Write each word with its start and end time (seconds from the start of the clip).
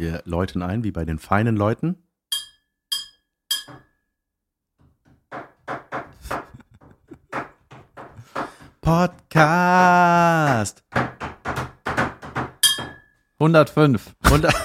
Wir 0.00 0.22
läuten 0.24 0.62
ein, 0.62 0.82
wie 0.82 0.92
bei 0.92 1.04
den 1.04 1.18
feinen 1.18 1.56
Leuten. 1.56 2.02
Podcast. 9.60 10.82
105. 13.38 14.14
100 14.24 14.54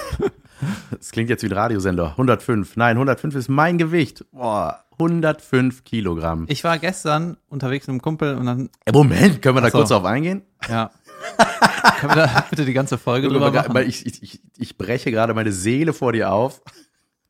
Das 0.92 1.11
klingt 1.11 1.29
jetzt 1.29 1.43
wie 1.43 1.47
ein 1.47 1.52
Radiosender. 1.54 2.11
105. 2.11 2.77
Nein, 2.77 2.95
105 2.97 3.36
ist 3.36 3.49
mein 3.49 3.77
Gewicht. 3.77 4.25
Boah, 4.31 4.86
105 4.93 5.83
Kilogramm. 5.83 6.45
Ich 6.47 6.63
war 6.63 6.79
gestern 6.79 7.38
unterwegs 7.49 7.88
mit 7.88 7.93
einem 7.93 8.02
Kumpel 8.02 8.36
und 8.36 8.45
dann, 8.45 8.70
Äh, 8.86 8.91
Moment, 8.93 9.41
können 9.41 9.55
wir 9.55 9.61
da 9.61 9.70
so. 9.70 9.79
kurz 9.79 9.89
drauf 9.89 10.05
eingehen? 10.05 10.43
ja. 10.70 10.91
Können 12.00 12.16
wir 12.16 12.28
da 12.28 12.46
bitte 12.50 12.66
die 12.66 12.73
ganze 12.73 12.98
Folge 12.98 13.28
drüber 13.30 13.52
machen? 13.52 13.76
Ich, 13.88 14.05
ich, 14.05 14.41
ich, 14.58 14.78
breche 14.78 15.12
gerade 15.12 15.34
meine 15.34 15.52
Seele 15.52 15.94
vor 15.94 16.12
dir 16.14 16.32
auf. 16.32 16.62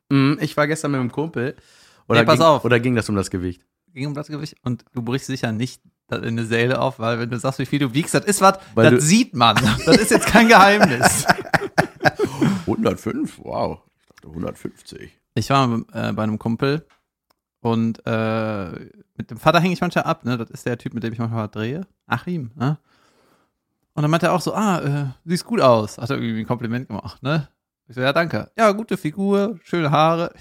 Mm, 0.09 0.33
Ich 0.39 0.55
war 0.57 0.67
gestern 0.67 0.91
mit 0.91 0.99
einem 0.99 1.11
Kumpel. 1.11 1.55
Oder, 2.07 2.21
Nee, 2.21 2.25
pass 2.25 2.37
ging, 2.39 2.45
auf. 2.45 2.65
oder 2.65 2.79
ging 2.79 2.95
das 2.95 3.09
um 3.09 3.15
das 3.15 3.29
Gewicht? 3.29 3.61
Gegen 3.93 4.13
Blattgewicht 4.13 4.55
und 4.63 4.83
du 4.93 5.01
brichst 5.01 5.27
sicher 5.27 5.51
nicht 5.51 5.81
eine 6.09 6.45
Seele 6.45 6.79
auf, 6.79 6.99
weil 6.99 7.19
wenn 7.19 7.29
du 7.29 7.39
sagst, 7.39 7.59
wie 7.59 7.65
viel 7.65 7.79
du 7.79 7.93
wiegst, 7.93 8.13
das 8.13 8.25
ist 8.25 8.41
was, 8.41 8.59
Weil 8.75 8.91
das 8.91 9.05
sieht 9.05 9.33
man. 9.35 9.55
Das 9.85 9.97
ist 9.97 10.11
jetzt 10.11 10.27
kein 10.27 10.47
Geheimnis. 10.47 11.25
105? 12.67 13.39
Wow. 13.43 13.79
Ich 13.99 14.05
dachte 14.07 14.27
150. 14.27 15.11
Ich 15.35 15.49
war 15.49 15.81
äh, 15.93 16.13
bei 16.13 16.23
einem 16.23 16.37
Kumpel 16.39 16.85
und 17.61 18.01
äh, 18.05 18.71
mit 19.17 19.31
dem 19.31 19.37
Vater 19.37 19.59
hänge 19.59 19.73
ich 19.73 19.81
manchmal 19.81 20.03
ab, 20.05 20.25
ne? 20.25 20.37
Das 20.37 20.49
ist 20.51 20.65
der 20.65 20.77
Typ, 20.77 20.93
mit 20.93 21.03
dem 21.03 21.13
ich 21.13 21.19
manchmal 21.19 21.47
drehe. 21.47 21.87
Achim, 22.05 22.51
ne? 22.55 22.77
Und 23.95 24.01
dann 24.01 24.11
meinte 24.11 24.27
er 24.27 24.33
auch 24.33 24.41
so, 24.41 24.53
ah, 24.53 24.79
äh, 24.79 25.05
siehst 25.23 25.45
gut 25.45 25.61
aus. 25.61 25.97
Hat 25.97 26.09
er 26.09 26.17
irgendwie 26.17 26.41
ein 26.41 26.47
Kompliment 26.47 26.87
gemacht, 26.89 27.23
ne? 27.23 27.47
Ich 27.87 27.95
so, 27.95 28.01
ja, 28.01 28.11
danke. 28.11 28.51
Ja, 28.57 28.71
gute 28.71 28.97
Figur, 28.97 29.57
schöne 29.63 29.89
Haare. 29.89 30.33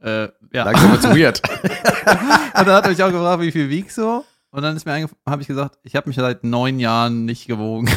Äh, 0.00 0.28
ja. 0.52 0.64
Langsam 0.64 0.92
wird's 0.92 1.04
weird. 1.04 1.42
Und 1.62 2.66
dann 2.66 2.74
hat 2.74 2.84
er 2.84 2.90
mich 2.90 3.02
auch 3.02 3.10
gefragt, 3.10 3.42
wie 3.42 3.52
viel 3.52 3.68
wiegst 3.68 3.98
du? 3.98 4.24
Und 4.50 4.62
dann 4.62 4.76
ist 4.76 4.86
mir 4.86 5.08
habe 5.26 5.42
ich 5.42 5.48
gesagt, 5.48 5.78
ich 5.82 5.94
habe 5.94 6.08
mich 6.08 6.16
seit 6.16 6.42
neun 6.42 6.78
Jahren 6.78 7.24
nicht 7.26 7.46
gewogen. 7.46 7.90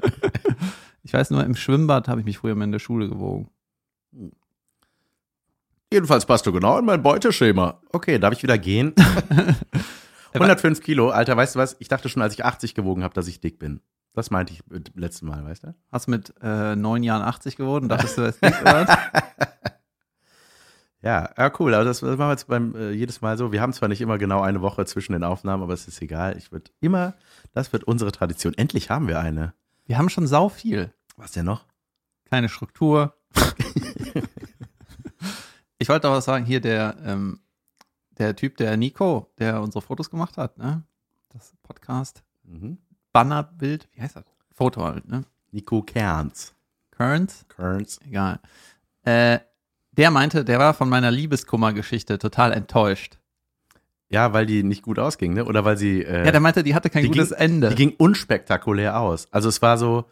ich 1.02 1.12
weiß 1.12 1.30
nur, 1.30 1.44
im 1.44 1.54
Schwimmbad 1.54 2.08
habe 2.08 2.20
ich 2.20 2.26
mich 2.26 2.38
früher 2.38 2.54
mal 2.54 2.64
in 2.64 2.72
der 2.72 2.78
Schule 2.78 3.08
gewogen. 3.08 3.50
Jedenfalls 5.92 6.26
passt 6.26 6.46
du 6.46 6.52
genau 6.52 6.78
in 6.78 6.84
mein 6.84 7.02
Beuteschema. 7.02 7.80
Okay, 7.92 8.18
darf 8.18 8.32
ich 8.32 8.42
wieder 8.42 8.58
gehen? 8.58 8.94
105 10.32 10.80
Kilo, 10.80 11.10
Alter, 11.10 11.36
weißt 11.36 11.54
du 11.54 11.58
was? 11.58 11.76
Ich 11.80 11.88
dachte 11.88 12.08
schon, 12.08 12.22
als 12.22 12.34
ich 12.34 12.44
80 12.44 12.74
gewogen 12.74 13.02
habe, 13.02 13.14
dass 13.14 13.26
ich 13.26 13.40
dick 13.40 13.58
bin. 13.58 13.80
Das 14.12 14.30
meinte 14.30 14.52
ich 14.52 14.66
mit 14.66 14.94
dem 14.94 15.00
letzten 15.00 15.26
Mal, 15.26 15.44
weißt 15.44 15.64
du? 15.64 15.74
Hast 15.92 16.08
mit 16.08 16.34
äh, 16.42 16.74
neun 16.76 17.02
Jahren 17.02 17.22
80 17.22 17.56
geworden? 17.56 17.88
Dachtest 17.88 18.18
du, 18.18 18.22
das 18.22 18.36
oder? 18.42 18.86
was? 18.86 18.98
Ja, 21.02 21.30
ja, 21.36 21.52
cool. 21.58 21.74
Aber 21.74 21.84
das, 21.84 22.00
das 22.00 22.10
machen 22.10 22.28
wir 22.28 22.32
jetzt 22.32 22.46
beim 22.46 22.74
äh, 22.74 22.90
jedes 22.90 23.22
Mal 23.22 23.38
so. 23.38 23.52
Wir 23.52 23.62
haben 23.62 23.72
zwar 23.72 23.88
nicht 23.88 24.00
immer 24.02 24.18
genau 24.18 24.42
eine 24.42 24.60
Woche 24.60 24.84
zwischen 24.84 25.12
den 25.14 25.24
Aufnahmen, 25.24 25.62
aber 25.62 25.72
es 25.72 25.88
ist 25.88 26.02
egal. 26.02 26.36
Ich 26.36 26.52
würde 26.52 26.70
immer, 26.80 27.14
das 27.52 27.72
wird 27.72 27.84
unsere 27.84 28.12
Tradition. 28.12 28.52
Endlich 28.54 28.90
haben 28.90 29.08
wir 29.08 29.18
eine. 29.18 29.54
Wir 29.86 29.96
haben 29.96 30.10
schon 30.10 30.26
sau 30.26 30.48
viel. 30.48 30.92
Was 31.16 31.32
denn 31.32 31.46
noch? 31.46 31.64
Keine 32.28 32.48
Struktur. 32.48 33.14
ich 35.78 35.88
wollte 35.88 36.08
auch 36.08 36.12
was 36.12 36.26
sagen, 36.26 36.44
hier 36.44 36.60
der, 36.60 36.96
ähm, 37.02 37.40
der 38.18 38.36
Typ, 38.36 38.58
der 38.58 38.76
Nico, 38.76 39.32
der 39.38 39.62
unsere 39.62 39.82
Fotos 39.82 40.10
gemacht 40.10 40.36
hat, 40.36 40.58
ne? 40.58 40.82
Das 41.30 41.54
Podcast. 41.62 42.22
Mhm. 42.44 42.78
Bannerbild, 43.12 43.88
wie 43.92 44.02
heißt 44.02 44.16
das? 44.16 44.24
Foto 44.54 44.82
halt, 44.84 45.08
ne? 45.08 45.24
Nico 45.52 45.82
Kerns. 45.82 46.54
Kearns? 46.96 47.44
Kerns. 47.54 47.98
Egal. 48.06 48.40
Äh, 49.04 49.38
der 49.92 50.10
meinte, 50.10 50.44
der 50.44 50.58
war 50.58 50.74
von 50.74 50.88
meiner 50.88 51.10
Liebeskummergeschichte 51.10 52.18
total 52.18 52.52
enttäuscht. 52.52 53.18
Ja, 54.08 54.32
weil 54.32 54.44
die 54.46 54.62
nicht 54.62 54.82
gut 54.82 54.98
ausging, 54.98 55.34
ne? 55.34 55.44
Oder 55.44 55.64
weil 55.64 55.76
sie. 55.76 56.02
Äh, 56.02 56.24
Ja, 56.26 56.32
der 56.32 56.40
meinte, 56.40 56.62
die 56.62 56.74
hatte 56.74 56.90
kein 56.90 57.02
die 57.02 57.08
gutes 57.08 57.30
ging- 57.30 57.38
Ende. 57.38 57.68
Die 57.70 57.74
ging 57.76 57.94
unspektakulär 57.96 58.98
aus. 58.98 59.28
Also 59.30 59.48
es 59.48 59.62
war 59.62 59.78
so, 59.78 60.04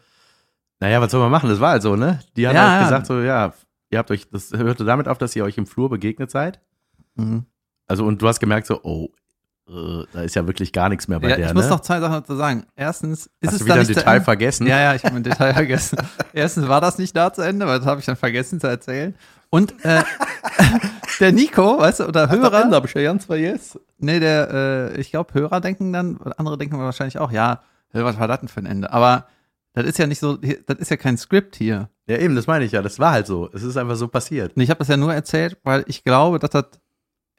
naja, 0.79 1.01
was 1.01 1.11
soll 1.11 1.19
man 1.21 1.31
machen? 1.31 1.49
Das 1.49 1.59
war 1.59 1.71
halt 1.71 1.81
so, 1.83 1.95
ne? 1.95 2.19
Die 2.35 2.47
hat 2.47 2.55
Ja, 2.55 2.71
halt 2.71 2.83
gesagt, 2.85 3.05
so, 3.07 3.19
ja, 3.21 3.53
ihr 3.89 3.99
habt 3.99 4.09
euch, 4.11 4.29
das 4.29 4.51
hörte 4.51 4.85
damit 4.85 5.07
auf, 5.07 5.17
dass 5.17 5.35
ihr 5.35 5.43
euch 5.43 5.57
im 5.57 5.67
Flur 5.67 5.89
begegnet 5.89 6.31
seid. 6.31 6.59
Mhm. 7.15 7.45
Also, 7.87 8.05
und 8.05 8.21
du 8.21 8.27
hast 8.27 8.39
gemerkt, 8.39 8.67
so, 8.67 8.79
oh, 8.83 9.09
äh, 9.69 10.05
da 10.11 10.21
ist 10.23 10.35
ja 10.35 10.45
wirklich 10.47 10.73
gar 10.73 10.89
nichts 10.89 11.07
mehr 11.07 11.19
bei 11.19 11.29
Ja, 11.29 11.35
der, 11.37 11.47
ich 11.47 11.53
muss 11.53 11.65
ne? 11.65 11.69
noch 11.71 11.79
zwei 11.81 11.99
Sachen 11.99 12.13
dazu 12.13 12.35
sagen. 12.35 12.65
Erstens, 12.75 13.27
ist 13.39 13.47
Hast 13.47 13.53
es 13.53 13.59
du 13.59 13.65
da 13.65 13.73
wieder 13.75 13.81
ein 13.81 13.87
Detail 13.87 14.13
Ende? 14.15 14.25
vergessen? 14.25 14.67
Ja, 14.67 14.79
ja, 14.79 14.95
ich 14.95 15.03
habe 15.05 15.15
ein 15.15 15.23
Detail 15.23 15.53
vergessen. 15.55 15.97
Erstens 16.33 16.67
war 16.67 16.81
das 16.81 16.97
nicht 16.97 17.15
da 17.15 17.31
zu 17.31 17.41
Ende, 17.41 17.67
weil 17.67 17.79
das 17.79 17.87
habe 17.87 17.99
ich 17.99 18.05
dann 18.05 18.15
vergessen 18.15 18.59
zu 18.59 18.67
erzählen. 18.67 19.15
Und 19.49 19.73
äh, 19.85 20.03
der 21.19 21.31
Nico, 21.31 21.79
weißt 21.79 22.01
du, 22.01 22.07
oder 22.07 22.29
Hörer, 22.29 22.69
hab 22.71 22.85
ich 22.85 22.93
ja 22.93 23.01
ganz 23.03 23.25
vergessen. 23.25 23.79
nee, 23.97 24.19
der, 24.19 24.49
äh, 24.95 24.99
ich 25.01 25.11
glaube, 25.11 25.33
Hörer 25.33 25.61
denken 25.61 25.91
dann, 25.93 26.19
andere 26.37 26.57
denken 26.57 26.77
wahrscheinlich 26.77 27.19
auch, 27.19 27.31
ja, 27.31 27.61
was 27.91 28.19
war 28.19 28.27
das 28.27 28.39
denn 28.41 28.49
für 28.49 28.59
ein 28.59 28.65
Ende? 28.65 28.91
Aber 28.93 29.25
das 29.73 29.85
ist 29.85 29.97
ja 29.97 30.07
nicht 30.07 30.19
so, 30.19 30.37
das 30.37 30.77
ist 30.79 30.91
ja 30.91 30.97
kein 30.97 31.17
Skript 31.17 31.55
hier. 31.55 31.89
Ja, 32.07 32.17
eben, 32.17 32.35
das 32.35 32.47
meine 32.47 32.65
ich 32.65 32.71
ja. 32.71 32.81
Das 32.81 32.99
war 32.99 33.11
halt 33.11 33.27
so. 33.27 33.49
Es 33.53 33.63
ist 33.63 33.77
einfach 33.77 33.95
so 33.95 34.07
passiert. 34.07 34.55
Und 34.55 34.61
ich 34.63 34.69
habe 34.69 34.79
das 34.79 34.87
ja 34.87 34.97
nur 34.97 35.13
erzählt, 35.13 35.57
weil 35.63 35.83
ich 35.87 36.03
glaube, 36.03 36.39
dass 36.39 36.49
das 36.49 36.65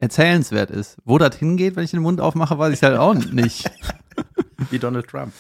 erzählenswert 0.01 0.71
ist. 0.71 0.97
Wo 1.05 1.19
das 1.19 1.37
hingeht, 1.37 1.77
wenn 1.77 1.85
ich 1.85 1.91
den 1.93 2.01
Mund 2.01 2.21
aufmache, 2.21 2.59
weiß 2.59 2.73
ich 2.75 2.83
halt 2.83 2.99
auch 2.99 3.15
nicht. 3.15 3.71
Wie 4.71 4.79
Donald 4.79 5.07
Trump. 5.07 5.33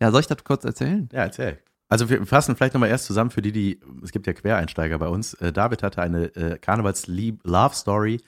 Ja, 0.00 0.10
soll 0.10 0.20
ich 0.20 0.26
das 0.26 0.44
kurz 0.44 0.64
erzählen? 0.64 1.08
Ja, 1.12 1.20
erzähl. 1.20 1.58
Also 1.88 2.08
wir 2.08 2.24
fassen 2.26 2.54
vielleicht 2.54 2.74
nochmal 2.74 2.90
erst 2.90 3.06
zusammen 3.06 3.30
für 3.30 3.42
die, 3.42 3.52
die, 3.52 3.80
es 4.02 4.12
gibt 4.12 4.26
ja 4.26 4.32
Quereinsteiger 4.32 4.98
bei 4.98 5.08
uns. 5.08 5.34
Äh, 5.34 5.52
David 5.52 5.82
hatte 5.82 6.02
eine 6.02 6.26
äh, 6.36 6.58
Karnevals-Love-Story, 6.58 8.20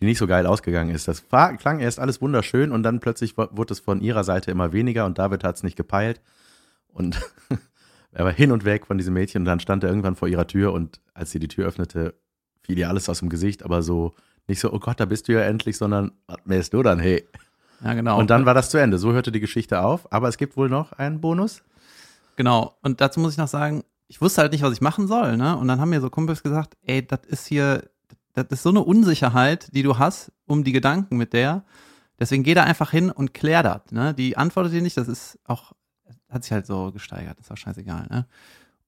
die 0.00 0.04
nicht 0.04 0.18
so 0.18 0.26
geil 0.26 0.46
ausgegangen 0.46 0.94
ist. 0.94 1.08
Das 1.08 1.24
war, 1.30 1.56
klang 1.56 1.80
erst 1.80 1.98
alles 1.98 2.20
wunderschön 2.20 2.70
und 2.70 2.84
dann 2.84 3.00
plötzlich 3.00 3.36
wurde 3.36 3.72
es 3.72 3.80
von 3.80 4.00
ihrer 4.00 4.22
Seite 4.22 4.50
immer 4.50 4.72
weniger 4.72 5.04
und 5.04 5.18
David 5.18 5.42
hat 5.42 5.56
es 5.56 5.62
nicht 5.64 5.76
gepeilt. 5.76 6.20
Und 6.88 7.20
er 8.12 8.24
war 8.24 8.32
hin 8.32 8.52
und 8.52 8.64
weg 8.64 8.86
von 8.86 8.98
diesem 8.98 9.14
Mädchen 9.14 9.42
und 9.42 9.46
dann 9.46 9.60
stand 9.60 9.82
er 9.82 9.90
irgendwann 9.90 10.14
vor 10.14 10.28
ihrer 10.28 10.46
Tür 10.46 10.72
und 10.72 11.00
als 11.12 11.32
sie 11.32 11.40
die 11.40 11.48
Tür 11.48 11.66
öffnete, 11.66 12.14
fiel 12.62 12.78
ihr 12.78 12.88
alles 12.88 13.08
aus 13.08 13.18
dem 13.18 13.28
Gesicht, 13.28 13.64
aber 13.64 13.82
so 13.82 14.14
nicht 14.48 14.60
so, 14.60 14.72
oh 14.72 14.78
Gott, 14.78 15.00
da 15.00 15.04
bist 15.04 15.28
du 15.28 15.32
ja 15.32 15.40
endlich, 15.40 15.76
sondern 15.76 16.12
was 16.26 16.38
mähst 16.44 16.72
du 16.74 16.82
dann, 16.82 16.98
hey. 16.98 17.26
Ja, 17.84 17.94
genau. 17.94 18.18
Und 18.18 18.30
dann 18.30 18.46
war 18.46 18.54
das 18.54 18.70
zu 18.70 18.78
Ende. 18.78 18.98
So 18.98 19.12
hörte 19.12 19.30
die 19.30 19.40
Geschichte 19.40 19.80
auf. 19.80 20.10
Aber 20.12 20.28
es 20.28 20.36
gibt 20.36 20.56
wohl 20.56 20.68
noch 20.68 20.92
einen 20.92 21.20
Bonus. 21.20 21.62
Genau. 22.36 22.76
Und 22.82 23.00
dazu 23.00 23.20
muss 23.20 23.32
ich 23.32 23.38
noch 23.38 23.48
sagen, 23.48 23.84
ich 24.08 24.20
wusste 24.20 24.40
halt 24.40 24.52
nicht, 24.52 24.62
was 24.62 24.72
ich 24.72 24.80
machen 24.80 25.06
soll, 25.06 25.36
ne? 25.36 25.56
Und 25.56 25.68
dann 25.68 25.80
haben 25.80 25.90
mir 25.90 26.00
so 26.00 26.10
Kumpels 26.10 26.42
gesagt, 26.42 26.76
ey, 26.82 27.06
das 27.06 27.20
ist 27.26 27.46
hier, 27.46 27.88
das 28.32 28.46
ist 28.50 28.62
so 28.62 28.70
eine 28.70 28.80
Unsicherheit, 28.80 29.68
die 29.74 29.82
du 29.82 29.98
hast 29.98 30.32
um 30.46 30.64
die 30.64 30.72
Gedanken 30.72 31.18
mit 31.18 31.34
der. 31.34 31.64
Deswegen 32.18 32.42
geh 32.42 32.54
da 32.54 32.64
einfach 32.64 32.90
hin 32.90 33.10
und 33.10 33.34
klär 33.34 33.62
das, 33.62 33.92
ne? 33.92 34.14
Die 34.14 34.36
antwortet 34.36 34.72
dir 34.72 34.82
nicht, 34.82 34.96
das 34.96 35.08
ist 35.08 35.38
auch, 35.44 35.72
hat 36.30 36.42
sich 36.42 36.52
halt 36.52 36.66
so 36.66 36.90
gesteigert, 36.90 37.38
ist 37.38 37.52
auch 37.52 37.56
scheißegal, 37.56 38.06
ne? 38.08 38.26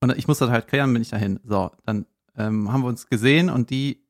Und 0.01 0.17
ich 0.17 0.27
muss 0.27 0.39
das 0.39 0.51
halt 0.51 0.67
klären, 0.67 0.93
bin 0.93 1.03
ich 1.03 1.11
dahin. 1.11 1.39
So, 1.45 1.71
dann 1.85 2.07
ähm, 2.37 2.73
haben 2.73 2.83
wir 2.83 2.89
uns 2.89 3.07
gesehen 3.07 3.51
und 3.51 3.69
die, 3.69 4.03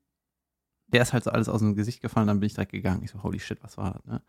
der 0.93 1.01
ist 1.01 1.13
halt 1.13 1.23
so 1.23 1.31
alles 1.31 1.49
aus 1.49 1.59
dem 1.59 1.75
Gesicht 1.75 2.01
gefallen, 2.01 2.27
dann 2.27 2.39
bin 2.39 2.47
ich 2.47 2.53
direkt 2.53 2.71
gegangen. 2.71 3.01
Ich 3.03 3.11
so, 3.11 3.23
holy 3.23 3.39
shit, 3.39 3.61
was 3.63 3.77
war 3.77 3.93
das, 3.93 4.05
ne? 4.05 4.21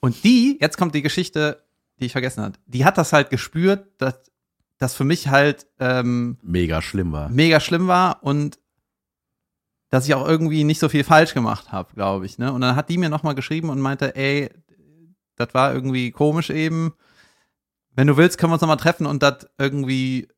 Und 0.00 0.22
die, 0.24 0.58
jetzt 0.60 0.76
kommt 0.76 0.94
die 0.94 1.02
Geschichte, 1.02 1.64
die 1.98 2.06
ich 2.06 2.12
vergessen 2.12 2.42
hat, 2.42 2.60
die 2.66 2.84
hat 2.84 2.98
das 2.98 3.12
halt 3.12 3.30
gespürt, 3.30 3.88
dass 3.98 4.20
das 4.78 4.94
für 4.94 5.04
mich 5.04 5.28
halt 5.28 5.66
ähm, 5.80 6.36
Mega 6.42 6.82
schlimm 6.82 7.12
war. 7.12 7.30
mega 7.30 7.60
schlimm 7.60 7.86
war 7.86 8.22
und 8.22 8.58
dass 9.88 10.06
ich 10.06 10.14
auch 10.14 10.26
irgendwie 10.26 10.64
nicht 10.64 10.80
so 10.80 10.88
viel 10.88 11.04
falsch 11.04 11.32
gemacht 11.32 11.72
habe, 11.72 11.94
glaube 11.94 12.26
ich. 12.26 12.38
Ne? 12.38 12.52
Und 12.52 12.60
dann 12.60 12.76
hat 12.76 12.88
die 12.90 12.98
mir 12.98 13.08
nochmal 13.08 13.34
geschrieben 13.34 13.70
und 13.70 13.80
meinte, 13.80 14.14
ey, 14.16 14.50
das 15.36 15.54
war 15.54 15.72
irgendwie 15.72 16.10
komisch 16.10 16.50
eben. 16.50 16.92
Wenn 17.92 18.06
du 18.08 18.16
willst, 18.16 18.36
können 18.36 18.50
wir 18.50 18.54
uns 18.54 18.62
nochmal 18.62 18.76
treffen 18.76 19.06
und 19.06 19.22
das 19.22 19.46
irgendwie 19.58 20.28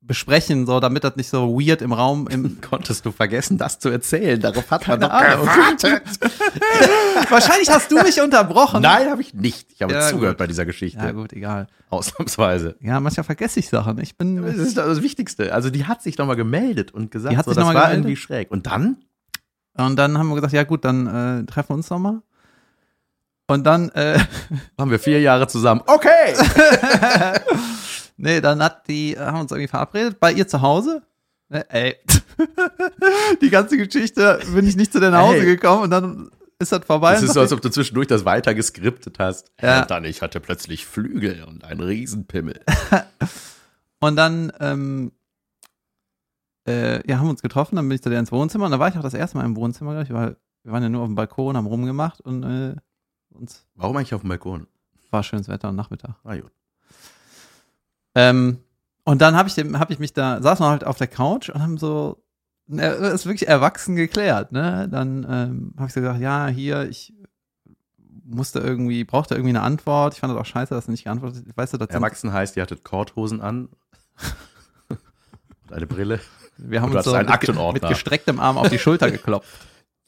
besprechen, 0.00 0.66
so 0.66 0.78
damit 0.78 1.02
das 1.02 1.16
nicht 1.16 1.28
so 1.28 1.58
weird 1.58 1.82
im 1.82 1.92
Raum 1.92 2.28
im 2.28 2.60
Konntest 2.70 3.04
du 3.04 3.10
vergessen, 3.12 3.58
das 3.58 3.78
zu 3.80 3.88
erzählen? 3.88 4.40
Darauf 4.40 4.70
hat 4.70 4.86
man 4.86 5.00
doch 5.00 5.08
gewartet. 5.10 6.02
Wahrscheinlich 7.30 7.68
hast 7.70 7.90
du 7.90 7.96
mich 8.02 8.20
unterbrochen. 8.20 8.82
Nein, 8.82 9.10
habe 9.10 9.20
ich 9.20 9.34
nicht. 9.34 9.72
Ich 9.72 9.82
habe 9.82 9.92
Ja, 9.94 10.02
zugehört 10.02 10.34
gut. 10.34 10.38
bei 10.38 10.46
dieser 10.46 10.64
Geschichte. 10.64 10.98
Ja, 11.00 11.10
gut, 11.10 11.32
egal. 11.32 11.66
Ausnahmsweise. 11.90 12.76
Ja, 12.80 13.00
manchmal 13.00 13.24
vergesse 13.24 13.58
ich 13.58 13.68
Sachen. 13.68 13.98
Ich 14.00 14.16
bin. 14.16 14.42
Das 14.42 14.56
ist 14.56 14.76
das 14.76 15.02
Wichtigste. 15.02 15.52
Also 15.52 15.70
die 15.70 15.86
hat 15.86 16.02
sich 16.02 16.16
nochmal 16.18 16.36
gemeldet 16.36 16.92
und 16.92 17.10
gesagt, 17.10 17.32
Die 17.32 17.36
hat 17.38 17.44
so, 17.46 17.50
sich 17.50 17.56
das 17.56 17.66
war 17.66 17.72
gemeldet? 17.74 17.96
irgendwie 17.98 18.16
schräg. 18.16 18.50
Und 18.52 18.66
dann? 18.66 18.98
Und 19.76 19.96
dann 19.96 20.16
haben 20.18 20.28
wir 20.28 20.36
gesagt, 20.36 20.52
ja 20.52 20.62
gut, 20.64 20.84
dann 20.84 21.06
äh, 21.06 21.44
treffen 21.46 21.70
wir 21.70 21.74
uns 21.74 21.90
nochmal. 21.90 22.22
Und 23.48 23.64
dann, 23.64 23.90
äh, 23.90 24.18
Waren 24.76 24.90
wir 24.90 24.98
vier 24.98 25.20
Jahre 25.20 25.46
zusammen. 25.48 25.82
Okay! 25.86 26.34
nee, 28.16 28.40
dann 28.40 28.62
hat 28.62 28.88
die, 28.88 29.14
äh, 29.14 29.18
haben 29.18 29.36
wir 29.36 29.40
uns 29.42 29.50
irgendwie 29.50 29.68
verabredet 29.68 30.20
bei 30.20 30.32
ihr 30.32 30.46
zu 30.48 30.62
Hause. 30.62 31.02
Ne, 31.48 31.64
ey, 31.70 31.96
die 33.40 33.50
ganze 33.50 33.76
Geschichte 33.76 34.40
bin 34.54 34.66
ich 34.66 34.76
nicht 34.76 34.92
zu 34.92 35.00
dir 35.00 35.10
nach 35.10 35.22
Hause 35.22 35.40
Ey. 35.40 35.46
gekommen 35.46 35.84
und 35.84 35.90
dann 35.90 36.30
ist 36.58 36.72
das 36.72 36.84
vorbei. 36.84 37.14
Es 37.14 37.22
ist 37.22 37.34
so, 37.34 37.40
als 37.40 37.52
ob 37.52 37.60
du 37.60 37.70
zwischendurch 37.70 38.08
das 38.08 38.24
weiter 38.24 38.54
geskriptet 38.54 39.18
hast. 39.18 39.52
Ja. 39.60 39.82
Und 39.82 39.90
dann, 39.90 40.04
ich 40.04 40.22
hatte 40.22 40.40
plötzlich 40.40 40.86
Flügel 40.86 41.44
und 41.44 41.64
einen 41.64 41.80
Riesenpimmel. 41.80 42.60
Und 43.98 44.16
dann 44.16 44.52
ähm, 44.60 45.10
äh, 46.66 47.08
ja, 47.08 47.18
haben 47.18 47.30
uns 47.30 47.40
getroffen, 47.40 47.76
dann 47.76 47.88
bin 47.88 47.96
ich 47.96 48.02
zu 48.02 48.10
der 48.10 48.20
ins 48.20 48.30
Wohnzimmer 48.30 48.66
und 48.66 48.72
da 48.72 48.78
war 48.78 48.88
ich 48.88 48.96
auch 48.96 49.02
das 49.02 49.14
erste 49.14 49.38
Mal 49.38 49.44
im 49.44 49.56
Wohnzimmer, 49.56 49.92
glaub 49.92 50.04
ich, 50.04 50.12
weil 50.12 50.36
wir 50.64 50.72
waren 50.72 50.82
ja 50.82 50.90
nur 50.90 51.00
auf 51.00 51.08
dem 51.08 51.14
Balkon, 51.14 51.56
haben 51.56 51.66
rumgemacht 51.66 52.20
und 52.20 52.42
äh, 52.42 52.76
uns 53.30 53.66
Warum 53.74 53.96
eigentlich 53.96 54.14
auf 54.14 54.20
dem 54.20 54.28
Balkon? 54.28 54.66
war 55.10 55.22
schönes 55.22 55.48
Wetter 55.48 55.68
und 55.70 55.76
Nachmittag. 55.76 56.16
Ah, 56.24 56.36
gut. 56.36 56.52
Ähm, 58.16 58.58
und 59.04 59.20
dann 59.22 59.36
habe 59.36 59.48
ich, 59.48 59.54
dem- 59.54 59.78
hab 59.78 59.90
ich 59.90 59.98
mich 60.00 60.12
da, 60.12 60.42
saßen 60.42 60.64
wir 60.64 60.70
halt 60.70 60.84
auf 60.84 60.98
der 60.98 61.06
Couch 61.06 61.48
und 61.50 61.62
haben 61.62 61.78
so, 61.78 62.20
ist 62.68 63.26
wirklich 63.26 63.46
erwachsen 63.46 63.94
geklärt, 63.94 64.50
ne? 64.50 64.88
Dann 64.90 65.24
ähm, 65.30 65.74
habe 65.76 65.86
ich 65.86 65.92
so 65.92 66.00
gesagt, 66.00 66.20
ja, 66.20 66.48
hier, 66.48 66.88
ich 66.88 67.12
musste 68.24 68.58
irgendwie, 68.58 69.04
brauchte 69.04 69.34
irgendwie 69.36 69.50
eine 69.50 69.62
Antwort. 69.62 70.14
Ich 70.14 70.20
fand 70.20 70.32
das 70.32 70.40
auch 70.40 70.46
scheiße, 70.46 70.74
dass 70.74 70.86
du 70.86 70.90
nicht 70.90 71.04
geantwortet 71.04 71.44
hast. 71.46 71.56
Weißt 71.56 71.74
du, 71.74 71.78
Erwachsen 71.78 72.32
heißt, 72.32 72.56
ihr 72.56 72.62
hattet 72.64 72.82
Korthosen 72.82 73.40
an. 73.40 73.68
und 74.88 75.72
eine 75.72 75.86
Brille. 75.86 76.18
wir 76.56 76.80
haben 76.82 76.90
uns 76.92 77.04
so 77.04 77.12
einen 77.12 77.28
mit, 77.28 77.32
mit 77.74 77.82
gestrecktem 77.90 78.40
Arm 78.40 78.58
auf 78.58 78.68
die 78.68 78.78
Schulter 78.78 79.10
geklopft. 79.10 79.48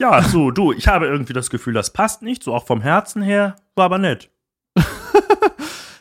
Ja, 0.01 0.23
so, 0.23 0.53
du, 0.53 0.73
ich 0.73 0.87
habe 0.87 1.07
irgendwie 1.09 1.33
das 1.33 1.51
Gefühl, 1.51 1.75
das 1.75 1.93
passt 1.93 2.23
nicht, 2.23 2.45
so 2.45 2.55
auch 2.55 2.65
vom 2.65 2.81
Herzen 2.81 3.21
her, 3.21 3.57
war 3.75 3.87
aber 3.87 3.99
nett. 3.99 4.31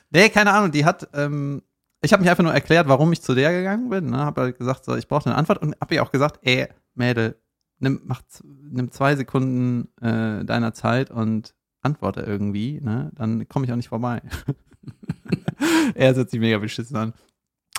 Nee, 0.10 0.30
keine 0.30 0.54
Ahnung, 0.54 0.72
die 0.72 0.86
hat, 0.86 1.10
ähm, 1.14 1.62
ich 2.02 2.14
habe 2.14 2.22
mich 2.22 2.30
einfach 2.30 2.44
nur 2.44 2.54
erklärt, 2.54 2.88
warum 2.88 3.12
ich 3.12 3.22
zu 3.22 3.34
der 3.34 3.52
gegangen 3.52 3.90
bin. 3.90 4.12
Ne? 4.12 4.18
Habe 4.18 4.42
halt 4.42 4.58
gesagt, 4.58 4.86
so, 4.86 4.96
ich 4.96 5.08
brauchte 5.08 5.30
eine 5.30 5.38
Antwort 5.38 5.62
und 5.62 5.76
habe 5.82 5.96
ihr 5.96 6.04
auch 6.04 6.12
gesagt, 6.12 6.40
ey, 6.44 6.68
Mädel, 6.94 7.40
nimm, 7.80 8.02
mach, 8.06 8.22
nimm 8.44 8.92
zwei 8.92 9.16
Sekunden 9.16 9.90
äh, 10.02 10.46
deiner 10.46 10.74
Zeit 10.74 11.12
und 11.12 11.56
antworte 11.82 12.22
irgendwie, 12.22 12.80
ne? 12.82 13.12
Dann 13.16 13.48
komme 13.48 13.66
ich 13.66 13.72
auch 13.72 13.78
nicht 13.78 13.90
vorbei. 13.90 14.22
er 15.96 16.14
setzt 16.14 16.32
sich 16.32 16.40
mega 16.40 16.58
beschissen 16.58 16.98
an. 16.98 17.14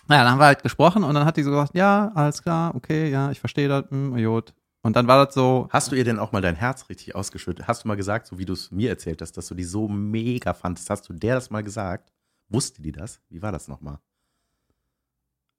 Naja, 0.07 0.23
dann 0.23 0.33
haben 0.33 0.41
wir 0.41 0.47
halt 0.47 0.63
gesprochen 0.63 1.05
und 1.05 1.15
dann 1.15 1.25
hat 1.25 1.37
die 1.37 1.43
so 1.43 1.51
gesagt, 1.51 1.75
ja, 1.75 2.11
alles 2.15 2.43
klar, 2.43 2.75
okay, 2.75 3.11
ja, 3.11 3.31
ich 3.31 3.41
verstehe 3.41 3.69
das, 3.69 3.91
hm, 3.91 4.17
gut. 4.25 4.55
Und 4.83 4.97
dann 4.97 5.07
war 5.07 5.27
das 5.27 5.35
so, 5.35 5.69
Hast 5.71 5.93
du 5.93 5.97
ihr 5.97 6.05
denn 6.05 6.19
auch 6.19 6.33
mal 6.33 6.41
dein 6.41 6.55
Herz 6.55 6.89
richtig 6.89 7.15
ausgeschüttet? 7.15 7.67
Hast 7.69 7.85
du 7.85 7.89
mal 7.89 7.97
gesagt, 7.97 8.27
so 8.27 8.39
wie 8.39 8.45
du 8.45 8.53
es 8.53 8.71
mir 8.71 8.89
erzählt 8.89 9.21
hast, 9.21 9.33
dass 9.33 9.49
du 9.49 9.55
die 9.55 9.65
so 9.65 9.89
mega 9.89 10.55
fandest? 10.55 10.89
Hast 10.89 11.09
du 11.09 11.13
der 11.13 11.35
das 11.35 11.51
mal 11.51 11.63
gesagt? 11.63 12.13
Wusste 12.49 12.81
die 12.81 12.93
das? 12.93 13.21
Wie 13.29 13.43
war 13.43 13.53
das 13.53 13.69
nochmal? 13.69 13.99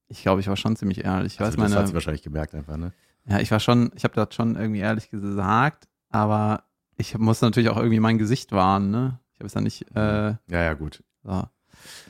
Ich 0.09 0.21
glaube, 0.23 0.41
ich 0.41 0.47
war 0.47 0.57
schon 0.57 0.75
ziemlich 0.75 1.03
ehrlich. 1.05 1.33
Ich 1.35 1.39
weiß 1.39 1.47
Also, 1.49 1.61
das 1.61 1.75
hat 1.75 1.87
sie 1.87 1.93
wahrscheinlich 1.93 2.23
gemerkt 2.23 2.53
einfach, 2.55 2.77
ne? 2.77 2.91
Ja, 3.27 3.39
ich 3.39 3.51
war 3.51 3.59
schon, 3.59 3.91
ich 3.95 4.03
habe 4.03 4.15
das 4.15 4.33
schon 4.33 4.55
irgendwie 4.55 4.79
ehrlich 4.79 5.09
gesagt, 5.09 5.87
aber 6.09 6.63
ich 6.97 7.17
muss 7.17 7.41
natürlich 7.41 7.69
auch 7.69 7.77
irgendwie 7.77 7.99
mein 7.99 8.17
Gesicht 8.17 8.51
wahren, 8.51 8.91
ne? 8.91 9.19
Ich 9.33 9.39
habe 9.39 9.47
es 9.47 9.53
ja 9.53 9.61
nicht, 9.61 9.85
äh, 9.95 10.29
Ja, 10.31 10.37
ja, 10.49 10.73
gut. 10.73 11.03
so. 11.23 11.43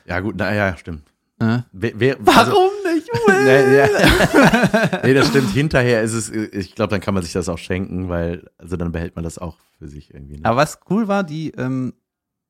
Ja, 0.06 0.20
gut, 0.20 0.36
naja, 0.36 0.76
stimmt. 0.76 1.04
Äh? 1.38 1.60
Wer, 1.72 1.92
wer, 2.00 2.16
also- 2.36 2.70
nicht? 2.94 3.08
nee, 3.28 3.86
nee, 5.04 5.14
das 5.14 5.28
stimmt. 5.28 5.50
Hinterher 5.50 6.02
ist 6.02 6.12
es, 6.12 6.30
ich 6.30 6.74
glaube, 6.74 6.90
dann 6.90 7.00
kann 7.00 7.14
man 7.14 7.22
sich 7.22 7.32
das 7.32 7.48
auch 7.48 7.58
schenken, 7.58 8.08
weil, 8.08 8.48
also 8.58 8.76
dann 8.76 8.92
behält 8.92 9.14
man 9.16 9.22
das 9.24 9.38
auch 9.38 9.56
für 9.78 9.88
sich 9.88 10.12
irgendwie. 10.12 10.38
Ne? 10.38 10.44
Aber 10.44 10.56
was 10.56 10.80
cool 10.90 11.08
war, 11.08 11.22
die, 11.24 11.50
ähm, 11.52 11.94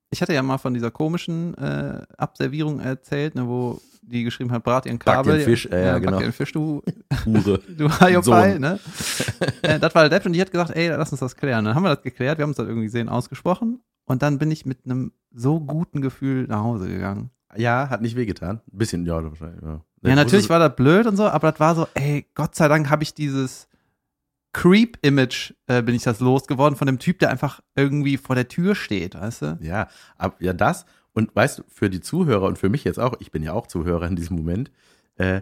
ich 0.09 0.21
hatte 0.21 0.33
ja 0.33 0.43
mal 0.43 0.57
von 0.57 0.73
dieser 0.73 0.91
komischen 0.91 1.55
äh, 1.57 2.01
Abservierung 2.17 2.79
erzählt, 2.79 3.35
ne, 3.35 3.47
wo 3.47 3.81
die 4.01 4.23
geschrieben 4.23 4.51
hat, 4.51 4.63
brat 4.63 4.85
ihren 4.85 4.97
Back 4.97 5.15
Kabel. 5.15 5.37
den 5.37 5.45
Fisch, 5.45 5.65
äh, 5.67 5.85
ja, 5.85 5.93
back 5.93 6.03
genau. 6.03 6.19
den 6.19 6.31
Fisch, 6.31 6.51
du, 6.51 6.81
Hure. 7.25 7.59
du 7.77 7.89
Hajopai, 7.89 8.51
Sohn. 8.53 8.61
ne? 8.61 8.79
äh, 9.61 9.79
das 9.79 9.93
war 9.95 10.07
der 10.07 10.09
Depp 10.09 10.25
und 10.25 10.33
die 10.33 10.41
hat 10.41 10.51
gesagt, 10.51 10.71
ey, 10.71 10.89
lass 10.89 11.11
uns 11.11 11.19
das 11.19 11.35
klären. 11.35 11.65
Dann 11.65 11.75
haben 11.75 11.83
wir 11.83 11.95
das 11.95 12.03
geklärt, 12.03 12.37
wir 12.37 12.43
haben 12.43 12.51
uns 12.51 12.57
das 12.57 12.67
irgendwie 12.67 12.89
sehen 12.89 13.09
ausgesprochen 13.09 13.81
und 14.05 14.21
dann 14.21 14.37
bin 14.39 14.51
ich 14.51 14.65
mit 14.65 14.85
einem 14.85 15.11
so 15.31 15.59
guten 15.59 16.01
Gefühl 16.01 16.47
nach 16.47 16.63
Hause 16.63 16.87
gegangen. 16.87 17.31
Ja, 17.55 17.89
hat 17.89 18.01
nicht 18.01 18.15
wehgetan. 18.15 18.61
Ein 18.71 18.77
bisschen, 18.77 19.05
ja, 19.05 19.23
wahrscheinlich. 19.23 19.61
Ja, 19.61 19.81
Ja, 20.03 20.15
natürlich 20.15 20.49
war 20.49 20.59
das 20.59 20.75
blöd 20.75 21.05
und 21.05 21.17
so, 21.17 21.27
aber 21.27 21.51
das 21.51 21.59
war 21.59 21.75
so, 21.75 21.87
ey, 21.93 22.25
Gott 22.33 22.55
sei 22.55 22.67
Dank 22.67 22.89
habe 22.89 23.03
ich 23.03 23.13
dieses 23.13 23.67
Creep-Image, 24.53 25.53
äh, 25.67 25.81
bin 25.81 25.95
ich 25.95 26.03
das 26.03 26.19
losgeworden 26.19 26.75
von 26.75 26.85
dem 26.85 26.99
Typ, 26.99 27.19
der 27.19 27.29
einfach 27.29 27.61
irgendwie 27.75 28.17
vor 28.17 28.35
der 28.35 28.47
Tür 28.47 28.75
steht, 28.75 29.15
weißt 29.15 29.41
du? 29.41 29.57
Ja, 29.61 29.87
ab, 30.17 30.35
ja, 30.39 30.53
das. 30.53 30.85
Und 31.13 31.35
weißt 31.35 31.59
du, 31.59 31.63
für 31.67 31.89
die 31.89 31.99
Zuhörer 32.01 32.43
und 32.47 32.57
für 32.57 32.69
mich 32.69 32.83
jetzt 32.83 32.99
auch, 32.99 33.15
ich 33.19 33.31
bin 33.31 33.43
ja 33.43 33.53
auch 33.53 33.67
Zuhörer 33.67 34.07
in 34.07 34.15
diesem 34.15 34.37
Moment, 34.37 34.71
äh, 35.17 35.41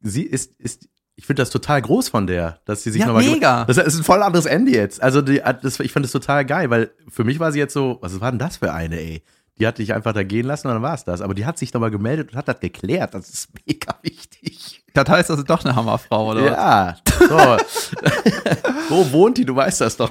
sie 0.00 0.22
ist, 0.22 0.58
ist, 0.58 0.88
ich 1.16 1.26
finde 1.26 1.42
das 1.42 1.50
total 1.50 1.82
groß 1.82 2.08
von 2.08 2.26
der, 2.26 2.60
dass 2.64 2.82
sie 2.82 2.90
sich 2.90 3.00
Ja, 3.02 3.08
nochmal. 3.08 3.24
mega. 3.24 3.64
Das 3.66 3.76
ist 3.76 3.98
ein 3.98 4.04
voll 4.04 4.22
anderes 4.22 4.46
Ende 4.46 4.72
jetzt. 4.72 5.02
Also, 5.02 5.20
die, 5.20 5.42
das, 5.62 5.78
ich 5.80 5.92
fand 5.92 6.04
das 6.04 6.12
total 6.12 6.46
geil, 6.46 6.70
weil 6.70 6.90
für 7.08 7.24
mich 7.24 7.38
war 7.38 7.52
sie 7.52 7.58
jetzt 7.58 7.74
so, 7.74 7.98
was 8.00 8.18
war 8.20 8.30
denn 8.32 8.38
das 8.38 8.56
für 8.56 8.72
eine, 8.72 8.98
ey? 8.98 9.22
Die 9.58 9.66
hat 9.66 9.76
dich 9.76 9.92
einfach 9.92 10.14
da 10.14 10.22
gehen 10.22 10.46
lassen 10.46 10.68
und 10.68 10.72
dann 10.72 10.82
war 10.82 10.94
es 10.94 11.04
das. 11.04 11.20
Aber 11.20 11.34
die 11.34 11.44
hat 11.44 11.58
sich 11.58 11.74
nochmal 11.74 11.90
gemeldet 11.90 12.30
und 12.32 12.38
hat 12.38 12.48
das 12.48 12.60
geklärt. 12.60 13.12
Das 13.12 13.28
ist 13.28 13.50
mega 13.66 13.94
wichtig. 14.00 14.82
Das 14.94 15.06
heißt, 15.06 15.28
das 15.28 15.38
ist 15.40 15.50
doch 15.50 15.62
eine 15.62 15.76
Hammerfrau, 15.76 16.30
oder? 16.30 16.46
Ja, 16.46 16.96
so. 17.18 17.36
Wo 18.88 19.12
wohnt 19.12 19.36
die? 19.36 19.44
Du 19.44 19.54
weißt 19.54 19.82
das 19.82 19.98
doch. 19.98 20.10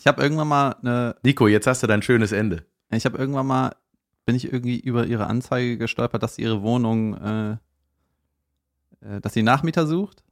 Ich 0.00 0.06
habe 0.08 0.22
irgendwann 0.22 0.48
mal 0.48 0.76
eine, 0.82 1.14
Nico, 1.22 1.46
jetzt 1.46 1.68
hast 1.68 1.84
du 1.84 1.86
dein 1.86 2.02
schönes 2.02 2.32
Ende. 2.32 2.64
ich 2.90 3.04
habe 3.04 3.16
irgendwann 3.18 3.46
mal, 3.46 3.72
bin 4.28 4.36
ich 4.36 4.52
irgendwie 4.52 4.78
über 4.78 5.06
ihre 5.06 5.26
Anzeige 5.26 5.78
gestolpert, 5.78 6.22
dass 6.22 6.34
sie 6.34 6.42
ihre 6.42 6.60
Wohnung, 6.60 7.14
äh, 7.16 7.52
äh, 9.00 9.22
dass 9.22 9.32
sie 9.32 9.42
Nachmieter 9.42 9.86
sucht. 9.86 10.22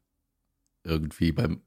irgendwie 0.84 1.32
beim 1.32 1.62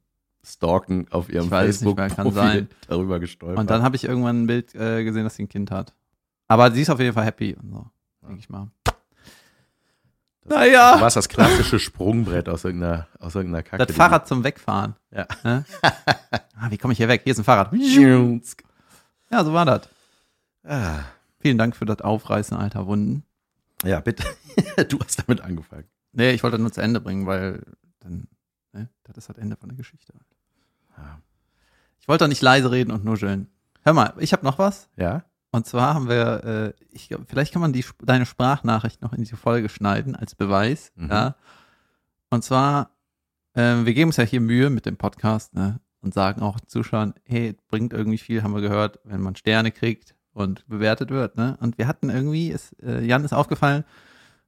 Stalken 0.45 1.07
auf 1.09 1.27
ihrem 1.29 1.49
Facebook-Profil 1.49 2.67
darüber 2.87 3.19
gestolpert. 3.19 3.57
Und 3.57 3.71
dann 3.71 3.81
habe 3.81 3.95
ich 3.95 4.03
irgendwann 4.03 4.43
ein 4.43 4.45
Bild 4.45 4.75
äh, 4.75 5.03
gesehen, 5.03 5.23
dass 5.23 5.37
sie 5.37 5.43
ein 5.45 5.49
Kind 5.49 5.71
hat. 5.71 5.95
Aber 6.47 6.71
sie 6.71 6.83
ist 6.83 6.91
auf 6.91 6.99
jeden 6.99 7.15
Fall 7.15 7.25
happy 7.25 7.55
und 7.55 7.71
so, 7.71 7.87
denke 8.21 8.41
ich 8.41 8.47
mal. 8.47 8.67
das, 8.83 8.93
naja. 10.45 10.97
Du 10.97 11.01
warst 11.01 11.15
das 11.15 11.29
klassische 11.29 11.79
Sprungbrett 11.79 12.47
aus 12.47 12.63
irgendeiner, 12.63 13.07
aus 13.17 13.33
irgendeiner 13.33 13.63
Kacke. 13.63 13.83
Das 13.87 13.95
Fahrrad 13.95 14.27
zum 14.27 14.43
Wegfahren. 14.43 14.95
Ja. 15.09 15.25
Ne? 15.43 15.65
ah, 15.81 16.69
wie 16.69 16.77
komme 16.77 16.93
ich 16.93 16.97
hier 16.97 17.07
weg? 17.07 17.21
Hier 17.23 17.31
ist 17.31 17.39
ein 17.39 17.43
Fahrrad. 17.43 17.73
Ja, 17.73 19.43
so 19.43 19.51
war 19.51 19.65
das. 19.65 19.89
ah, 20.67 20.99
Vielen 21.39 21.57
Dank 21.57 21.75
für 21.75 21.85
das 21.85 22.01
Aufreißen 22.01 22.57
alter 22.57 22.85
Wunden. 22.85 23.23
ja, 23.83 24.01
bitte. 24.01 24.23
du 24.89 24.99
hast 24.99 25.23
damit 25.25 25.41
angefangen. 25.41 25.85
Nee, 26.11 26.31
ich 26.31 26.43
wollte 26.43 26.57
das 26.57 26.61
nur 26.61 26.71
zu 26.71 26.81
Ende 26.81 26.99
bringen, 26.99 27.25
weil 27.25 27.63
dann, 27.99 28.27
ne, 28.73 28.89
das 29.03 29.17
ist 29.17 29.29
das 29.29 29.37
Ende 29.37 29.55
von 29.55 29.69
der 29.69 29.77
Geschichte. 29.77 30.13
Ja. 30.97 31.21
Ich 31.99 32.07
wollte 32.07 32.25
doch 32.25 32.29
nicht 32.29 32.41
leise 32.41 32.71
reden 32.71 32.91
und 32.91 33.05
nuscheln. 33.05 33.47
Hör 33.83 33.93
mal, 33.93 34.13
ich 34.17 34.33
habe 34.33 34.45
noch 34.45 34.59
was. 34.59 34.89
Ja? 34.97 35.23
Und 35.51 35.65
zwar 35.65 35.93
haben 35.93 36.09
wir, 36.09 36.43
äh, 36.43 36.85
ich, 36.91 37.09
vielleicht 37.27 37.53
kann 37.53 37.61
man 37.61 37.73
die, 37.73 37.85
deine 38.03 38.25
Sprachnachricht 38.25 39.01
noch 39.01 39.13
in 39.13 39.19
diese 39.19 39.37
Folge 39.37 39.69
schneiden 39.69 40.15
als 40.15 40.35
Beweis. 40.35 40.91
Mhm. 40.95 41.09
Ja. 41.09 41.35
Und 42.29 42.43
zwar, 42.43 42.91
ähm, 43.55 43.85
wir 43.85 43.93
geben 43.93 44.09
uns 44.09 44.17
ja 44.17 44.23
hier 44.25 44.41
Mühe 44.41 44.69
mit 44.69 44.85
dem 44.85 44.97
Podcast, 44.97 45.53
ne? 45.53 45.79
Und 46.01 46.13
sagen 46.13 46.41
auch 46.41 46.61
Zuschauern, 46.61 47.13
hey, 47.25 47.57
bringt 47.67 47.91
irgendwie 47.91 48.17
viel, 48.17 48.41
haben 48.41 48.53
wir 48.53 48.61
gehört, 48.61 48.99
wenn 49.03 49.19
man 49.19 49.35
Sterne 49.35 49.71
kriegt 49.71 50.15
und 50.33 50.67
bewertet 50.67 51.09
wird, 51.09 51.37
ne? 51.37 51.57
Und 51.59 51.77
wir 51.77 51.87
hatten 51.87 52.09
irgendwie, 52.09 52.49
ist, 52.49 52.73
äh, 52.81 53.03
Jan 53.03 53.23
ist 53.23 53.33
aufgefallen, 53.33 53.83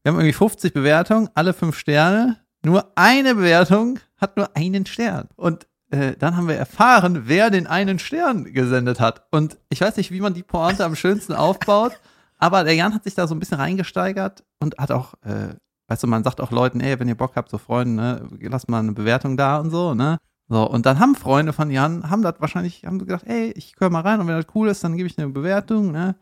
wir 0.04 0.12
haben 0.12 0.20
irgendwie 0.20 0.34
50 0.34 0.74
Bewertungen, 0.74 1.30
alle 1.36 1.54
fünf 1.54 1.78
Sterne. 1.78 2.38
Nur 2.64 2.92
eine 2.96 3.36
Bewertung 3.36 4.00
hat 4.18 4.38
nur 4.38 4.56
einen 4.56 4.86
Stern. 4.86 5.30
Und 5.36 5.68
äh, 5.92 6.16
dann 6.18 6.38
haben 6.38 6.48
wir 6.48 6.56
erfahren, 6.56 7.24
wer 7.26 7.50
den 7.50 7.68
einen 7.68 8.00
Stern 8.00 8.46
gesendet 8.46 9.00
hat. 9.00 9.26
Und 9.32 9.58
ich 9.70 9.82
weiß 9.82 9.98
nicht, 9.98 10.12
wie 10.12 10.22
man 10.22 10.34
die 10.34 10.44
Pointe 10.44 10.86
am 10.86 10.96
schönsten 10.96 11.34
aufbaut, 11.34 11.94
aber 12.38 12.64
der 12.64 12.76
Jan 12.76 12.94
hat 12.94 13.04
sich 13.04 13.14
da 13.14 13.28
so 13.28 13.36
ein 13.36 13.40
bisschen 13.40 13.60
reingesteigert 13.60 14.44
und 14.60 14.78
hat 14.78 14.92
auch, 14.92 15.14
äh, 15.24 15.56
weißt 15.88 16.04
du, 16.04 16.08
man 16.08 16.24
sagt 16.24 16.42
auch 16.42 16.52
Leuten, 16.52 16.80
ey, 16.80 17.00
wenn 17.00 17.08
ihr 17.08 17.16
Bock 17.18 17.34
habt, 17.36 17.52
so 17.52 17.58
Freunden, 17.58 17.96
ne, 17.96 18.28
lasst 18.40 18.70
mal 18.70 18.80
eine 18.80 18.94
Bewertung 18.94 19.38
da 19.38 19.58
und 19.58 19.70
so, 19.70 19.94
ne? 19.94 20.18
So, 20.52 20.70
und 20.70 20.86
dann 20.86 21.00
haben 21.00 21.16
Freunde 21.16 21.54
von 21.54 21.72
Jan, 21.72 22.10
haben 22.10 22.24
das 22.24 22.36
wahrscheinlich, 22.40 22.84
haben 22.86 23.00
gesagt, 23.00 23.26
ey, 23.26 23.54
ich 23.56 23.76
höre 23.80 23.90
mal 23.90 24.02
rein 24.02 24.20
und 24.20 24.28
wenn 24.28 24.36
das 24.36 24.48
cool 24.54 24.68
ist, 24.68 24.84
dann 24.84 24.98
gebe 24.98 25.08
ich 25.08 25.18
eine 25.18 25.30
Bewertung, 25.30 25.94
ne? 25.94 26.16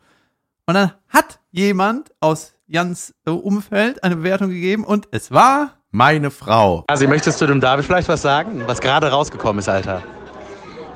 Und 0.68 0.76
dann 0.76 0.92
hat 1.08 1.40
jemand 1.50 2.12
aus 2.20 2.54
Jans 2.68 3.16
äh, 3.26 3.32
Umfeld 3.32 4.04
eine 4.04 4.18
Bewertung 4.18 4.50
gegeben 4.50 4.84
und 4.84 5.08
es 5.10 5.32
war 5.32 5.72
Meine 5.90 6.30
Frau. 6.30 6.84
Also, 6.86 7.08
möchtest 7.08 7.42
du 7.42 7.48
dem 7.48 7.60
David 7.60 7.86
vielleicht 7.86 8.08
was 8.08 8.22
sagen, 8.22 8.62
was 8.68 8.80
gerade 8.80 9.10
rausgekommen 9.10 9.58
ist, 9.58 9.68
Alter? 9.68 10.04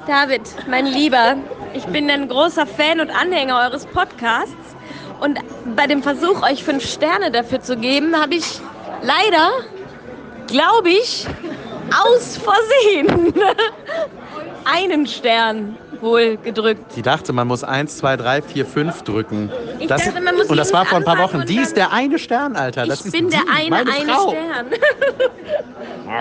David, 0.06 0.44
mein 0.70 0.86
Lieber, 0.86 1.38
ich 1.74 1.86
bin 1.86 2.12
ein 2.12 2.28
großer 2.28 2.68
Fan 2.68 3.00
und 3.00 3.10
Anhänger 3.10 3.58
eures 3.66 3.88
Podcasts. 3.88 4.54
Und 5.20 5.40
bei 5.76 5.88
dem 5.88 6.04
Versuch, 6.04 6.44
euch 6.44 6.64
fünf 6.64 6.86
Sterne 6.86 7.32
dafür 7.32 7.62
zu 7.62 7.78
geben, 7.78 8.16
habe 8.16 8.36
ich 8.36 8.62
leider, 9.02 9.50
glaube 10.46 10.90
ich, 10.90 11.26
aus 12.02 12.38
Versehen 12.38 13.34
einen 14.66 15.06
Stern 15.08 15.78
wohl 16.02 16.38
gedrückt. 16.38 16.96
Die 16.96 17.02
dachte, 17.02 17.32
man 17.34 17.48
muss 17.48 17.64
1, 17.64 17.98
2, 17.98 18.18
3, 18.18 18.42
4, 18.42 18.66
5 18.66 19.02
drücken. 19.04 19.52
Ich 19.80 19.88
Das, 19.88 20.04
dachte, 20.06 20.20
man 20.22 20.36
muss 20.36 20.48
und 20.48 20.58
das 20.58 20.74
war 20.74 20.86
vor 20.86 20.98
ein 21.00 21.04
paar 21.06 21.18
Wochen. 21.18 21.46
Die 21.46 21.58
ist 21.58 21.76
der 21.78 21.92
eine 21.94 22.20
Stern, 22.20 22.56
Alter. 22.56 22.86
Das 22.86 23.02
ich 23.02 23.06
ist 23.08 23.12
bin 23.14 23.30
der 23.30 23.40
die, 23.42 23.50
eine, 23.50 23.70
meine 23.70 23.92
eine 23.92 24.12
Frau. 24.14 24.30
Stern. 24.32 24.66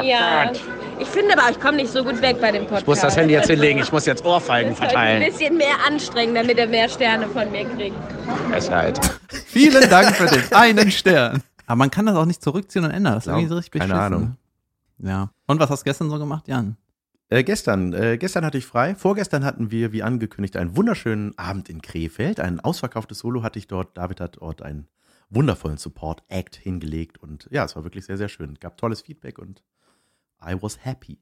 ja, 0.04 0.52
ich 0.98 1.08
finde 1.08 1.36
aber, 1.38 1.50
ich 1.50 1.60
komme 1.60 1.78
nicht 1.78 1.90
so 1.92 2.04
gut 2.04 2.20
weg 2.22 2.40
bei 2.40 2.52
dem 2.52 2.62
Podcast. 2.62 2.82
Ich 2.82 2.86
muss 2.86 3.00
das 3.00 3.16
Handy 3.16 3.34
jetzt 3.34 3.48
hinlegen. 3.50 3.80
Ich 3.80 3.90
muss 3.92 4.06
jetzt 4.06 4.24
Ohrfeigen 4.24 4.70
Das 4.70 4.78
sollte 4.78 4.96
ein 4.98 5.18
verteilen. 5.18 5.32
bisschen 5.32 5.56
mehr 5.56 5.74
anstrengen, 5.86 6.34
damit 6.34 6.58
er 6.58 6.66
mehr 6.68 6.88
Sterne 6.88 7.26
von 7.28 7.50
mir 7.50 7.64
kriegt. 7.64 7.96
Frechheit. 8.50 9.00
Vielen 9.46 9.88
Dank 9.90 10.14
für 10.16 10.26
den 10.26 10.42
einen 10.52 10.90
Stern. 10.90 11.42
Aber 11.66 11.76
man 11.76 11.90
kann 11.90 12.06
das 12.06 12.16
auch 12.16 12.24
nicht 12.26 12.42
zurückziehen 12.42 12.84
und 12.84 12.90
ändern. 12.92 13.14
Das 13.14 13.24
ist 13.24 13.26
Ja, 13.28 13.32
irgendwie 13.34 13.48
so 13.48 13.56
richtig 13.56 13.72
keine 13.80 13.92
beschissen. 13.94 14.04
Ahnung. 14.14 14.36
Ja. 14.98 15.28
Und 15.52 15.60
was 15.60 15.68
hast 15.68 15.80
du 15.80 15.84
gestern 15.84 16.08
so 16.08 16.18
gemacht, 16.18 16.48
Jan? 16.48 16.78
Äh, 17.28 17.44
gestern, 17.44 17.92
äh, 17.92 18.16
gestern 18.16 18.42
hatte 18.46 18.56
ich 18.56 18.64
frei. 18.64 18.94
Vorgestern 18.94 19.44
hatten 19.44 19.70
wir, 19.70 19.92
wie 19.92 20.02
angekündigt, 20.02 20.56
einen 20.56 20.78
wunderschönen 20.78 21.36
Abend 21.36 21.68
in 21.68 21.82
Krefeld. 21.82 22.40
Ein 22.40 22.58
ausverkauftes 22.58 23.18
Solo 23.18 23.42
hatte 23.42 23.58
ich 23.58 23.66
dort. 23.66 23.98
David 23.98 24.22
hat 24.22 24.38
dort 24.40 24.62
einen 24.62 24.88
wundervollen 25.28 25.76
Support-Act 25.76 26.56
hingelegt. 26.56 27.18
Und 27.18 27.48
ja, 27.50 27.66
es 27.66 27.76
war 27.76 27.84
wirklich 27.84 28.06
sehr, 28.06 28.16
sehr 28.16 28.30
schön. 28.30 28.54
Gab 28.60 28.78
tolles 28.78 29.02
Feedback 29.02 29.38
und 29.38 29.62
I 30.42 30.56
was 30.58 30.86
happy. 30.86 31.18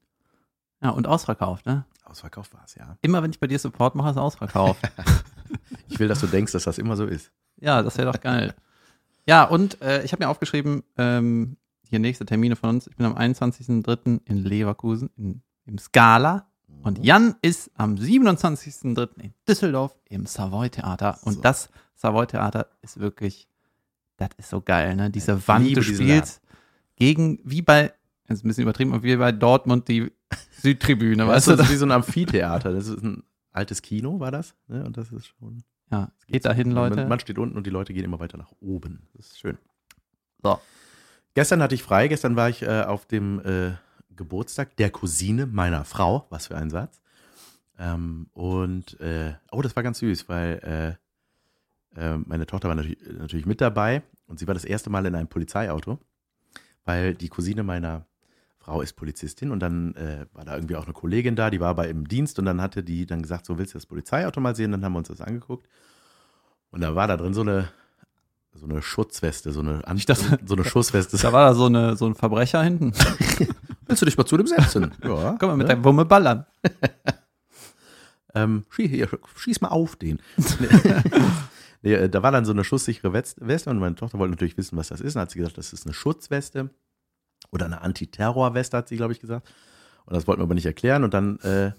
Ja, 0.80 0.90
und 0.90 1.08
ausverkauft, 1.08 1.66
ne? 1.66 1.84
Ausverkauft 2.04 2.54
war 2.54 2.62
es, 2.64 2.76
ja. 2.76 2.98
Immer 3.02 3.24
wenn 3.24 3.32
ich 3.32 3.40
bei 3.40 3.48
dir 3.48 3.58
Support 3.58 3.96
mache, 3.96 4.10
ist 4.10 4.16
ausverkauft. 4.16 4.80
Ich 5.88 5.98
will, 5.98 6.06
dass 6.06 6.20
du 6.20 6.28
denkst, 6.28 6.52
dass 6.52 6.62
das 6.62 6.78
immer 6.78 6.96
so 6.96 7.04
ist. 7.04 7.32
ja, 7.56 7.82
das 7.82 7.98
wäre 7.98 8.12
doch 8.12 8.20
geil. 8.20 8.54
Ja, 9.26 9.42
und 9.42 9.82
äh, 9.82 10.04
ich 10.04 10.12
habe 10.12 10.22
mir 10.24 10.30
aufgeschrieben, 10.30 10.84
ähm, 10.96 11.56
hier 11.90 11.98
nächste 11.98 12.24
Termine 12.24 12.56
von 12.56 12.70
uns. 12.70 12.86
Ich 12.86 12.96
bin 12.96 13.04
am 13.06 13.16
21.03. 13.16 14.20
in 14.24 14.36
Leverkusen 14.44 15.10
in, 15.16 15.42
im 15.66 15.78
Scala. 15.78 16.46
Und 16.82 17.04
Jan 17.04 17.34
ist 17.42 17.70
am 17.74 17.96
27.03. 17.96 19.20
in 19.20 19.34
Düsseldorf 19.46 19.98
im 20.08 20.24
Savoy 20.24 20.70
Theater. 20.70 21.18
Und 21.24 21.34
So. 21.34 21.40
das 21.42 21.68
Savoy 21.94 22.26
Theater 22.26 22.68
ist 22.80 22.98
wirklich, 23.00 23.48
das 24.16 24.30
ist 24.38 24.48
so 24.50 24.60
geil, 24.62 24.96
ne? 24.96 25.10
Diese 25.10 25.34
Ich 25.34 25.48
Wand, 25.48 25.76
du 25.76 25.82
spielst 25.82 26.40
gegen, 26.96 27.40
wie 27.44 27.60
bei, 27.60 27.92
das 28.26 28.38
ist 28.38 28.44
ein 28.44 28.48
bisschen 28.48 28.62
übertrieben, 28.62 28.94
aber 28.94 29.02
wie 29.02 29.16
bei 29.16 29.32
Dortmund 29.32 29.88
die 29.88 30.10
Südtribüne, 30.62 31.26
Weißt 31.26 31.48
du? 31.48 31.56
das 31.56 31.66
ist 31.66 31.72
wie 31.72 31.76
so 31.76 31.84
ein 31.86 31.90
Amphitheater. 31.92 32.72
Das 32.72 32.86
ist 32.86 33.02
ein 33.02 33.24
altes 33.52 33.82
Kino, 33.82 34.20
war 34.20 34.30
das? 34.30 34.54
Ne? 34.68 34.84
Und 34.84 34.96
das 34.96 35.10
ist 35.12 35.26
schon. 35.26 35.62
Ja, 35.90 36.12
geht 36.28 36.44
dahin, 36.44 36.70
Leute. 36.70 36.96
Man, 36.96 37.08
man 37.08 37.20
steht 37.20 37.36
unten 37.38 37.56
und 37.56 37.66
die 37.66 37.70
Leute 37.70 37.92
gehen 37.92 38.04
immer 38.04 38.20
weiter 38.20 38.38
nach 38.38 38.52
oben. 38.60 39.08
Das 39.14 39.26
ist 39.26 39.40
schön. 39.40 39.58
So. 40.42 40.58
Gestern 41.34 41.62
hatte 41.62 41.74
ich 41.74 41.82
frei. 41.82 42.08
Gestern 42.08 42.36
war 42.36 42.48
ich 42.48 42.62
äh, 42.62 42.82
auf 42.82 43.06
dem 43.06 43.40
äh, 43.40 43.72
Geburtstag 44.14 44.76
der 44.76 44.90
Cousine 44.90 45.46
meiner 45.46 45.84
Frau. 45.84 46.26
Was 46.30 46.48
für 46.48 46.56
ein 46.56 46.70
Satz. 46.70 47.00
Ähm, 47.78 48.28
und, 48.34 49.00
äh, 49.00 49.34
oh, 49.50 49.62
das 49.62 49.74
war 49.74 49.82
ganz 49.82 50.00
süß, 50.00 50.28
weil 50.28 50.98
äh, 51.96 52.00
äh, 52.00 52.18
meine 52.18 52.46
Tochter 52.46 52.68
war 52.68 52.74
natürlich, 52.74 52.98
natürlich 53.18 53.46
mit 53.46 53.60
dabei 53.60 54.02
und 54.26 54.38
sie 54.38 54.46
war 54.46 54.54
das 54.54 54.64
erste 54.64 54.90
Mal 54.90 55.06
in 55.06 55.14
einem 55.14 55.28
Polizeiauto, 55.28 55.98
weil 56.84 57.14
die 57.14 57.28
Cousine 57.28 57.62
meiner 57.62 58.06
Frau 58.58 58.82
ist 58.82 58.92
Polizistin 58.92 59.50
und 59.50 59.60
dann 59.60 59.94
äh, 59.94 60.26
war 60.34 60.44
da 60.44 60.54
irgendwie 60.54 60.76
auch 60.76 60.84
eine 60.84 60.92
Kollegin 60.92 61.36
da, 61.36 61.48
die 61.48 61.60
war 61.60 61.74
bei 61.74 61.88
im 61.88 62.06
Dienst 62.06 62.38
und 62.38 62.44
dann 62.44 62.60
hatte 62.60 62.82
die 62.82 63.06
dann 63.06 63.22
gesagt, 63.22 63.46
so 63.46 63.56
willst 63.58 63.72
du 63.72 63.78
das 63.78 63.86
Polizeiauto 63.86 64.40
mal 64.40 64.54
sehen? 64.54 64.72
Dann 64.72 64.84
haben 64.84 64.92
wir 64.92 64.98
uns 64.98 65.08
das 65.08 65.22
angeguckt 65.22 65.66
und 66.70 66.82
da 66.82 66.94
war 66.94 67.08
da 67.08 67.16
drin 67.16 67.32
so 67.32 67.40
eine 67.40 67.70
so 68.54 68.66
eine 68.66 68.82
Schutzweste, 68.82 69.52
so 69.52 69.60
eine, 69.60 69.86
An 69.86 69.96
Ich 69.96 70.06
dachte- 70.06 70.38
so 70.44 70.54
eine 70.54 70.64
Schussweste. 70.64 71.16
Da 71.22 71.32
war 71.32 71.46
da 71.48 71.54
so, 71.54 71.66
eine, 71.66 71.96
so 71.96 72.06
ein 72.06 72.14
Verbrecher 72.14 72.62
hinten. 72.62 72.92
Willst 73.86 74.02
du 74.02 74.06
dich 74.06 74.16
mal 74.16 74.24
zu 74.26 74.36
dem 74.36 74.46
setzen? 74.46 74.92
ja. 75.04 75.36
Komm 75.38 75.48
mal 75.50 75.56
mit 75.56 75.66
ne? 75.68 75.74
der 75.74 75.84
Wumme 75.84 76.04
ballern. 76.04 76.46
Ähm, 78.34 78.64
schieß, 78.70 79.08
schieß 79.36 79.60
mal 79.60 79.68
auf 79.68 79.96
den. 79.96 80.20
nee, 81.82 81.94
äh, 81.94 82.08
da 82.08 82.22
war 82.22 82.30
dann 82.30 82.44
so 82.44 82.52
eine 82.52 82.62
schusssichere 82.62 83.12
West- 83.12 83.38
Weste 83.40 83.70
und 83.70 83.78
meine 83.78 83.96
Tochter 83.96 84.18
wollte 84.18 84.30
natürlich 84.32 84.56
wissen, 84.56 84.76
was 84.76 84.88
das 84.88 85.00
ist. 85.00 85.16
Und 85.16 85.22
hat 85.22 85.30
sie 85.32 85.38
gesagt, 85.38 85.58
das 85.58 85.72
ist 85.72 85.84
eine 85.86 85.94
Schutzweste 85.94 86.70
oder 87.50 87.66
eine 87.66 87.80
Antiterrorweste, 87.80 88.76
hat 88.76 88.88
sie, 88.88 88.96
glaube 88.96 89.12
ich, 89.12 89.20
gesagt. 89.20 89.52
Und 90.06 90.14
das 90.14 90.26
wollten 90.28 90.40
wir 90.40 90.44
aber 90.44 90.54
nicht 90.54 90.66
erklären. 90.66 91.02
Und 91.02 91.12
dann 91.14 91.40
äh, 91.40 91.72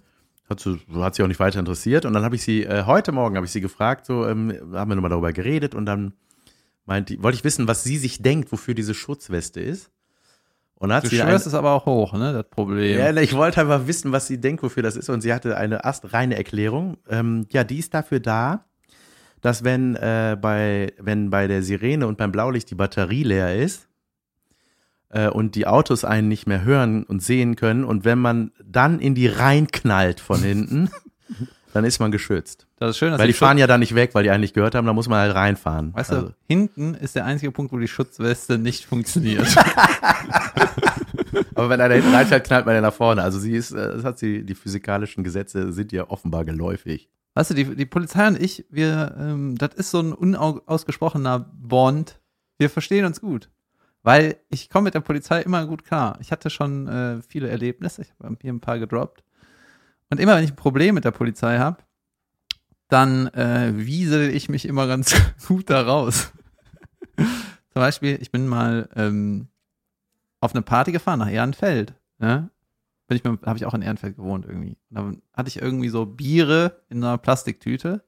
hat, 0.49 0.59
sie, 0.59 0.77
hat 0.95 1.15
sie 1.15 1.23
auch 1.23 1.27
nicht 1.27 1.39
weiter 1.39 1.59
interessiert. 1.59 2.05
Und 2.05 2.13
dann 2.13 2.23
habe 2.25 2.35
ich 2.35 2.43
sie, 2.43 2.63
äh, 2.65 2.83
heute 2.85 3.13
Morgen 3.13 3.37
habe 3.37 3.45
ich 3.45 3.51
sie 3.53 3.61
gefragt, 3.61 4.05
so 4.05 4.27
ähm, 4.27 4.51
haben 4.73 4.89
wir 4.91 4.95
nochmal 4.95 5.09
darüber 5.09 5.31
geredet 5.31 5.73
und 5.73 5.85
dann 5.85 6.13
meint 6.91 7.07
die, 7.07 7.23
wollte 7.23 7.37
ich 7.37 7.43
wissen, 7.45 7.69
was 7.69 7.85
sie 7.85 7.97
sich 7.97 8.21
denkt, 8.21 8.51
wofür 8.51 8.73
diese 8.73 8.93
Schutzweste 8.93 9.61
ist. 9.61 9.89
Und 10.75 10.91
hat 10.91 11.05
Du 11.05 11.09
sie 11.09 11.17
schwörst 11.17 11.47
es 11.47 11.53
aber 11.53 11.71
auch 11.71 11.85
hoch, 11.85 12.13
ne, 12.13 12.33
das 12.33 12.49
Problem. 12.49 12.97
ja, 12.97 13.15
ich 13.15 13.33
wollte 13.33 13.61
einfach 13.61 13.87
wissen, 13.87 14.11
was 14.11 14.27
sie 14.27 14.41
denkt, 14.41 14.61
wofür 14.61 14.83
das 14.83 14.97
ist. 14.97 15.09
Und 15.09 15.21
sie 15.21 15.31
hatte 15.31 15.55
eine 15.55 15.85
astreine 15.85 16.35
Erklärung. 16.35 16.97
Ähm, 17.07 17.45
ja, 17.51 17.63
die 17.63 17.77
ist 17.77 17.93
dafür 17.93 18.19
da, 18.19 18.65
dass 19.39 19.63
wenn, 19.63 19.95
äh, 19.95 20.35
bei, 20.41 20.91
wenn 20.99 21.29
bei 21.29 21.47
der 21.47 21.63
Sirene 21.63 22.07
und 22.07 22.17
beim 22.17 22.33
Blaulicht 22.33 22.69
die 22.69 22.75
Batterie 22.75 23.23
leer 23.23 23.55
ist 23.55 23.87
äh, 25.09 25.29
und 25.29 25.55
die 25.55 25.67
Autos 25.67 26.03
einen 26.03 26.27
nicht 26.27 26.45
mehr 26.45 26.65
hören 26.65 27.03
und 27.03 27.23
sehen 27.23 27.55
können 27.55 27.85
und 27.85 28.03
wenn 28.03 28.19
man 28.19 28.51
dann 28.63 28.99
in 28.99 29.15
die 29.15 29.27
reinknallt 29.27 30.19
von 30.19 30.41
hinten, 30.41 30.89
dann 31.73 31.85
ist 31.85 31.99
man 31.99 32.11
geschützt. 32.11 32.67
Das 32.77 32.91
ist 32.91 32.97
schön, 32.97 33.17
Weil 33.17 33.27
die 33.27 33.33
fahren 33.33 33.57
ja 33.57 33.67
da 33.67 33.77
nicht 33.77 33.95
weg, 33.95 34.13
weil 34.13 34.23
die 34.23 34.29
eigentlich 34.29 34.53
gehört 34.53 34.75
haben, 34.75 34.85
da 34.85 34.93
muss 34.93 35.07
man 35.07 35.19
halt 35.19 35.35
reinfahren. 35.35 35.93
Weißt 35.93 36.11
Also, 36.11 36.27
du, 36.29 36.35
hinten 36.47 36.95
ist 36.95 37.15
der 37.15 37.25
einzige 37.25 37.51
Punkt, 37.51 37.71
wo 37.71 37.77
die 37.77 37.87
Schutzweste 37.87 38.57
nicht 38.57 38.85
funktioniert. 38.85 39.47
aber 41.55 41.69
wenn 41.69 41.81
einer 41.81 41.95
hinten 41.95 42.13
reinfällt, 42.13 42.43
knallt 42.43 42.65
man 42.65 42.75
ja 42.75 42.81
nach 42.81 42.93
vorne. 42.93 43.21
Also 43.23 43.39
sie 43.39 43.53
ist, 43.53 43.71
äh, 43.71 43.93
das 43.95 44.03
hat 44.03 44.19
sie, 44.19 44.43
die 44.43 44.55
physikalischen 44.55 45.23
Gesetze 45.23 45.71
sind 45.71 45.93
ihr 45.93 46.11
offenbar 46.11 46.45
geläufig. 46.45 47.09
weißt 47.35 47.51
du, 47.51 47.55
die, 47.55 47.75
die 47.75 47.85
Polizei 47.85 48.27
und 48.27 48.41
ich, 48.41 48.65
wir, 48.69 49.15
ähm, 49.19 49.57
das 49.57 49.73
ist 49.75 49.91
so 49.91 49.99
ein 49.99 50.13
unausgesprochener 50.13 51.39
Bond. 51.53 52.19
Wir 52.57 52.69
verstehen 52.69 53.05
uns 53.05 53.21
gut. 53.21 53.49
Weil 54.03 54.37
ich 54.49 54.69
komme 54.69 54.85
mit 54.85 54.95
der 54.95 55.01
Polizei 55.01 55.41
immer 55.41 55.65
gut 55.67 55.85
klar. 55.85 56.17
Ich 56.21 56.31
hatte 56.31 56.49
schon 56.49 56.87
äh, 56.87 57.21
viele 57.21 57.49
Erlebnisse, 57.49 58.01
ich 58.01 58.11
habe 58.23 58.37
hier 58.41 58.51
ein 58.51 58.59
paar 58.59 58.79
gedroppt. 58.79 59.23
Und 60.11 60.19
immer 60.19 60.35
wenn 60.35 60.43
ich 60.43 60.51
ein 60.51 60.57
Problem 60.57 60.93
mit 60.93 61.05
der 61.05 61.11
Polizei 61.11 61.57
habe, 61.57 61.77
dann 62.89 63.27
äh, 63.29 63.71
wiesel 63.73 64.29
ich 64.29 64.49
mich 64.49 64.67
immer 64.67 64.85
ganz 64.85 65.15
gut 65.47 65.69
da 65.69 65.81
raus. 65.81 66.33
Zum 67.15 67.81
Beispiel, 67.81 68.17
ich 68.21 68.31
bin 68.31 68.47
mal 68.47 68.89
ähm, 68.95 69.47
auf 70.41 70.53
eine 70.53 70.61
Party 70.61 70.91
gefahren 70.91 71.19
nach 71.19 71.31
Ehrenfeld. 71.31 71.95
Ne? 72.19 72.49
Bin 73.07 73.17
ich 73.17 73.23
habe 73.23 73.57
ich 73.57 73.65
auch 73.65 73.73
in 73.73 73.81
Ehrenfeld 73.81 74.17
gewohnt 74.17 74.45
irgendwie. 74.45 74.77
Dann 74.89 75.21
hatte 75.33 75.47
ich 75.47 75.61
irgendwie 75.61 75.89
so 75.89 76.05
Biere 76.05 76.83
in 76.89 77.01
einer 77.01 77.17
Plastiktüte 77.17 78.03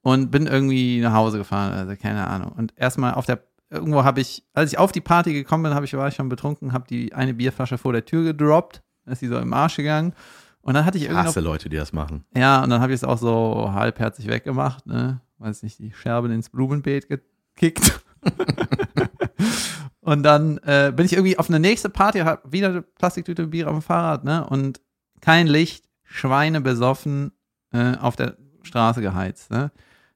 und 0.00 0.30
bin 0.30 0.46
irgendwie 0.46 1.00
nach 1.00 1.12
Hause 1.12 1.36
gefahren, 1.36 1.74
also 1.74 1.94
keine 1.96 2.26
Ahnung. 2.26 2.52
Und 2.52 2.72
erstmal 2.76 3.12
auf 3.14 3.26
der 3.26 3.44
irgendwo 3.68 4.04
habe 4.04 4.22
ich, 4.22 4.46
als 4.54 4.72
ich 4.72 4.78
auf 4.78 4.92
die 4.92 5.00
Party 5.00 5.34
gekommen 5.34 5.64
bin, 5.64 5.74
habe 5.74 5.84
ich 5.84 5.94
war 5.94 6.08
ich 6.08 6.14
schon 6.14 6.28
betrunken, 6.30 6.72
habe 6.72 6.86
die 6.88 7.12
eine 7.12 7.34
Bierflasche 7.34 7.76
vor 7.76 7.92
der 7.92 8.06
Tür 8.06 8.24
gedroppt, 8.24 8.82
ist 9.06 9.20
sie 9.20 9.28
so 9.28 9.38
im 9.38 9.52
Arsch 9.52 9.76
gegangen. 9.76 10.14
Und 10.62 10.74
dann 10.74 10.84
hatte 10.84 10.96
ich 10.96 11.04
irgendwie 11.04 11.18
noch 11.18 11.28
hasse 11.28 11.40
Leute, 11.40 11.68
die 11.68 11.76
das 11.76 11.92
machen. 11.92 12.24
ja, 12.36 12.62
und 12.62 12.70
dann 12.70 12.80
habe 12.80 12.92
ich 12.92 13.00
es 13.00 13.04
auch 13.04 13.18
so 13.18 13.70
halbherzig 13.72 14.28
weggemacht, 14.28 14.86
ne? 14.86 15.20
Weiß 15.38 15.64
nicht, 15.64 15.80
die 15.80 15.92
Scherben 15.92 16.30
ins 16.30 16.50
Blumenbeet 16.50 17.08
gekickt. 17.08 18.00
und 20.00 20.22
dann 20.22 20.58
äh, 20.58 20.92
bin 20.94 21.04
ich 21.04 21.14
irgendwie 21.14 21.36
auf 21.36 21.48
eine 21.48 21.58
nächste 21.58 21.90
Party, 21.90 22.20
hab 22.20 22.52
wieder 22.52 22.68
eine 22.68 22.82
Plastiktüte 22.82 23.48
Bier 23.48 23.66
auf 23.66 23.74
dem 23.74 23.82
Fahrrad, 23.82 24.22
ne? 24.22 24.46
Und 24.46 24.80
kein 25.20 25.48
Licht, 25.48 25.88
Schweine 26.04 26.60
besoffen 26.60 27.32
äh, 27.72 27.96
auf 27.96 28.14
der 28.14 28.36
Straße 28.62 29.00
geheizt, 29.00 29.50
ne? 29.50 29.72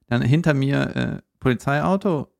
Dann 0.07 0.21
hinter 0.21 0.53
mir 0.53 0.95
äh, 0.95 1.21
Polizeiauto, 1.41 2.31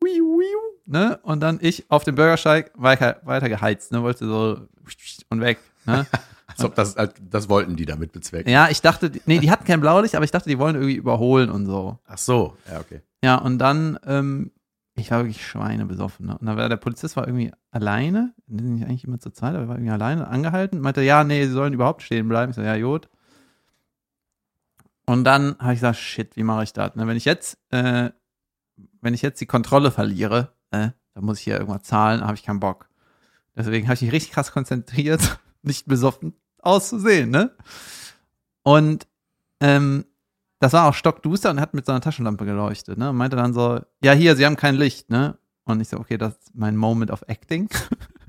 wiu, 0.00 0.38
wiu, 0.38 0.58
ne? 0.86 1.18
Und 1.22 1.40
dann 1.40 1.58
ich 1.60 1.90
auf 1.90 2.04
dem 2.04 2.14
Bürgersteig 2.14 2.72
weiter, 2.74 3.20
weiter 3.24 3.50
geheizt, 3.50 3.92
ne? 3.92 4.02
Wollte 4.02 4.26
so 4.26 4.66
und 5.28 5.40
weg, 5.42 5.58
ne? 5.84 6.06
Als 6.56 6.64
ob 6.64 6.74
das, 6.74 6.96
das 7.20 7.48
wollten 7.48 7.76
die 7.76 7.86
damit 7.86 8.12
bezwecken. 8.12 8.50
Ja, 8.50 8.68
ich 8.68 8.80
dachte, 8.82 9.12
nee, 9.26 9.38
die 9.38 9.50
hatten 9.50 9.64
kein 9.64 9.80
Blaulicht, 9.80 10.14
aber 10.14 10.24
ich 10.24 10.30
dachte, 10.30 10.48
die 10.48 10.58
wollen 10.58 10.74
irgendwie 10.74 10.94
überholen 10.94 11.50
und 11.50 11.66
so. 11.66 11.98
Ach 12.06 12.18
so, 12.18 12.56
ja, 12.70 12.80
okay. 12.80 13.02
Ja, 13.22 13.36
und 13.36 13.58
dann, 13.58 13.98
ähm, 14.06 14.50
ich 14.94 15.10
war 15.10 15.20
wirklich 15.20 15.46
schweinebesoffen. 15.46 16.26
Ne? 16.26 16.38
Und 16.38 16.46
dann 16.46 16.56
war 16.56 16.68
der 16.68 16.76
Polizist 16.76 17.16
war 17.16 17.26
irgendwie 17.26 17.52
alleine, 17.70 18.34
die 18.46 18.62
sind 18.62 18.74
nicht 18.74 18.84
eigentlich 18.84 19.04
immer 19.04 19.18
zur 19.18 19.32
Zeit, 19.32 19.54
aber 19.54 19.64
er 19.64 19.68
war 19.68 19.76
irgendwie 19.76 19.92
alleine 19.92 20.28
angehalten, 20.28 20.80
meinte, 20.80 21.02
ja, 21.02 21.24
nee, 21.24 21.44
sie 21.46 21.52
sollen 21.52 21.72
überhaupt 21.72 22.02
stehen 22.02 22.28
bleiben. 22.28 22.50
Ich 22.50 22.56
so, 22.56 22.62
ja, 22.62 22.78
gut. 22.78 23.08
Und 25.06 25.24
dann 25.24 25.56
habe 25.58 25.72
ich 25.72 25.80
gesagt, 25.80 25.98
shit, 25.98 26.36
wie 26.36 26.44
mache 26.44 26.64
ich 26.64 26.72
das? 26.72 26.94
Ne? 26.94 27.06
Wenn 27.06 27.16
ich 27.16 27.24
jetzt, 27.24 27.58
äh, 27.70 28.10
wenn 29.00 29.14
ich 29.14 29.22
jetzt 29.22 29.40
die 29.40 29.46
Kontrolle 29.46 29.90
verliere, 29.90 30.52
äh, 30.70 30.90
dann 31.14 31.24
muss 31.24 31.38
ich 31.38 31.44
hier 31.44 31.58
irgendwas 31.58 31.82
zahlen, 31.82 32.22
habe 32.22 32.34
ich 32.34 32.44
keinen 32.44 32.60
Bock. 32.60 32.88
Deswegen 33.56 33.88
habe 33.88 33.94
ich 33.94 34.02
mich 34.02 34.12
richtig 34.12 34.32
krass 34.32 34.52
konzentriert, 34.52 35.38
nicht 35.62 35.86
besoffen 35.86 36.34
auszusehen, 36.62 37.30
ne? 37.30 37.50
Und 38.62 39.06
ähm, 39.60 40.04
das 40.58 40.74
war 40.74 40.88
auch 40.88 40.94
stockduster 40.94 41.50
und 41.50 41.60
hat 41.60 41.74
mit 41.74 41.86
so 41.86 41.92
einer 41.92 42.00
Taschenlampe 42.00 42.44
geleuchtet, 42.44 42.98
ne? 42.98 43.10
Und 43.10 43.16
meinte 43.16 43.36
dann 43.36 43.54
so, 43.54 43.80
ja, 44.02 44.12
hier, 44.12 44.36
sie 44.36 44.46
haben 44.46 44.56
kein 44.56 44.74
Licht, 44.74 45.10
ne? 45.10 45.38
Und 45.64 45.80
ich 45.80 45.88
so, 45.88 45.98
okay, 45.98 46.18
das 46.18 46.34
ist 46.34 46.54
mein 46.54 46.76
Moment 46.76 47.10
of 47.10 47.22
Acting. 47.28 47.68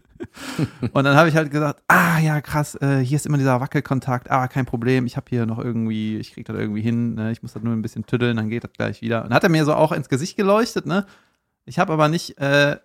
und 0.94 1.04
dann 1.04 1.16
habe 1.16 1.30
ich 1.30 1.36
halt 1.36 1.52
gesagt, 1.52 1.82
ah 1.88 2.20
ja, 2.20 2.42
krass, 2.42 2.76
äh, 2.76 3.00
hier 3.00 3.16
ist 3.16 3.26
immer 3.26 3.38
dieser 3.38 3.60
Wackelkontakt, 3.60 4.30
ah, 4.32 4.48
kein 4.48 4.66
Problem, 4.66 5.06
ich 5.06 5.18
habe 5.18 5.26
hier 5.30 5.46
noch 5.46 5.60
irgendwie, 5.60 6.18
ich 6.18 6.34
krieg 6.34 6.46
das 6.46 6.56
irgendwie 6.56 6.82
hin, 6.82 7.16
ne? 7.16 7.32
ich 7.32 7.42
muss 7.42 7.54
das 7.54 7.64
nur 7.64 7.74
ein 7.74 7.82
bisschen 7.82 8.06
tüddeln, 8.06 8.38
dann 8.38 8.50
geht 8.50 8.64
das 8.64 8.72
gleich 8.74 9.02
wieder. 9.02 9.26
Und 9.26 9.34
hat 9.34 9.44
er 9.44 9.50
mir 9.50 9.66
so 9.66 9.74
auch 9.74 9.92
ins 9.92 10.10
Gesicht 10.10 10.38
geleuchtet, 10.38 10.86
ne? 10.86 11.06
Ich 11.66 11.80
habe 11.80 11.94
aber 11.94 12.08
nicht, 12.08 12.38
äh, 12.40 12.78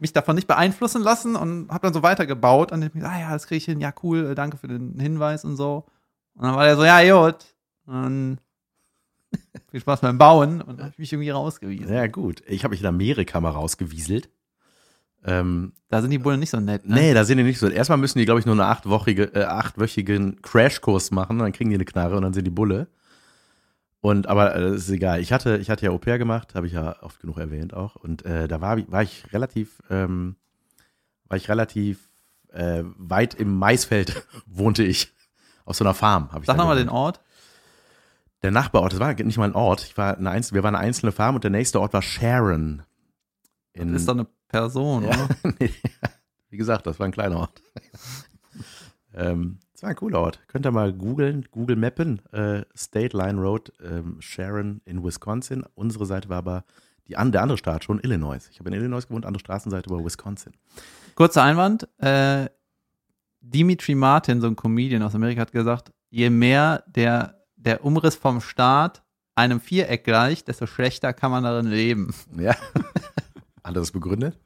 mich 0.00 0.12
davon 0.12 0.34
nicht 0.34 0.46
beeinflussen 0.46 1.02
lassen 1.02 1.36
und 1.36 1.70
habe 1.70 1.82
dann 1.82 1.94
so 1.94 2.02
weitergebaut 2.02 2.72
und 2.72 2.82
ich 2.82 2.94
mir, 2.94 3.04
ah 3.04 3.18
ja, 3.20 3.30
das 3.32 3.46
kriege 3.46 3.58
ich 3.58 3.64
hin, 3.64 3.80
ja 3.80 3.92
cool, 4.02 4.30
äh, 4.30 4.34
danke 4.34 4.56
für 4.56 4.68
den 4.68 4.98
Hinweis 4.98 5.44
und 5.44 5.56
so. 5.56 5.86
Und 6.34 6.44
dann 6.44 6.54
war 6.54 6.66
er 6.66 6.76
so, 6.76 6.84
ja, 6.84 7.00
gut. 7.28 7.44
Und 7.86 8.38
viel 9.70 9.80
Spaß 9.80 10.00
beim 10.00 10.18
Bauen 10.18 10.60
und 10.62 10.78
dann 10.78 10.86
habe 10.86 10.92
ich 10.94 10.98
mich 10.98 11.12
irgendwie 11.12 11.30
rausgewiesen. 11.30 11.92
Ja, 11.92 12.06
gut. 12.06 12.42
Ich 12.46 12.64
habe 12.64 12.72
mich 12.72 12.80
in 12.80 12.86
Amerika 12.86 13.40
mal 13.40 13.50
rausgewieselt. 13.50 14.28
Ähm, 15.24 15.72
Da 15.88 16.00
sind 16.00 16.10
die 16.10 16.18
Bullen 16.18 16.40
nicht 16.40 16.50
so 16.50 16.60
nett. 16.60 16.86
Ne? 16.86 16.94
Nee, 16.94 17.14
da 17.14 17.24
sind 17.24 17.38
die 17.38 17.44
nicht 17.44 17.58
so. 17.58 17.68
Erstmal 17.68 17.98
müssen 17.98 18.18
die, 18.18 18.24
glaube 18.24 18.40
ich, 18.40 18.46
nur 18.46 18.54
eine 18.54 18.66
achtwöchige, 18.66 19.34
äh, 19.34 19.44
achtwöchigen 19.44 20.40
Crashkurs 20.40 21.10
machen, 21.10 21.38
dann 21.38 21.52
kriegen 21.52 21.70
die 21.70 21.76
eine 21.76 21.84
Knarre 21.84 22.16
und 22.16 22.22
dann 22.22 22.32
sind 22.32 22.46
die 22.46 22.50
Bulle. 22.50 22.88
Und 24.00 24.26
aber 24.26 24.54
äh, 24.54 24.60
das 24.60 24.82
ist 24.82 24.90
egal. 24.90 25.20
Ich 25.20 25.32
hatte, 25.32 25.58
ich 25.58 25.68
hatte 25.70 25.84
ja 25.84 25.90
Au 25.90 25.98
pair 25.98 26.18
gemacht, 26.18 26.54
habe 26.54 26.66
ich 26.66 26.72
ja 26.72 27.02
oft 27.02 27.20
genug 27.20 27.38
erwähnt 27.38 27.74
auch. 27.74 27.96
Und 27.96 28.24
äh, 28.24 28.48
da 28.48 28.60
war, 28.60 28.78
war 28.90 29.02
ich 29.02 29.32
relativ, 29.32 29.82
ähm, 29.90 30.36
war 31.28 31.36
ich 31.36 31.48
relativ 31.48 32.10
äh, 32.52 32.82
weit 32.96 33.34
im 33.34 33.56
Maisfeld 33.58 34.26
wohnte 34.46 34.82
ich. 34.82 35.12
Auf 35.64 35.76
so 35.76 35.84
einer 35.84 35.94
Farm 35.94 36.32
habe 36.32 36.40
ich 36.40 36.46
Sag 36.46 36.56
nochmal 36.56 36.76
den. 36.76 36.88
Ort. 36.88 37.20
Der 38.42 38.50
Nachbarort, 38.50 38.92
das 38.92 39.00
war 39.00 39.12
nicht 39.12 39.36
mal 39.36 39.44
ein 39.44 39.54
Ort. 39.54 39.84
Ich 39.84 39.96
war 39.98 40.16
eine 40.16 40.30
einzelne, 40.30 40.56
wir 40.56 40.62
waren 40.62 40.74
eine 40.74 40.84
einzelne 40.84 41.12
Farm 41.12 41.34
und 41.34 41.44
der 41.44 41.50
nächste 41.50 41.78
Ort 41.78 41.92
war 41.92 42.00
Sharon. 42.00 42.82
In, 43.74 43.92
Das 43.92 44.02
ist 44.02 44.08
doch 44.08 44.14
eine 44.14 44.26
Person, 44.48 45.04
ja, 45.04 45.10
oder? 45.10 45.28
nee, 45.60 45.70
wie 46.48 46.56
gesagt, 46.56 46.86
das 46.86 46.98
war 46.98 47.06
ein 47.06 47.12
kleiner 47.12 47.36
Ort. 47.36 47.62
ähm, 49.14 49.58
das 49.80 49.84
war 49.84 49.90
ein 49.90 49.96
cooler 49.96 50.20
Ort. 50.20 50.40
Könnt 50.46 50.66
ihr 50.66 50.72
mal 50.72 50.92
googeln, 50.92 51.48
Google 51.50 51.76
Mappen, 51.76 52.20
äh, 52.32 52.66
State 52.76 53.16
Line 53.16 53.40
Road, 53.40 53.72
ähm, 53.82 54.18
Sharon 54.20 54.82
in 54.84 55.02
Wisconsin. 55.02 55.64
Unsere 55.74 56.04
Seite 56.04 56.28
war 56.28 56.36
aber 56.36 56.64
die, 57.08 57.16
an, 57.16 57.32
der 57.32 57.40
andere 57.40 57.56
Staat 57.56 57.84
schon 57.84 57.98
Illinois. 57.98 58.46
Ich 58.50 58.58
habe 58.58 58.68
in 58.68 58.74
Illinois 58.74 59.06
gewohnt, 59.06 59.24
andere 59.24 59.40
Straßenseite 59.40 59.88
war 59.88 60.04
Wisconsin. 60.04 60.52
Kurzer 61.14 61.44
Einwand. 61.44 61.88
Äh, 61.96 62.50
Dimitri 63.40 63.94
Martin, 63.94 64.42
so 64.42 64.48
ein 64.48 64.56
Comedian 64.56 65.02
aus 65.02 65.14
Amerika, 65.14 65.40
hat 65.40 65.52
gesagt, 65.52 65.94
je 66.10 66.28
mehr 66.28 66.84
der, 66.86 67.40
der 67.56 67.82
Umriss 67.82 68.16
vom 68.16 68.42
Staat 68.42 69.02
einem 69.34 69.60
Viereck 69.60 70.04
gleicht, 70.04 70.48
desto 70.48 70.66
schlechter 70.66 71.14
kann 71.14 71.30
man 71.30 71.44
darin 71.44 71.68
leben. 71.68 72.12
Ja. 72.36 72.54
Anderes 73.62 73.92
begründet? 73.92 74.38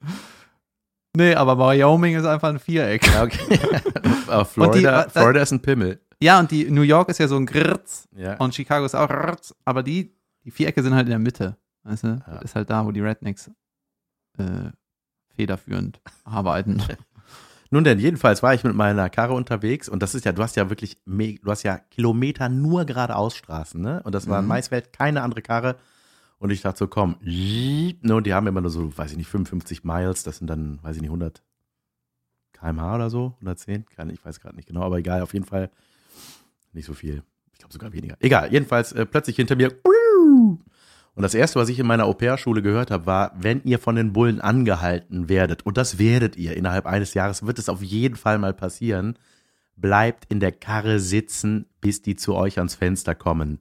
Nee, 1.17 1.35
aber 1.35 1.57
Wyoming 1.59 2.17
ist 2.17 2.25
einfach 2.25 2.49
ein 2.49 2.59
Viereck. 2.59 3.07
Ja, 3.07 3.23
okay. 3.23 3.59
aber 4.27 4.45
Florida, 4.45 5.03
äh, 5.05 5.11
Florida 5.11 5.41
ist 5.43 5.53
ein 5.53 5.63
Pimmel. 5.63 6.01
Ja, 6.21 6.41
und 6.41 6.51
die 6.51 6.71
New 6.71 6.83
York 6.83 7.09
ist 7.09 7.19
ja 7.19 7.29
so 7.29 7.37
ein 7.37 7.47
Gritz 7.47 8.09
Ja. 8.17 8.35
und 8.39 8.55
Chicago 8.55 8.85
ist 8.87 8.95
auch 8.95 9.09
Gritz, 9.09 9.55
aber 9.65 9.83
die, 9.83 10.17
die 10.45 10.51
Vierecke 10.51 10.83
sind 10.83 10.95
halt 10.95 11.07
in 11.07 11.11
der 11.11 11.19
Mitte. 11.19 11.57
Weißt 11.85 12.05
du? 12.05 12.23
Ja. 12.27 12.39
Ist 12.39 12.55
halt 12.55 12.71
da, 12.71 12.85
wo 12.87 12.93
die 12.93 13.01
Rednecks 13.01 13.51
äh, 14.39 14.71
federführend 15.37 16.01
arbeiten. 16.25 16.83
Nun 17.71 17.85
denn, 17.85 17.99
jedenfalls 17.99 18.43
war 18.43 18.55
ich 18.55 18.63
mit 18.65 18.75
meiner 18.75 19.11
Karre 19.11 19.35
unterwegs 19.35 19.89
und 19.89 20.03
das 20.03 20.15
ist 20.15 20.25
ja, 20.25 20.33
du 20.33 20.43
hast 20.43 20.57
ja 20.57 20.71
wirklich, 20.71 20.97
du 21.05 21.51
hast 21.51 21.63
ja 21.65 21.79
Kilometer 21.79 22.49
nur 22.49 22.85
geradeausstraßen, 22.85 23.81
ne? 23.81 24.01
Und 24.05 24.15
das 24.15 24.29
war 24.29 24.39
in 24.39 24.45
Mhm. 24.45 24.49
Maisfeld 24.51 24.93
keine 24.93 25.23
andere 25.23 25.43
Karre. 25.43 25.77
Und 26.45 26.51
ich 26.51 26.61
dachte 26.61 26.81
so, 26.81 26.89
komm, 26.89 27.17
ne? 27.23 27.97
Und 28.03 28.27
die 28.27 28.35
haben 28.35 28.47
immer 28.47 28.61
nur 28.61 28.71
so, 28.71 28.95
weiß 28.95 29.13
ich 29.13 29.17
nicht, 29.17 29.29
55 29.29 29.83
Miles, 29.83 30.25
das 30.25 30.37
sind 30.37 30.47
dann, 30.47 30.79
weiß 30.83 30.97
ich 30.97 31.01
nicht, 31.01 31.09
100 31.09 31.43
kmh 32.53 32.97
oder 32.97 33.09
so, 33.09 33.33
110, 33.37 33.87
keine, 33.87 34.13
ich 34.13 34.23
weiß 34.23 34.41
gerade 34.41 34.55
nicht 34.55 34.69
genau, 34.69 34.83
aber 34.83 34.99
egal, 34.99 35.23
auf 35.23 35.33
jeden 35.33 35.47
Fall 35.47 35.71
nicht 36.75 36.85
so 36.85 36.93
viel. 36.93 37.23
Ich 37.55 37.61
glaube 37.61 37.73
sogar 37.73 37.95
weniger. 37.95 38.19
Egal, 38.21 38.53
jedenfalls 38.53 38.93
äh, 38.93 39.07
plötzlich 39.07 39.37
hinter 39.37 39.57
mir. 39.57 39.73
Und 41.15 41.23
das 41.23 41.33
erste, 41.33 41.59
was 41.59 41.71
ich 41.71 41.79
in 41.79 41.87
meiner 41.87 42.05
Au-pair-Schule 42.05 42.61
gehört 42.61 42.91
habe, 42.91 43.07
war, 43.07 43.33
wenn 43.39 43.63
ihr 43.65 43.79
von 43.79 43.97
den 43.97 44.13
Bullen 44.13 44.43
angehalten 44.43 45.31
werdet, 45.31 45.65
und 45.65 45.79
das 45.79 45.99
werdet 45.99 46.37
ihr 46.37 46.59
innerhalb 46.59 46.85
eines 46.85 47.15
Jahres, 47.15 47.47
wird 47.47 47.59
es 47.59 47.71
auf 47.71 47.83
jeden 47.83 48.17
Fall 48.17 48.37
mal 48.37 48.53
passieren, 48.53 49.19
bleibt 49.77 50.27
in 50.31 50.41
der 50.41 50.53
Karre 50.53 51.01
sitzen, 51.01 51.65
bis 51.81 52.03
die 52.03 52.17
zu 52.17 52.35
euch 52.35 52.59
ans 52.59 52.75
Fenster 52.75 53.15
kommen. 53.15 53.61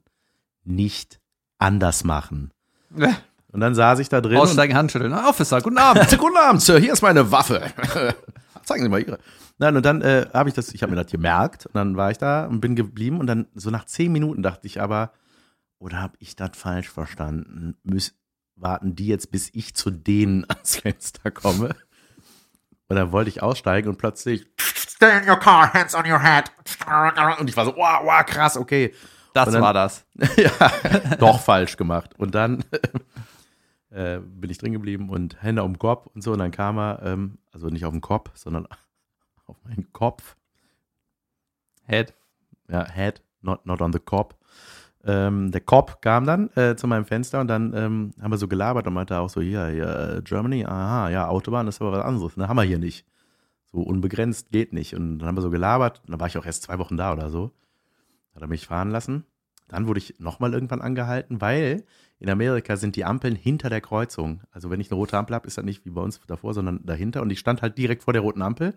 Nicht 0.64 1.18
anders 1.56 2.04
machen. 2.04 2.50
Und 3.52 3.60
dann 3.60 3.74
saß 3.74 4.00
ich 4.00 4.08
da 4.08 4.20
drin. 4.20 4.36
Aussteigen, 4.36 4.76
Handschütteln. 4.76 5.12
Officer, 5.12 5.60
guten 5.60 5.78
Abend. 5.78 6.08
Guten 6.18 6.36
Abend, 6.36 6.60
Sir, 6.60 6.78
hier 6.78 6.92
ist 6.92 7.02
meine 7.02 7.30
Waffe. 7.30 7.62
Zeigen 8.64 8.82
Sie 8.82 8.88
mal 8.88 9.00
Ihre. 9.00 9.18
Nein, 9.58 9.76
und 9.76 9.86
dann 9.86 10.02
äh, 10.02 10.26
habe 10.34 10.48
ich 10.48 10.56
das, 10.56 10.74
ich 10.74 10.82
habe 10.82 10.90
mir 10.90 11.00
das 11.00 11.12
gemerkt 11.12 11.66
und 11.66 11.76
dann 11.76 11.96
war 11.96 12.10
ich 12.10 12.18
da 12.18 12.46
und 12.46 12.60
bin 12.60 12.74
geblieben 12.74 13.20
und 13.20 13.28
dann 13.28 13.46
so 13.54 13.70
nach 13.70 13.84
zehn 13.84 14.10
Minuten 14.10 14.42
dachte 14.42 14.66
ich 14.66 14.80
aber, 14.80 15.12
oder 15.78 16.00
habe 16.00 16.14
ich 16.18 16.34
das 16.34 16.50
falsch 16.54 16.88
verstanden? 16.88 17.76
Müß, 17.84 18.14
warten 18.56 18.96
die 18.96 19.06
jetzt, 19.06 19.30
bis 19.30 19.50
ich 19.52 19.76
zu 19.76 19.90
denen 19.90 20.44
ans 20.48 20.76
Fenster 20.76 21.30
komme? 21.30 21.76
Und 22.88 22.96
dann 22.96 23.12
wollte 23.12 23.30
ich 23.30 23.40
aussteigen 23.40 23.88
und 23.88 23.98
plötzlich 23.98 24.46
Stay 24.58 25.18
in 25.18 25.28
your 25.28 25.38
car, 25.38 25.72
hands 25.72 25.94
on 25.94 26.10
your 26.10 26.20
head. 26.20 26.50
Und 27.38 27.50
ich 27.50 27.56
war 27.56 27.64
so, 27.64 27.76
wow, 27.76 28.00
wow, 28.04 28.24
krass, 28.24 28.56
okay. 28.56 28.94
Das 29.34 29.50
dann- 29.50 29.60
war 29.62 29.74
das. 29.74 30.06
ja, 30.36 31.16
doch 31.18 31.40
falsch 31.40 31.76
gemacht. 31.76 32.14
Und 32.18 32.34
dann 32.34 32.64
äh, 33.90 34.20
bin 34.20 34.48
ich 34.48 34.58
drin 34.58 34.72
geblieben 34.72 35.10
und 35.10 35.42
Hände 35.42 35.62
um 35.62 35.74
den 35.74 35.78
Kopf 35.78 36.06
und 36.14 36.22
so. 36.22 36.32
Und 36.32 36.38
dann 36.38 36.50
kam 36.52 36.78
er, 36.78 37.02
ähm, 37.02 37.38
also 37.52 37.68
nicht 37.68 37.84
auf 37.84 37.92
den 37.92 38.00
Kopf, 38.00 38.30
sondern 38.34 38.66
auf 39.46 39.56
meinen 39.64 39.92
Kopf. 39.92 40.36
Head. 41.86 42.14
Ja, 42.70 42.88
head, 42.90 43.22
not, 43.42 43.66
not 43.66 43.82
on 43.82 43.92
the 43.92 43.98
cop. 43.98 44.36
Ähm, 45.06 45.50
der 45.50 45.60
Cop 45.60 46.00
kam 46.00 46.24
dann 46.24 46.48
äh, 46.56 46.76
zu 46.76 46.86
meinem 46.86 47.04
Fenster 47.04 47.38
und 47.40 47.48
dann 47.48 47.74
ähm, 47.76 48.12
haben 48.22 48.30
wir 48.30 48.38
so 48.38 48.48
gelabert 48.48 48.86
und 48.86 48.94
meinte 48.94 49.18
auch 49.18 49.28
so, 49.28 49.42
hier, 49.42 49.66
hier, 49.66 49.86
äh, 50.16 50.22
Germany, 50.22 50.64
aha, 50.64 51.10
ja, 51.10 51.28
Autobahn 51.28 51.68
ist 51.68 51.82
aber 51.82 51.92
was 51.92 52.04
anderes, 52.06 52.38
ne, 52.38 52.48
haben 52.48 52.56
wir 52.56 52.62
hier 52.62 52.78
nicht. 52.78 53.04
So 53.70 53.80
unbegrenzt 53.82 54.50
geht 54.50 54.72
nicht. 54.72 54.94
Und 54.94 55.18
dann 55.18 55.28
haben 55.28 55.36
wir 55.36 55.42
so 55.42 55.50
gelabert, 55.50 56.00
und 56.06 56.12
dann 56.12 56.20
war 56.20 56.28
ich 56.28 56.38
auch 56.38 56.46
erst 56.46 56.62
zwei 56.62 56.78
Wochen 56.78 56.96
da 56.96 57.12
oder 57.12 57.28
so. 57.28 57.50
Hat 58.34 58.42
er 58.42 58.48
mich 58.48 58.66
fahren 58.66 58.90
lassen. 58.90 59.24
Dann 59.68 59.86
wurde 59.86 59.98
ich 59.98 60.18
nochmal 60.18 60.52
irgendwann 60.52 60.82
angehalten, 60.82 61.40
weil 61.40 61.84
in 62.18 62.28
Amerika 62.28 62.76
sind 62.76 62.96
die 62.96 63.04
Ampeln 63.04 63.34
hinter 63.34 63.70
der 63.70 63.80
Kreuzung. 63.80 64.42
Also 64.50 64.70
wenn 64.70 64.80
ich 64.80 64.90
eine 64.90 64.96
rote 64.96 65.16
Ampel 65.16 65.34
habe, 65.34 65.46
ist 65.46 65.58
das 65.58 65.64
nicht 65.64 65.84
wie 65.84 65.90
bei 65.90 66.00
uns 66.00 66.20
davor, 66.26 66.54
sondern 66.54 66.84
dahinter. 66.84 67.22
Und 67.22 67.30
ich 67.30 67.38
stand 67.38 67.62
halt 67.62 67.78
direkt 67.78 68.04
vor 68.04 68.12
der 68.12 68.22
roten 68.22 68.42
Ampel. 68.42 68.74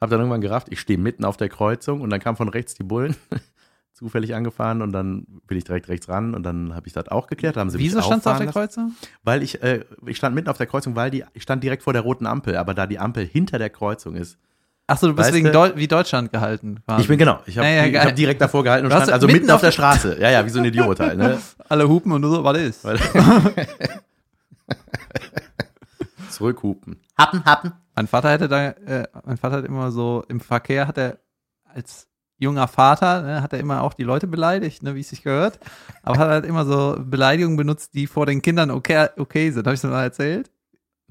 Hab 0.00 0.10
dann 0.10 0.18
irgendwann 0.18 0.40
gerafft, 0.40 0.68
ich 0.70 0.80
stehe 0.80 0.98
mitten 0.98 1.24
auf 1.24 1.36
der 1.36 1.48
Kreuzung 1.48 2.00
und 2.00 2.10
dann 2.10 2.18
kam 2.18 2.36
von 2.36 2.48
rechts 2.48 2.74
die 2.74 2.82
Bullen 2.82 3.14
zufällig 3.92 4.34
angefahren 4.34 4.82
und 4.82 4.90
dann 4.92 5.26
bin 5.46 5.56
ich 5.56 5.64
direkt 5.64 5.88
rechts 5.88 6.08
ran 6.08 6.34
und 6.34 6.42
dann 6.42 6.74
habe 6.74 6.88
ich 6.88 6.92
das 6.92 7.06
auch 7.08 7.28
geklärt. 7.28 7.56
Haben 7.56 7.70
sie 7.70 7.78
Wieso 7.78 8.02
standst 8.02 8.26
du 8.26 8.30
auf 8.30 8.38
der 8.38 8.46
lassen. 8.46 8.58
Kreuzung? 8.58 8.96
Weil 9.22 9.44
ich, 9.44 9.62
äh, 9.62 9.84
ich 10.06 10.16
stand 10.16 10.34
mitten 10.34 10.48
auf 10.48 10.58
der 10.58 10.66
Kreuzung, 10.66 10.96
weil 10.96 11.12
die, 11.12 11.24
ich 11.34 11.44
stand 11.44 11.62
direkt 11.62 11.84
vor 11.84 11.92
der 11.92 12.02
roten 12.02 12.26
Ampel, 12.26 12.56
aber 12.56 12.74
da 12.74 12.88
die 12.88 12.98
Ampel 12.98 13.24
hinter 13.24 13.58
der 13.58 13.70
Kreuzung 13.70 14.16
ist. 14.16 14.38
Achso, 14.86 15.06
du 15.06 15.14
bist 15.14 15.28
Weißt 15.28 15.34
wegen 15.36 15.46
du- 15.46 15.52
Deu 15.52 15.72
wie 15.76 15.86
Deutschland 15.88 16.32
gehalten. 16.32 16.80
quasi. 16.84 17.02
Ich 17.02 17.08
bin 17.08 17.16
genau, 17.18 17.38
ich 17.46 17.56
habe 17.56 17.66
Ja, 17.68 17.74
ja, 17.74 17.84
ich 17.86 17.92
geil. 17.92 18.04
hab 18.06 18.16
direkt 18.16 18.40
davor 18.40 18.62
gehalten 18.64 18.86
und 18.86 18.92
stand 18.92 19.10
also 19.12 19.26
mitten 19.26 19.38
mitten 19.40 19.50
auf 19.50 19.56
auf 19.56 19.60
der 19.62 19.70
Straße. 19.72 20.18
Ja, 20.20 20.30
ja, 20.30 20.44
wie 20.44 20.50
so 20.50 20.58
ein 20.58 20.64
Idiot 20.64 20.98
halt, 21.00 21.16
ne? 21.18 21.38
Alle 21.68 21.88
hupen 21.88 22.12
und 22.12 22.20
du 22.22 22.28
so, 22.28 22.44
was 22.44 22.58
ist? 22.58 22.84
Zurückhupen. 26.30 26.96
Happen, 27.18 27.44
happen. 27.44 27.72
Mein 27.94 28.06
Vater 28.06 28.30
hätte 28.30 28.48
da, 28.48 28.68
äh, 28.68 29.06
mein 29.24 29.36
Vater 29.36 29.56
hat 29.58 29.64
immer 29.64 29.90
so, 29.92 30.24
im 30.28 30.40
Verkehr 30.40 30.88
hat 30.88 30.96
er 30.98 31.18
als 31.64 32.08
junger 32.38 32.66
Vater, 32.68 33.22
ne, 33.22 33.42
hat 33.42 33.52
er 33.52 33.60
immer 33.60 33.82
auch 33.82 33.94
die 33.94 34.02
Leute 34.02 34.26
beleidigt, 34.26 34.82
ne, 34.82 34.94
wie 34.94 35.00
es 35.00 35.10
sich 35.10 35.22
gehört. 35.22 35.58
Aber 36.02 36.18
hat 36.18 36.28
halt 36.28 36.44
immer 36.46 36.64
so 36.64 36.96
Beleidigungen 36.98 37.56
benutzt, 37.56 37.94
die 37.94 38.06
vor 38.06 38.26
den 38.26 38.42
Kindern 38.42 38.70
okay, 38.70 39.08
okay 39.16 39.50
sind. 39.50 39.66
Habe 39.66 39.74
ich 39.74 39.80
das 39.80 39.90
mal 39.90 40.02
erzählt? 40.02 40.50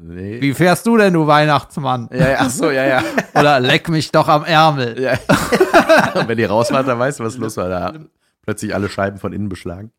Nee. 0.04 0.42
Wie 0.42 0.54
fährst 0.54 0.86
du 0.88 0.98
denn, 0.98 1.14
du 1.14 1.28
Weihnachtsmann? 1.28 2.10
Ja, 2.12 2.30
ja, 2.30 2.36
ach 2.40 2.50
so, 2.50 2.72
ja, 2.72 2.86
ja. 2.86 3.04
Oder 3.34 3.60
leck 3.60 3.88
mich 3.90 4.12
doch 4.12 4.28
am 4.28 4.44
Ärmel. 4.44 5.00
ja. 5.00 5.14
Und 6.16 6.28
wenn 6.28 6.40
ihr 6.40 6.50
raus 6.50 6.72
wart, 6.72 6.88
dann 6.88 6.98
weißt 7.00 7.20
du, 7.20 7.24
was 7.24 7.38
los 7.38 7.58
war. 7.58 7.70
Da 7.70 7.94
plötzlich 8.42 8.74
alle 8.74 8.90
Scheiben 8.90 9.20
von 9.20 9.34
innen 9.34 9.50
beschlagen. 9.50 9.92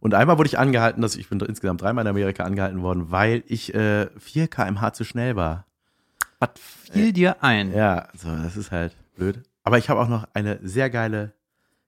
Und 0.00 0.14
einmal 0.14 0.38
wurde 0.38 0.48
ich 0.48 0.58
angehalten, 0.58 1.02
dass 1.02 1.16
ich 1.16 1.28
bin 1.28 1.38
insgesamt 1.40 1.82
dreimal 1.82 2.04
in 2.04 2.08
Amerika 2.08 2.44
angehalten 2.44 2.82
worden, 2.82 3.10
weil 3.10 3.44
ich 3.46 3.74
äh, 3.74 4.08
4 4.18 4.48
km/h 4.48 4.92
zu 4.94 5.04
schnell 5.04 5.36
war. 5.36 5.66
Was 6.38 6.50
fiel 6.90 7.12
dir 7.12 7.42
ein? 7.44 7.72
Ja, 7.72 8.08
so, 8.16 8.28
das 8.42 8.56
ist 8.56 8.70
halt 8.70 8.96
blöd. 9.14 9.42
Aber 9.62 9.78
ich 9.78 9.90
habe 9.90 10.00
auch 10.00 10.08
noch 10.08 10.26
eine 10.32 10.58
sehr 10.62 10.88
geile 10.90 11.34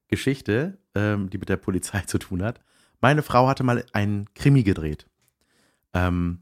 Geschichte, 0.09 0.79
ähm, 0.95 1.31
die 1.31 1.39
mit 1.39 1.49
der 1.49 1.57
Polizei 1.57 2.01
zu 2.07 2.19
tun 2.19 2.43
hat. 2.43 2.61
Meine 3.01 3.23
Frau 3.23 3.49
hatte 3.49 3.65
mal 3.65 3.85
einen 3.93 4.27
Krimi 4.35 4.63
gedreht 4.63 5.07
ähm, 5.95 6.41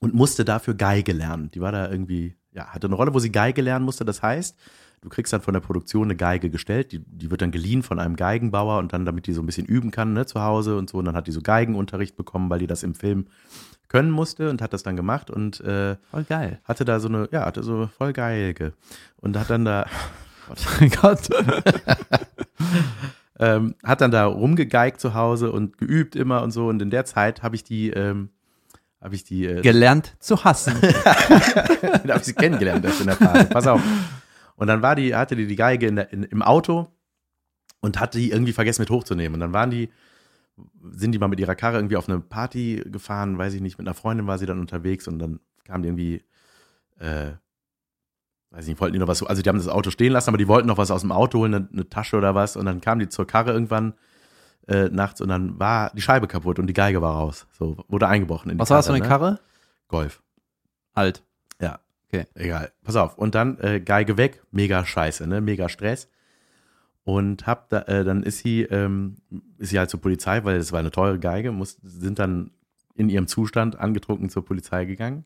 und 0.00 0.14
musste 0.14 0.44
dafür 0.44 0.74
Geige 0.74 1.12
lernen. 1.12 1.50
Die 1.52 1.60
war 1.60 1.72
da 1.72 1.90
irgendwie, 1.90 2.36
ja, 2.52 2.66
hatte 2.68 2.86
eine 2.86 2.96
Rolle, 2.96 3.14
wo 3.14 3.18
sie 3.18 3.32
Geige 3.32 3.62
lernen 3.62 3.84
musste. 3.84 4.04
Das 4.04 4.22
heißt, 4.22 4.56
du 5.00 5.08
kriegst 5.08 5.32
dann 5.32 5.40
von 5.40 5.54
der 5.54 5.60
Produktion 5.60 6.04
eine 6.04 6.16
Geige 6.16 6.50
gestellt, 6.50 6.92
die, 6.92 6.98
die 6.98 7.30
wird 7.30 7.42
dann 7.42 7.50
geliehen 7.50 7.82
von 7.82 7.98
einem 7.98 8.16
Geigenbauer 8.16 8.78
und 8.78 8.92
dann, 8.92 9.04
damit 9.04 9.26
die 9.26 9.32
so 9.32 9.42
ein 9.42 9.46
bisschen 9.46 9.66
üben 9.66 9.90
kann, 9.90 10.12
ne, 10.12 10.26
zu 10.26 10.42
Hause 10.42 10.76
und 10.76 10.90
so. 10.90 10.98
Und 10.98 11.06
dann 11.06 11.16
hat 11.16 11.26
die 11.26 11.32
so 11.32 11.42
Geigenunterricht 11.42 12.16
bekommen, 12.16 12.50
weil 12.50 12.58
die 12.58 12.66
das 12.66 12.82
im 12.82 12.94
Film 12.94 13.26
können 13.88 14.10
musste 14.10 14.50
und 14.50 14.62
hat 14.62 14.72
das 14.72 14.82
dann 14.82 14.96
gemacht 14.96 15.30
und 15.30 15.60
äh, 15.60 15.96
Voll 16.10 16.24
geil. 16.24 16.60
hatte 16.64 16.84
da 16.84 16.98
so 16.98 17.08
eine, 17.08 17.28
ja, 17.30 17.44
hatte 17.44 17.62
so 17.62 17.86
voll 17.86 18.12
geilge. 18.12 18.72
Und 19.18 19.38
hat 19.38 19.48
dann 19.48 19.64
da, 19.64 19.86
Mein 20.80 20.90
Gott. 21.02 21.28
ähm, 23.38 23.74
hat 23.84 24.00
dann 24.00 24.10
da 24.10 24.26
rumgegeigt 24.26 25.00
zu 25.00 25.14
Hause 25.14 25.52
und 25.52 25.78
geübt 25.78 26.16
immer 26.16 26.42
und 26.42 26.50
so. 26.50 26.68
Und 26.68 26.82
in 26.82 26.90
der 26.90 27.04
Zeit 27.04 27.42
habe 27.42 27.56
ich 27.56 27.64
die, 27.64 27.90
ähm, 27.90 28.30
habe 29.06 29.14
ich 29.14 29.22
die, 29.22 29.46
äh, 29.46 29.62
Gelernt 29.62 30.16
zu 30.18 30.42
hassen. 30.42 30.74
da 31.04 31.94
habe 31.94 32.18
ich 32.18 32.24
sie 32.24 32.34
kennengelernt 32.34 32.84
erst 32.84 33.00
in 33.00 33.06
der 33.06 33.14
Phase. 33.14 33.44
Pass 33.50 33.68
auf. 33.68 33.80
Und 34.56 34.66
dann 34.66 34.82
war 34.82 34.96
die, 34.96 35.14
hatte 35.14 35.36
die 35.36 35.46
die 35.46 35.54
Geige 35.54 35.86
in 35.86 35.94
der, 35.94 36.12
in, 36.12 36.24
im 36.24 36.42
Auto 36.42 36.88
und 37.80 38.00
hatte 38.00 38.18
die 38.18 38.32
irgendwie 38.32 38.52
vergessen 38.52 38.82
mit 38.82 38.90
hochzunehmen. 38.90 39.34
Und 39.34 39.40
dann 39.40 39.52
waren 39.52 39.70
die, 39.70 39.90
sind 40.90 41.12
die 41.12 41.20
mal 41.20 41.28
mit 41.28 41.38
ihrer 41.38 41.54
Karre 41.54 41.76
irgendwie 41.76 41.96
auf 41.96 42.08
eine 42.08 42.18
Party 42.18 42.82
gefahren, 42.84 43.38
weiß 43.38 43.54
ich 43.54 43.60
nicht, 43.60 43.78
mit 43.78 43.86
einer 43.86 43.94
Freundin 43.94 44.26
war 44.26 44.38
sie 44.38 44.46
dann 44.46 44.58
unterwegs 44.58 45.06
und 45.06 45.20
dann 45.20 45.38
kam 45.64 45.82
die 45.82 45.88
irgendwie 45.88 46.24
äh, 46.98 47.34
weiß 48.50 48.66
nicht, 48.66 48.80
wollten 48.80 48.94
die 48.94 48.98
noch 48.98 49.06
was, 49.06 49.22
also 49.22 49.40
die 49.40 49.48
haben 49.48 49.58
das 49.58 49.68
Auto 49.68 49.90
stehen 49.90 50.12
lassen, 50.12 50.30
aber 50.30 50.38
die 50.38 50.48
wollten 50.48 50.66
noch 50.66 50.78
was 50.78 50.90
aus 50.90 51.02
dem 51.02 51.12
Auto 51.12 51.38
holen, 51.38 51.54
eine, 51.54 51.68
eine 51.72 51.88
Tasche 51.88 52.16
oder 52.16 52.34
was. 52.34 52.56
Und 52.56 52.66
dann 52.66 52.80
kamen 52.80 52.98
die 52.98 53.08
zur 53.08 53.26
Karre 53.26 53.52
irgendwann 53.52 53.94
äh, 54.68 54.88
nachts 54.88 55.20
und 55.20 55.28
dann 55.28 55.58
war 55.58 55.90
die 55.94 56.02
Scheibe 56.02 56.26
kaputt 56.26 56.58
und 56.58 56.66
die 56.66 56.74
Geige 56.74 57.00
war 57.02 57.14
raus. 57.14 57.46
So, 57.52 57.76
wurde 57.88 58.08
eingebrochen 58.08 58.50
in 58.50 58.58
die 58.58 58.60
Was 58.60 58.70
war 58.70 58.78
das 58.78 58.86
für 58.86 58.92
eine 58.92 59.02
ne? 59.02 59.08
Karre? 59.08 59.40
Golf. 59.88 60.22
Alt. 60.94 61.22
Ja. 61.60 61.80
Okay. 62.08 62.26
Egal. 62.34 62.72
Pass 62.82 62.96
auf. 62.96 63.16
Und 63.18 63.34
dann 63.34 63.58
äh, 63.60 63.80
Geige 63.80 64.16
weg. 64.16 64.42
Mega 64.50 64.84
scheiße, 64.84 65.26
ne? 65.26 65.40
Mega 65.40 65.68
Stress. 65.68 66.08
Und 67.04 67.46
hab 67.46 67.68
da, 67.68 67.82
äh, 67.82 68.04
dann 68.04 68.24
ist 68.24 68.38
sie, 68.38 68.62
ähm, 68.62 69.18
ist 69.58 69.70
sie 69.70 69.78
halt 69.78 69.90
zur 69.90 70.00
Polizei, 70.00 70.42
weil 70.44 70.56
es 70.56 70.72
war 70.72 70.80
eine 70.80 70.90
teure 70.90 71.20
Geige, 71.20 71.52
muss, 71.52 71.78
sind 71.82 72.18
dann 72.18 72.50
in 72.96 73.08
ihrem 73.08 73.28
Zustand 73.28 73.78
angetrunken 73.78 74.28
zur 74.28 74.44
Polizei 74.44 74.86
gegangen 74.86 75.24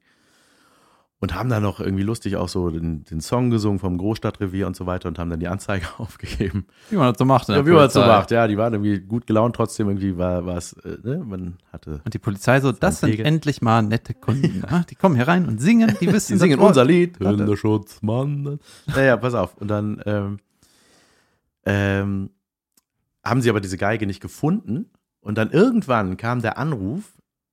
und 1.21 1.35
haben 1.35 1.51
dann 1.51 1.63
noch 1.63 1.81
irgendwie 1.81 2.03
lustig 2.03 2.37
auch 2.37 2.49
so 2.49 2.71
den, 2.71 3.05
den 3.05 3.21
Song 3.21 3.51
gesungen 3.51 3.79
vom 3.79 3.99
Großstadtrevier 3.99 4.67
und 4.67 4.75
so 4.75 4.87
weiter 4.87 5.07
und 5.09 5.19
haben 5.19 5.29
dann 5.29 5.39
die 5.39 5.49
Anzeige 5.49 5.87
aufgegeben. 5.99 6.67
Wie 6.89 6.97
man 6.97 7.13
das 7.13 7.19
so 7.19 7.27
macht. 7.27 7.49
Ja, 7.49 7.65
wie 7.67 7.71
man 7.71 7.87
es 7.87 7.93
so 7.93 8.01
macht, 8.01 8.31
ja, 8.31 8.49
die 8.49 8.57
waren 8.57 8.73
irgendwie 8.73 9.01
gut 9.01 9.27
gelaunt, 9.27 9.55
trotzdem 9.55 9.89
irgendwie 9.89 10.17
war 10.17 10.47
war 10.47 10.57
es, 10.57 10.73
äh, 10.73 10.97
ne, 11.03 11.19
man 11.19 11.59
hatte. 11.73 12.01
Und 12.05 12.15
die 12.15 12.19
Polizei 12.19 12.61
so, 12.61 12.73
das 12.73 13.01
sind 13.01 13.19
endlich 13.21 13.61
mal 13.61 13.83
nette 13.83 14.15
Kunden. 14.15 14.65
ja? 14.71 14.85
Die 14.89 14.95
kommen 14.95 15.15
hier 15.15 15.29
rein 15.29 15.47
und 15.47 15.61
singen, 15.61 15.95
die 16.01 16.07
wissen, 16.13 16.33
Die 16.33 16.39
singen 16.39 16.59
das 16.59 16.69
unser 16.69 16.85
Lied. 16.85 17.21
Warte. 17.21 17.39
Hundeschutz, 17.39 18.01
Naja, 18.03 19.17
pass 19.19 19.35
auf. 19.35 19.57
Und 19.59 19.69
dann 19.69 20.03
ähm, 20.07 20.39
ähm, 21.67 22.31
haben 23.23 23.43
sie 23.43 23.51
aber 23.51 23.61
diese 23.61 23.77
Geige 23.77 24.07
nicht 24.07 24.21
gefunden. 24.21 24.91
Und 25.21 25.37
dann 25.37 25.51
irgendwann 25.51 26.17
kam 26.17 26.41
der 26.41 26.57
Anruf, 26.57 27.13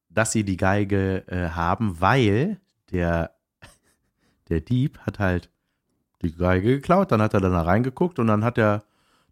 dass 0.09 0.31
sie 0.31 0.45
die 0.45 0.55
Geige 0.55 1.27
äh, 1.27 1.49
haben, 1.49 1.99
weil 1.99 2.61
der, 2.91 3.31
der 4.49 4.61
Dieb 4.61 4.99
hat 4.99 5.19
halt 5.19 5.49
die 6.21 6.33
Geige 6.35 6.75
geklaut. 6.75 7.11
Dann 7.11 7.21
hat 7.21 7.33
er 7.33 7.41
dann 7.41 7.51
da 7.53 7.61
reingeguckt 7.61 8.19
und 8.19 8.27
dann 8.27 8.43
hat 8.43 8.57
er, 8.57 8.83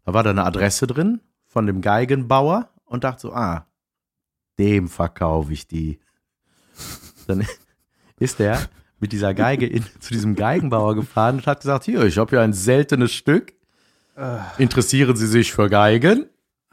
da 0.04 0.14
war 0.14 0.22
da 0.22 0.30
eine 0.30 0.44
Adresse 0.44 0.86
drin 0.86 1.20
von 1.46 1.66
dem 1.66 1.80
Geigenbauer 1.80 2.68
und 2.84 3.04
dachte 3.04 3.22
so, 3.22 3.32
ah, 3.32 3.66
dem 4.58 4.88
verkaufe 4.88 5.52
ich 5.52 5.66
die. 5.66 5.98
Dann 7.26 7.46
ist 8.18 8.40
er 8.40 8.60
mit 8.98 9.12
dieser 9.12 9.34
Geige 9.34 9.66
in, 9.66 9.84
zu 10.00 10.12
diesem 10.14 10.34
Geigenbauer 10.36 10.94
gefahren 10.94 11.36
und 11.36 11.46
hat 11.46 11.60
gesagt, 11.60 11.84
hier, 11.84 12.02
ich 12.04 12.16
habe 12.18 12.30
hier 12.30 12.40
ein 12.40 12.52
seltenes 12.52 13.12
Stück. 13.12 13.52
Interessieren 14.58 15.16
Sie 15.16 15.26
sich 15.26 15.52
für 15.52 15.68
Geigen? 15.68 16.22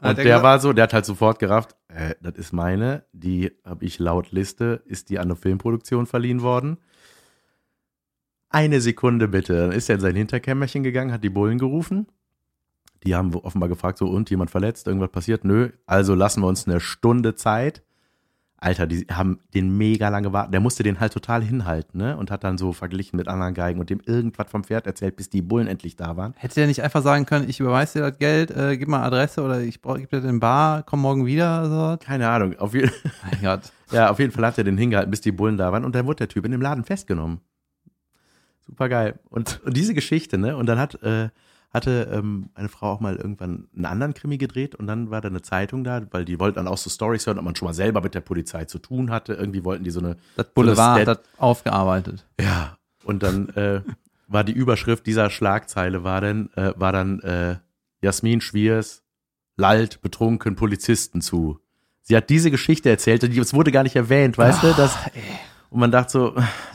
Und 0.00 0.08
er 0.10 0.14
der 0.14 0.24
gesagt- 0.24 0.42
war 0.42 0.60
so, 0.60 0.72
der 0.72 0.84
hat 0.84 0.94
halt 0.94 1.04
sofort 1.04 1.38
gerafft, 1.38 1.76
äh, 1.88 2.14
das 2.22 2.34
ist 2.36 2.52
meine, 2.52 3.04
die 3.12 3.52
habe 3.64 3.84
ich 3.84 3.98
laut 3.98 4.32
Liste, 4.32 4.82
ist 4.86 5.10
die 5.10 5.18
an 5.18 5.24
eine 5.26 5.36
Filmproduktion 5.36 6.06
verliehen 6.06 6.40
worden. 6.42 6.78
Eine 8.54 8.80
Sekunde 8.80 9.26
bitte. 9.26 9.56
Dann 9.56 9.72
ist 9.72 9.88
er 9.88 9.96
in 9.96 10.00
sein 10.00 10.14
Hinterkämmerchen 10.14 10.84
gegangen, 10.84 11.10
hat 11.10 11.24
die 11.24 11.28
Bullen 11.28 11.58
gerufen. 11.58 12.06
Die 13.02 13.16
haben 13.16 13.34
offenbar 13.34 13.68
gefragt, 13.68 13.98
so, 13.98 14.06
und 14.06 14.30
jemand 14.30 14.52
verletzt, 14.52 14.86
irgendwas 14.86 15.10
passiert? 15.10 15.44
Nö, 15.44 15.70
also 15.86 16.14
lassen 16.14 16.40
wir 16.40 16.46
uns 16.46 16.68
eine 16.68 16.78
Stunde 16.78 17.34
Zeit. 17.34 17.82
Alter, 18.56 18.86
die 18.86 19.06
haben 19.10 19.40
den 19.54 19.76
mega 19.76 20.08
lange 20.08 20.32
warten. 20.32 20.52
Der 20.52 20.60
musste 20.60 20.84
den 20.84 21.00
halt 21.00 21.12
total 21.12 21.42
hinhalten, 21.42 21.98
ne? 21.98 22.16
Und 22.16 22.30
hat 22.30 22.44
dann 22.44 22.56
so 22.56 22.72
verglichen 22.72 23.16
mit 23.16 23.26
anderen 23.26 23.54
Geigen 23.54 23.80
und 23.80 23.90
dem 23.90 24.00
irgendwas 24.06 24.48
vom 24.48 24.62
Pferd 24.62 24.86
erzählt, 24.86 25.16
bis 25.16 25.28
die 25.28 25.42
Bullen 25.42 25.66
endlich 25.66 25.96
da 25.96 26.16
waren. 26.16 26.34
Hätte 26.36 26.54
der 26.54 26.68
nicht 26.68 26.84
einfach 26.84 27.02
sagen 27.02 27.26
können, 27.26 27.48
ich 27.48 27.58
überweise 27.58 27.98
dir 27.98 28.10
das 28.10 28.18
Geld, 28.20 28.52
äh, 28.52 28.76
gib 28.76 28.86
mal 28.86 29.02
Adresse 29.02 29.42
oder 29.42 29.62
ich 29.62 29.82
gib 29.82 30.10
dir 30.10 30.20
den 30.20 30.38
Bar, 30.38 30.84
komm 30.84 31.00
morgen 31.00 31.26
wieder 31.26 31.68
so. 31.68 32.06
Keine 32.06 32.28
Ahnung. 32.28 32.56
Auf, 32.60 32.72
Mein 32.72 33.42
Gott. 33.42 33.72
ja, 33.90 34.10
auf 34.10 34.20
jeden 34.20 34.30
Fall 34.30 34.46
hat 34.46 34.58
er 34.58 34.64
den 34.64 34.78
hingehalten, 34.78 35.10
bis 35.10 35.22
die 35.22 35.32
Bullen 35.32 35.56
da 35.56 35.72
waren. 35.72 35.84
Und 35.84 35.96
dann 35.96 36.06
wurde 36.06 36.18
der 36.18 36.28
Typ 36.28 36.44
in 36.44 36.52
dem 36.52 36.62
Laden 36.62 36.84
festgenommen. 36.84 37.40
Super 38.66 38.88
geil. 38.88 39.18
Und, 39.30 39.60
und 39.64 39.76
diese 39.76 39.94
Geschichte, 39.94 40.38
ne? 40.38 40.56
Und 40.56 40.66
dann 40.66 40.78
hat, 40.78 41.02
äh, 41.02 41.28
hatte 41.70 42.08
ähm, 42.12 42.50
eine 42.54 42.68
Frau 42.68 42.92
auch 42.92 43.00
mal 43.00 43.16
irgendwann 43.16 43.68
einen 43.74 43.84
anderen 43.84 44.14
Krimi 44.14 44.38
gedreht 44.38 44.74
und 44.74 44.86
dann 44.86 45.10
war 45.10 45.20
da 45.20 45.28
eine 45.28 45.42
Zeitung 45.42 45.84
da, 45.84 46.02
weil 46.12 46.24
die 46.24 46.38
wollten 46.38 46.56
dann 46.56 46.68
auch 46.68 46.78
so 46.78 46.88
Stories 46.88 47.26
hören, 47.26 47.38
ob 47.38 47.44
man 47.44 47.56
schon 47.56 47.66
mal 47.66 47.74
selber 47.74 48.00
mit 48.00 48.14
der 48.14 48.20
Polizei 48.20 48.64
zu 48.64 48.78
tun 48.78 49.10
hatte. 49.10 49.34
Irgendwie 49.34 49.64
wollten 49.64 49.84
die 49.84 49.90
so 49.90 50.00
eine 50.00 50.16
Das 50.36 50.46
Boulevard 50.50 50.78
hat 50.78 51.04
So 51.06 51.10
eine 51.10 51.16
das 51.16 51.40
aufgearbeitet. 51.40 52.26
Ja, 52.40 52.78
und 53.04 53.22
dann 53.22 53.48
äh, 53.50 53.82
war 54.28 54.44
die 54.44 54.52
Überschrift 54.52 55.06
dieser 55.06 55.30
Schlagzeile 55.30 56.04
war 56.04 56.20
dann, 56.20 56.50
äh, 56.54 56.72
war 56.76 56.92
dann 56.92 57.20
äh, 57.20 57.56
Jasmin 58.02 58.40
Schwiers 58.40 59.02
lallt 59.56 60.00
betrunken 60.00 60.56
Polizisten 60.56 61.20
zu. 61.20 61.60
Sie 62.02 62.16
hat 62.16 62.28
diese 62.28 62.50
Geschichte 62.50 62.90
erzählt 62.90 63.24
und 63.24 63.36
es 63.36 63.54
wurde 63.54 63.72
gar 63.72 63.82
nicht 63.82 63.96
erwähnt, 63.96 64.36
weißt 64.36 64.62
du? 64.62 64.72
Das, 64.74 64.96
und 65.74 65.80
man 65.80 65.90
dachte 65.90 66.12
so, 66.12 66.34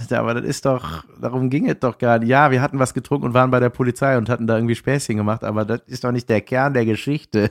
ja, 0.09 0.19
aber 0.19 0.33
das 0.33 0.43
ist 0.43 0.65
doch, 0.65 1.05
darum 1.21 1.49
ging 1.49 1.69
es 1.69 1.79
doch 1.79 1.97
gar 1.97 2.19
nicht. 2.19 2.27
Ja, 2.27 2.51
wir 2.51 2.61
hatten 2.61 2.79
was 2.79 2.93
getrunken 2.93 3.27
und 3.27 3.33
waren 3.33 3.49
bei 3.49 3.61
der 3.61 3.69
Polizei 3.69 4.17
und 4.17 4.27
hatten 4.27 4.45
da 4.45 4.57
irgendwie 4.57 4.75
Späßchen 4.75 5.15
gemacht, 5.15 5.45
aber 5.45 5.63
das 5.63 5.79
ist 5.85 6.03
doch 6.03 6.11
nicht 6.11 6.27
der 6.27 6.41
Kern 6.41 6.73
der 6.73 6.83
Geschichte. 6.85 7.49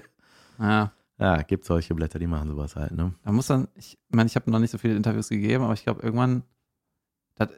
Ja. 0.59 0.93
Ja, 1.19 1.41
gibt 1.41 1.65
solche 1.65 1.95
Blätter, 1.95 2.19
die 2.19 2.27
machen 2.27 2.51
sowas 2.51 2.77
halt, 2.77 2.93
ne? 2.93 3.15
Da 3.25 3.33
muss 3.33 3.47
dann, 3.47 3.67
ich 3.77 3.99
meine, 4.11 4.27
ich 4.27 4.37
habe 4.37 4.51
noch 4.51 4.59
nicht 4.59 4.71
so 4.73 4.77
viele 4.77 4.95
Interviews 4.95 5.31
gegeben, 5.31 5.65
aber 5.65 5.73
ich 5.73 5.85
glaube 5.85 6.03
irgendwann, 6.03 6.43
das, 7.37 7.49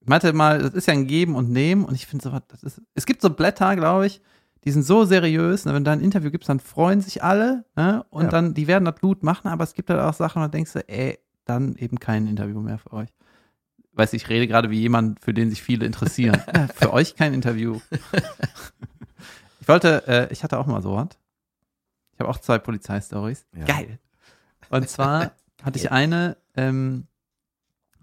ich 0.00 0.08
meinte 0.08 0.30
mal, 0.34 0.58
das 0.60 0.74
ist 0.74 0.86
ja 0.86 0.92
ein 0.92 1.06
Geben 1.06 1.34
und 1.34 1.50
Nehmen 1.50 1.86
und 1.86 1.94
ich 1.94 2.06
finde 2.06 2.24
so, 2.24 2.32
was, 2.32 2.42
das 2.48 2.62
ist, 2.62 2.82
es 2.94 3.06
gibt 3.06 3.22
so 3.22 3.30
Blätter, 3.30 3.74
glaube 3.76 4.06
ich, 4.08 4.20
die 4.64 4.72
sind 4.72 4.82
so 4.82 5.06
seriös, 5.06 5.64
ne, 5.64 5.72
wenn 5.72 5.84
du 5.84 5.90
ein 5.90 6.00
Interview 6.02 6.30
gibst, 6.30 6.50
dann 6.50 6.60
freuen 6.60 7.00
sich 7.00 7.24
alle, 7.24 7.64
ne, 7.76 8.04
und 8.10 8.24
Ja. 8.24 8.28
dann, 8.28 8.52
die 8.52 8.66
werden 8.66 8.84
das 8.84 9.00
gut 9.00 9.22
machen, 9.22 9.48
aber 9.48 9.64
es 9.64 9.72
gibt 9.72 9.88
halt 9.88 10.00
auch 10.00 10.12
Sachen, 10.12 10.42
da 10.42 10.48
denkst 10.48 10.74
du, 10.74 10.86
ey, 10.86 11.18
dann 11.46 11.76
eben 11.76 11.98
kein 11.98 12.26
Interview 12.26 12.60
mehr 12.60 12.76
für 12.76 12.92
euch. 12.92 13.08
Weißt 13.98 14.12
du, 14.12 14.16
ich 14.16 14.28
rede 14.28 14.46
gerade 14.46 14.70
wie 14.70 14.78
jemand, 14.78 15.18
für 15.24 15.34
den 15.34 15.50
sich 15.50 15.60
viele 15.60 15.84
interessieren. 15.84 16.40
für 16.76 16.92
euch 16.92 17.16
kein 17.16 17.34
Interview. 17.34 17.80
ich 19.60 19.66
wollte, 19.66 20.06
äh, 20.06 20.32
ich 20.32 20.44
hatte 20.44 20.56
auch 20.56 20.66
mal 20.66 20.80
sowas. 20.82 21.08
Ich 22.12 22.20
habe 22.20 22.30
auch 22.30 22.38
zwei 22.38 22.60
Polizeistories. 22.60 23.44
Ja. 23.56 23.64
Geil. 23.64 23.98
Und 24.70 24.88
zwar 24.88 25.32
hatte 25.64 25.80
ich 25.80 25.90
eine 25.90 26.36
ähm, 26.54 27.08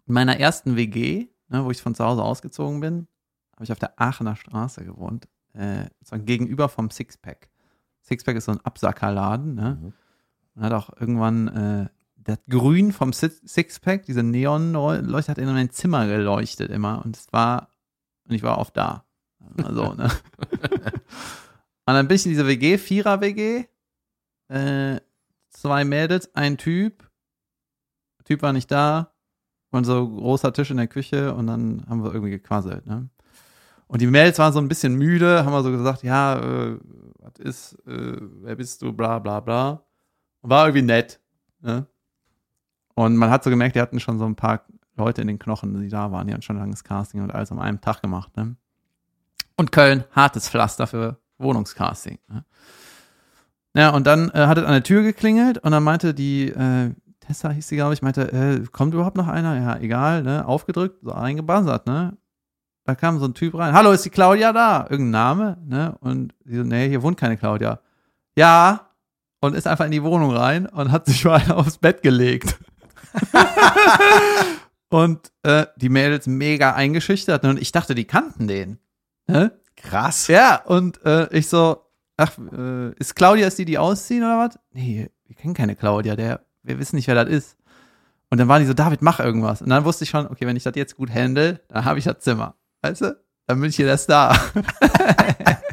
in 0.05 0.13
meiner 0.13 0.37
ersten 0.37 0.75
WG, 0.75 1.27
ne, 1.47 1.63
wo 1.63 1.71
ich 1.71 1.81
von 1.81 1.95
zu 1.95 2.03
Hause 2.03 2.23
ausgezogen 2.23 2.81
bin, 2.81 3.07
habe 3.53 3.63
ich 3.63 3.71
auf 3.71 3.79
der 3.79 3.97
Aachener 3.97 4.35
Straße 4.35 4.83
gewohnt, 4.83 5.29
äh, 5.53 5.85
so 6.03 6.17
gegenüber 6.19 6.67
vom 6.67 6.91
Sixpack. 6.91 7.47
Sixpack 8.01 8.35
ist 8.35 8.45
so 8.45 8.51
ein 8.51 8.59
Absackerladen, 8.65 9.55
ne? 9.55 9.79
Mhm. 9.81 9.93
Und 10.55 10.61
hat 10.61 10.73
auch 10.73 10.89
irgendwann 10.99 11.47
äh, 11.47 11.89
das 12.25 12.39
Grün 12.49 12.91
vom 12.91 13.13
Six- 13.13 13.41
Sixpack, 13.45 14.03
diese 14.03 14.23
Neonleuchte, 14.23 15.31
hat 15.31 15.37
in 15.37 15.45
mein 15.45 15.69
Zimmer 15.69 16.07
geleuchtet 16.07 16.71
immer. 16.71 17.03
Und 17.05 17.15
es 17.15 17.31
war, 17.31 17.69
und 18.27 18.35
ich 18.35 18.43
war 18.43 18.57
oft 18.57 18.75
da. 18.75 19.05
Also, 19.63 19.93
ne? 19.93 20.09
und 21.85 21.93
dann 21.93 22.07
bin 22.07 22.15
ich 22.15 22.25
in 22.25 22.31
diese 22.31 22.47
WG, 22.47 22.77
Vierer-WG, 22.77 23.65
äh, 24.49 24.99
zwei 25.49 25.85
Mädels, 25.85 26.33
ein 26.35 26.57
Typ. 26.57 27.09
Der 28.19 28.25
Typ 28.25 28.41
war 28.41 28.53
nicht 28.53 28.71
da. 28.71 29.13
Und 29.71 29.83
so 29.83 30.07
großer 30.07 30.53
Tisch 30.53 30.71
in 30.71 30.77
der 30.77 30.87
Küche 30.87 31.33
und 31.33 31.47
dann 31.47 31.85
haben 31.87 32.03
wir 32.03 32.13
irgendwie 32.13 32.31
gequasselt, 32.31 32.85
ne? 32.85 33.09
Und 33.87 34.01
die 34.01 34.07
Mädels 34.07 34.39
waren 34.39 34.53
so 34.53 34.59
ein 34.59 34.67
bisschen 34.67 34.95
müde, 34.95 35.45
haben 35.45 35.51
wir 35.51 35.61
so 35.61 35.69
gesagt, 35.69 36.01
ja, 36.01 36.39
äh, 36.39 36.79
was 37.19 37.33
ist, 37.39 37.73
äh, 37.85 38.17
wer 38.41 38.55
bist 38.55 38.81
du, 38.81 38.93
bla 38.93 39.19
bla 39.19 39.41
bla. 39.41 39.85
Und 40.41 40.49
war 40.49 40.65
irgendwie 40.65 40.81
nett. 40.85 41.19
Ne? 41.59 41.85
Und 42.95 43.17
man 43.17 43.29
hat 43.29 43.43
so 43.43 43.49
gemerkt, 43.49 43.75
die 43.75 43.81
hatten 43.81 43.99
schon 43.99 44.17
so 44.17 44.25
ein 44.25 44.35
paar 44.35 44.61
Leute 44.95 45.21
in 45.21 45.27
den 45.27 45.39
Knochen, 45.39 45.79
die 45.81 45.89
da 45.89 46.11
waren. 46.11 46.27
Die 46.27 46.33
hatten 46.33 46.41
schon 46.41 46.57
langes 46.57 46.83
Casting 46.83 47.21
und 47.21 47.31
alles 47.31 47.51
an 47.51 47.59
einem 47.59 47.81
Tag 47.81 48.01
gemacht. 48.01 48.35
Ne? 48.37 48.55
Und 49.57 49.71
Köln, 49.71 50.05
hartes 50.11 50.49
Pflaster 50.49 50.87
für 50.87 51.17
Wohnungscasting. 51.37 52.17
Ne? 52.29 52.45
Ja, 53.75 53.89
und 53.89 54.07
dann 54.07 54.29
äh, 54.31 54.47
hat 54.47 54.57
es 54.57 54.63
an 54.63 54.71
der 54.71 54.83
Tür 54.83 55.03
geklingelt 55.03 55.57
und 55.57 55.71
dann 55.71 55.83
meinte 55.83 56.13
die, 56.13 56.47
äh, 56.47 56.91
Tessa 57.19 57.49
hieß 57.49 57.67
sie, 57.67 57.75
glaube 57.75 57.93
ich, 57.93 58.01
meinte, 58.01 58.31
äh, 58.31 58.65
kommt 58.71 58.93
überhaupt 58.93 59.17
noch 59.17 59.27
einer? 59.27 59.59
Ja, 59.59 59.77
egal, 59.77 60.23
ne? 60.23 60.47
Aufgedrückt, 60.47 60.99
so 61.03 61.11
eingebuzzert, 61.11 61.87
ne? 61.87 62.17
Da 62.85 62.95
kam 62.95 63.19
so 63.19 63.25
ein 63.25 63.33
Typ 63.33 63.55
rein. 63.55 63.73
Hallo, 63.73 63.91
ist 63.91 64.05
die 64.05 64.11
Claudia 64.11 64.53
da? 64.53 64.83
Irgendein 64.89 65.09
Name, 65.09 65.57
ne? 65.65 65.97
Und 65.99 66.33
sie 66.45 66.57
so, 66.57 66.63
nee, 66.63 66.87
hier 66.87 67.01
wohnt 67.01 67.17
keine 67.17 67.35
Claudia. 67.35 67.79
Ja. 68.37 68.91
Und 69.41 69.55
ist 69.55 69.67
einfach 69.67 69.85
in 69.85 69.91
die 69.91 70.03
Wohnung 70.03 70.31
rein 70.31 70.65
und 70.65 70.91
hat 70.91 71.05
sich 71.07 71.25
mal 71.25 71.41
aufs 71.51 71.77
Bett 71.77 72.01
gelegt. 72.01 72.57
und 74.89 75.31
äh, 75.43 75.65
die 75.75 75.89
Mädels 75.89 76.27
mega 76.27 76.73
eingeschüchtert. 76.73 77.43
Und 77.45 77.61
ich 77.61 77.71
dachte, 77.71 77.95
die 77.95 78.05
kannten 78.05 78.47
den. 78.47 78.79
Ne? 79.27 79.51
Krass. 79.75 80.27
Ja, 80.27 80.61
und 80.63 81.03
äh, 81.05 81.27
ich 81.35 81.47
so, 81.47 81.85
ach, 82.17 82.37
äh, 82.37 82.91
ist 82.93 83.15
Claudia, 83.15 83.47
ist 83.47 83.59
die, 83.59 83.65
die 83.65 83.77
ausziehen 83.77 84.23
oder 84.23 84.39
was? 84.39 84.59
Nee, 84.71 85.09
wir 85.25 85.35
kennen 85.35 85.53
keine 85.53 85.75
Claudia, 85.75 86.15
der, 86.15 86.45
wir 86.63 86.79
wissen 86.79 86.95
nicht, 86.95 87.07
wer 87.07 87.15
das 87.15 87.29
ist. 87.29 87.57
Und 88.29 88.39
dann 88.39 88.47
waren 88.47 88.61
die 88.61 88.67
so, 88.67 88.73
David, 88.73 89.01
mach 89.01 89.19
irgendwas. 89.19 89.61
Und 89.61 89.69
dann 89.69 89.85
wusste 89.85 90.03
ich 90.03 90.09
schon, 90.09 90.27
okay, 90.27 90.47
wenn 90.47 90.57
ich 90.57 90.63
das 90.63 90.75
jetzt 90.75 90.95
gut 90.95 91.13
handle, 91.13 91.61
dann 91.67 91.85
habe 91.85 91.99
ich 91.99 92.05
das 92.05 92.19
Zimmer. 92.19 92.55
Weißt 92.81 93.01
du? 93.01 93.17
Dann 93.47 93.59
bin 93.59 93.69
ich 93.69 93.75
hier 93.75 93.85
der 93.85 93.97
Star. 93.97 94.37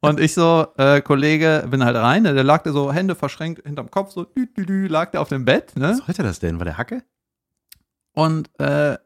und 0.00 0.20
ich 0.20 0.34
so, 0.34 0.66
äh, 0.76 1.00
Kollege, 1.00 1.66
bin 1.70 1.84
halt 1.84 1.96
rein, 1.96 2.22
ne, 2.22 2.34
der 2.34 2.44
lag 2.44 2.62
da 2.62 2.72
so, 2.72 2.92
Hände 2.92 3.14
verschränkt 3.14 3.64
hinterm 3.64 3.90
Kopf, 3.90 4.12
so, 4.12 4.24
dü, 4.24 4.46
dü, 4.46 4.66
dü, 4.66 4.86
lag 4.88 5.10
der 5.10 5.20
auf 5.20 5.28
dem 5.28 5.44
Bett, 5.44 5.76
ne? 5.76 5.90
Was 5.90 6.06
sollte 6.06 6.22
das 6.22 6.38
denn? 6.38 6.58
War 6.58 6.64
der 6.64 6.78
Hacke? 6.78 7.02
Und 8.12 8.48
äh, 8.60 8.96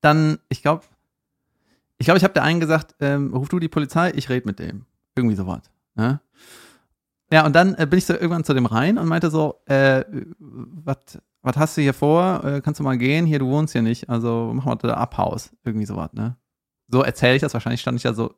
dann, 0.00 0.38
ich 0.48 0.62
glaube, 0.62 0.84
ich 1.98 2.06
glaube, 2.06 2.18
ich 2.18 2.24
habe 2.24 2.34
der 2.34 2.42
einen 2.42 2.60
gesagt, 2.60 2.94
ähm, 3.00 3.32
ruf 3.34 3.48
du 3.48 3.58
die 3.58 3.68
Polizei, 3.68 4.12
ich 4.14 4.28
rede 4.28 4.46
mit 4.46 4.58
dem. 4.58 4.86
Irgendwie 5.16 5.36
sowas. 5.36 5.62
Ne? 5.94 6.20
Ja, 7.30 7.46
und 7.46 7.54
dann 7.54 7.74
äh, 7.76 7.86
bin 7.86 7.98
ich 7.98 8.06
so 8.06 8.14
irgendwann 8.14 8.44
zu 8.44 8.54
dem 8.54 8.66
rein 8.66 8.98
und 8.98 9.06
meinte 9.06 9.30
so, 9.30 9.60
äh, 9.66 10.04
was 10.38 11.18
was 11.44 11.58
hast 11.58 11.76
du 11.76 11.82
hier 11.82 11.92
vor? 11.92 12.42
Äh, 12.42 12.60
kannst 12.62 12.80
du 12.80 12.84
mal 12.84 12.96
gehen? 12.96 13.26
Hier, 13.26 13.38
du 13.38 13.46
wohnst 13.46 13.74
hier 13.74 13.82
nicht. 13.82 14.08
Also 14.08 14.50
mach 14.54 14.64
mal 14.64 14.76
da 14.76 14.94
Abhaus. 14.94 15.50
Irgendwie 15.62 15.84
sowas, 15.84 16.10
ne? 16.14 16.36
So 16.88 17.02
erzähle 17.02 17.36
ich 17.36 17.42
das. 17.42 17.52
Wahrscheinlich 17.52 17.82
stand 17.82 17.96
ich 17.96 18.02
da 18.02 18.14
so 18.14 18.34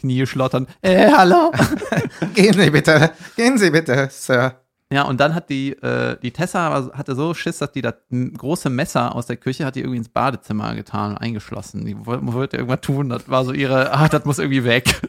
Knie 0.00 0.26
schlottern. 0.26 0.66
Äh, 0.82 1.10
hallo? 1.12 1.52
Gehen 2.34 2.54
Sie 2.54 2.70
bitte, 2.70 3.10
gehen 3.36 3.58
Sie 3.58 3.70
bitte, 3.70 4.08
Sir. 4.10 4.56
Ja, 4.92 5.02
und 5.02 5.20
dann 5.20 5.34
hat 5.36 5.50
die, 5.50 5.72
äh, 5.82 6.16
die 6.20 6.32
Tessa 6.32 6.66
aber- 6.68 6.96
hatte 6.98 7.14
so 7.14 7.32
Schiss, 7.32 7.58
dass 7.58 7.70
die 7.70 7.80
das 7.82 7.94
große 8.36 8.70
Messer 8.70 9.14
aus 9.14 9.26
der 9.26 9.36
Küche 9.36 9.64
hat 9.64 9.76
die 9.76 9.80
irgendwie 9.80 9.98
ins 9.98 10.08
Badezimmer 10.08 10.74
getan 10.74 11.12
und 11.12 11.18
eingeschlossen. 11.18 11.84
Die 11.84 11.94
woll- 12.06 12.20
wollte 12.32 12.56
irgendwas 12.56 12.80
tun. 12.80 13.08
Das 13.08 13.28
war 13.28 13.44
so 13.44 13.52
ihre, 13.52 13.92
ah, 13.92 14.08
das 14.08 14.24
muss 14.24 14.40
irgendwie 14.40 14.64
weg. 14.64 15.00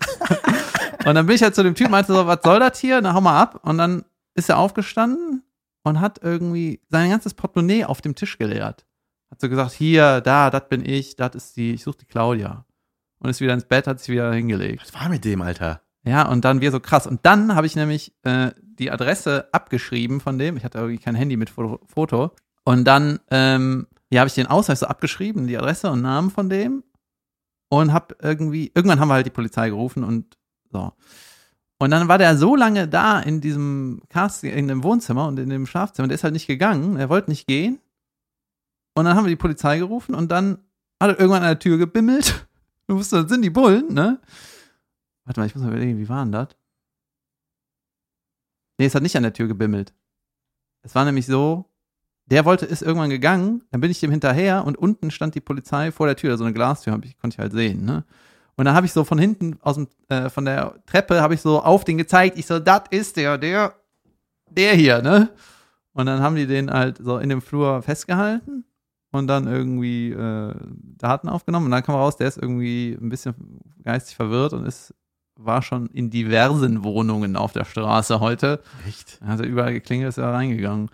und 1.06 1.16
dann 1.16 1.26
bin 1.26 1.36
ich 1.36 1.42
halt 1.42 1.56
zu 1.56 1.64
dem 1.64 1.74
Typ, 1.74 1.90
meinte 1.90 2.14
so, 2.14 2.28
was 2.28 2.40
soll 2.44 2.60
das 2.60 2.78
hier? 2.80 3.02
Na, 3.02 3.14
hau 3.16 3.22
mal 3.22 3.42
ab. 3.42 3.60
Und 3.64 3.80
dann 3.80 4.04
ist 4.36 4.50
er 4.50 4.60
aufgestanden 4.60 5.42
und 5.84 6.00
hat 6.00 6.20
irgendwie 6.22 6.80
sein 6.90 7.10
ganzes 7.10 7.34
Portemonnaie 7.34 7.86
auf 7.86 8.02
dem 8.02 8.14
Tisch 8.14 8.38
geleert. 8.38 8.86
Hat 9.32 9.42
so 9.42 9.50
gesagt, 9.50 9.72
hier, 9.72 10.22
da, 10.22 10.52
das 10.52 10.68
bin 10.70 10.86
ich, 10.88 11.16
das 11.16 11.34
ist 11.34 11.58
die, 11.58 11.74
ich 11.74 11.84
suche 11.84 11.98
die 12.02 12.06
Claudia. 12.06 12.66
Und 13.22 13.30
ist 13.30 13.40
wieder 13.40 13.54
ins 13.54 13.66
Bett, 13.66 13.88
hat 13.88 14.00
sich 14.00 14.10
wieder 14.10 14.34
hingelegt. 14.34 14.82
Was 14.84 15.00
war 15.00 15.10
mit 15.10 15.24
dem, 15.24 15.42
Alter? 15.42 15.82
Ja, 16.04 16.28
und 16.28 16.44
dann 16.44 16.62
wir 16.62 16.72
so 16.72 16.80
krass. 16.80 17.06
Und 17.06 17.20
dann 17.24 17.54
habe 17.56 17.68
ich 17.68 17.76
nämlich 17.76 18.14
äh, 18.24 18.52
die 18.58 18.90
Adresse 18.90 19.48
abgeschrieben 19.52 20.20
von 20.20 20.40
dem. 20.40 20.58
Ich 20.58 20.64
hatte 20.64 20.80
irgendwie 20.80 20.98
kein 20.98 21.14
Handy 21.14 21.38
mit 21.38 21.52
Foto. 21.52 22.32
Und 22.64 22.86
dann 22.86 23.20
ähm, 23.30 23.88
ja, 24.12 24.22
habe 24.22 24.28
ich 24.28 24.34
den 24.34 24.48
Ausweis 24.48 24.80
so 24.80 24.88
abgeschrieben, 24.88 25.48
die 25.48 25.58
Adresse 25.58 25.92
und 25.92 26.02
Namen 26.02 26.32
von 26.32 26.50
dem. 26.50 26.84
Und 27.70 27.94
hab 27.94 28.16
irgendwie, 28.24 28.72
irgendwann 28.74 29.00
haben 29.00 29.08
wir 29.08 29.14
halt 29.14 29.26
die 29.26 29.32
Polizei 29.32 29.70
gerufen 29.70 30.04
und 30.04 30.38
so. 30.72 30.92
Und 31.80 31.92
dann 31.92 32.08
war 32.08 32.18
der 32.18 32.38
so 32.38 32.56
lange 32.56 32.88
da 32.88 33.20
in 33.20 33.40
diesem 33.40 34.02
Casting, 34.10 34.52
in 34.52 34.68
dem 34.68 34.84
Wohnzimmer 34.84 35.28
und 35.28 35.40
in 35.40 35.50
dem 35.50 35.66
Schlafzimmer, 35.66 36.08
der 36.08 36.16
ist 36.16 36.24
halt 36.24 36.34
nicht 36.34 36.48
gegangen, 36.48 36.98
er 36.98 37.10
wollte 37.10 37.30
nicht 37.30 37.48
gehen. 37.48 37.80
Und 38.94 39.06
dann 39.06 39.16
haben 39.16 39.26
wir 39.26 39.30
die 39.30 39.38
Polizei 39.38 39.78
gerufen 39.78 40.14
und 40.14 40.32
dann 40.32 40.60
hat 41.02 41.12
er 41.12 41.20
irgendwann 41.20 41.44
an 41.44 41.50
der 41.50 41.60
Tür 41.60 41.78
gebimmelt. 41.78 42.48
Du 42.92 42.98
wusstest, 42.98 43.24
das 43.24 43.32
sind 43.32 43.42
die 43.42 43.50
Bullen, 43.50 43.94
ne? 43.94 44.20
Warte 45.24 45.40
mal, 45.40 45.46
ich 45.46 45.56
muss 45.56 45.64
mal 45.64 45.70
überlegen, 45.70 45.98
wie 45.98 46.10
war 46.10 46.26
denn 46.26 46.34
das? 46.34 46.50
Nee, 48.78 48.88
es 48.88 48.94
hat 48.94 49.02
nicht 49.02 49.16
an 49.16 49.24
der 49.24 49.32
Tür 49.32 49.48
gebimmelt. 49.48 49.94
Es 50.82 50.94
war 50.94 51.06
nämlich 51.06 51.26
so, 51.26 51.72
der 52.26 52.44
wollte, 52.44 52.66
ist 52.66 52.82
irgendwann 52.82 53.10
gegangen, 53.10 53.64
dann 53.72 53.80
bin 53.80 53.92
ich 53.92 54.02
dem 54.02 54.12
hinterher 54.12 54.66
und 54.66 54.78
unten 54.78 55.10
stand 55.10 55.36
die 55.36 55.40
Polizei 55.40 55.94
vor 55.94 56.06
der 56.06 56.18
Tür, 56.18 56.38
so 56.38 56.44
eine 56.44 56.52
Glastür, 56.52 57.00
ich, 57.02 57.18
konnte 57.18 57.36
ich 57.36 57.40
halt 57.40 57.54
sehen, 57.54 57.86
ne? 57.86 58.04
Und 58.58 58.66
dann 58.66 58.76
habe 58.76 58.86
ich 58.86 58.92
so 58.92 59.06
von 59.06 59.18
hinten 59.18 59.58
aus 59.62 59.76
dem, 59.76 59.88
äh, 60.10 60.30
von 60.30 60.44
der 60.44 60.84
Treppe, 60.86 61.22
habe 61.22 61.34
ich 61.34 61.40
so 61.40 61.62
auf 61.62 61.86
den 61.86 61.98
gezeigt, 61.98 62.38
ich 62.38 62.46
so, 62.46 62.60
das 62.60 62.82
ist 62.90 63.16
der, 63.16 63.38
der, 63.38 63.74
der 64.50 64.74
hier, 64.76 65.02
ne? 65.02 65.30
Und 65.94 66.08
dann 66.08 66.22
haben 66.22 66.36
die 66.36 66.46
den 66.46 66.70
halt 66.70 66.98
so 66.98 67.20
in 67.20 67.30
dem 67.30 67.42
Flur 67.42 67.84
festgehalten 67.84 68.66
und 69.12 69.28
dann 69.28 69.48
irgendwie 69.48 70.12
äh, 70.12 70.54
Daten 70.98 71.30
aufgenommen 71.30 71.66
und 71.66 71.72
dann 71.72 71.84
kam 71.84 71.96
raus, 71.96 72.18
der 72.18 72.28
ist 72.28 72.38
irgendwie 72.38 72.98
ein 73.00 73.10
bisschen 73.10 73.36
geistig 73.84 74.16
verwirrt 74.16 74.54
und 74.54 74.66
ist 74.66 74.94
war 75.36 75.62
schon 75.62 75.88
in 75.88 76.10
diversen 76.10 76.84
Wohnungen 76.84 77.36
auf 77.36 77.52
der 77.52 77.66
Straße 77.66 78.20
heute. 78.20 78.62
Echt? 78.88 79.20
Er 79.22 79.28
hat 79.30 79.42
überall 79.42 79.74
geklingelt, 79.74 80.10
ist 80.10 80.18
er 80.18 80.34
reingegangen. 80.34 80.90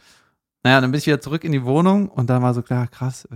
Naja, 0.63 0.79
dann 0.79 0.91
bin 0.91 0.99
ich 0.99 1.05
wieder 1.07 1.19
zurück 1.19 1.43
in 1.43 1.51
die 1.51 1.65
Wohnung 1.65 2.07
und 2.09 2.29
dann 2.29 2.41
war 2.41 2.53
so 2.53 2.61
klar, 2.61 2.87
krass, 2.87 3.25
äh, 3.25 3.35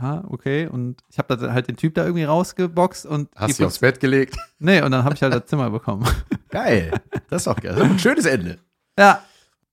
ja, 0.00 0.24
okay. 0.28 0.66
Und 0.66 1.02
ich 1.08 1.18
habe 1.18 1.36
da 1.36 1.52
halt 1.52 1.68
den 1.68 1.76
Typ 1.76 1.94
da 1.94 2.04
irgendwie 2.04 2.24
rausgeboxt 2.24 3.06
und 3.06 3.30
Hast 3.34 3.58
du 3.58 3.66
aufs 3.66 3.78
Bett 3.78 3.98
gelegt? 3.98 4.36
Nee, 4.58 4.82
und 4.82 4.90
dann 4.90 5.04
habe 5.04 5.14
ich 5.14 5.22
halt 5.22 5.34
das 5.34 5.46
Zimmer 5.46 5.70
bekommen. 5.70 6.06
Geil. 6.50 6.92
Das 7.28 7.42
ist 7.42 7.48
auch 7.48 7.56
geil. 7.56 7.74
Das 7.74 7.84
ist 7.84 7.90
ein 7.90 7.98
schönes 7.98 8.26
Ende. 8.26 8.58
ja. 8.98 9.22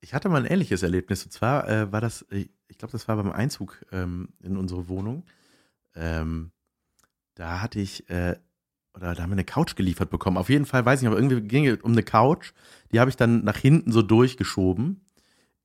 Ich 0.01 0.13
hatte 0.13 0.27
mal 0.27 0.41
ein 0.41 0.51
ähnliches 0.51 0.83
Erlebnis. 0.83 1.23
Und 1.23 1.31
zwar 1.31 1.69
äh, 1.69 1.89
war 1.89 2.01
das, 2.01 2.23
äh, 2.23 2.47
ich 2.73 2.79
glaube, 2.79 2.91
das 2.91 3.07
war 3.07 3.17
beim 3.17 3.31
Einzug 3.31 3.85
ähm, 3.91 4.29
in 4.41 4.57
unsere 4.57 4.89
Wohnung. 4.89 5.25
Ähm, 5.95 6.51
da 7.35 7.61
hatte 7.61 7.79
ich, 7.79 8.09
äh, 8.09 8.35
oder 8.95 9.13
da 9.13 9.21
haben 9.21 9.29
wir 9.29 9.33
eine 9.33 9.43
Couch 9.43 9.75
geliefert 9.75 10.09
bekommen. 10.09 10.37
Auf 10.37 10.49
jeden 10.49 10.65
Fall 10.65 10.83
weiß 10.83 10.99
ich 10.99 11.03
nicht, 11.03 11.11
aber 11.11 11.21
irgendwie 11.21 11.47
ging 11.47 11.67
es 11.67 11.81
um 11.83 11.91
eine 11.91 12.01
Couch. 12.01 12.51
Die 12.91 12.99
habe 12.99 13.11
ich 13.11 13.15
dann 13.15 13.43
nach 13.43 13.57
hinten 13.57 13.91
so 13.91 14.01
durchgeschoben 14.01 15.05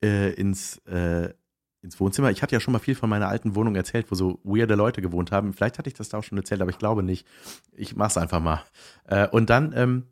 äh, 0.04 0.34
ins, 0.34 0.76
äh, 0.86 1.32
ins 1.80 1.98
Wohnzimmer. 1.98 2.30
Ich 2.30 2.42
hatte 2.42 2.54
ja 2.54 2.60
schon 2.60 2.72
mal 2.72 2.78
viel 2.78 2.94
von 2.94 3.08
meiner 3.08 3.28
alten 3.28 3.54
Wohnung 3.54 3.74
erzählt, 3.74 4.10
wo 4.10 4.14
so 4.14 4.38
weirde 4.44 4.74
Leute 4.74 5.00
gewohnt 5.00 5.32
haben. 5.32 5.54
Vielleicht 5.54 5.78
hatte 5.78 5.88
ich 5.88 5.94
das 5.94 6.10
da 6.10 6.18
auch 6.18 6.24
schon 6.24 6.36
erzählt, 6.36 6.60
aber 6.60 6.70
ich 6.70 6.78
glaube 6.78 7.02
nicht. 7.02 7.26
Ich 7.72 7.96
mach's 7.96 8.18
einfach 8.18 8.40
mal. 8.40 8.64
Äh, 9.04 9.28
und 9.28 9.48
dann 9.48 9.72
ähm, 9.74 10.08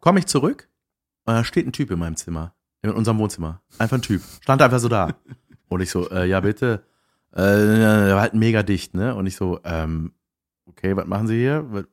komme 0.00 0.18
ich 0.18 0.26
zurück 0.26 0.68
und 1.24 1.32
da 1.32 1.44
steht 1.44 1.66
ein 1.66 1.72
Typ 1.72 1.90
in 1.90 1.98
meinem 1.98 2.16
Zimmer. 2.16 2.54
In 2.82 2.90
unserem 2.90 3.18
Wohnzimmer. 3.18 3.62
Einfach 3.78 3.96
ein 3.96 4.02
Typ. 4.02 4.20
Stand 4.42 4.60
einfach 4.60 4.80
so 4.80 4.88
da. 4.88 5.14
Und 5.68 5.80
ich 5.80 5.90
so, 5.90 6.10
äh, 6.10 6.26
ja 6.28 6.40
bitte. 6.40 6.82
Äh, 7.32 7.42
der 7.42 8.14
war 8.14 8.20
halt 8.22 8.34
mega 8.34 8.62
dicht, 8.62 8.94
ne? 8.94 9.14
Und 9.14 9.26
ich 9.26 9.36
so, 9.36 9.60
ähm, 9.64 10.12
okay, 10.66 10.96
was 10.96 11.06
machen 11.06 11.26
Sie 11.26 11.36
hier? 11.38 11.64
Was, 11.70 11.84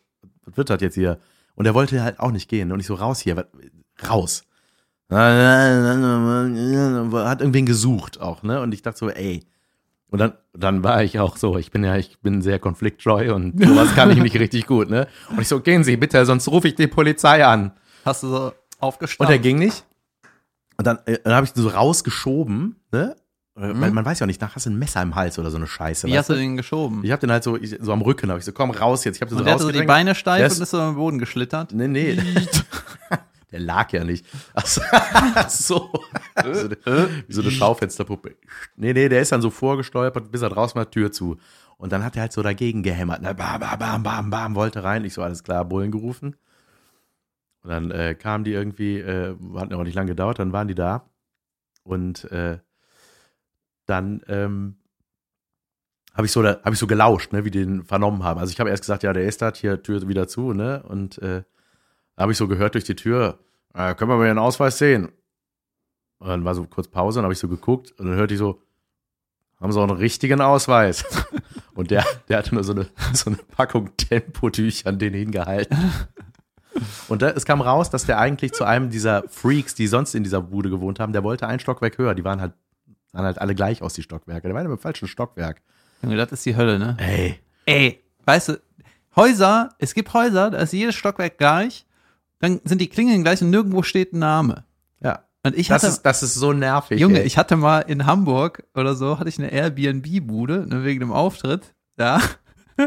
was 0.45 0.57
wird 0.57 0.69
das 0.69 0.81
jetzt 0.81 0.95
hier? 0.95 1.19
Und 1.55 1.65
er 1.65 1.73
wollte 1.73 2.01
halt 2.03 2.19
auch 2.19 2.31
nicht 2.31 2.49
gehen. 2.49 2.71
Und 2.71 2.79
ich 2.79 2.85
so, 2.87 2.95
raus 2.95 3.19
hier, 3.19 3.35
was, 3.35 3.45
raus. 4.09 4.43
Hat 7.23 7.41
irgendwen 7.41 7.65
gesucht 7.65 8.19
auch, 8.21 8.43
ne? 8.43 8.61
Und 8.61 8.73
ich 8.73 8.81
dachte 8.81 8.97
so, 8.97 9.09
ey. 9.09 9.45
Und 10.09 10.19
dann, 10.19 10.33
dann 10.53 10.83
war 10.83 11.03
ich 11.03 11.19
auch 11.19 11.37
so, 11.37 11.57
ich 11.57 11.71
bin 11.71 11.83
ja, 11.83 11.97
ich 11.97 12.19
bin 12.21 12.41
sehr 12.41 12.59
konfliktscheu 12.59 13.33
und 13.33 13.63
sowas 13.65 13.93
kann 13.95 14.11
ich 14.11 14.19
nicht 14.19 14.37
richtig 14.39 14.67
gut, 14.67 14.89
ne? 14.89 15.07
Und 15.31 15.41
ich 15.41 15.47
so, 15.47 15.59
gehen 15.59 15.83
Sie 15.83 15.97
bitte, 15.97 16.25
sonst 16.25 16.47
rufe 16.47 16.67
ich 16.67 16.75
die 16.75 16.87
Polizei 16.87 17.43
an. 17.45 17.71
Hast 18.05 18.23
du 18.23 18.27
so 18.27 18.45
Und 18.47 18.53
aufgestanden? 18.79 19.33
er 19.35 19.39
ging 19.39 19.57
nicht. 19.57 19.85
Und 20.77 20.85
dann, 20.87 20.99
äh, 21.05 21.17
dann 21.23 21.33
habe 21.33 21.45
ich 21.45 21.55
ihn 21.55 21.61
so 21.61 21.69
rausgeschoben, 21.69 22.75
ne? 22.91 23.15
Weil 23.55 23.91
man 23.91 24.03
weiß 24.03 24.19
ja 24.19 24.23
auch 24.25 24.27
nicht, 24.27 24.41
nach 24.41 24.55
hast 24.55 24.65
du 24.65 24.71
ein 24.71 24.79
Messer 24.79 25.01
im 25.03 25.13
Hals 25.13 25.37
oder 25.37 25.51
so 25.51 25.57
eine 25.57 25.67
Scheiße. 25.67 26.07
Wie 26.07 26.17
hast 26.17 26.29
du 26.29 26.33
den 26.33 26.57
geschoben? 26.57 27.03
Ich 27.03 27.11
habe 27.11 27.19
den 27.19 27.31
halt 27.31 27.43
so, 27.43 27.55
ich, 27.55 27.77
so 27.79 27.93
am 27.93 28.01
Rücken, 28.01 28.29
habe 28.29 28.39
ich 28.39 28.45
so, 28.45 28.51
komm 28.51 28.71
raus 28.71 29.03
jetzt. 29.03 29.17
Ich 29.17 29.21
habe 29.21 29.29
den 29.29 29.35
und 29.35 29.39
so 29.39 29.43
der 29.45 29.53
hatte 29.53 29.63
so 29.63 29.71
die. 29.71 29.83
Beine 29.83 30.15
steif 30.15 30.39
Der 30.39 30.51
und 30.51 30.59
ist- 30.61 30.69
so 30.71 30.79
am 30.79 30.95
Boden 30.95 31.19
geschlittert. 31.19 31.71
Nee, 31.71 31.87
nee. 31.87 32.17
Der 33.51 33.59
lag 33.59 33.91
ja 33.91 34.03
nicht. 34.03 34.25
Ach 34.55 34.65
so. 34.65 34.81
So. 35.47 35.93
Wie 36.43 36.53
so 36.55 36.65
eine, 36.85 37.09
wie 37.27 37.33
so 37.33 37.41
eine 37.41 37.51
Schaufensterpuppe. 37.51 38.35
Nee, 38.75 38.93
nee, 38.93 39.07
der 39.07 39.21
ist 39.21 39.31
dann 39.31 39.43
so 39.43 39.51
vorgestolpert, 39.51 40.31
bis 40.31 40.41
er 40.41 40.49
draußen 40.49 40.75
war, 40.75 40.89
Tür 40.89 41.11
zu. 41.11 41.37
Und 41.77 41.91
dann 41.91 42.03
hat 42.03 42.15
er 42.15 42.23
halt 42.23 42.33
so 42.33 42.41
dagegen 42.41 42.81
gehämmert. 42.81 43.21
Ne? 43.21 43.35
Bam, 43.35 43.59
bam, 43.59 43.77
bam, 43.77 44.01
bam, 44.01 44.29
bam, 44.31 44.55
wollte 44.55 44.83
rein. 44.83 45.05
Ich 45.05 45.13
so, 45.13 45.21
alles 45.21 45.43
klar, 45.43 45.65
Bullen 45.65 45.91
gerufen. 45.91 46.35
Und 47.61 47.69
dann 47.69 47.91
äh, 47.91 48.15
kamen 48.15 48.43
die 48.43 48.53
irgendwie, 48.53 48.97
äh, 48.99 49.35
hat 49.55 49.71
auch 49.71 49.83
nicht 49.83 49.93
lange 49.93 50.09
gedauert, 50.09 50.39
dann 50.39 50.51
waren 50.51 50.67
die 50.67 50.75
da. 50.75 51.05
Und 51.83 52.23
äh, 52.31 52.57
dann 53.85 54.21
ähm, 54.27 54.75
habe 56.13 56.25
ich 56.25 56.31
so 56.31 56.41
da, 56.41 56.59
habe 56.63 56.73
ich 56.73 56.79
so 56.79 56.87
gelauscht, 56.87 57.33
ne, 57.33 57.45
wie 57.45 57.51
die 57.51 57.65
den 57.65 57.83
vernommen 57.83 58.23
haben. 58.23 58.39
Also 58.39 58.51
ich 58.51 58.59
habe 58.59 58.69
erst 58.69 58.83
gesagt, 58.83 59.03
ja, 59.03 59.13
der 59.13 59.25
ist 59.25 59.41
das, 59.41 59.57
hier 59.57 59.81
Tür 59.81 60.07
wieder 60.07 60.27
zu, 60.27 60.53
ne? 60.53 60.83
Und 60.83 61.17
äh, 61.19 61.43
habe 62.17 62.31
ich 62.31 62.37
so 62.37 62.47
gehört 62.47 62.75
durch 62.75 62.83
die 62.83 62.95
Tür, 62.95 63.39
äh, 63.73 63.95
können 63.95 64.11
wir 64.11 64.17
mal 64.17 64.27
den 64.27 64.37
Ausweis 64.37 64.77
sehen? 64.77 65.09
Und 66.19 66.27
dann 66.27 66.45
war 66.45 66.55
so 66.55 66.65
kurz 66.65 66.87
Pause, 66.87 67.17
dann 67.17 67.25
habe 67.25 67.33
ich 67.33 67.39
so 67.39 67.47
geguckt 67.49 67.91
und 67.99 68.07
dann 68.07 68.15
hörte 68.15 68.35
ich 68.35 68.39
so, 68.39 68.61
haben 69.59 69.71
sie 69.71 69.79
auch 69.79 69.89
einen 69.89 69.97
richtigen 69.97 70.41
Ausweis? 70.41 71.05
Und 71.73 71.89
der, 71.89 72.05
der 72.27 72.37
hatte 72.37 72.53
nur 72.53 72.63
so 72.63 72.73
eine, 72.73 72.87
so 73.13 73.29
eine 73.29 73.37
Packung 73.37 73.95
Tempotücher 73.97 74.89
an 74.89 74.99
den 74.99 75.13
hingehalten. 75.13 75.77
Und 77.07 77.21
da, 77.21 77.29
es 77.29 77.45
kam 77.45 77.61
raus, 77.61 77.89
dass 77.89 78.05
der 78.05 78.19
eigentlich 78.19 78.53
zu 78.53 78.63
einem 78.63 78.89
dieser 78.89 79.23
Freaks, 79.29 79.73
die 79.73 79.87
sonst 79.87 80.15
in 80.15 80.23
dieser 80.23 80.41
Bude 80.41 80.69
gewohnt 80.69 80.99
haben, 80.99 81.13
der 81.13 81.23
wollte 81.23 81.47
ein 81.47 81.59
Stockwerk 81.59 81.97
höher. 81.97 82.13
Die 82.13 82.23
waren 82.23 82.41
halt, 82.41 82.53
sahen 83.13 83.25
halt 83.25 83.39
alle 83.39 83.55
gleich 83.55 83.81
aus, 83.81 83.93
die 83.93 84.03
Stockwerke. 84.03 84.47
Der 84.47 84.53
war 84.53 84.61
in 84.61 84.67
einem 84.67 84.77
falschen 84.77 85.07
Stockwerk. 85.07 85.61
Junge, 86.01 86.17
das 86.17 86.31
ist 86.33 86.45
die 86.45 86.57
Hölle, 86.57 86.79
ne? 86.79 86.97
Ey. 86.99 87.39
Ey, 87.65 88.03
weißt 88.25 88.49
du, 88.49 88.59
Häuser, 89.15 89.69
es 89.77 89.93
gibt 89.93 90.13
Häuser, 90.13 90.49
da 90.51 90.57
ist 90.57 90.73
jedes 90.73 90.95
Stockwerk 90.95 91.37
gleich, 91.37 91.85
dann 92.39 92.59
sind 92.65 92.81
die 92.81 92.89
Klingeln 92.89 93.23
gleich 93.23 93.41
und 93.41 93.51
nirgendwo 93.51 93.83
steht 93.83 94.11
ein 94.11 94.19
Name. 94.19 94.65
Ja. 95.01 95.23
Und 95.43 95.55
ich 95.55 95.67
Das 95.67 95.83
hatte, 95.83 95.93
ist, 95.93 96.01
das 96.01 96.23
ist 96.23 96.33
so 96.33 96.51
nervig. 96.51 96.99
Junge, 96.99 97.19
ey. 97.21 97.25
ich 97.25 97.37
hatte 97.37 97.55
mal 97.55 97.79
in 97.81 98.05
Hamburg 98.05 98.63
oder 98.73 98.95
so, 98.95 99.19
hatte 99.19 99.29
ich 99.29 99.37
eine 99.39 99.51
Airbnb-Bude, 99.51 100.65
ne, 100.67 100.83
wegen 100.83 100.99
dem 100.99 101.13
Auftritt, 101.13 101.73
ja. 101.97 102.19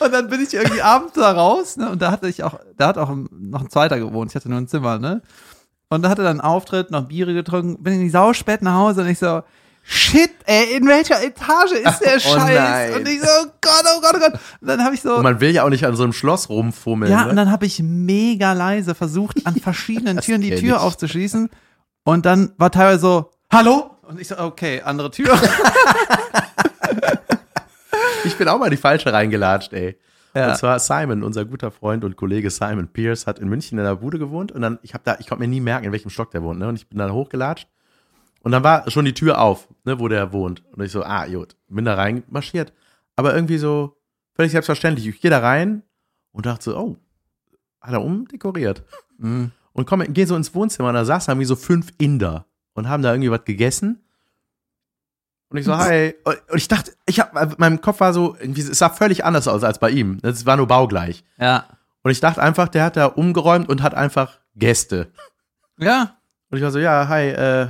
und 0.00 0.12
dann 0.12 0.28
bin 0.30 0.40
ich 0.40 0.54
irgendwie 0.54 0.80
abends 0.80 1.12
da 1.12 1.30
raus, 1.32 1.76
ne, 1.76 1.90
und 1.90 2.00
da 2.00 2.10
hatte 2.10 2.26
ich 2.28 2.42
auch, 2.42 2.58
da 2.76 2.88
hat 2.88 2.98
auch 2.98 3.14
noch 3.30 3.60
ein 3.60 3.70
zweiter 3.70 3.98
gewohnt, 3.98 4.30
ich 4.32 4.36
hatte 4.36 4.48
nur 4.48 4.58
ein 4.58 4.66
Zimmer, 4.68 4.98
ne. 4.98 5.22
Und 5.90 6.02
da 6.02 6.10
hatte 6.10 6.22
dann 6.22 6.40
einen 6.40 6.40
Auftritt, 6.40 6.90
noch 6.90 7.04
Biere 7.08 7.32
getrunken, 7.34 7.82
bin 7.82 7.94
in 7.94 8.00
die 8.00 8.10
Sau 8.10 8.32
spät 8.34 8.60
nach 8.62 8.74
Hause 8.74 9.00
und 9.02 9.08
ich 9.08 9.18
so, 9.18 9.42
shit, 9.82 10.30
ey, 10.44 10.76
in 10.76 10.86
welcher 10.86 11.22
Etage 11.22 11.72
ist 11.72 12.00
der 12.00 12.16
Oh 12.16 12.18
Scheiß? 12.18 12.58
nein. 12.58 12.92
und 12.94 13.08
ich 13.08 13.20
so, 13.20 13.26
oh 13.26 13.46
Gott, 13.62 13.84
oh 13.96 14.00
Gott, 14.02 14.12
oh 14.16 14.18
Gott. 14.18 14.32
Und 14.60 14.68
dann 14.68 14.84
habe 14.84 14.94
ich 14.94 15.00
so, 15.00 15.14
Und 15.16 15.22
man 15.22 15.40
will 15.40 15.50
ja 15.50 15.64
auch 15.64 15.70
nicht 15.70 15.86
an 15.86 15.96
so 15.96 16.02
einem 16.02 16.12
Schloss 16.12 16.50
rumfummeln. 16.50 17.10
ja, 17.10 17.24
ne? 17.24 17.30
und 17.30 17.36
dann 17.36 17.50
habe 17.50 17.64
ich 17.64 17.80
mega 17.82 18.52
leise 18.52 18.94
versucht, 18.94 19.46
an 19.46 19.54
verschiedenen 19.56 20.18
Türen 20.20 20.42
die 20.42 20.54
Tür 20.56 20.76
ich. 20.76 20.82
aufzuschließen. 20.82 21.48
Und 22.04 22.26
dann 22.26 22.52
war 22.58 22.70
teilweise 22.70 23.00
so, 23.00 23.30
hallo? 23.52 23.90
Und 24.02 24.20
ich 24.20 24.28
so, 24.28 24.38
okay, 24.38 24.82
andere 24.84 25.10
Tür. 25.10 25.38
Ich 28.24 28.36
bin 28.36 28.48
auch 28.48 28.58
mal 28.58 28.68
die 28.70 28.76
falsche 28.76 29.12
reingelatscht, 29.12 29.72
ey. 29.72 29.96
Ja. 30.34 30.50
Und 30.50 30.56
zwar 30.56 30.78
Simon, 30.78 31.22
unser 31.22 31.44
guter 31.44 31.70
Freund 31.70 32.04
und 32.04 32.16
Kollege 32.16 32.50
Simon 32.50 32.88
Pierce, 32.88 33.26
hat 33.26 33.38
in 33.38 33.48
München 33.48 33.78
in 33.78 33.84
der 33.84 33.96
Bude 33.96 34.18
gewohnt 34.18 34.52
und 34.52 34.62
dann, 34.62 34.78
ich 34.82 34.94
habe 34.94 35.04
da, 35.04 35.16
ich 35.18 35.26
konnte 35.26 35.42
mir 35.42 35.48
nie 35.48 35.60
merken, 35.60 35.86
in 35.86 35.92
welchem 35.92 36.10
Stock 36.10 36.30
der 36.30 36.42
wohnt, 36.42 36.58
ne? 36.58 36.68
Und 36.68 36.76
ich 36.76 36.88
bin 36.88 36.98
dann 36.98 37.12
hochgelatscht 37.12 37.68
und 38.42 38.52
dann 38.52 38.64
war 38.64 38.90
schon 38.90 39.04
die 39.04 39.14
Tür 39.14 39.40
auf, 39.40 39.68
ne, 39.84 39.98
wo 39.98 40.08
der 40.08 40.32
wohnt. 40.32 40.62
Und 40.72 40.82
ich 40.82 40.92
so, 40.92 41.02
ah, 41.02 41.26
gut, 41.26 41.56
bin 41.68 41.84
da 41.84 41.94
reinmarschiert. 41.94 42.72
Aber 43.16 43.34
irgendwie 43.34 43.58
so 43.58 43.96
völlig 44.34 44.52
selbstverständlich. 44.52 45.06
Ich 45.06 45.20
gehe 45.20 45.30
da 45.30 45.40
rein 45.40 45.82
und 46.32 46.46
dachte 46.46 46.64
so, 46.64 46.78
oh, 46.78 46.96
hat 47.80 47.92
er 47.92 48.02
umdekoriert. 48.02 48.84
Mhm. 49.18 49.50
Und 49.72 49.86
komm, 49.86 50.02
geh 50.08 50.24
so 50.24 50.36
ins 50.36 50.54
Wohnzimmer 50.54 50.88
und 50.88 50.94
da 50.94 51.04
saßen 51.04 51.32
irgendwie 51.32 51.46
so 51.46 51.56
fünf 51.56 51.92
Inder 51.98 52.46
und 52.74 52.88
haben 52.88 53.02
da 53.02 53.12
irgendwie 53.12 53.30
was 53.30 53.44
gegessen. 53.44 54.04
Und 55.50 55.56
ich 55.58 55.64
so, 55.64 55.76
hi. 55.76 56.14
Und 56.24 56.36
ich 56.54 56.68
dachte, 56.68 56.92
ich 57.06 57.20
hab, 57.20 57.58
meinem 57.58 57.80
Kopf 57.80 58.00
war 58.00 58.12
so, 58.12 58.36
irgendwie, 58.38 58.60
es 58.60 58.78
sah 58.78 58.90
völlig 58.90 59.24
anders 59.24 59.48
aus 59.48 59.64
als 59.64 59.78
bei 59.78 59.90
ihm. 59.90 60.18
Es 60.22 60.44
war 60.44 60.56
nur 60.56 60.66
baugleich. 60.66 61.24
Ja. 61.38 61.64
Und 62.02 62.10
ich 62.10 62.20
dachte 62.20 62.42
einfach, 62.42 62.68
der 62.68 62.84
hat 62.84 62.96
da 62.96 63.06
umgeräumt 63.06 63.68
und 63.68 63.82
hat 63.82 63.94
einfach 63.94 64.38
Gäste. 64.56 65.10
Ja. 65.78 66.16
Und 66.50 66.58
ich 66.58 66.64
war 66.64 66.70
so, 66.70 66.78
ja, 66.78 67.08
hi, 67.08 67.28
äh, 67.28 67.68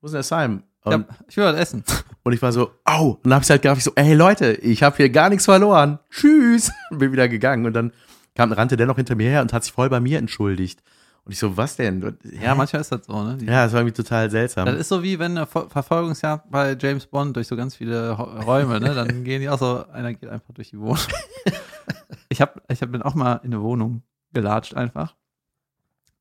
wo 0.00 0.06
ist 0.06 0.12
denn 0.12 0.18
der 0.18 0.22
Simon? 0.24 0.62
Ich, 0.80 0.86
Und, 0.86 0.92
hab, 0.92 1.28
ich 1.28 1.36
will 1.36 1.44
was 1.44 1.56
essen. 1.56 1.84
und 2.24 2.32
ich 2.32 2.42
war 2.42 2.52
so, 2.52 2.72
au. 2.84 3.10
Und 3.10 3.24
dann 3.24 3.34
hab 3.34 3.42
ich 3.44 3.50
halt 3.50 3.62
gedacht, 3.62 3.78
ich 3.78 3.84
so, 3.84 3.92
ey 3.94 4.14
Leute, 4.14 4.52
ich 4.54 4.82
habe 4.82 4.96
hier 4.96 5.10
gar 5.10 5.28
nichts 5.28 5.44
verloren. 5.44 6.00
Tschüss. 6.10 6.72
Und 6.90 6.98
bin 6.98 7.12
wieder 7.12 7.28
gegangen. 7.28 7.66
Und 7.66 7.72
dann 7.72 7.92
kam, 8.34 8.50
rannte 8.52 8.76
der 8.76 8.86
noch 8.86 8.96
hinter 8.96 9.14
mir 9.14 9.30
her 9.30 9.42
und 9.42 9.52
hat 9.52 9.62
sich 9.62 9.72
voll 9.72 9.88
bei 9.90 10.00
mir 10.00 10.18
entschuldigt. 10.18 10.82
Und 11.24 11.30
ich 11.32 11.38
so, 11.38 11.56
was 11.56 11.76
denn? 11.76 12.18
Ja, 12.40 12.54
manchmal 12.56 12.80
ist 12.82 12.90
das 12.90 13.06
so, 13.06 13.22
ne? 13.22 13.36
Die, 13.36 13.46
Ja, 13.46 13.62
das 13.64 13.72
war 13.72 13.80
irgendwie 13.80 13.94
total 14.02 14.28
seltsam. 14.28 14.66
Das 14.66 14.74
ist 14.76 14.88
so 14.88 15.02
wie 15.04 15.18
wenn 15.20 15.36
eine 15.36 15.46
Ver 15.46 15.68
Verfolgungsjagd 15.70 16.50
bei 16.50 16.76
James 16.78 17.06
Bond 17.06 17.36
durch 17.36 17.46
so 17.46 17.54
ganz 17.56 17.76
viele 17.76 18.18
Ho- 18.18 18.24
Räume, 18.44 18.80
ne? 18.80 18.92
Dann 18.94 19.22
gehen 19.22 19.40
die 19.40 19.48
auch 19.48 19.58
so, 19.58 19.84
einer 19.92 20.12
geht 20.14 20.28
einfach 20.28 20.52
durch 20.54 20.70
die 20.70 20.78
Wohnung. 20.80 20.98
Ich 22.28 22.40
hab, 22.40 22.62
ich 22.72 22.80
hab, 22.80 22.90
bin 22.90 23.02
auch 23.02 23.14
mal 23.14 23.40
in 23.44 23.52
eine 23.52 23.60
Wohnung 23.60 24.02
gelatscht 24.32 24.74
einfach. 24.74 25.14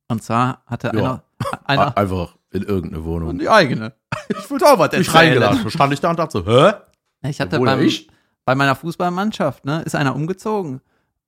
Und 0.10 0.22
zwar 0.22 0.62
hatte 0.66 0.88
Ja. 0.88 0.92
einer, 0.94 1.24
einer 1.64 1.98
Einfach 1.98 2.36
in 2.52 2.64
irgendeine 2.64 3.06
Wohnung. 3.06 3.40
die 3.40 3.48
eigene. 3.48 3.94
Ich 4.28 4.50
wollte 4.52 4.66
auch 4.66 4.78
was 4.78 4.92
Ich 4.94 5.14
reingelassen. 5.14 5.70
Stand 5.72 5.94
ich 5.94 6.02
da 6.02 6.10
und 6.10 6.20
dachte 6.20 6.40
so, 6.40 6.46
hä? 6.46 6.74
Ich 7.30 7.40
hatte 7.40 7.58
beim, 7.62 7.80
ich? 7.82 8.10
bei 8.44 8.56
meiner 8.56 8.76
Fußballmannschaft, 8.76 9.64
ne, 9.64 9.84
ist 9.84 9.96
einer 9.96 10.14
umgezogen. 10.14 10.82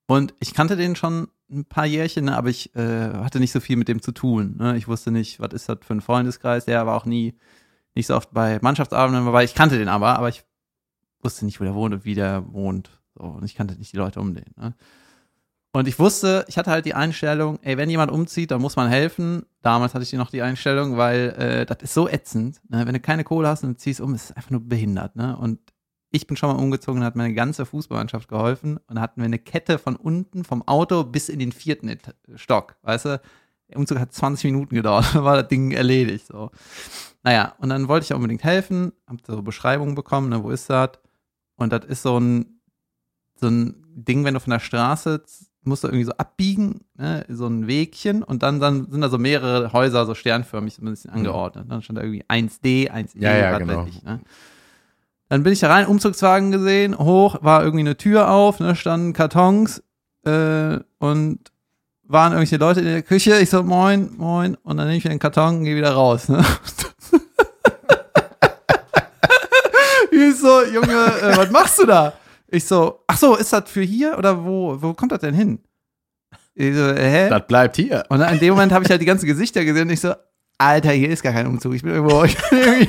Und 0.08 0.34
ich 0.39 0.54
kannte 0.54 0.76
den 0.76 0.96
schon 0.96 1.28
ein 1.50 1.66
paar 1.66 1.86
Jährchen, 1.86 2.26
ne, 2.26 2.38
aber 2.38 2.50
ich 2.50 2.76
äh, 2.76 3.13
hatte 3.13 3.39
nicht 3.39 3.52
so 3.52 3.60
viel 3.60 3.78
mit 3.78 3.88
dem 3.88 4.02
zu 4.02 4.12
tun. 4.12 4.56
Ne? 4.58 4.78
Ich 4.78 4.88
wusste 4.88 5.12
nicht, 5.12 5.39
was 5.39 5.54
ist 5.54 5.70
das 5.70 5.80
für 5.82 5.94
ein 5.94 6.02
Freundeskreis. 6.02 6.66
Der 6.66 6.86
war 6.86 6.96
auch 6.96 7.06
nie, 7.06 7.36
nicht 7.96 8.08
so 8.08 8.16
oft 8.16 8.34
bei 8.34 8.60
Mannschaftsabenden 8.62 9.26
dabei. 9.26 9.44
Ich 9.44 9.56
kannte 9.56 9.78
den 9.78 9.88
aber, 9.88 10.18
aber 10.18 10.30
ich 10.30 10.44
wusste 11.22 11.46
nicht, 11.46 11.60
wo 11.60 11.63
der 11.63 11.76
wohnt 11.76 11.94
und 11.94 12.06
wie 12.06 12.16
der 12.16 12.52
wohnt. 12.52 12.89
So, 13.16 13.24
und 13.24 13.46
ich 13.46 13.56
kannte 13.56 13.76
nicht 13.76 13.94
die 13.94 13.98
Leute 13.98 14.20
um 14.20 14.34
den. 14.34 14.54
Ne? 14.58 14.74
Und 15.76 15.88
ich 15.88 15.98
wusste, 15.98 16.46
ich 16.48 16.58
hatte 16.58 16.70
halt 16.70 16.86
die 16.86 16.94
Einstellung, 16.94 17.58
ey, 17.63 17.78
wenn 17.78 17.89
jemand 17.89 18.12
umzieht, 18.12 18.52
dann 18.52 18.62
muss 18.62 18.76
man 18.76 18.89
helfen. 18.89 19.46
Damals 19.63 19.96
hatte 19.96 20.04
ich 20.04 20.13
noch 20.13 20.30
die 20.30 20.44
Einstellung, 20.44 20.98
weil 20.98 21.30
äh, 21.32 21.66
das 21.66 21.78
ist 21.82 21.94
so 21.96 22.08
ätzend. 22.08 22.62
Ne? 22.70 22.86
Wenn 22.86 22.94
du 22.94 23.00
keine 23.00 23.24
Kohle 23.24 23.48
hast 23.48 23.63
und 23.63 23.72
du 23.72 23.78
ziehst 23.78 24.00
um, 24.00 24.13
ist 24.13 24.26
es 24.26 24.32
einfach 24.34 24.52
nur 24.52 24.62
behindert. 24.62 25.16
Ne? 25.16 25.36
Und 25.36 25.60
ich 26.13 26.28
bin 26.28 26.38
schon 26.38 26.56
mal 26.56 26.62
umgezogen 26.62 27.02
und 27.02 27.06
hat 27.06 27.15
meine 27.15 27.34
ganze 27.34 27.65
Fußballmannschaft 27.65 28.30
geholfen. 28.30 28.80
Und 28.88 29.02
hatten 29.02 29.19
wir 29.19 29.26
eine 29.26 29.39
Kette 29.39 29.80
von 29.80 29.95
unten 29.95 30.43
vom 30.43 30.62
Auto 30.67 31.04
bis 31.04 31.28
in 31.28 31.39
den 31.39 31.52
vierten 31.52 31.91
Stock. 32.36 32.76
Weißt 32.84 33.06
du, 33.06 33.21
der 33.67 33.78
Umzug 33.78 33.97
hat 33.99 34.13
20 34.13 34.52
Minuten 34.52 34.76
gedauert, 34.76 35.08
dann 35.13 35.23
war 35.23 35.41
das 35.41 35.47
Ding 35.47 35.71
erledigt. 35.71 36.28
So. 36.28 36.52
Naja, 37.23 37.56
und 37.58 37.69
dann 37.69 37.88
wollte 37.88 38.06
ich 38.06 38.13
unbedingt 38.13 38.43
helfen, 38.43 38.93
hab 39.08 39.26
so 39.26 39.41
Beschreibungen 39.41 39.95
bekommen, 39.95 40.30
ne, 40.30 40.43
wo 40.43 40.52
ist 40.52 40.69
das? 40.69 40.91
Und 41.56 41.73
das 41.73 41.84
ist 41.86 42.04
so 42.04 42.19
ein, 42.19 42.60
so 43.36 43.47
ein 43.47 43.84
Ding, 43.95 44.23
wenn 44.23 44.36
du 44.36 44.39
von 44.39 44.52
der 44.52 44.60
Straße 44.60 45.23
musst 45.65 45.84
du 45.84 45.88
irgendwie 45.88 46.04
so 46.04 46.12
abbiegen, 46.12 46.82
ne, 46.95 47.26
so 47.30 47.47
ein 47.47 47.65
Wegchen 47.65 48.21
und 48.21 48.43
dann, 48.43 48.60
dann 48.60 48.91
sind 48.91 49.02
da 49.02 49.10
so 49.10 49.17
mehrere 49.17 49.73
Häuser, 49.73 50.06
so 50.06 50.13
sternförmig, 50.13 50.76
so 50.76 50.84
ein 50.84 50.86
bisschen 50.86 51.10
angeordnet. 51.12 51.65
Dann 51.69 51.82
stand 51.82 51.97
da 51.97 52.04
irgendwie 52.04 52.23
1D, 52.26 52.91
1E, 52.91 53.19
Ja, 53.19 53.36
ja, 53.36 53.58
genau. 53.58 53.86
ich. 53.88 54.04
Ne? 54.04 54.19
Dann 55.34 55.41
bin 55.41 55.52
ich 55.52 55.62
da 55.62 55.69
rein, 55.69 55.88
Umzugswagen 55.88 56.52
gesehen, 56.52 56.96
hoch, 56.96 57.38
war 57.41 57.63
irgendwie 57.63 57.80
eine 57.80 57.98
Tür 57.98 58.30
auf, 58.30 58.60
ne, 58.60 58.76
standen 58.76 59.13
Kartons 59.13 59.82
äh, 60.28 60.78
und 61.00 61.39
waren 62.04 62.34
irgendwelche 62.34 62.58
Leute 62.58 62.82
in 62.82 62.86
der 62.86 63.02
Küche. 63.02 63.39
Ich 63.39 63.50
so, 63.50 63.63
moin, 63.63 64.12
moin. 64.15 64.54
Und 64.62 64.78
dann 64.78 64.86
nehme 64.86 65.00
ich 65.00 65.04
mir 65.04 65.10
den 65.10 65.17
Karton 65.17 65.58
und 65.58 65.63
gehe 65.63 65.76
wieder 65.76 65.93
raus. 65.93 66.30
Ne? 66.30 66.38
ich 70.12 70.38
so, 70.38 70.65
Junge, 70.65 70.93
äh, 70.93 71.36
was 71.36 71.50
machst 71.50 71.80
du 71.80 71.88
da? 71.88 72.13
Ich 72.46 72.65
so, 72.65 73.00
ach 73.08 73.17
so, 73.17 73.36
ist 73.36 73.52
das 73.52 73.63
für 73.72 73.82
hier 73.82 74.19
oder 74.19 74.46
wo, 74.46 74.80
wo 74.80 74.93
kommt 74.93 75.13
das 75.13 75.22
denn 75.22 75.34
hin? 75.34 75.58
Ich 76.54 76.76
so, 76.76 76.93
hä? 76.93 77.30
Das 77.30 77.48
bleibt 77.48 77.78
hier. 77.78 78.04
Und 78.10 78.19
dann 78.19 78.36
in 78.36 78.39
dem 78.39 78.54
Moment 78.54 78.72
habe 78.72 78.86
ich 78.86 78.91
halt 78.91 79.02
die 79.02 79.08
ganzen 79.08 79.26
Gesichter 79.26 79.65
gesehen 79.65 79.88
und 79.88 79.93
ich 79.93 80.02
so, 80.02 80.13
Alter, 80.60 80.91
hier 80.91 81.10
ist 81.10 81.24
gar 81.24 81.34
kein 81.34 81.48
Umzug. 81.48 81.74
Ich 81.74 81.82
bin 81.82 81.91
irgendwo. 81.91 82.24
Ich 82.26 82.38
bin 82.50 82.60
irgendwie 82.60 82.88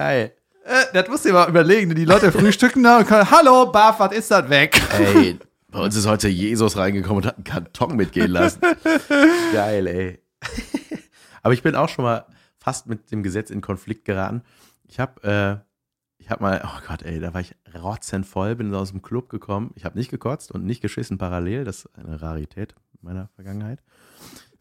Geil. 0.00 0.32
äh, 0.64 0.84
das 0.94 1.08
musst 1.08 1.26
du 1.26 1.28
dir 1.28 1.34
mal 1.34 1.48
überlegen. 1.50 1.94
Die 1.94 2.06
Leute 2.06 2.32
frühstücken 2.32 2.82
da 2.82 3.00
und 3.00 3.06
kommen, 3.06 3.30
hallo, 3.30 3.70
Baf, 3.70 4.00
was 4.00 4.12
ist 4.12 4.30
das 4.30 4.48
weg? 4.48 4.80
Ey, 4.98 5.38
bei 5.70 5.78
uns 5.78 5.94
ist 5.94 6.06
heute 6.06 6.26
Jesus 6.26 6.78
reingekommen 6.78 7.18
und 7.18 7.26
hat 7.26 7.34
einen 7.34 7.44
Karton 7.44 7.96
mitgehen 7.96 8.30
lassen. 8.30 8.62
Geil, 9.52 9.86
ey. 9.86 10.22
Aber 11.42 11.52
ich 11.52 11.62
bin 11.62 11.74
auch 11.74 11.90
schon 11.90 12.06
mal 12.06 12.24
fast 12.56 12.86
mit 12.86 13.12
dem 13.12 13.22
Gesetz 13.22 13.50
in 13.50 13.60
Konflikt 13.60 14.06
geraten. 14.06 14.40
Ich 14.88 14.98
habe 14.98 15.62
äh, 15.68 15.68
ich 16.16 16.30
habe 16.30 16.44
mal, 16.44 16.62
oh 16.64 16.80
Gott, 16.88 17.02
ey, 17.02 17.20
da 17.20 17.34
war 17.34 17.42
ich 17.42 17.54
rotzenvoll, 17.74 18.56
bin 18.56 18.74
aus 18.74 18.92
dem 18.92 19.02
Club 19.02 19.28
gekommen. 19.28 19.70
Ich 19.74 19.84
habe 19.84 19.98
nicht 19.98 20.10
gekotzt 20.10 20.50
und 20.50 20.64
nicht 20.64 20.80
geschissen 20.80 21.18
parallel. 21.18 21.64
Das 21.64 21.84
ist 21.84 21.98
eine 21.98 22.22
Rarität 22.22 22.74
meiner 23.02 23.28
Vergangenheit. 23.34 23.82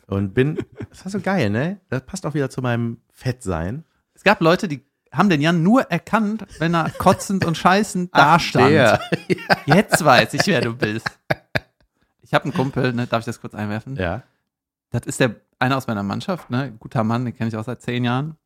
Und 0.05 0.33
bin, 0.33 0.59
das 0.89 1.05
war 1.05 1.13
so 1.13 1.21
geil, 1.21 1.49
ne? 1.49 1.79
Das 1.87 2.05
passt 2.05 2.25
auch 2.25 2.33
wieder 2.33 2.49
zu 2.49 2.61
meinem 2.61 2.99
Fettsein. 3.13 3.85
Es 4.13 4.25
gab 4.25 4.41
Leute, 4.41 4.67
die 4.67 4.88
haben 5.11 5.29
den 5.29 5.41
Jan 5.41 5.63
nur 5.63 5.83
erkannt, 5.83 6.45
wenn 6.59 6.73
er 6.73 6.89
kotzend 6.91 7.45
und 7.45 7.57
scheißend 7.57 8.15
da 8.15 8.39
stand. 8.39 8.71
Der. 8.71 9.01
Jetzt 9.65 10.03
weiß 10.03 10.33
ich, 10.35 10.45
wer 10.47 10.61
du 10.61 10.75
bist. 10.75 11.09
Ich 12.21 12.33
habe 12.33 12.45
einen 12.45 12.53
Kumpel, 12.53 12.93
ne, 12.93 13.07
darf 13.07 13.21
ich 13.21 13.25
das 13.25 13.41
kurz 13.41 13.55
einwerfen? 13.55 13.95
Ja. 13.95 14.23
Das 14.91 15.03
ist 15.05 15.19
der 15.19 15.35
einer 15.59 15.77
aus 15.77 15.87
meiner 15.87 16.03
Mannschaft, 16.03 16.49
ne? 16.49 16.73
Guter 16.79 17.03
Mann, 17.03 17.25
den 17.25 17.35
kenne 17.35 17.49
ich 17.49 17.55
auch 17.55 17.63
seit 17.63 17.81
zehn 17.81 18.03
Jahren. 18.03 18.37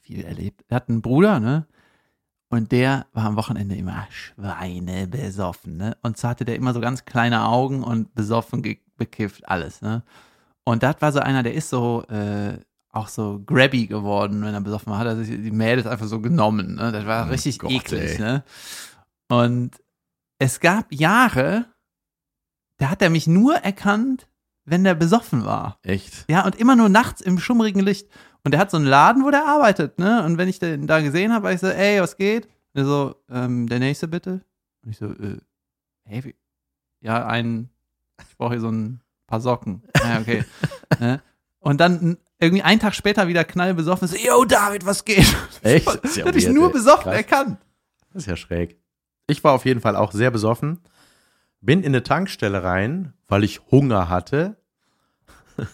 Viel 0.00 0.24
erlebt. 0.24 0.64
Er 0.68 0.76
hat 0.76 0.88
einen 0.88 1.02
Bruder, 1.02 1.40
ne? 1.40 1.66
Und 2.48 2.72
der 2.72 3.06
war 3.12 3.24
am 3.24 3.36
Wochenende 3.36 3.74
immer 3.74 4.06
Schweine 4.10 5.06
besoffen, 5.06 5.76
ne? 5.76 5.96
Und 6.02 6.16
so 6.16 6.28
hatte 6.28 6.44
der 6.44 6.56
immer 6.56 6.72
so 6.72 6.80
ganz 6.80 7.04
kleine 7.04 7.46
Augen 7.46 7.82
und 7.82 8.14
besoffen, 8.14 8.62
bekifft, 8.96 9.48
alles, 9.48 9.82
ne? 9.82 10.02
Und 10.64 10.82
das 10.82 10.96
war 11.00 11.12
so 11.12 11.20
einer, 11.20 11.42
der 11.42 11.54
ist 11.54 11.68
so 11.68 12.04
äh, 12.08 12.58
auch 12.94 13.08
so 13.08 13.42
grabby 13.44 13.86
geworden, 13.86 14.42
wenn 14.44 14.54
er 14.54 14.60
besoffen 14.60 14.92
war. 14.92 15.00
Hat 15.00 15.06
er 15.06 15.16
sich 15.16 15.28
die 15.28 15.50
Mädels 15.50 15.86
einfach 15.86 16.06
so 16.06 16.20
genommen, 16.20 16.76
ne? 16.76 16.92
Das 16.92 17.06
war 17.06 17.26
Oh 17.26 17.30
richtig 17.30 17.58
Gott, 17.58 17.70
eklig, 17.70 18.18
ne? 18.18 18.44
Und 19.28 19.72
es 20.38 20.60
gab 20.60 20.92
Jahre, 20.92 21.66
da 22.78 22.90
hat 22.90 23.02
er 23.02 23.10
mich 23.10 23.26
nur 23.26 23.56
erkannt, 23.56 24.28
wenn 24.64 24.84
der 24.84 24.94
besoffen 24.94 25.44
war. 25.44 25.78
Echt? 25.82 26.24
Ja, 26.28 26.44
und 26.44 26.56
immer 26.56 26.76
nur 26.76 26.88
nachts 26.88 27.20
im 27.20 27.38
schummrigen 27.38 27.82
Licht. 27.82 28.08
Und 28.44 28.52
der 28.52 28.60
hat 28.60 28.70
so 28.70 28.76
einen 28.76 28.86
Laden, 28.86 29.24
wo 29.24 29.30
der 29.30 29.46
arbeitet, 29.46 29.98
ne? 29.98 30.22
Und 30.24 30.38
wenn 30.38 30.48
ich 30.48 30.58
den 30.58 30.86
da 30.86 31.00
gesehen 31.00 31.32
habe, 31.32 31.44
war 31.44 31.52
ich 31.52 31.60
so, 31.60 31.66
ey, 31.66 32.00
was 32.00 32.16
geht? 32.16 32.46
Und 32.46 32.82
er 32.82 32.84
so, 32.84 33.14
ähm, 33.30 33.68
der 33.68 33.78
nächste 33.78 34.08
bitte. 34.08 34.44
Und 34.84 34.90
ich 34.90 34.98
so, 34.98 35.06
äh, 35.06 35.38
hey, 36.04 36.24
wie? 36.24 36.34
Ja, 37.00 37.26
ein, 37.26 37.70
ich 38.28 38.36
brauche 38.36 38.52
hier 38.52 38.60
so 38.60 38.70
ein 38.70 39.00
paar 39.26 39.40
Socken. 39.40 39.82
Ja, 39.96 40.20
okay. 40.20 40.44
ne? 41.00 41.22
Und 41.58 41.80
dann 41.80 42.18
irgendwie 42.44 42.62
einen 42.62 42.80
Tag 42.80 42.94
später 42.94 43.28
wieder 43.28 43.44
knallbesoffen, 43.44 44.08
so, 44.08 44.16
yo, 44.16 44.44
David, 44.44 44.86
was 44.86 45.04
geht? 45.04 45.26
Echt? 45.62 45.86
Das 45.86 45.96
ist 46.02 46.16
ja 46.16 46.24
mich 46.26 46.44
weird, 46.44 46.54
nur 46.54 46.66
ey. 46.68 46.72
besoffen 46.72 47.04
Krass. 47.04 47.16
erkannt. 47.16 47.58
Das 48.12 48.22
ist 48.22 48.28
ja 48.28 48.36
schräg. 48.36 48.78
Ich 49.26 49.42
war 49.42 49.52
auf 49.52 49.64
jeden 49.64 49.80
Fall 49.80 49.96
auch 49.96 50.12
sehr 50.12 50.30
besoffen. 50.30 50.80
Bin 51.60 51.80
in 51.80 51.86
eine 51.86 52.02
Tankstelle 52.02 52.62
rein, 52.62 53.14
weil 53.26 53.42
ich 53.42 53.60
Hunger 53.70 54.08
hatte. 54.08 54.56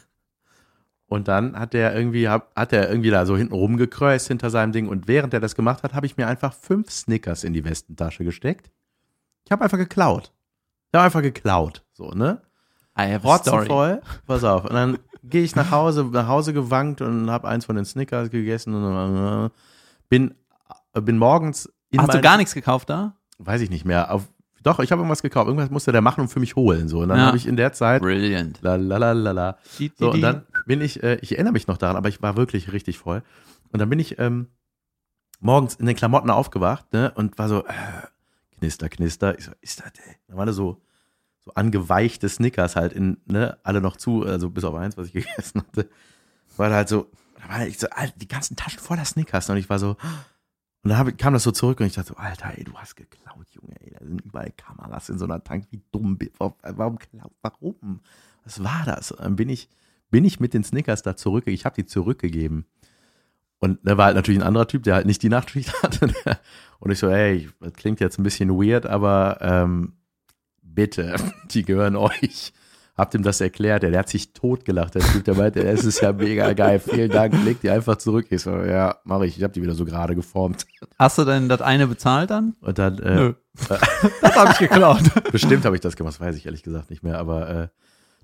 Und 1.07 1.29
dann 1.29 1.59
hat 1.59 1.75
der 1.75 1.95
irgendwie, 1.95 2.29
hat 2.29 2.73
der 2.73 2.89
irgendwie 2.89 3.11
da 3.11 3.27
so 3.27 3.37
hinten 3.37 3.55
rumgekreuzt 3.55 4.29
hinter 4.29 4.51
seinem 4.51 4.73
Ding. 4.73 4.89
Und 4.89 5.09
während 5.09 5.35
er 5.35 5.41
das 5.41 5.55
gemacht 5.57 5.83
hat, 5.83 5.95
habe 5.95 6.07
ich 6.07 6.17
mir 6.17 6.29
einfach 6.29 6.55
fünf 6.55 6.91
Snickers 6.91 7.45
in 7.45 7.53
die 7.53 7.65
Westentasche 7.65 8.25
gesteckt. 8.25 8.71
Ich 9.45 9.51
habe 9.51 9.65
einfach 9.65 9.79
geklaut. 9.79 10.33
Ich 10.93 10.97
habe 10.97 11.05
einfach 11.07 11.23
geklaut. 11.23 11.85
So, 11.93 12.11
ne? 12.13 12.41
I 12.97 13.13
have. 13.13 13.27
Rotzenvoll. 13.27 14.01
Pass 14.27 14.45
auf. 14.45 14.65
Und 14.65 14.75
dann 14.75 14.99
gehe 15.23 15.43
ich 15.43 15.55
nach 15.57 15.71
Hause, 15.71 16.05
nach 16.05 16.27
Hause 16.29 16.53
gewankt 16.53 17.01
und 17.01 17.31
habe 17.31 17.49
eins 17.49 17.65
von 17.65 17.77
den 17.77 17.85
Snickers 17.85 18.31
gegessen 18.31 18.75
und 18.75 19.51
bin, 20.09 20.35
bin 20.95 21.19
morgens 21.19 21.71
in 21.91 22.01
Hast 22.01 22.15
du 22.15 22.21
gar 22.21 22.37
nichts 22.37 22.55
gekauft 22.55 22.89
da? 22.91 23.15
weiß 23.39 23.61
ich 23.63 23.71
nicht 23.71 23.85
mehr. 23.85 24.13
Auf, 24.13 24.29
doch, 24.63 24.81
ich 24.81 24.93
habe 24.93 25.01
irgendwas 25.01 25.23
gekauft. 25.23 25.47
Irgendwas 25.47 25.71
musste 25.71 25.93
der 25.93 26.03
machen 26.03 26.21
und 26.21 26.29
für 26.29 26.41
mich 26.41 26.55
holen. 26.57 26.89
So. 26.89 27.01
Und 27.01 27.09
dann 27.09 27.19
Ja. 27.19 27.27
habe 27.27 27.37
ich 27.39 27.47
in 27.47 27.57
der 27.57 27.73
Zeit. 27.73 28.03
Brilliant. 28.03 28.59
La, 28.61 28.77
la, 28.77 28.99
la, 28.99 29.13
la, 29.13 29.31
la. 29.33 29.59
So, 29.99 30.11
und 30.13 30.21
dann 30.21 30.45
bin 30.67 30.83
ich, 30.83 31.03
äh, 31.03 31.17
ich 31.23 31.33
erinnere 31.33 31.55
mich 31.55 31.67
noch 31.67 31.79
daran, 31.79 31.97
aber 31.97 32.09
ich 32.11 32.21
war 32.23 32.37
wirklich 32.37 32.73
richtig 32.73 32.99
voll. 32.99 33.23
Und 33.73 33.79
dann 33.81 33.89
bin 33.89 33.99
ich 33.99 34.19
ähm, 34.19 34.49
morgens 35.41 35.77
in 35.77 35.87
den 35.87 35.97
Klamotten 35.97 36.29
aufgewacht, 36.29 36.93
ne, 36.93 37.11
und 37.15 37.39
war 37.39 37.49
so, 37.49 37.65
äh, 37.65 37.73
knister, 38.59 38.89
knister. 38.91 39.39
Ich 39.39 39.47
so, 39.47 39.53
ist 39.63 39.81
das, 39.81 39.93
ey? 40.07 40.17
Da 40.29 40.37
waren 40.37 40.47
da 40.47 40.53
so, 40.53 40.83
so 41.45 41.53
angeweichte 41.55 42.29
Snickers 42.29 42.77
halt 42.77 42.93
in, 42.93 43.19
ne, 43.27 43.59
alle 43.63 43.81
noch 43.81 43.97
zu, 43.97 44.25
also 44.25 44.51
bis 44.51 44.65
auf 44.65 44.75
eins, 44.75 44.97
was 44.97 45.09
ich 45.09 45.13
gegessen 45.27 45.63
hatte. 45.63 45.89
War 46.57 46.71
halt 46.71 46.89
so, 46.89 47.11
da 47.41 47.49
war 47.49 47.67
ich 47.67 47.79
so, 47.79 47.87
die 48.17 48.29
ganzen 48.29 48.57
Taschen 48.57 48.81
voller 48.81 49.05
Snickers. 49.05 49.49
Und 49.49 49.57
ich 49.57 49.71
war 49.71 49.79
so, 49.79 49.97
und 50.83 50.91
dann 50.91 51.17
kam 51.17 51.35
das 51.35 51.43
so 51.43 51.51
zurück 51.51 51.81
und 51.81 51.87
ich 51.87 51.95
dachte 51.95 52.09
so, 52.09 52.17
Alter, 52.17 52.57
ey, 52.57 52.65
du 52.65 52.73
hast 52.75 52.97
geklaut, 52.97 53.47
Junge, 53.51 53.75
ey, 53.81 53.93
da 53.99 54.05
sind 54.05 54.23
überall 54.23 54.53
Kameras 54.57 55.11
in 55.11 55.19
so 55.19 55.27
einer 55.27 55.43
Tank, 55.45 55.67
wie 55.71 55.83
dumm, 55.93 56.19
warum 56.39 56.99
klaut, 56.99 57.33
warum? 57.43 58.01
Was 58.45 58.65
war 58.65 58.85
das? 58.87 59.13
Und 59.13 59.21
dann 59.21 59.37
bin 59.37 59.51
ich, 59.51 59.69
bin 60.11 60.25
ich 60.25 60.41
mit 60.41 60.55
den 60.55 60.65
Snickers 60.65 61.03
da 61.03 61.17
zurück, 61.17 61.47
ich 61.47 61.67
habe 61.67 61.77
die 61.77 61.87
zurückgegeben. 61.87 62.65
Und 63.59 63.79
da 63.83 63.99
war 63.99 64.07
halt 64.07 64.17
natürlich 64.17 64.41
ein 64.41 64.47
anderer 64.47 64.67
Typ, 64.69 64.85
der 64.85 64.95
halt 64.95 65.07
nicht 65.07 65.23
die 65.23 65.29
Nachtschicht 65.29 65.71
hatte. 65.83 66.11
Und 66.79 66.91
ich 66.91 66.99
so, 66.99 67.09
ey, 67.09 67.51
das 67.61 67.75
klingt 67.75 68.01
jetzt 68.01 68.19
ein 68.19 68.23
bisschen 68.23 68.49
weird, 68.51 68.87
aber 68.87 69.39
ähm, 69.43 69.93
bitte, 70.75 71.15
die 71.51 71.65
gehören 71.65 71.97
euch. 71.97 72.53
Habt 72.97 73.15
ihm 73.15 73.23
das 73.23 73.41
erklärt, 73.41 73.83
der, 73.83 73.91
der 73.91 74.01
hat 74.01 74.11
sich 74.11 74.35
totgelacht, 74.35 74.95
der 74.95 75.01
Typ, 75.01 75.25
der 75.25 75.35
meinte, 75.35 75.63
es 75.65 75.85
ist 75.85 76.03
ja 76.03 76.13
mega 76.13 76.53
geil, 76.53 76.81
vielen 76.81 77.11
Dank, 77.11 77.33
leg 77.45 77.59
die 77.63 77.71
einfach 77.71 77.97
zurück. 77.97 78.27
Ich 78.29 78.43
so, 78.43 78.51
ja, 78.59 78.97
mach 79.05 79.23
ich, 79.23 79.39
ich 79.39 79.43
hab 79.43 79.55
die 79.55 79.63
wieder 79.63 79.75
so 79.75 79.87
gerade 79.87 80.15
geformt. 80.15 80.67
Hast 80.99 81.17
du 81.17 81.25
denn 81.25 81.49
das 81.49 81.63
eine 81.63 81.87
bezahlt 81.87 82.29
dann? 82.29 82.57
Und 82.61 82.79
dann, 82.79 82.99
äh, 82.99 83.15
Nö. 83.15 83.35
das 84.21 84.37
habe 84.37 84.53
ich 84.53 84.59
geklaut. 84.59 85.03
bestimmt 85.33 85.65
habe 85.65 85.77
ich 85.77 85.81
das 85.81 85.97
gemacht, 85.97 86.15
das 86.15 86.21
weiß 86.21 86.37
ich 86.37 86.45
ehrlich 86.45 86.63
gesagt 86.63 86.91
nicht 86.91 87.03
mehr, 87.03 87.19
aber 87.19 87.49
äh, 87.49 87.69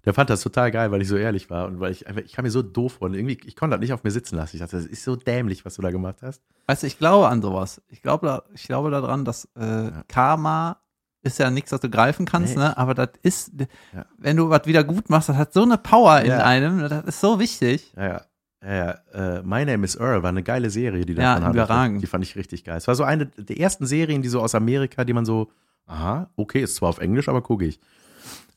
der 0.06 0.14
fand 0.14 0.30
das 0.30 0.40
total 0.40 0.70
geil, 0.70 0.92
weil 0.92 1.02
ich 1.02 1.08
so 1.08 1.16
ehrlich 1.16 1.50
war 1.50 1.66
und 1.66 1.80
weil 1.80 1.90
ich 1.90 2.06
einfach, 2.06 2.22
ich 2.22 2.32
kam 2.32 2.44
mir 2.44 2.50
so 2.50 2.62
doof 2.62 2.94
vor 2.94 3.08
und 3.08 3.14
irgendwie, 3.14 3.38
ich 3.44 3.56
konnte 3.56 3.74
das 3.74 3.80
nicht 3.80 3.92
auf 3.92 4.04
mir 4.04 4.12
sitzen 4.12 4.36
lassen. 4.36 4.56
Ich 4.56 4.60
dachte, 4.60 4.76
das 4.76 4.86
ist 4.86 5.02
so 5.02 5.16
dämlich, 5.16 5.64
was 5.64 5.74
du 5.74 5.82
da 5.82 5.90
gemacht 5.90 6.18
hast. 6.22 6.42
Weißt 6.66 6.84
du, 6.84 6.86
ich 6.86 6.98
glaube 6.98 7.28
an 7.28 7.42
sowas. 7.42 7.82
Ich 7.88 8.02
glaube, 8.02 8.26
da, 8.26 8.42
ich 8.54 8.64
glaube 8.64 8.90
daran, 8.90 9.24
dass 9.24 9.46
äh, 9.56 9.90
Karma 10.06 10.78
ist 11.26 11.38
ja 11.38 11.50
nichts, 11.50 11.72
was 11.72 11.80
du 11.80 11.90
greifen 11.90 12.24
kannst, 12.26 12.54
Nee. 12.56 12.62
ne? 12.62 12.76
Aber 12.78 12.94
das 12.94 13.10
ist, 13.22 13.52
Ja. 13.94 14.04
wenn 14.18 14.36
du 14.36 14.48
was 14.48 14.66
wieder 14.66 14.84
gut 14.84 15.10
machst, 15.10 15.28
das 15.28 15.36
hat 15.36 15.52
so 15.52 15.62
eine 15.62 15.76
Power 15.78 16.20
in 16.20 16.30
Ja. 16.30 16.44
einem, 16.44 16.80
das 16.88 17.04
ist 17.04 17.20
so 17.20 17.38
wichtig. 17.38 17.92
Ja, 17.96 18.04
ja. 18.06 18.22
Ja, 18.64 18.74
ja. 19.12 19.36
Äh, 19.38 19.42
My 19.42 19.64
Name 19.64 19.84
is 19.84 19.96
Earl 19.96 20.22
war 20.22 20.30
eine 20.30 20.42
geile 20.42 20.70
Serie, 20.70 21.04
die 21.04 21.12
Ja, 21.12 21.34
davon 21.34 21.44
hatte. 21.44 21.58
überragend. 21.58 22.02
Die 22.02 22.06
fand 22.06 22.24
ich 22.24 22.34
richtig 22.36 22.64
geil. 22.64 22.76
Es 22.78 22.88
war 22.88 22.94
so 22.94 23.04
eine 23.04 23.26
der 23.26 23.60
ersten 23.60 23.86
Serien, 23.86 24.22
die 24.22 24.28
so 24.28 24.40
aus 24.40 24.54
Amerika, 24.54 25.04
die 25.04 25.12
man 25.12 25.24
so, 25.26 25.50
aha, 25.86 26.30
okay, 26.36 26.62
ist 26.62 26.76
zwar 26.76 26.88
auf 26.88 26.98
Englisch, 26.98 27.28
aber 27.28 27.42
gucke 27.42 27.64
ich. 27.66 27.78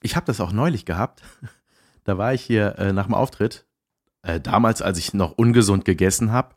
Ich 0.02 0.16
habe 0.16 0.26
das 0.26 0.40
auch 0.40 0.52
neulich 0.54 0.86
gehabt. 0.86 1.22
Da 2.06 2.18
war 2.18 2.34
ich 2.34 2.42
hier 2.42 2.80
äh, 2.80 2.92
nach 2.94 3.06
dem 3.06 3.14
Auftritt, 3.14 3.66
äh, 4.24 4.40
damals, 4.40 4.82
als 4.82 4.98
ich 4.98 5.14
noch 5.14 5.34
ungesund 5.34 5.86
gegessen 5.86 6.32
habe, 6.32 6.56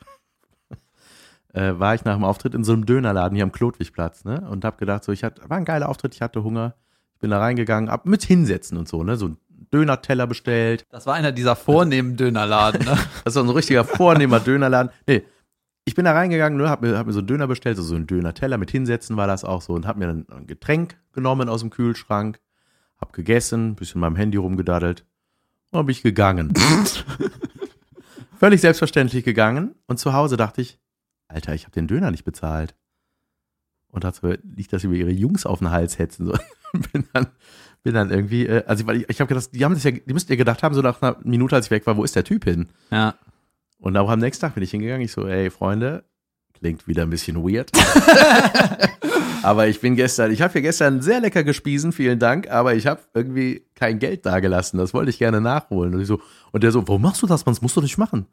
äh, 1.53 1.79
war 1.79 1.95
ich 1.95 2.05
nach 2.05 2.15
dem 2.15 2.25
Auftritt 2.25 2.55
in 2.55 2.65
so 2.65 2.73
einem 2.73 2.87
Dönerladen 2.87 3.35
hier 3.37 3.45
am 3.45 3.53
Klotwigplatz, 3.53 4.25
ne? 4.25 4.47
Und 4.51 4.65
habe 4.65 4.79
gedacht, 4.79 5.05
so, 5.05 5.13
ich 5.13 5.25
hatte, 5.25 5.49
war 5.49 5.57
ein 5.57 5.65
geiler 5.65 5.89
Auftritt, 5.89 6.15
ich 6.15 6.23
hatte 6.23 6.43
Hunger. 6.43 6.75
Ich 7.15 7.21
bin 7.21 7.31
da 7.31 7.39
reingegangen, 7.39 7.89
ab 7.89 8.07
mit 8.07 8.25
hinsetzen 8.25 8.79
und 8.79 8.89
so, 8.89 9.03
ne? 9.03 9.17
So 9.17 9.27
einen 9.27 9.39
Dönerteller 9.73 10.27
bestellt. 10.27 10.87
Das 10.91 11.07
war 11.07 11.15
einer 11.15 11.33
dieser 11.33 11.57
vornehmen 11.57 12.17
Dönerladen, 12.17 12.85
ne? 12.85 12.99
Das 13.25 13.35
ist 13.35 13.35
so 13.35 13.41
ein 13.43 13.51
richtiger 13.51 13.85
vornehmer 13.85 14.41
Dönerladen. 14.41 14.91
Nee, 15.07 15.25
ich 15.85 15.95
bin 15.95 16.05
da 16.05 16.13
reingegangen, 16.13 16.59
ne, 16.59 16.71
hab 16.71 16.83
mir, 16.83 16.97
hab 16.97 17.07
mir 17.07 17.13
so 17.13 17.19
einen 17.19 17.27
Döner 17.27 17.49
bestellt, 17.49 17.77
so, 17.77 17.83
so 17.83 17.97
einen 17.97 18.07
Döner-Teller 18.07 18.57
mit 18.57 18.71
hinsetzen 18.71 19.17
war 19.17 19.27
das 19.27 19.45
auch 19.45 19.63
so 19.63 19.73
und 19.73 19.87
hab 19.87 19.97
mir 19.97 20.07
dann 20.07 20.27
ein 20.31 20.47
Getränk 20.47 20.97
genommen 21.13 21.49
aus 21.49 21.61
dem 21.61 21.71
Kühlschrank, 21.71 22.41
hab 23.01 23.13
gegessen, 23.13 23.75
bisschen 23.75 24.01
mit 24.01 24.09
meinem 24.09 24.17
Handy 24.17 24.39
rumgedaddelt 24.39 25.05
und 25.71 25.87
bin 25.87 25.93
ich 25.93 26.03
gegangen. 26.03 26.53
Völlig 28.39 28.61
selbstverständlich 28.61 29.25
gegangen 29.25 29.75
und 29.87 29.99
zu 29.99 30.13
Hause 30.13 30.37
dachte 30.37 30.61
ich, 30.61 30.79
Alter, 31.33 31.55
ich 31.55 31.65
habe 31.65 31.73
den 31.73 31.87
Döner 31.87 32.11
nicht 32.11 32.25
bezahlt. 32.25 32.75
Und 33.89 34.05
dazu 34.05 34.27
nicht, 34.43 34.73
dass 34.73 34.83
sie 34.83 34.89
mir 34.89 34.97
ihre 34.97 35.11
Jungs 35.11 35.45
auf 35.45 35.59
den 35.59 35.71
Hals 35.71 35.99
hetzen. 35.99 36.27
So. 36.27 36.33
bin, 36.93 37.05
dann, 37.13 37.27
bin 37.83 37.95
dann 37.95 38.11
irgendwie, 38.11 38.47
äh, 38.47 38.65
also 38.67 38.89
ich, 38.91 39.09
ich 39.09 39.21
habe 39.21 39.29
gedacht, 39.29 39.51
die 39.53 39.65
haben 39.65 39.75
das 39.75 39.85
ja, 39.85 39.91
die 39.91 40.13
müssten 40.13 40.33
ja 40.33 40.37
gedacht 40.37 40.63
haben, 40.63 40.75
so 40.75 40.81
nach 40.81 41.03
einer 41.03 41.17
Minute, 41.23 41.55
als 41.55 41.67
ich 41.67 41.71
weg 41.71 41.87
war, 41.87 41.97
wo 41.97 42.05
ist 42.05 42.17
der 42.17 42.25
Typ 42.25 42.45
hin? 42.45 42.69
Ja. 42.91 43.15
Und 43.79 43.97
auch 43.97 44.09
am 44.09 44.21
nächsten 44.21 44.41
Tag 44.41 44.55
bin 44.55 44.63
ich 44.63 44.71
hingegangen. 44.71 45.03
Ich 45.03 45.13
so, 45.13 45.27
ey, 45.27 45.51
Freunde, 45.51 46.05
klingt 46.55 46.87
wieder 46.87 47.03
ein 47.03 47.11
bisschen 47.11 47.37
weird. 47.37 47.71
aber 49.43 49.67
ich 49.67 49.81
bin 49.81 49.97
gestern, 49.97 50.31
ich 50.31 50.41
habe 50.41 50.53
hier 50.53 50.63
gestern 50.63 51.03
sehr 51.03 51.21
lecker 51.21 51.43
gespiesen, 51.43 51.93
vielen 51.93 52.19
Dank, 52.19 52.49
aber 52.49 52.75
ich 52.75 52.87
habe 52.87 53.01
irgendwie 53.13 53.67
kein 53.75 53.99
Geld 53.99 54.25
dagelassen. 54.25 54.79
Das 54.79 54.95
wollte 54.95 55.11
ich 55.11 55.19
gerne 55.19 55.41
nachholen. 55.41 55.95
Und, 55.95 56.01
ich 56.01 56.07
so, 56.07 56.21
und 56.53 56.63
der 56.63 56.71
so, 56.71 56.87
warum 56.87 57.03
machst 57.03 57.21
du 57.21 57.27
das? 57.27 57.45
Man, 57.45 57.55
das 57.55 57.61
musst 57.63 57.77
du 57.77 57.81
nicht 57.83 57.99
machen. 57.99 58.27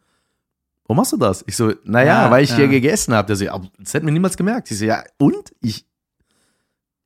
Warum 0.89 0.97
machst 0.97 1.13
du 1.13 1.17
das? 1.17 1.43
Ich 1.45 1.55
so, 1.55 1.71
naja, 1.83 2.23
Ja, 2.25 2.31
weil 2.31 2.43
ich 2.43 2.49
ja. 2.49 2.55
hier 2.55 2.67
gegessen 2.67 3.13
habe. 3.13 3.27
Der 3.27 3.35
so, 3.35 3.45
ja, 3.45 3.61
das 3.77 3.93
hätten 3.93 4.07
wir 4.07 4.11
niemals 4.11 4.35
gemerkt. 4.35 4.71
Ich 4.71 4.79
so, 4.79 4.85
ja, 4.85 5.03
und? 5.19 5.53
Ich, 5.61 5.85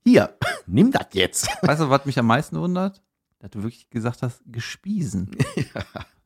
hier, 0.06 0.34
nimm 0.66 0.90
das 0.90 1.08
jetzt. 1.12 1.48
Weißt 1.60 1.82
du, 1.82 1.90
was 1.90 2.06
mich 2.06 2.18
am 2.18 2.24
meisten 2.24 2.58
wundert? 2.58 3.02
Dass 3.40 3.50
du 3.50 3.62
wirklich 3.62 3.90
gesagt 3.90 4.22
hast, 4.22 4.40
gespiesen. 4.46 5.30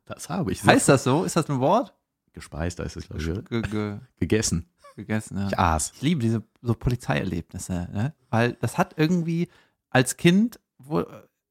Das 0.04 0.30
habe 0.30 0.52
ich. 0.52 0.64
Heißt 0.64 0.88
das 0.88 1.04
so? 1.04 1.24
Ist 1.24 1.36
das 1.36 1.50
ein 1.50 1.60
Wort? 1.60 1.94
Gespeist, 2.32 2.78
da 2.78 2.84
ist 2.84 2.96
es, 2.96 3.08
glaube 3.08 3.20
ich. 3.22 3.48
Ge 3.50 3.60
ge 3.60 3.98
Gegessen. 4.18 4.64
gegessen, 4.96 5.36
ja. 5.36 5.48
Ich 5.48 5.58
aß. 5.58 5.92
Ich 5.96 6.00
liebe 6.00 6.22
diese 6.22 6.42
so 6.62 6.72
Polizeierlebnisse, 6.72 7.88
ne? 7.92 8.14
weil 8.30 8.54
das 8.54 8.78
hat 8.78 8.94
irgendwie 8.96 9.48
als 9.90 10.16
Kind, 10.16 10.60
wo, 10.78 11.04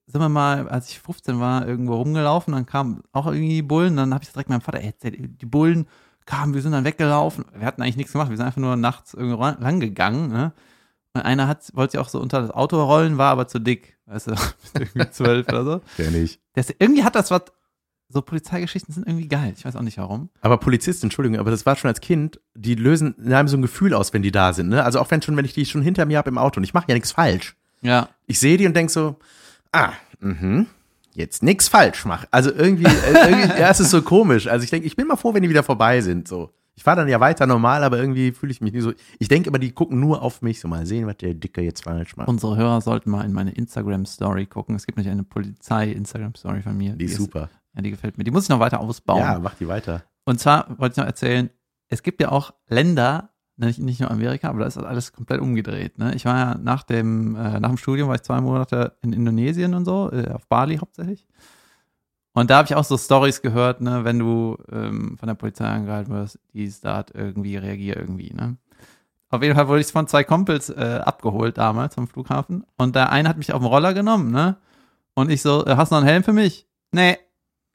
sind 0.08 0.22
wir 0.22 0.30
mal, 0.30 0.68
als 0.70 0.90
ich 0.90 1.00
15 1.00 1.40
war, 1.40 1.68
irgendwo 1.68 1.96
rumgelaufen, 1.96 2.54
dann 2.54 2.66
kamen 2.66 3.02
auch 3.12 3.28
irgendwie 3.28 3.50
die 3.50 3.62
Bullen, 3.62 3.98
dann 3.98 4.14
habe 4.14 4.24
ich 4.24 4.32
direkt 4.32 4.50
meinem 4.50 4.62
Vater 4.62 4.80
erzählt, 4.80 5.18
die 5.20 5.46
Bullen 5.46 5.88
kamen, 6.26 6.54
wir 6.54 6.62
sind 6.62 6.72
dann 6.72 6.86
weggelaufen, 6.86 7.46
wir 7.54 7.66
hatten 7.66 7.82
eigentlich 7.82 7.98
nichts 7.98 8.14
gemacht, 8.14 8.30
wir 8.30 8.38
sind 8.38 8.46
einfach 8.46 8.62
nur 8.62 8.76
nachts 8.78 9.14
irgendwo 9.14 9.44
lang 9.44 9.80
gegangen, 9.80 10.30
ne? 10.30 10.54
Und 11.14 11.22
einer 11.22 11.48
hat, 11.48 11.72
wollte 11.74 11.92
sich 11.94 12.00
auch 12.00 12.10
so 12.10 12.22
unter 12.22 12.42
das 12.42 12.52
Auto 12.52 12.82
rollen, 12.84 13.18
war 13.18 13.32
aber 13.32 13.48
zu 13.48 13.60
dick, 13.60 13.98
weißt 14.06 14.28
du, 14.28 14.36
irgendwie 14.80 15.10
zwölf 15.10 15.48
oder 15.48 15.66
so. 15.66 15.82
Kenn 15.96 16.16
ich. 16.16 16.40
Das, 16.54 16.70
irgendwie 16.78 17.04
hat 17.04 17.16
das 17.16 17.32
was, 17.32 17.44
so 18.10 18.22
Polizeigeschichten 18.22 18.94
sind 18.94 19.08
irgendwie 19.08 19.28
geil, 19.28 19.54
ich 19.58 19.66
weiß 19.66 19.76
auch 19.76 19.82
nicht 19.82 19.98
warum. 19.98 20.30
Aber 20.42 20.58
Polizist, 20.58 21.04
Entschuldigung, 21.04 21.40
aber 21.40 21.52
das 21.52 21.66
war 21.66 21.76
schon 21.76 21.90
als 21.90 22.00
Kind, 22.00 22.40
die 22.56 22.76
lösen 22.76 23.16
in 23.18 23.34
einem 23.34 23.48
so 23.50 23.58
ein 23.58 23.62
Gefühl 23.62 23.94
aus, 23.94 24.14
wenn 24.14 24.22
die 24.22 24.32
da 24.32 24.54
sind. 24.54 24.70
Ne? 24.70 24.84
Also 24.84 25.00
auch 25.00 25.12
wenn 25.12 25.22
schon, 25.22 25.36
wenn 25.36 25.46
ich 25.46 25.54
die 25.54 25.66
schon 25.66 25.82
hinter 25.82 26.06
mir 26.06 26.18
habe 26.18 26.30
im 26.30 26.38
Auto 26.38 26.60
und 26.60 26.64
ich 26.64 26.74
mache 26.74 26.86
ja 26.88 26.94
nichts 26.94 27.12
falsch. 27.12 27.58
Ja, 27.82 28.10
Ich 28.26 28.40
sehe 28.40 28.58
die 28.58 28.66
und 28.66 28.76
denk 28.76 28.90
so, 28.90 29.18
ah, 29.78 29.94
mhm, 30.20 30.68
jetzt 31.14 31.44
nichts 31.44 31.68
falsch 31.68 32.06
mach. 32.06 32.26
Also 32.32 32.52
irgendwie, 32.52 32.86
äh, 32.86 33.30
irgendwie 33.30 33.48
ja, 33.60 33.70
es 33.70 33.80
ist 33.80 33.92
so 33.92 34.02
komisch. 34.02 34.48
Also 34.48 34.64
ich 34.64 34.70
denke, 34.70 34.88
ich 34.88 34.96
bin 34.96 35.08
mal 35.08 35.16
froh, 35.16 35.34
wenn 35.34 35.44
die 35.44 35.50
wieder 35.50 35.64
vorbei 35.64 36.02
sind. 36.02 36.28
So. 36.28 36.52
Ich 36.76 36.84
fahre 36.84 36.98
dann 36.98 37.08
ja 37.08 37.20
weiter 37.20 37.48
normal, 37.48 37.84
aber 37.84 37.98
irgendwie 37.98 38.32
fühle 38.32 38.52
ich 38.52 38.62
mich 38.62 38.72
nicht 38.72 38.84
so. 38.84 38.94
Ich 39.18 39.28
denke 39.28 39.50
immer, 39.50 39.58
die 39.58 39.72
gucken 39.72 40.00
nur 40.00 40.22
auf 40.22 40.44
mich, 40.44 40.60
so 40.60 40.68
mal 40.68 40.86
sehen, 40.86 41.08
was 41.08 41.18
der 41.18 41.34
Dicke 41.34 41.62
jetzt 41.62 41.84
falsch 41.84 42.16
macht. 42.16 42.28
Unsere 42.28 42.56
Hörer 42.56 42.82
sollten 42.82 43.10
mal 43.10 43.26
in 43.26 43.34
meine 43.34 43.52
Instagram-Story 43.52 44.46
gucken. 44.46 44.76
Es 44.76 44.86
gibt 44.86 44.98
nämlich 44.98 45.12
eine 45.12 45.24
Polizei-Instagram-Story 45.24 46.62
von 46.62 46.78
mir. 46.78 46.94
die 46.94 47.06
ist 47.06 47.16
super. 47.16 47.50
ja, 47.74 47.82
die 47.82 47.90
gefällt 47.90 48.18
mir. 48.20 48.24
Die 48.24 48.32
muss 48.32 48.44
ich 48.44 48.50
noch 48.50 48.60
weiter 48.60 48.80
ausbauen. 48.80 49.20
Ja, 49.20 49.40
mach 49.40 49.56
die 49.56 49.68
weiter. 49.68 50.04
Und 50.26 50.40
zwar 50.40 50.68
wollte 50.78 50.94
ich 50.94 50.98
noch 50.98 51.06
erzählen, 51.06 51.50
es 51.88 52.04
gibt 52.04 52.22
ja 52.22 52.30
auch 52.30 52.54
Länder, 52.68 53.32
nicht, 53.58 53.80
nicht 53.80 54.00
nur 54.00 54.12
Amerika, 54.12 54.50
aber 54.50 54.60
da 54.60 54.66
ist 54.66 54.78
das 54.78 54.84
alles 54.84 55.14
komplett 55.14 55.42
umgedreht. 55.42 55.98
Ne? 55.98 56.14
Ich 56.16 56.26
war 56.26 56.38
ja 56.38 56.58
nach 56.58 56.84
dem, 56.84 57.36
äh, 57.36 57.60
nach 57.60 57.70
dem 57.70 57.78
Studium, 57.78 58.08
war 58.08 58.16
ich 58.16 58.22
zwei 58.22 58.40
Monate 58.40 58.96
in 59.02 59.14
Indonesien 59.14 59.74
und 59.74 59.86
so, 59.86 60.12
äh, 60.12 60.30
auf 60.32 60.48
Bali 60.48 60.78
hauptsächlich. 60.78 61.26
Und 62.34 62.52
da 62.52 62.58
habe 62.58 62.68
ich 62.68 62.76
auch 62.76 62.84
so 62.84 62.98
Stories 63.00 63.42
gehört, 63.42 63.82
ne, 63.82 64.04
wenn 64.04 64.20
du 64.20 64.58
ähm, 64.72 65.18
von 65.18 65.26
der 65.26 65.34
Polizei 65.34 65.66
angehalten 65.66 66.14
wirst, 66.14 66.38
dies, 66.54 66.82
dat, 66.82 67.10
irgendwie, 67.16 67.58
reagier 67.58 67.98
irgendwie, 67.98 68.32
ne. 68.32 68.58
Auf 69.30 69.42
jeden 69.42 69.56
Fall 69.56 69.68
wurde 69.68 69.82
ich 69.82 69.88
von 69.88 70.08
zwei 70.08 70.24
Kumpels 70.24 70.70
äh, 70.70 71.02
abgeholt 71.04 71.58
damals 71.58 71.96
vom 71.96 72.08
Flughafen. 72.08 72.64
Und 72.78 72.96
der 72.96 73.12
eine 73.12 73.28
hat 73.28 73.38
mich 73.38 73.52
auf 73.52 73.60
den 73.60 73.68
Roller 73.68 73.96
genommen, 73.96 74.32
ne? 74.32 74.56
Und 75.16 75.32
ich 75.32 75.42
so, 75.42 75.66
äh, 75.66 75.76
hast 75.76 75.92
du 75.92 75.96
noch 75.96 76.02
einen 76.02 76.08
Helm 76.08 76.24
für 76.24 76.32
mich? 76.32 76.68
Nee. 76.92 77.18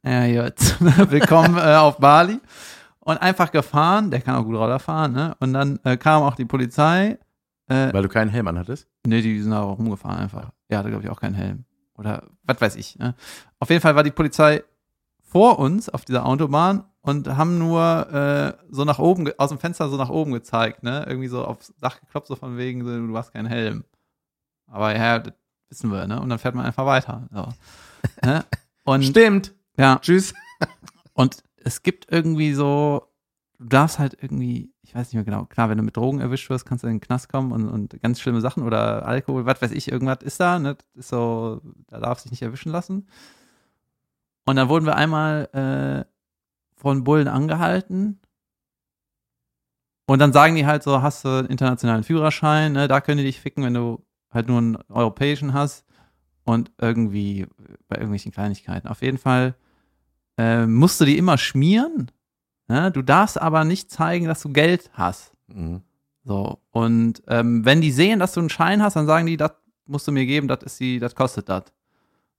Ja, 0.04 0.44
gut. 0.44 0.54
Willkommen 1.10 1.58
äh, 1.58 1.74
auf 1.74 1.98
Bali. 1.98 2.38
Und 3.04 3.18
einfach 3.18 3.50
gefahren, 3.50 4.10
der 4.10 4.20
kann 4.20 4.36
auch 4.36 4.44
gut 4.44 4.54
Roller 4.54 4.78
fahren, 4.78 5.12
ne? 5.12 5.36
Und 5.40 5.52
dann 5.52 5.80
äh, 5.84 5.96
kam 5.96 6.22
auch 6.22 6.36
die 6.36 6.44
Polizei. 6.44 7.18
Äh, 7.66 7.92
Weil 7.92 8.02
du 8.02 8.08
keinen 8.08 8.28
Helm 8.30 8.46
anhattest? 8.46 8.86
Nee, 9.04 9.22
die 9.22 9.40
sind 9.40 9.52
auch 9.52 9.76
rumgefahren 9.78 10.18
einfach. 10.18 10.52
Er 10.68 10.78
hatte, 10.78 10.88
glaube 10.90 11.04
ich, 11.04 11.10
auch 11.10 11.20
keinen 11.20 11.34
Helm. 11.34 11.64
Oder 11.96 12.22
was 12.44 12.60
weiß 12.60 12.76
ich. 12.76 12.98
Ne? 12.98 13.14
Auf 13.58 13.70
jeden 13.70 13.80
Fall 13.82 13.96
war 13.96 14.04
die 14.04 14.10
Polizei 14.12 14.62
vor 15.20 15.58
uns 15.58 15.88
auf 15.88 16.04
dieser 16.04 16.26
Autobahn 16.26 16.84
und 17.00 17.28
haben 17.36 17.58
nur 17.58 18.12
äh, 18.12 18.52
so 18.70 18.84
nach 18.84 18.98
oben, 19.00 19.28
aus 19.36 19.48
dem 19.48 19.58
Fenster 19.58 19.88
so 19.88 19.96
nach 19.96 20.10
oben 20.10 20.32
gezeigt, 20.32 20.82
ne? 20.84 21.04
Irgendwie 21.08 21.28
so 21.28 21.44
aufs 21.44 21.72
Dach 21.80 21.98
geklopft, 22.00 22.28
so 22.28 22.36
von 22.36 22.56
wegen, 22.56 22.84
so, 22.84 23.06
du 23.06 23.16
hast 23.16 23.32
keinen 23.32 23.46
Helm. 23.46 23.84
Aber 24.66 24.94
ja, 24.96 25.18
das 25.18 25.34
wissen 25.70 25.90
wir, 25.90 26.06
ne? 26.06 26.20
Und 26.20 26.28
dann 26.28 26.38
fährt 26.38 26.54
man 26.54 26.64
einfach 26.66 26.86
weiter. 26.86 27.26
So. 27.32 27.48
ne? 28.24 28.44
Und 28.84 29.04
Stimmt. 29.04 29.54
ja, 29.76 29.98
Tschüss. 30.00 30.34
und 31.14 31.42
es 31.64 31.82
gibt 31.82 32.10
irgendwie 32.10 32.52
so, 32.54 33.08
du 33.58 33.66
darfst 33.66 33.98
halt 33.98 34.16
irgendwie, 34.20 34.72
ich 34.82 34.94
weiß 34.94 35.08
nicht 35.08 35.14
mehr 35.14 35.24
genau, 35.24 35.44
klar, 35.46 35.68
wenn 35.68 35.78
du 35.78 35.84
mit 35.84 35.96
Drogen 35.96 36.20
erwischt 36.20 36.50
wirst, 36.50 36.66
kannst 36.66 36.84
du 36.84 36.88
in 36.88 36.94
den 36.94 37.00
Knast 37.00 37.28
kommen 37.28 37.52
und, 37.52 37.68
und 37.68 38.00
ganz 38.02 38.20
schlimme 38.20 38.40
Sachen 38.40 38.64
oder 38.64 39.06
Alkohol, 39.06 39.46
was 39.46 39.62
weiß 39.62 39.72
ich, 39.72 39.90
irgendwas 39.90 40.22
ist 40.22 40.40
da, 40.40 40.58
ne? 40.58 40.76
Ist 40.94 41.08
so, 41.08 41.60
da 41.88 42.00
darfst 42.00 42.24
du 42.24 42.28
dich 42.28 42.40
nicht 42.40 42.42
erwischen 42.42 42.72
lassen. 42.72 43.06
Und 44.44 44.56
dann 44.56 44.68
wurden 44.68 44.86
wir 44.86 44.96
einmal 44.96 45.48
äh, 45.52 46.10
von 46.76 47.04
Bullen 47.04 47.28
angehalten. 47.28 48.20
Und 50.06 50.18
dann 50.18 50.32
sagen 50.32 50.56
die 50.56 50.66
halt 50.66 50.82
so, 50.82 51.00
hast 51.00 51.24
du 51.24 51.28
einen 51.28 51.48
internationalen 51.48 52.02
Führerschein, 52.02 52.72
ne? 52.72 52.88
da 52.88 53.00
können 53.00 53.18
die 53.18 53.24
dich 53.24 53.40
ficken, 53.40 53.64
wenn 53.64 53.74
du 53.74 54.04
halt 54.30 54.48
nur 54.48 54.58
einen 54.58 54.76
europäischen 54.88 55.54
hast. 55.54 55.86
Und 56.44 56.72
irgendwie 56.78 57.46
bei 57.86 57.94
irgendwelchen 57.96 58.32
Kleinigkeiten. 58.32 58.88
Auf 58.88 59.00
jeden 59.00 59.18
Fall 59.18 59.54
äh, 60.38 60.66
musst 60.66 61.00
du 61.00 61.04
die 61.04 61.18
immer 61.18 61.36
schmieren. 61.38 62.10
Ne? 62.68 62.90
Du 62.90 63.02
darfst 63.02 63.40
aber 63.40 63.64
nicht 63.64 63.90
zeigen, 63.90 64.26
dass 64.26 64.42
du 64.42 64.48
Geld 64.50 64.90
hast. 64.94 65.32
Mhm. 65.48 65.82
So, 66.24 66.58
und 66.70 67.22
ähm, 67.26 67.64
wenn 67.64 67.80
die 67.80 67.90
sehen, 67.90 68.20
dass 68.20 68.32
du 68.32 68.40
einen 68.40 68.50
Schein 68.50 68.80
hast, 68.82 68.94
dann 68.94 69.06
sagen 69.06 69.26
die, 69.26 69.36
das 69.36 69.50
musst 69.86 70.06
du 70.06 70.12
mir 70.12 70.24
geben, 70.24 70.46
das 70.48 70.62
ist 70.62 70.78
die, 70.80 70.98
das 71.00 71.14
kostet 71.16 71.48
das. 71.48 71.64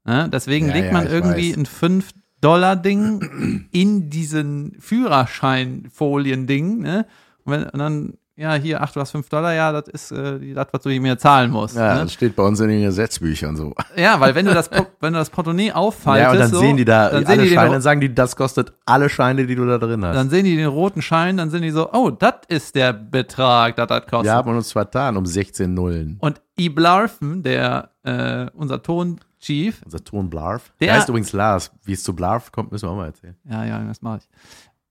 Ne? 0.05 0.29
Deswegen 0.31 0.67
Ja, 0.67 0.73
legt 0.73 0.87
ja, 0.87 0.93
man 0.93 1.07
irgendwie 1.07 1.55
weiß. 1.55 1.57
ein 1.57 1.65
5-Dollar-Ding 2.01 3.67
in 3.71 4.09
diesen 4.09 4.75
Führerscheinfolien-Ding, 4.79 6.79
ne? 6.79 7.05
Und, 7.45 7.51
wenn, 7.51 7.63
und 7.69 7.79
dann, 7.79 8.13
ja, 8.35 8.55
hier, 8.55 8.81
ach, 8.81 8.91
du 8.91 8.99
hast 8.99 9.11
5 9.11 9.29
Dollar, 9.29 9.53
ja, 9.53 9.71
das 9.71 9.87
ist 9.89 10.11
äh, 10.11 10.53
das, 10.53 10.67
was 10.71 10.81
du 10.81 10.89
mir 10.89 11.17
zahlen 11.19 11.51
musst. 11.51 11.75
Ja, 11.75 11.93
ne? 11.95 12.01
das 12.01 12.13
steht 12.13 12.35
bei 12.35 12.41
uns 12.43 12.59
in 12.59 12.67
den 12.69 12.81
Gesetzbüchern 12.81 13.55
so. 13.55 13.73
ja, 13.95 14.19
weil 14.19 14.33
wenn 14.33 14.45
du 14.45 14.53
das, 14.53 14.69
wenn 14.99 15.13
du 15.13 15.19
das 15.19 15.29
Portemonnaie 15.29 15.71
auffaltest, 15.71 16.23
Ja, 16.25 16.31
und 16.31 16.39
dann 16.39 16.49
so, 16.49 16.59
sehen 16.59 16.77
die 16.77 16.85
da 16.85 17.09
dann 17.11 17.25
sehen 17.25 17.39
alle 17.39 17.47
Scheine, 17.47 17.71
dann 17.71 17.81
sagen 17.81 18.01
die, 18.01 18.13
das 18.13 18.35
kostet 18.35 18.73
alle 18.85 19.07
Scheine, 19.09 19.45
die 19.45 19.55
du 19.55 19.65
da 19.67 19.77
drin 19.77 20.03
hast. 20.03 20.15
dann 20.15 20.29
sehen 20.29 20.45
die 20.45 20.55
den 20.55 20.67
roten 20.67 21.01
Schein, 21.03 21.37
dann 21.37 21.49
sind 21.51 21.61
die 21.61 21.69
so, 21.71 21.91
oh, 21.93 22.09
das 22.09 22.33
ist 22.47 22.73
der 22.75 22.93
Betrag, 22.93 23.75
das 23.75 23.87
das 23.87 24.01
kostet. 24.07 24.25
Wir 24.25 24.33
haben 24.33 24.55
uns 24.55 24.71
vertan 24.71 25.15
um 25.17 25.25
16 25.25 25.73
Nullen. 25.73 26.17
Und 26.19 26.41
Iblarfen, 26.59 27.43
der 27.43 27.89
äh, 28.03 28.47
unser 28.55 28.81
Tonchief, 28.81 29.81
Unser 29.85 30.03
Ton 30.03 30.29
Blarf. 30.29 30.71
Der- 30.79 30.87
Der 30.87 30.95
heißt 30.97 31.09
übrigens 31.09 31.33
Lars. 31.33 31.71
Wie 31.85 31.93
es 31.93 32.03
zu 32.03 32.13
Blarf 32.15 32.51
kommt, 32.51 32.71
müssen 32.71 32.87
wir 32.87 32.91
auch 32.91 32.95
mal 32.97 33.05
erzählen. 33.07 33.35
ja, 33.49 33.63
ja, 33.65 33.79
das 33.83 34.01
mache 34.01 34.17
ich. 34.19 34.27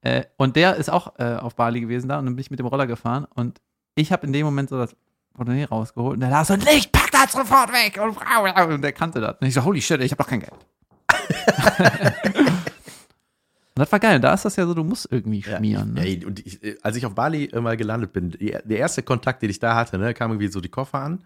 Äh, 0.03 0.25
und 0.37 0.57
der 0.57 0.77
ist 0.77 0.91
auch 0.91 1.19
äh, 1.19 1.37
auf 1.37 1.55
Bali 1.55 1.81
gewesen 1.81 2.09
da 2.09 2.19
und 2.19 2.27
dann 2.27 2.35
bin 2.35 2.41
ich 2.41 2.51
mit 2.51 2.59
dem 2.59 2.67
Roller 2.67 2.87
gefahren 2.87 3.27
und 3.35 3.61
ich 3.95 4.11
habe 4.11 4.27
in 4.27 4.33
dem 4.33 4.45
Moment 4.45 4.69
so 4.69 4.77
das 4.77 4.97
Portemonnaie 5.33 5.65
rausgeholt 5.65 6.15
und 6.15 6.21
der 6.21 6.31
Lars 6.31 6.49
so, 6.49 6.57
nicht, 6.57 6.91
pack 6.93 7.11
das 7.13 7.33
sofort 7.33 7.73
weg 7.73 8.01
und, 8.03 8.17
und 8.73 8.83
der 8.83 8.93
kannte 8.93 9.21
das. 9.21 9.37
Und 9.41 9.47
ich 9.47 9.55
so, 9.55 9.65
holy 9.65 9.81
shit, 9.81 10.01
ich 10.01 10.11
habe 10.11 10.23
doch 10.23 10.29
kein 10.29 10.41
Geld. 10.41 10.53
und 10.53 10.61
das 13.77 13.93
war 13.93 14.01
geil, 14.01 14.19
da 14.19 14.35
ist 14.35 14.45
das 14.45 14.57
ja 14.57 14.67
so, 14.67 14.75
du 14.75 14.83
musst 14.83 15.07
irgendwie 15.11 15.43
schmieren. 15.43 15.95
ne? 15.95 16.01
Ey, 16.05 16.25
und 16.25 16.45
ich, 16.45 16.63
äh, 16.65 16.77
als 16.83 16.97
ich 16.97 17.07
auf 17.07 17.15
Bali 17.15 17.49
mal 17.61 17.77
gelandet 17.77 18.13
bin, 18.13 18.31
die, 18.31 18.57
der 18.65 18.79
erste 18.79 19.05
Kontakt, 19.05 19.41
den 19.43 19.51
ich 19.51 19.61
da 19.61 19.77
hatte, 19.77 19.99
ne, 19.99 20.15
kam 20.15 20.33
irgendwie 20.33 20.49
so 20.49 20.61
die 20.61 20.69
Koffer 20.69 20.99
an. 20.99 21.13
Und 21.15 21.25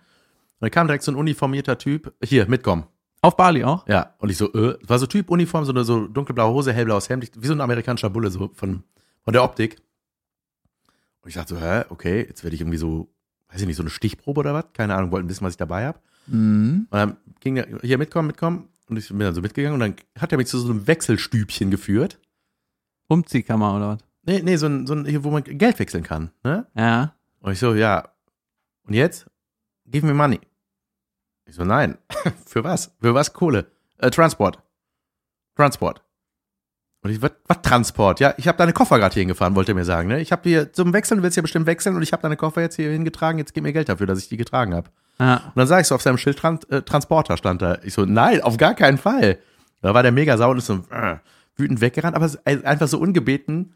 dann 0.60 0.70
kam 0.70 0.86
direkt 0.86 1.04
so 1.04 1.12
ein 1.12 1.16
uniformierter 1.16 1.78
Typ. 1.78 2.14
Hier, 2.22 2.46
mitkommen. 2.46 2.84
Auf 3.26 3.36
Bali 3.36 3.64
auch? 3.64 3.88
Ja, 3.88 4.14
und 4.18 4.30
ich 4.30 4.36
so, 4.36 4.52
äh, 4.54 4.78
war 4.86 5.00
so 5.00 5.06
Typ 5.06 5.28
Uniform, 5.30 5.64
so 5.64 5.72
eine 5.72 5.82
so 5.82 6.06
dunkelblaue 6.06 6.54
Hose, 6.54 6.72
hellblaues 6.72 7.08
Hemd, 7.08 7.28
wie 7.36 7.46
so 7.48 7.54
ein 7.54 7.60
amerikanischer 7.60 8.08
Bulle, 8.08 8.30
so 8.30 8.52
von, 8.54 8.84
von 9.24 9.32
der 9.32 9.42
Optik. 9.42 9.78
Und 11.22 11.30
ich 11.30 11.34
dachte 11.34 11.56
so, 11.56 11.60
hä, 11.60 11.86
okay, 11.88 12.24
jetzt 12.24 12.44
werde 12.44 12.54
ich 12.54 12.60
irgendwie 12.60 12.78
so, 12.78 13.12
weiß 13.48 13.60
ich 13.60 13.66
nicht, 13.66 13.74
so 13.74 13.82
eine 13.82 13.90
Stichprobe 13.90 14.38
oder 14.38 14.54
was? 14.54 14.66
Keine 14.74 14.94
Ahnung, 14.94 15.10
wollten 15.10 15.28
wissen, 15.28 15.44
was 15.44 15.54
ich 15.54 15.56
dabei 15.56 15.86
habe. 15.86 15.98
Mhm. 16.28 16.86
Und 16.88 16.96
dann 16.96 17.16
ging 17.40 17.56
er, 17.56 17.66
hier 17.82 17.98
mitkommen, 17.98 18.28
mitkommen. 18.28 18.68
Und 18.88 18.96
ich 18.96 19.08
bin 19.08 19.18
dann 19.18 19.34
so 19.34 19.40
mitgegangen 19.40 19.74
und 19.74 19.80
dann 19.80 19.96
hat 20.20 20.30
er 20.30 20.38
mich 20.38 20.46
zu 20.46 20.60
so 20.60 20.70
einem 20.70 20.86
Wechselstübchen 20.86 21.72
geführt. 21.72 22.20
Umziehkammer 23.08 23.74
oder 23.74 23.88
was? 23.88 23.98
Nee, 24.22 24.42
nee, 24.44 24.54
so 24.54 24.66
ein, 24.66 24.86
so 24.86 24.94
ein, 24.94 25.04
hier, 25.04 25.24
wo 25.24 25.32
man 25.32 25.42
Geld 25.42 25.80
wechseln 25.80 26.04
kann, 26.04 26.30
ne? 26.44 26.68
Ja. 26.76 27.16
Und 27.40 27.50
ich 27.50 27.58
so, 27.58 27.74
ja. 27.74 28.08
Und 28.84 28.94
jetzt? 28.94 29.26
Give 29.84 30.06
me 30.06 30.14
money. 30.14 30.38
Ich 31.46 31.54
so, 31.54 31.64
nein. 31.64 31.96
Für 32.46 32.64
was? 32.64 32.92
Für 33.00 33.14
was 33.14 33.32
Kohle? 33.32 33.66
Äh, 33.98 34.10
Transport. 34.10 34.58
Transport. 35.56 36.02
Und 37.02 37.10
ich, 37.10 37.22
was, 37.22 37.30
was 37.46 37.62
Transport? 37.62 38.18
Ja, 38.20 38.34
ich 38.36 38.48
habe 38.48 38.58
deine 38.58 38.72
Koffer 38.72 38.98
gerade 38.98 39.12
hier 39.14 39.20
hingefahren, 39.20 39.54
wollte 39.54 39.72
er 39.72 39.74
mir 39.76 39.84
sagen. 39.84 40.08
Ne? 40.08 40.20
Ich 40.20 40.32
habe 40.32 40.42
hier 40.48 40.72
zum 40.72 40.92
Wechseln, 40.92 41.18
du 41.18 41.22
willst 41.22 41.36
ja 41.36 41.42
bestimmt 41.42 41.66
wechseln 41.66 41.94
und 41.94 42.02
ich 42.02 42.12
habe 42.12 42.22
deine 42.22 42.36
Koffer 42.36 42.60
jetzt 42.62 42.74
hier 42.76 42.90
hingetragen, 42.90 43.38
jetzt 43.38 43.54
gib 43.54 43.62
mir 43.62 43.72
Geld 43.72 43.88
dafür, 43.88 44.06
dass 44.06 44.18
ich 44.18 44.28
die 44.28 44.36
getragen 44.36 44.74
habe. 44.74 44.90
Ja. 45.20 45.36
Und 45.36 45.52
dann 45.56 45.66
sag 45.68 45.80
ich 45.80 45.86
so, 45.86 45.94
auf 45.94 46.02
seinem 46.02 46.18
Schild 46.18 46.38
Tran 46.38 46.58
äh, 46.68 46.82
Transporter 46.82 47.36
stand 47.36 47.62
da. 47.62 47.78
Ich 47.84 47.94
so, 47.94 48.04
nein, 48.04 48.40
auf 48.42 48.56
gar 48.56 48.74
keinen 48.74 48.98
Fall. 48.98 49.38
Da 49.82 49.94
war 49.94 50.02
der 50.02 50.10
mega 50.12 50.36
sauer 50.36 50.50
und 50.50 50.58
ist 50.58 50.66
so 50.66 50.82
äh, 50.90 51.16
wütend 51.54 51.80
weggerannt, 51.80 52.16
aber 52.16 52.26
es 52.26 52.34
ist 52.34 52.64
einfach 52.66 52.88
so 52.88 52.98
ungebeten. 52.98 53.74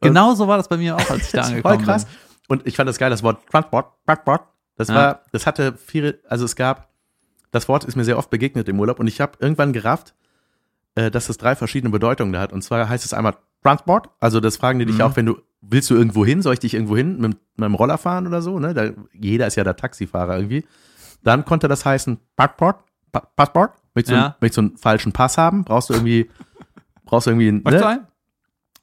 Genau 0.00 0.34
so 0.34 0.48
war 0.48 0.56
das 0.56 0.68
bei 0.68 0.76
mir 0.76 0.96
auch, 0.96 1.10
als 1.10 1.26
ich 1.26 1.30
da 1.32 1.42
angekommen 1.42 1.76
voll 1.78 1.84
krass. 1.86 2.06
bin. 2.06 2.14
Und 2.48 2.66
ich 2.66 2.76
fand 2.76 2.88
das 2.88 2.98
geil, 2.98 3.08
das 3.10 3.22
Wort 3.22 3.46
Transport, 3.50 3.92
Transport. 4.04 4.42
Das 4.76 4.88
Ja. 4.88 4.94
war, 4.94 5.22
das 5.30 5.46
hatte 5.46 5.74
viele, 5.76 6.18
also 6.28 6.44
es 6.44 6.56
gab, 6.56 6.90
das 7.54 7.68
Wort 7.68 7.84
ist 7.84 7.96
mir 7.96 8.04
sehr 8.04 8.18
oft 8.18 8.30
begegnet 8.30 8.68
im 8.68 8.78
Urlaub 8.80 8.98
und 9.00 9.06
ich 9.06 9.20
habe 9.20 9.32
irgendwann 9.38 9.72
gerafft, 9.72 10.14
äh, 10.96 11.10
dass 11.10 11.28
es 11.28 11.38
drei 11.38 11.54
verschiedene 11.56 11.90
Bedeutungen 11.90 12.32
da 12.32 12.40
hat. 12.40 12.52
Und 12.52 12.62
zwar 12.62 12.88
heißt 12.88 13.04
es 13.04 13.14
einmal 13.14 13.36
Transport, 13.62 14.10
also 14.20 14.40
das 14.40 14.56
fragen 14.56 14.78
die 14.78 14.86
dich 14.86 14.96
Mhm. 14.96 15.00
auch, 15.02 15.16
wenn 15.16 15.26
du, 15.26 15.38
willst 15.60 15.88
du 15.90 15.94
irgendwo 15.94 16.24
hin, 16.26 16.42
soll 16.42 16.54
ich 16.54 16.60
dich 16.60 16.74
irgendwo 16.74 16.96
hin 16.96 17.18
mit, 17.20 17.36
meinem 17.56 17.74
Roller 17.74 17.96
fahren 17.98 18.26
oder 18.26 18.42
so, 18.42 18.58
ne? 18.58 18.74
Da, 18.74 18.90
jeder 19.12 19.46
ist 19.46 19.56
ja 19.56 19.64
der 19.64 19.76
Taxifahrer 19.76 20.36
irgendwie. 20.36 20.64
Dann 21.22 21.44
konnte 21.44 21.68
das 21.68 21.84
heißen 21.84 22.18
Passport, 22.36 22.82
pa 23.12 23.20
Passport, 23.36 23.72
möchtest 23.94 24.10
du, 24.12 24.16
Ja. 24.16 24.24
einen, 24.26 24.34
möchtest 24.40 24.56
du 24.58 24.62
einen 24.62 24.76
falschen 24.76 25.12
Pass 25.12 25.38
haben, 25.38 25.64
brauchst 25.64 25.88
du 25.88 25.94
irgendwie, 25.94 26.28
brauchst 27.06 27.26
du 27.26 27.30
irgendwie 27.30 27.48
einen, 27.48 27.62
ne? 27.62 27.86
einen? 27.86 28.06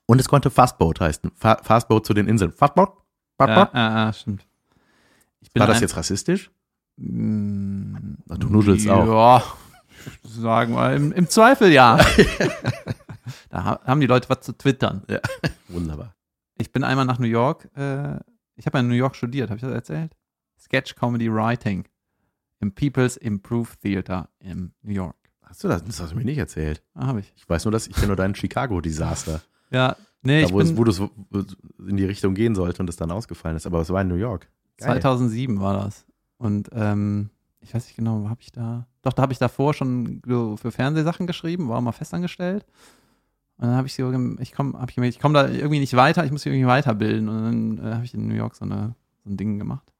Und 0.07 0.19
es 0.19 0.27
konnte 0.27 0.49
Fastboat 0.49 0.99
heißen, 1.01 1.31
Fa 1.35 1.57
Fastboat 1.61 2.05
zu 2.05 2.13
den 2.13 2.27
Inseln. 2.27 2.51
Fastboat, 2.51 2.89
Ja, 2.89 3.45
Passport. 3.45 3.73
ja, 3.75 4.05
ja, 4.05 4.13
stimmt. 4.13 4.45
War 5.55 5.67
das 5.67 5.77
ein- 5.77 5.81
jetzt 5.83 5.95
rassistisch? 5.97 6.49
Ach, 8.33 8.37
du 8.37 8.47
nuschelst 8.49 8.87
auch. 8.89 9.05
Ja, 9.07 9.43
sagen 10.23 10.73
wir, 10.73 10.93
im, 10.95 11.11
im 11.11 11.27
Zweifel 11.29 11.71
ja. 11.71 11.97
da 13.49 13.63
ha- 13.63 13.79
haben 13.85 14.01
die 14.01 14.07
Leute 14.07 14.29
was 14.29 14.41
zu 14.41 14.53
twittern. 14.53 15.03
Wunderbar. 15.67 16.15
Ich 16.57 16.71
bin 16.71 16.83
einmal 16.83 17.05
nach 17.05 17.19
New 17.19 17.27
York, 17.27 17.69
äh, 17.75 18.15
ich 18.55 18.65
habe 18.65 18.77
ja 18.77 18.79
in 18.81 18.87
New 18.87 18.93
York 18.95 19.15
studiert, 19.15 19.49
habe 19.49 19.57
ich 19.57 19.61
das 19.63 19.71
erzählt? 19.73 20.15
Sketch 20.59 20.95
Comedy 20.95 21.31
Writing 21.33 21.85
im 22.59 22.71
People's 22.73 23.17
Improve 23.17 23.69
Theater 23.81 24.29
in 24.39 24.71
New 24.83 24.93
York. 24.93 25.15
Hast 25.41 25.63
du 25.63 25.67
das? 25.67 25.83
Das 25.83 25.99
hast 25.99 26.11
du 26.13 26.15
mir 26.17 26.23
nicht 26.23 26.37
erzählt. 26.37 26.81
Ah, 26.93 27.07
habe 27.07 27.21
ich. 27.21 27.33
Ich 27.35 27.49
weiß 27.49 27.65
nur, 27.65 27.71
dass 27.71 27.87
ich 27.87 27.95
kenne 27.95 28.07
nur 28.07 28.15
deinen 28.15 28.35
Chicago-Desaster. 28.35 29.41
Ja, 29.73 29.95
nee, 30.21 30.41
Da, 30.41 30.47
ich 30.47 30.53
wo, 30.53 30.59
es, 30.59 30.67
bin, 30.67 30.77
wo 30.77 30.83
du 30.83 30.91
so 30.91 31.09
in 31.87 31.95
die 31.95 32.03
Richtung 32.03 32.33
gehen 32.33 32.55
sollte 32.55 32.81
und 32.83 32.89
es 32.89 32.97
dann 32.97 33.09
ausgefallen 33.09 33.55
ist. 33.55 33.65
Aber 33.65 33.79
es 33.79 33.89
war 33.89 34.01
in 34.01 34.09
New 34.09 34.15
York. 34.15 34.49
Geil. 34.75 34.99
2007 35.01 35.61
war 35.61 35.85
das. 35.85 36.05
Und 36.37 36.67
ähm, 36.73 37.29
ich 37.61 37.73
weiß 37.73 37.85
nicht 37.85 37.95
genau, 37.95 38.27
habe 38.27 38.41
ich 38.41 38.51
da. 38.51 38.87
Doch, 39.01 39.13
da 39.13 39.21
habe 39.21 39.33
ich 39.33 39.39
davor 39.39 39.73
schon 39.73 40.21
für 40.25 40.71
Fernsehsachen 40.71 41.27
geschrieben, 41.27 41.69
war 41.69 41.81
mal 41.81 41.91
festangestellt. 41.91 42.65
Und 43.57 43.67
dann 43.67 43.75
habe 43.75 43.87
ich 43.87 43.93
so, 43.93 44.11
ich 44.39 44.53
komme 44.53 44.79
hab 44.79 44.89
ich 44.89 44.95
gemerkt, 44.95 45.15
ich 45.15 45.21
komme 45.21 45.35
da 45.35 45.47
irgendwie 45.47 45.79
nicht 45.79 45.95
weiter, 45.95 46.25
ich 46.25 46.31
muss 46.31 46.43
mich 46.43 46.53
irgendwie 46.53 46.67
weiterbilden. 46.67 47.29
Und 47.29 47.43
dann 47.43 47.77
äh, 47.77 47.93
habe 47.93 48.05
ich 48.05 48.13
in 48.13 48.27
New 48.27 48.35
York 48.35 48.55
so, 48.55 48.65
eine, 48.65 48.95
so 49.23 49.29
ein 49.29 49.37
Ding 49.37 49.59
gemacht. 49.59 49.93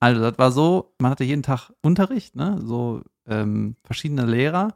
Also, 0.00 0.20
das 0.20 0.36
war 0.38 0.50
so, 0.50 0.92
man 0.98 1.12
hatte 1.12 1.24
jeden 1.24 1.44
Tag 1.44 1.70
Unterricht, 1.82 2.34
ne? 2.34 2.60
So 2.62 3.02
ähm, 3.26 3.76
verschiedene 3.84 4.26
Lehrer. 4.26 4.74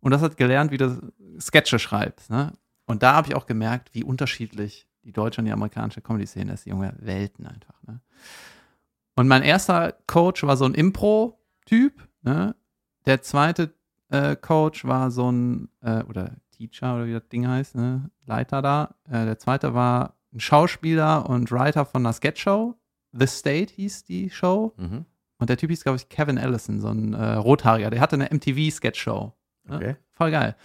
Und 0.00 0.12
das 0.12 0.22
hat 0.22 0.36
gelernt, 0.36 0.70
wie 0.70 0.78
du 0.78 1.12
Sketche 1.38 1.78
schreibst, 1.78 2.30
ne? 2.30 2.52
Und 2.86 3.02
da 3.02 3.14
habe 3.14 3.28
ich 3.28 3.34
auch 3.34 3.46
gemerkt, 3.46 3.90
wie 3.92 4.04
unterschiedlich 4.04 4.88
die 5.04 5.12
deutsche 5.12 5.40
und 5.40 5.44
die 5.44 5.52
amerikanische 5.52 6.00
Comedy-Szene 6.00 6.54
ist, 6.54 6.66
junge 6.66 6.94
Welten 6.98 7.46
einfach, 7.46 7.82
ne? 7.86 8.00
Und 9.16 9.28
mein 9.28 9.42
erster 9.42 9.92
Coach 10.06 10.42
war 10.44 10.56
so 10.56 10.64
ein 10.64 10.74
Impro-Typ. 11.66 12.08
Ne? 12.22 12.54
Der 13.04 13.22
zweite 13.22 13.74
äh, 14.10 14.36
Coach 14.36 14.84
war 14.84 15.10
so 15.10 15.30
ein, 15.30 15.68
äh, 15.82 16.02
oder 16.04 16.32
Teacher 16.52 16.94
oder 16.96 17.06
wie 17.06 17.12
das 17.12 17.28
Ding 17.28 17.46
heißt, 17.46 17.74
ne? 17.74 18.10
Leiter 18.24 18.62
da. 18.62 18.94
Äh, 19.08 19.26
der 19.26 19.38
zweite 19.38 19.74
war 19.74 20.14
ein 20.32 20.40
Schauspieler 20.40 21.28
und 21.28 21.50
Writer 21.52 21.84
von 21.84 22.02
einer 22.02 22.12
Sketchshow. 22.12 22.74
The 23.12 23.26
State 23.26 23.74
hieß 23.74 24.04
die 24.04 24.30
Show. 24.30 24.72
Mhm. 24.76 25.04
Und 25.38 25.50
der 25.50 25.58
Typ 25.58 25.70
hieß, 25.70 25.82
glaube 25.82 25.96
ich, 25.96 26.08
Kevin 26.08 26.38
Allison, 26.38 26.80
so 26.80 26.88
ein 26.88 27.12
äh, 27.12 27.34
Rothaariger. 27.34 27.90
Der 27.90 28.00
hatte 28.00 28.16
eine 28.16 28.30
MTV-Sketchshow. 28.30 29.32
Ne? 29.64 29.76
Okay. 29.76 29.96
Voll 30.12 30.30
geil. 30.30 30.56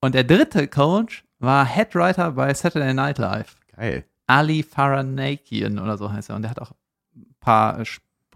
Und 0.00 0.14
der 0.14 0.24
dritte 0.24 0.66
Coach 0.66 1.24
war 1.38 1.64
Headwriter 1.64 2.32
bei 2.32 2.52
Saturday 2.52 2.94
Night 2.94 3.18
Live. 3.18 3.56
Geil. 3.76 4.04
Ali 4.26 4.62
Faranakian 4.62 5.78
oder 5.78 5.96
so 5.96 6.12
heißt 6.12 6.30
er. 6.30 6.36
Und 6.36 6.42
der 6.42 6.50
hat 6.50 6.60
auch 6.60 6.72
ein 7.14 7.34
paar 7.38 7.78
äh, 7.78 7.84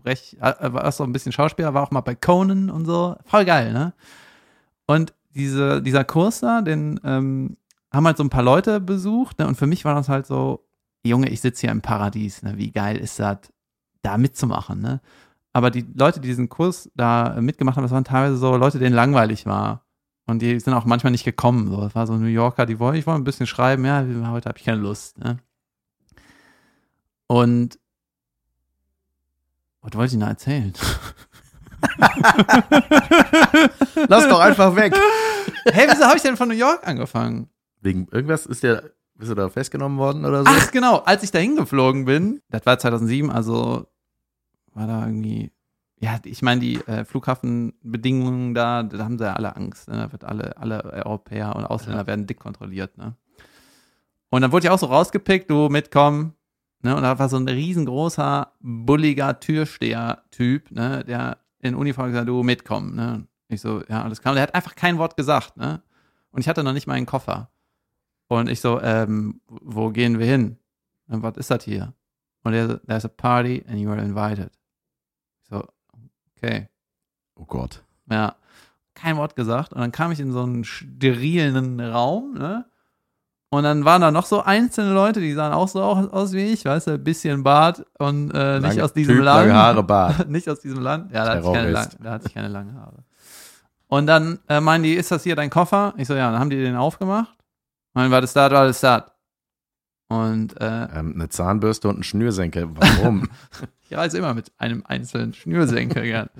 Sprech, 0.02 0.36
äh, 0.40 0.72
war 0.72 0.90
so 0.90 1.04
ein 1.04 1.12
bisschen 1.12 1.30
Schauspieler, 1.30 1.74
war 1.74 1.84
auch 1.84 1.92
mal 1.92 2.00
bei 2.00 2.16
Conan 2.16 2.70
und 2.70 2.86
so. 2.86 3.14
Voll 3.24 3.44
geil, 3.44 3.72
ne? 3.72 3.92
Und 4.86 5.14
diese, 5.34 5.80
dieser 5.80 6.02
Kurs 6.02 6.40
da, 6.40 6.60
den 6.60 6.98
ähm, 7.04 7.56
haben 7.92 8.06
halt 8.06 8.16
so 8.16 8.24
ein 8.24 8.30
paar 8.30 8.42
Leute 8.42 8.80
besucht, 8.80 9.38
ne? 9.38 9.46
Und 9.46 9.54
für 9.54 9.68
mich 9.68 9.84
war 9.84 9.94
das 9.94 10.08
halt 10.08 10.26
so, 10.26 10.66
Junge, 11.04 11.28
ich 11.28 11.40
sitze 11.40 11.62
hier 11.62 11.70
im 11.70 11.82
Paradies, 11.82 12.42
ne? 12.42 12.58
Wie 12.58 12.72
geil 12.72 12.96
ist 12.96 13.20
das, 13.20 13.38
da 14.02 14.18
mitzumachen, 14.18 14.80
ne? 14.80 15.00
Aber 15.52 15.70
die 15.70 15.86
Leute, 15.94 16.18
die 16.18 16.26
diesen 16.26 16.48
Kurs 16.48 16.90
da 16.96 17.36
mitgemacht 17.40 17.76
haben, 17.76 17.84
das 17.84 17.92
waren 17.92 18.04
teilweise 18.04 18.38
so 18.38 18.56
Leute, 18.56 18.80
denen 18.80 18.96
langweilig 18.96 19.46
war. 19.46 19.84
Und 20.26 20.42
die 20.42 20.58
sind 20.58 20.74
auch 20.74 20.84
manchmal 20.84 21.12
nicht 21.12 21.24
gekommen. 21.24 21.68
So. 21.68 21.80
Das 21.80 21.94
war 21.94 22.08
so 22.08 22.16
New 22.16 22.26
Yorker, 22.26 22.66
die 22.66 22.80
wollen, 22.80 22.96
ich 22.96 23.06
wollte 23.06 23.20
ein 23.20 23.24
bisschen 23.24 23.46
schreiben, 23.46 23.84
ja, 23.84 24.04
heute 24.30 24.48
habe 24.48 24.58
ich 24.58 24.64
keine 24.64 24.80
Lust. 24.80 25.18
Ne? 25.18 25.38
Und 27.28 27.78
was 29.82 29.94
wollte 29.94 30.06
ich 30.06 30.12
denn 30.12 30.20
da 30.20 30.28
erzählen? 30.28 30.72
Lass 34.08 34.28
doch 34.28 34.40
einfach 34.40 34.74
weg. 34.76 34.94
hey, 35.64 35.88
wieso 35.90 36.04
habe 36.04 36.16
ich 36.16 36.22
denn 36.22 36.36
von 36.36 36.48
New 36.48 36.54
York 36.54 36.86
angefangen? 36.86 37.48
Wegen 37.80 38.06
irgendwas 38.10 38.46
ist 38.46 38.62
der, 38.62 38.92
Bist 39.14 39.30
du 39.30 39.34
da 39.34 39.48
festgenommen 39.48 39.98
worden 39.98 40.24
oder 40.24 40.44
so? 40.44 40.50
Ach 40.50 40.70
genau, 40.70 40.98
als 40.98 41.24
ich 41.24 41.32
da 41.32 41.40
hingeflogen 41.40 42.04
bin, 42.04 42.40
das 42.48 42.64
war 42.64 42.78
2007, 42.78 43.30
also 43.30 43.86
war 44.74 44.86
da 44.86 45.04
irgendwie, 45.04 45.50
ja, 45.98 46.18
ich 46.24 46.42
meine, 46.42 46.60
die 46.60 46.76
äh, 46.86 47.04
Flughafenbedingungen 47.04 48.54
da, 48.54 48.84
da 48.84 49.04
haben 49.04 49.18
sie 49.18 49.24
ja 49.24 49.34
alle 49.34 49.56
Angst. 49.56 49.88
Ne? 49.88 49.96
Da 49.96 50.12
wird 50.12 50.24
alle, 50.24 50.56
alle 50.56 50.82
Europäer 51.04 51.56
und 51.56 51.64
Ausländer 51.64 52.06
werden 52.06 52.26
dick 52.26 52.38
kontrolliert. 52.38 52.96
Ne? 52.98 53.14
Und 54.30 54.42
dann 54.42 54.52
wurde 54.52 54.66
ich 54.66 54.70
auch 54.70 54.78
so 54.78 54.86
rausgepickt, 54.86 55.50
du 55.50 55.68
mitkommen. 55.68 56.34
Ne? 56.82 56.96
Und 56.96 57.02
da 57.02 57.18
war 57.18 57.28
so 57.28 57.36
ein 57.36 57.48
riesengroßer, 57.48 58.52
bulliger 58.60 59.38
Türsteher-Typ, 59.40 60.70
ne? 60.70 61.04
der 61.04 61.38
in 61.60 61.74
Uniform 61.74 62.08
gesagt, 62.08 62.28
du 62.28 62.42
mitkommen. 62.42 62.94
Ne? 62.96 63.26
Ich 63.48 63.60
so, 63.60 63.82
ja, 63.88 64.02
alles 64.02 64.20
klar. 64.20 64.32
Und 64.32 64.36
der 64.36 64.42
hat 64.42 64.54
einfach 64.54 64.74
kein 64.74 64.98
Wort 64.98 65.16
gesagt. 65.16 65.56
Ne? 65.56 65.82
Und 66.32 66.40
ich 66.40 66.48
hatte 66.48 66.64
noch 66.64 66.72
nicht 66.72 66.86
meinen 66.86 67.06
Koffer. 67.06 67.50
Und 68.28 68.48
ich 68.48 68.60
so, 68.60 68.80
ähm, 68.80 69.40
wo 69.46 69.90
gehen 69.90 70.18
wir 70.18 70.26
hin? 70.26 70.58
Und 71.08 71.22
was 71.22 71.36
ist 71.36 71.50
das 71.50 71.64
hier? 71.64 71.94
Und 72.42 72.54
er 72.54 72.66
so, 72.66 72.76
there's 72.78 73.04
a 73.04 73.08
party 73.08 73.64
and 73.68 73.78
you 73.78 73.90
are 73.90 74.00
invited. 74.00 74.50
Ich 75.42 75.48
so, 75.48 75.64
okay. 76.36 76.68
Oh 77.34 77.44
Gott. 77.44 77.84
Ja, 78.10 78.36
kein 78.94 79.16
Wort 79.16 79.36
gesagt. 79.36 79.72
Und 79.72 79.80
dann 79.80 79.92
kam 79.92 80.12
ich 80.12 80.20
in 80.20 80.32
so 80.32 80.42
einen 80.42 80.64
sterilen 80.64 81.80
Raum, 81.80 82.34
ne? 82.34 82.66
Und 83.52 83.64
dann 83.64 83.84
waren 83.84 84.00
da 84.00 84.10
noch 84.10 84.24
so 84.24 84.42
einzelne 84.42 84.94
Leute, 84.94 85.20
die 85.20 85.34
sahen 85.34 85.52
auch 85.52 85.68
so 85.68 85.82
aus, 85.82 86.32
wie 86.32 86.44
ich, 86.54 86.64
weißt 86.64 86.86
du, 86.86 86.90
ein 86.92 87.04
bisschen 87.04 87.42
Bart 87.42 87.84
und 87.98 88.30
äh, 88.30 88.60
nicht 88.60 88.62
Lange- 88.76 88.84
aus 88.84 88.94
diesem 88.94 89.16
Typ, 89.16 89.24
Land. 89.26 89.40
lange 89.48 89.54
Haare, 89.54 89.82
Bart. 89.82 90.26
nicht 90.30 90.48
aus 90.48 90.60
diesem 90.60 90.80
Land. 90.80 91.12
Ja, 91.12 91.26
da 91.26 91.30
hatte, 91.32 91.46
ich 91.46 91.52
keine 91.52 91.88
da 92.00 92.10
hatte 92.12 92.26
ich 92.28 92.32
keine 92.32 92.48
langen 92.48 92.74
Haare. 92.80 93.04
Und 93.88 94.06
dann 94.06 94.38
äh, 94.48 94.58
meinen 94.62 94.84
die, 94.84 94.94
ist 94.94 95.10
das 95.10 95.22
hier 95.22 95.36
dein 95.36 95.50
Koffer? 95.50 95.92
Ich 95.98 96.08
so, 96.08 96.14
ja, 96.14 96.30
dann 96.30 96.40
haben 96.40 96.48
die 96.48 96.56
den 96.56 96.76
aufgemacht. 96.76 97.36
Und 97.92 98.00
dann 98.04 98.10
war 98.10 98.22
das 98.22 98.32
da, 98.32 98.50
war 98.50 98.64
das 98.64 98.80
da. 98.80 99.12
Und 100.08 100.58
äh, 100.58 100.84
Ähm, 100.94 101.12
eine 101.14 101.28
Zahnbürste 101.28 101.88
und 101.90 101.98
ein 101.98 102.04
Schnürsenkel. 102.04 102.70
Warum? 102.74 103.28
ich 103.82 103.94
reise 103.94 104.16
immer 104.16 104.32
mit 104.32 104.50
einem 104.56 104.82
einzelnen 104.86 105.34
Schnürsenkel 105.34 106.04
gern. 106.04 106.30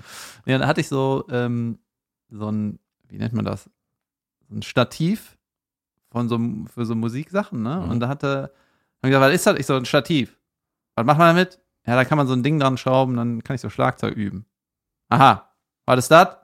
Ja, 0.47 0.57
da 0.57 0.65
hatte 0.65 0.81
ich 0.81 0.87
so, 0.87 1.25
ähm, 1.29 1.77
so 2.31 2.49
ein, 2.51 2.79
wie 3.07 3.17
nennt 3.19 3.33
man 3.35 3.45
das? 3.45 3.69
So 4.49 4.55
ein 4.55 4.63
Stativ 4.63 5.37
von 6.13 6.29
so, 6.29 6.39
für 6.73 6.85
so 6.85 6.95
Musiksachen, 6.95 7.61
ne? 7.61 7.81
Mhm. 7.83 7.91
Und 7.91 7.99
da 7.99 8.07
hatte, 8.07 8.43
hab 8.43 9.03
ich 9.03 9.09
gesagt, 9.09 9.25
was 9.25 9.33
ist 9.33 9.47
das? 9.47 9.59
Ich 9.59 9.65
so, 9.65 9.75
ein 9.75 9.85
Stativ. 9.85 10.37
Was 10.95 11.05
macht 11.05 11.17
man 11.17 11.35
damit? 11.35 11.59
Ja, 11.85 11.95
da 11.95 12.05
kann 12.05 12.17
man 12.17 12.27
so 12.27 12.33
ein 12.33 12.43
Ding 12.43 12.59
dran 12.59 12.77
schrauben, 12.77 13.17
dann 13.17 13.43
kann 13.43 13.55
ich 13.55 13.61
so 13.61 13.69
Schlagzeug 13.69 14.15
üben. 14.15 14.45
Aha, 15.09 15.51
was 15.85 15.99
ist 15.99 16.11
das? 16.11 16.37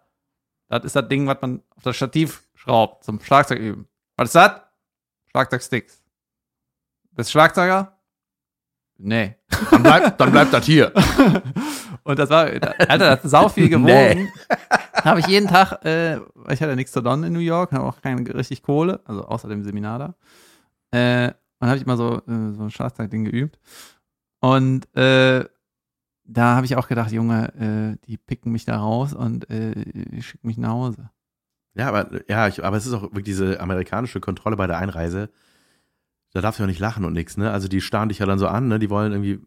Das 0.68 0.84
ist 0.84 0.96
das 0.96 1.08
Ding, 1.08 1.28
was 1.28 1.38
man 1.42 1.62
auf 1.76 1.84
das 1.84 1.96
Stativ 1.96 2.44
schraubt, 2.56 3.06
zum 3.06 3.22
Schlagzeug 3.22 3.60
üben. 3.60 3.88
Was 4.18 4.30
ist 4.30 4.36
das? 4.36 4.62
Schlagzeugsticks. 5.32 6.04
Bist 7.12 7.30
du 7.30 7.32
Schlagzeuger? 7.32 7.98
Nee. 8.98 9.36
Dann 9.72 9.84
bleibt, 9.84 10.20
dann 10.20 10.32
bleibt 10.32 10.54
das 10.54 10.66
hier. 10.66 10.92
Und 12.10 12.18
das 12.18 12.32
war, 12.32 12.46
Alter, 12.46 12.98
das 12.98 13.24
ist 13.24 13.30
sau 13.30 13.50
viel 13.50 13.70
gewogen. 13.70 13.88
Nee. 13.88 14.30
Habe 14.96 15.20
ich 15.20 15.28
jeden 15.28 15.48
Tag, 15.48 15.86
äh, 15.86 16.16
ich 16.50 16.60
hatte 16.60 16.76
nichts 16.76 16.92
zu 16.92 17.02
tun 17.02 17.24
in 17.24 17.34
New 17.34 17.38
York, 17.38 17.72
habe 17.72 17.86
auch 17.86 18.02
keine 18.02 18.34
richtig 18.34 18.64
Kohle, 18.64 19.00
also 19.06 19.26
außer 19.26 19.48
dem 19.48 19.64
Seminar 19.64 20.00
da. 20.00 20.16
Äh, 20.90 21.34
und 21.60 21.68
habe 21.68 21.78
ich 21.78 21.86
mal 21.86 21.98
so, 21.98 22.16
äh, 22.16 22.54
so 22.56 22.64
ein 22.64 22.72
Schlagzeugding 22.72 23.26
geübt. 23.26 23.60
Und 24.40 24.92
äh, 24.98 25.46
da 26.24 26.56
habe 26.56 26.66
ich 26.66 26.78
auch 26.78 26.88
gedacht, 26.88 27.12
Junge, 27.12 27.54
äh, 28.02 28.08
die 28.08 28.18
picken 28.18 28.52
mich 28.52 28.66
da 28.66 28.78
raus 28.80 29.14
und 29.14 29.48
äh, 29.52 30.20
schicken 30.20 30.48
mich 30.48 30.58
nach 30.58 30.70
Hause. 30.70 31.12
Ja, 31.76 31.90
aber, 31.90 32.10
ja, 32.28 32.48
ich, 32.48 32.66
aber 32.66 32.78
es 32.78 32.88
ist 32.88 32.94
auch 32.94 33.04
wirklich 33.04 33.26
diese 33.26 33.60
amerikanische 33.60 34.20
Kontrolle 34.20 34.56
bei 34.56 34.66
der 34.66 34.80
Einreise. 34.80 35.30
Da 36.34 36.42
darfst 36.42 36.58
du 36.58 36.64
ja 36.64 36.68
nicht 36.68 36.80
lachen 36.80 37.06
und 37.06 37.14
nichts, 37.14 37.38
ne? 37.38 37.52
Also 37.52 37.68
die 37.68 37.82
starren 37.82 38.10
dich 38.10 38.18
ja 38.18 38.26
dann 38.26 38.40
so 38.40 38.48
an, 38.48 38.68
ne? 38.68 38.80
Die 38.80 38.90
wollen 38.90 39.12
irgendwie 39.12 39.46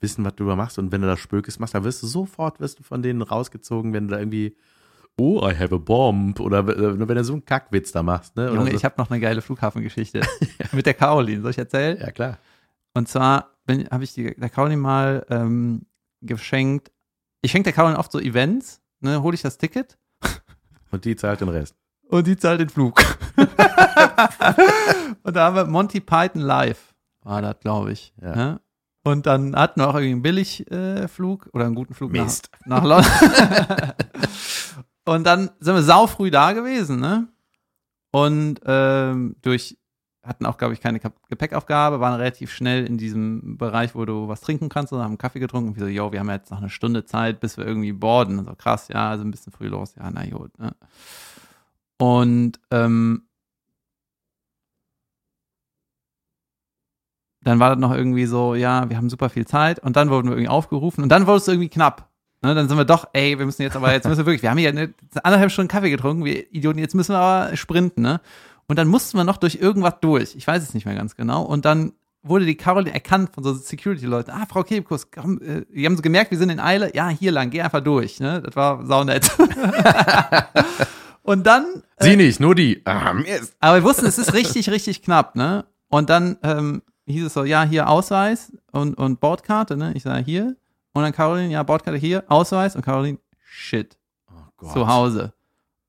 wissen, 0.00 0.24
was 0.24 0.34
du 0.36 0.46
da 0.46 0.56
machst. 0.56 0.78
Und 0.78 0.92
wenn 0.92 1.00
du 1.00 1.06
da 1.06 1.16
Spökes 1.16 1.58
machst, 1.58 1.74
dann 1.74 1.84
wirst 1.84 2.02
du 2.02 2.06
sofort, 2.06 2.60
wirst 2.60 2.78
du 2.78 2.82
von 2.82 3.02
denen 3.02 3.22
rausgezogen, 3.22 3.92
wenn 3.92 4.08
du 4.08 4.14
da 4.14 4.20
irgendwie, 4.20 4.56
oh, 5.16 5.46
I 5.46 5.54
have 5.54 5.74
a 5.74 5.78
bomb. 5.78 6.40
Oder 6.40 6.60
äh, 6.60 6.98
wenn 6.98 7.06
du 7.06 7.24
so 7.24 7.32
einen 7.34 7.44
Kackwitz 7.44 7.92
da 7.92 8.02
machst, 8.02 8.36
ne? 8.36 8.48
Junge, 8.48 8.70
so. 8.70 8.76
ich 8.76 8.84
habe 8.84 8.94
noch 8.98 9.10
eine 9.10 9.20
geile 9.20 9.42
Flughafengeschichte 9.42 10.20
mit 10.72 10.86
der 10.86 10.94
Caroline. 10.94 11.42
Soll 11.42 11.52
ich 11.52 11.58
erzählen? 11.58 11.98
Ja, 11.98 12.10
klar. 12.10 12.38
Und 12.94 13.08
zwar 13.08 13.52
habe 13.90 14.04
ich 14.04 14.12
die, 14.12 14.34
der 14.34 14.50
Caroline 14.50 14.80
mal 14.80 15.26
ähm, 15.30 15.86
geschenkt. 16.20 16.90
Ich 17.40 17.50
schenke 17.50 17.64
der 17.64 17.72
Caroline 17.72 17.98
oft 17.98 18.12
so 18.12 18.20
Events, 18.20 18.80
ne, 19.00 19.22
hole 19.22 19.34
ich 19.34 19.42
das 19.42 19.58
Ticket 19.58 19.98
Und 20.90 21.04
die 21.04 21.16
zahlt 21.16 21.40
den 21.40 21.48
Rest. 21.48 21.74
und 22.08 22.26
die 22.26 22.36
zahlt 22.36 22.60
den 22.60 22.68
Flug. 22.68 23.00
und 25.22 25.36
da 25.36 25.46
haben 25.46 25.56
wir 25.56 25.64
Monty 25.66 26.00
Python 26.00 26.42
live, 26.42 26.94
war 27.22 27.40
das, 27.40 27.58
glaube 27.60 27.92
ich. 27.92 28.12
Ja. 28.20 28.36
Ne? 28.36 28.60
Und 29.04 29.26
dann 29.26 29.56
hatten 29.56 29.80
wir 29.80 29.88
auch 29.88 29.94
irgendwie 29.94 30.12
einen 30.12 30.22
Billigflug 30.22 30.70
äh, 30.70 31.08
Flug 31.08 31.48
oder 31.52 31.66
einen 31.66 31.74
guten 31.74 31.94
Flug 31.94 32.12
Mist. 32.12 32.50
nach, 32.66 32.82
nach 32.82 33.04
London. 33.04 33.92
und 35.04 35.24
dann 35.24 35.50
sind 35.58 35.74
wir 35.74 35.82
sau 35.82 36.06
früh 36.06 36.30
da 36.30 36.52
gewesen, 36.52 37.00
ne? 37.00 37.28
Und 38.12 38.60
ähm, 38.64 39.36
durch 39.42 39.78
hatten 40.22 40.46
auch, 40.46 40.56
glaube 40.56 40.74
ich, 40.74 40.80
keine 40.80 41.00
Gepäckaufgabe, 41.28 41.98
waren 41.98 42.14
relativ 42.14 42.52
schnell 42.52 42.86
in 42.86 42.96
diesem 42.96 43.58
Bereich, 43.58 43.94
wo 43.94 44.04
du 44.04 44.28
was 44.28 44.40
trinken 44.40 44.68
kannst 44.68 44.92
und 44.92 45.00
haben 45.00 45.08
einen 45.08 45.18
Kaffee 45.18 45.40
getrunken. 45.40 45.70
Und 45.70 45.76
wir 45.76 45.84
so, 45.84 45.88
yo, 45.88 46.12
wir 46.12 46.20
haben 46.20 46.30
jetzt 46.30 46.50
noch 46.50 46.58
eine 46.58 46.70
Stunde 46.70 47.04
Zeit, 47.04 47.40
bis 47.40 47.56
wir 47.56 47.66
irgendwie 47.66 47.92
boarden. 47.92 48.38
Und 48.38 48.44
so, 48.44 48.54
krass, 48.54 48.88
ja, 48.88 49.10
also 49.10 49.24
ein 49.24 49.32
bisschen 49.32 49.52
früh 49.52 49.66
los. 49.66 49.94
Ja, 49.96 50.10
na 50.12 50.24
gut. 50.26 50.56
Ne? 50.58 50.76
Und 51.98 52.60
ähm, 52.70 53.24
dann 57.42 57.58
war 57.58 57.70
das 57.70 57.78
noch 57.78 57.94
irgendwie 57.94 58.26
so, 58.26 58.54
ja, 58.54 58.88
wir 58.88 58.96
haben 58.96 59.10
super 59.10 59.28
viel 59.28 59.46
Zeit. 59.46 59.78
Und 59.80 59.96
dann 59.96 60.10
wurden 60.10 60.28
wir 60.28 60.36
irgendwie 60.36 60.48
aufgerufen 60.48 61.02
und 61.02 61.08
dann 61.08 61.26
wurde 61.26 61.38
es 61.38 61.48
irgendwie 61.48 61.68
knapp. 61.68 62.08
Ne, 62.44 62.56
dann 62.56 62.68
sind 62.68 62.76
wir 62.76 62.84
doch, 62.84 63.08
ey, 63.12 63.38
wir 63.38 63.46
müssen 63.46 63.62
jetzt 63.62 63.76
aber, 63.76 63.92
jetzt 63.92 64.06
müssen 64.06 64.18
wir 64.18 64.26
wirklich, 64.26 64.42
wir 64.42 64.50
haben 64.50 64.58
hier 64.58 64.70
eine, 64.70 64.92
anderthalb 65.22 65.52
Stunden 65.52 65.68
Kaffee 65.68 65.90
getrunken, 65.90 66.24
wir 66.24 66.52
Idioten, 66.52 66.80
jetzt 66.80 66.94
müssen 66.94 67.12
wir 67.12 67.20
aber 67.20 67.56
sprinten, 67.56 68.02
ne? 68.02 68.20
Und 68.66 68.78
dann 68.78 68.88
mussten 68.88 69.16
wir 69.16 69.24
noch 69.24 69.36
durch 69.36 69.56
irgendwas 69.56 70.00
durch. 70.00 70.34
Ich 70.34 70.46
weiß 70.46 70.62
es 70.62 70.74
nicht 70.74 70.86
mehr 70.86 70.94
ganz 70.94 71.14
genau. 71.14 71.42
Und 71.42 71.64
dann 71.64 71.92
wurde 72.22 72.46
die 72.46 72.56
Caroline 72.56 72.94
erkannt 72.94 73.30
von 73.34 73.44
so 73.44 73.52
Security-Leuten. 73.52 74.30
Ah, 74.30 74.46
Frau 74.48 74.62
Kebekus, 74.62 75.10
komm, 75.10 75.40
äh, 75.42 75.64
die 75.72 75.84
haben 75.84 75.96
so 75.96 76.02
gemerkt, 76.02 76.30
wir 76.30 76.38
sind 76.38 76.50
in 76.50 76.60
Eile. 76.60 76.94
Ja, 76.94 77.08
hier 77.08 77.32
lang, 77.32 77.50
geh 77.50 77.60
einfach 77.60 77.80
durch. 77.80 78.20
Ne? 78.20 78.40
Das 78.40 78.56
war 78.56 78.84
saunett. 78.86 79.30
und 81.22 81.46
dann, 81.46 81.82
Sie 81.98 82.16
nicht, 82.16 82.40
nur 82.40 82.54
die. 82.54 82.82
Ah, 82.86 83.14
aber 83.60 83.76
wir 83.76 83.84
wussten, 83.84 84.06
es 84.06 84.18
ist 84.18 84.32
richtig, 84.32 84.70
richtig 84.70 85.02
knapp. 85.02 85.36
Ne? 85.36 85.64
Und 85.88 86.08
dann 86.08 86.38
ähm, 86.42 86.82
hieß 87.06 87.26
es 87.26 87.34
so, 87.34 87.44
ja, 87.44 87.62
hier 87.64 87.88
Ausweis 87.88 88.52
und, 88.72 88.94
und 88.94 89.20
Bordkarte. 89.20 89.76
Ne? 89.76 89.92
Ich 89.94 90.02
sage, 90.02 90.24
hier. 90.24 90.56
Und 90.94 91.02
dann 91.02 91.12
Caroline, 91.12 91.50
ja, 91.52 91.62
Bordkarte 91.62 91.98
hier, 91.98 92.24
Ausweis. 92.28 92.76
Und 92.76 92.82
Caroline, 92.84 93.18
shit 93.44 93.96
Oh 94.30 94.34
Gott. 94.58 94.72
zu 94.72 94.86
Hause. 94.86 95.32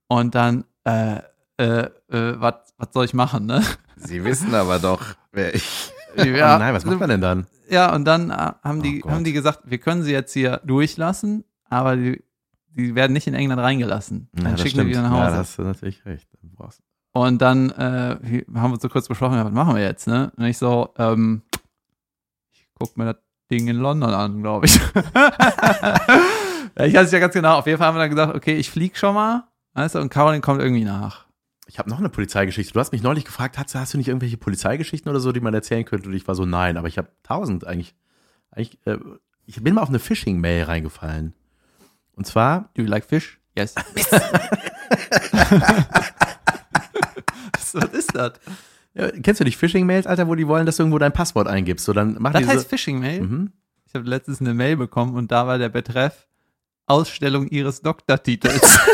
Und 0.07 0.35
dann, 0.35 0.63
äh, 0.85 1.17
äh, 1.57 1.87
äh, 2.09 2.35
was 2.39 2.55
soll 2.93 3.05
ich 3.05 3.13
machen, 3.13 3.45
ne? 3.45 3.63
Sie 3.95 4.23
wissen 4.23 4.53
aber 4.55 4.79
doch, 4.79 5.01
wer 5.31 5.53
ich. 5.55 5.91
Ja. 6.15 6.55
oh 6.55 6.59
nein, 6.59 6.75
was 6.75 6.85
macht 6.85 6.99
man 6.99 7.09
denn 7.09 7.21
dann? 7.21 7.47
Ja, 7.71 7.91
und 7.95 8.05
dann 8.05 8.29
äh, 8.29 8.51
haben, 8.63 8.83
die, 8.83 9.01
Oh 9.03 9.09
haben 9.09 9.23
die 9.23 9.33
gesagt, 9.33 9.61
wir 9.65 9.79
können 9.79 10.03
sie 10.03 10.11
jetzt 10.11 10.31
hier 10.31 10.61
durchlassen, 10.63 11.43
aber 11.69 11.95
die, 11.95 12.23
die 12.67 12.93
werden 12.93 13.13
nicht 13.13 13.25
in 13.25 13.33
England 13.33 13.59
reingelassen. 13.59 14.29
Dann 14.33 14.45
Ja, 14.45 14.51
das 14.51 14.61
schicken 14.61 14.77
wir 14.77 14.85
wieder 14.85 15.01
nach 15.01 15.09
Ja, 15.11 15.23
Hause. 15.23 15.31
da 15.31 15.37
hast 15.37 15.57
du 15.57 15.61
natürlich 15.63 16.05
recht. 16.05 16.27
Du 16.39 16.49
brauchst- 16.55 16.83
und 17.13 17.41
dann 17.41 17.69
äh, 17.71 18.17
haben 18.55 18.69
wir 18.69 18.73
uns 18.73 18.81
so 18.81 18.89
kurz 18.89 19.07
besprochen, 19.07 19.43
was 19.43 19.51
machen 19.53 19.75
wir 19.75 19.81
jetzt, 19.83 20.07
ne? 20.07 20.31
Und 20.35 20.45
ich 20.45 20.57
so, 20.57 20.93
ähm, 20.97 21.41
ich 22.53 22.67
guck 22.73 22.97
mir 22.97 23.05
das 23.13 23.15
Ding 23.51 23.67
in 23.67 23.77
London 23.77 24.09
an, 24.13 24.41
glaube 24.41 24.65
ich. 24.65 24.75
ich 26.75 26.93
weiß 26.93 27.05
es 27.05 27.11
ja 27.11 27.19
ganz 27.19 27.33
genau. 27.33 27.57
Auf 27.59 27.65
jeden 27.67 27.77
Fall 27.77 27.87
haben 27.87 27.95
wir 27.95 28.01
dann 28.01 28.09
gesagt, 28.09 28.35
okay, 28.35 28.55
ich 28.55 28.69
flieg 28.71 28.97
schon 28.97 29.13
mal, 29.15 29.43
weißt 29.73 29.95
du, 29.95 29.99
und 29.99 30.09
Caroline 30.09 30.41
kommt 30.41 30.61
irgendwie 30.61 30.83
nach. 30.85 31.25
Ich 31.67 31.79
habe 31.79 31.89
noch 31.89 31.99
eine 31.99 32.09
Polizeigeschichte. 32.09 32.73
Du 32.73 32.79
hast 32.79 32.91
mich 32.91 33.03
neulich 33.03 33.25
gefragt, 33.25 33.57
hast, 33.57 33.73
du- 33.73 33.79
hast 33.79 33.93
du 33.93 33.97
nicht 33.97 34.07
irgendwelche 34.09 34.37
Polizeigeschichten 34.37 35.09
oder 35.09 35.19
so, 35.19 35.31
die 35.31 35.39
man 35.39 35.53
erzählen 35.53 35.85
könnte? 35.85 36.09
Und 36.09 36.15
ich 36.15 36.27
war 36.27 36.35
so, 36.35 36.45
nein, 36.45 36.77
aber 36.77 36.87
ich 36.87 36.97
habe 36.97 37.07
tausend 37.23 37.65
eigentlich. 37.65 37.95
eigentlich 38.51 38.79
äh, 38.85 38.97
ich 39.45 39.61
bin 39.63 39.75
mal 39.75 39.81
auf 39.81 39.89
eine 39.89 39.99
Phishing-Mail 39.99 40.63
reingefallen. 40.65 41.33
Und 42.15 42.25
zwar, 42.25 42.69
Do 42.75 42.81
you 42.81 42.87
like 42.87 43.05
fish? 43.05 43.39
Yes. 43.57 43.75
was, 47.53 47.73
was 47.75 47.93
ist 47.93 48.15
das? 48.15 48.33
ja, 48.93 49.09
kennst 49.11 49.39
du 49.41 49.45
nicht 49.45 49.57
Phishing-Mails, 49.57 50.07
Alter, 50.07 50.27
wo 50.27 50.35
die 50.35 50.47
wollen, 50.47 50.65
dass 50.65 50.77
du 50.77 50.83
irgendwo 50.83 50.99
dein 50.99 51.13
Passwort 51.13 51.47
eingibst? 51.47 51.85
So, 51.85 51.93
dann 51.93 52.15
machen 52.19 52.33
Das 52.33 52.47
heißt 52.47 52.69
Phishing-Mail? 52.69 53.21
mhm. 53.21 53.51
Ich 53.85 53.95
habe 53.95 54.09
letztens 54.09 54.41
eine 54.41 54.55
Mail 54.55 54.75
bekommen 54.77 55.15
und 55.15 55.31
da 55.31 55.45
war 55.45 55.59
der 55.59 55.69
Betreff 55.69 56.27
Ausstellung 56.87 57.47
ihres 57.47 57.81
Doktortitels. 57.81 58.79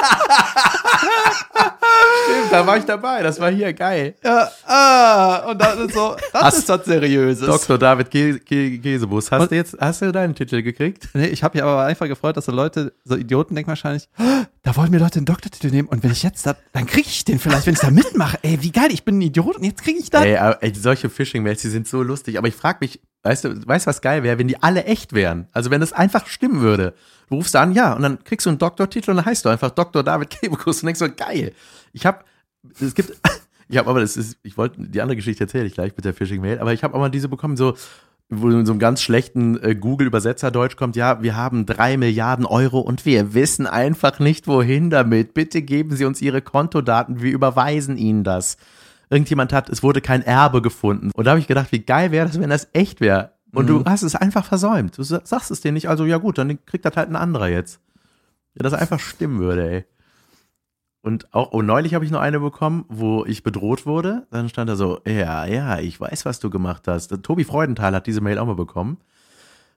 Stimmt, 1.00 2.52
da 2.52 2.66
war 2.66 2.76
ich 2.76 2.84
dabei. 2.84 3.22
Das 3.22 3.40
war 3.40 3.50
hier 3.50 3.72
geil. 3.72 4.14
Ja, 4.24 4.48
ah, 4.66 5.36
und 5.50 5.60
das 5.60 5.76
ist 5.78 5.94
so, 5.94 6.16
das 6.32 6.42
Hast- 6.42 6.58
ist 6.58 6.68
was 6.68 6.84
Seriöses. 6.84 7.46
Dr. 7.46 7.78
David 7.78 8.10
Kä 8.10 8.38
Kä 8.38 8.78
Käsebus. 8.80 9.30
Hast 9.30 9.42
Und- 9.42 9.50
du 9.50 9.56
jetzt, 9.56 9.76
hast 9.80 10.02
du 10.02 10.12
deinen 10.12 10.34
Titel 10.34 10.62
gekriegt? 10.62 11.08
Nee, 11.14 11.26
ich 11.26 11.42
habe 11.42 11.56
mich 11.56 11.62
aber 11.62 11.82
einfach 11.84 12.06
gefreut, 12.06 12.36
dass 12.36 12.44
so 12.46 12.52
Leute, 12.52 12.92
so 13.04 13.16
Idioten 13.16 13.54
denken 13.54 13.68
wahrscheinlich, 13.68 14.08
"Oh, 14.18 14.22
da 14.62 14.76
wollen 14.76 14.90
mir 14.90 14.98
Leute 14.98 15.18
den 15.20 15.24
Doktortitel 15.24 15.68
nehmen 15.70 15.88
und 15.88 16.02
wenn 16.02 16.12
ich 16.12 16.22
jetzt 16.22 16.46
da, 16.46 16.54
dann 16.72 16.86
kriege 16.86 17.08
ich 17.08 17.24
den 17.24 17.38
vielleicht, 17.38 17.66
wenn 17.66 17.74
ich 17.74 17.80
da 17.80 17.90
mitmache. 17.90 18.38
Ey, 18.42 18.58
wie 18.62 18.70
geil, 18.72 18.88
ich 18.90 19.04
bin 19.04 19.18
ein 19.18 19.22
Idiot 19.22 19.56
und 19.56 19.64
jetzt 19.64 19.82
kriege 19.82 19.98
ich 19.98 20.10
das. 20.10 20.24
Ey, 20.24 20.36
aber, 20.36 20.62
ey, 20.62 20.72
solche 20.74 21.08
Phishing-Mails, 21.10 21.62
die 21.62 21.68
sind 21.68 21.88
so 21.88 22.02
lustig. 22.02 22.38
Aber 22.38 22.48
ich 22.48 22.54
frage 22.54 22.78
mich, 22.80 23.00
weißt 23.22 23.44
du, 23.44 23.66
weißt 23.66 23.86
du, 23.86 23.88
was 23.88 24.00
geil 24.00 24.22
wäre, 24.22 24.38
wenn 24.38 24.48
die 24.48 24.62
alle 24.62 24.84
echt 24.84 25.12
wären? 25.12 25.48
Also 25.52 25.70
wenn 25.70 25.82
es 25.82 25.92
einfach 25.92 26.26
stimmen 26.26 26.60
würde. 26.60 26.94
Du 27.30 27.36
rufst 27.36 27.54
an, 27.54 27.72
ja, 27.72 27.94
und 27.94 28.02
dann 28.02 28.22
kriegst 28.24 28.46
du 28.46 28.50
einen 28.50 28.58
Doktortitel 28.58 29.12
und 29.12 29.18
dann 29.18 29.24
heißt 29.24 29.44
du 29.44 29.48
einfach 29.48 29.70
Dr. 29.70 30.02
David 30.02 30.30
Kebekus 30.40 30.82
und 30.82 30.86
denkst 30.86 30.98
so, 30.98 31.08
geil. 31.08 31.52
Ich 31.92 32.04
habe, 32.04 32.24
es 32.80 32.94
gibt, 32.94 33.12
ich 33.68 33.78
habe 33.78 33.88
aber, 33.88 34.00
das 34.00 34.16
ist, 34.16 34.36
ich 34.42 34.58
wollte, 34.58 34.82
die 34.82 35.00
andere 35.00 35.16
Geschichte 35.16 35.44
erzähle 35.44 35.66
ich 35.66 35.74
gleich 35.74 35.92
mit 35.96 36.04
der 36.04 36.12
Phishing-Mail, 36.12 36.58
aber 36.58 36.72
ich 36.72 36.82
habe 36.82 36.94
auch 36.94 36.98
mal 36.98 37.08
diese 37.08 37.28
bekommen, 37.28 37.56
so, 37.56 37.76
wo 38.30 38.48
in 38.48 38.66
so 38.66 38.72
einem 38.72 38.80
ganz 38.80 39.00
schlechten 39.00 39.62
äh, 39.62 39.76
Google-Übersetzer-Deutsch 39.76 40.74
kommt, 40.74 40.96
ja, 40.96 41.22
wir 41.22 41.36
haben 41.36 41.66
drei 41.66 41.96
Milliarden 41.96 42.46
Euro 42.46 42.80
und 42.80 43.06
wir 43.06 43.32
wissen 43.32 43.66
einfach 43.66 44.18
nicht, 44.18 44.48
wohin 44.48 44.90
damit. 44.90 45.32
Bitte 45.32 45.62
geben 45.62 45.94
Sie 45.94 46.04
uns 46.04 46.20
Ihre 46.20 46.42
Kontodaten, 46.42 47.22
wir 47.22 47.32
überweisen 47.32 47.96
Ihnen 47.96 48.24
das. 48.24 48.56
Irgendjemand 49.08 49.52
hat, 49.52 49.68
es 49.68 49.84
wurde 49.84 50.00
kein 50.00 50.22
Erbe 50.22 50.62
gefunden. 50.62 51.10
Und 51.14 51.24
da 51.24 51.30
habe 51.30 51.40
ich 51.40 51.48
gedacht, 51.48 51.70
wie 51.70 51.80
geil 51.80 52.10
wäre 52.10 52.26
das, 52.26 52.40
wenn 52.40 52.50
das 52.50 52.68
echt 52.72 53.00
wäre. 53.00 53.32
Und 53.52 53.68
du 53.68 53.84
hast 53.84 54.02
es 54.02 54.14
einfach 54.14 54.44
versäumt. 54.44 54.96
Du 54.96 55.02
sa- 55.02 55.22
sagst 55.24 55.50
es 55.50 55.60
dir 55.60 55.72
nicht, 55.72 55.88
also 55.88 56.04
ja 56.06 56.18
gut, 56.18 56.38
dann 56.38 56.64
kriegt 56.66 56.84
das 56.84 56.96
halt 56.96 57.08
ein 57.08 57.16
anderer 57.16 57.48
jetzt. 57.48 57.80
Ja, 58.54 58.62
das 58.62 58.72
einfach 58.74 59.00
stimmen 59.00 59.40
würde, 59.40 59.68
ey. 59.70 59.84
Und 61.02 61.32
auch, 61.32 61.52
oh, 61.52 61.62
neulich 61.62 61.94
habe 61.94 62.04
ich 62.04 62.10
noch 62.10 62.20
eine 62.20 62.40
bekommen, 62.40 62.84
wo 62.88 63.24
ich 63.24 63.42
bedroht 63.42 63.86
wurde. 63.86 64.26
Dann 64.30 64.48
stand 64.48 64.68
da 64.68 64.76
so, 64.76 65.00
ja, 65.06 65.46
ja, 65.46 65.78
ich 65.78 65.98
weiß, 65.98 66.26
was 66.26 66.40
du 66.40 66.50
gemacht 66.50 66.86
hast. 66.88 67.08
Tobi 67.22 67.44
Freudenthal 67.44 67.94
hat 67.94 68.06
diese 68.06 68.20
Mail 68.20 68.38
auch 68.38 68.46
mal 68.46 68.54
bekommen. 68.54 68.98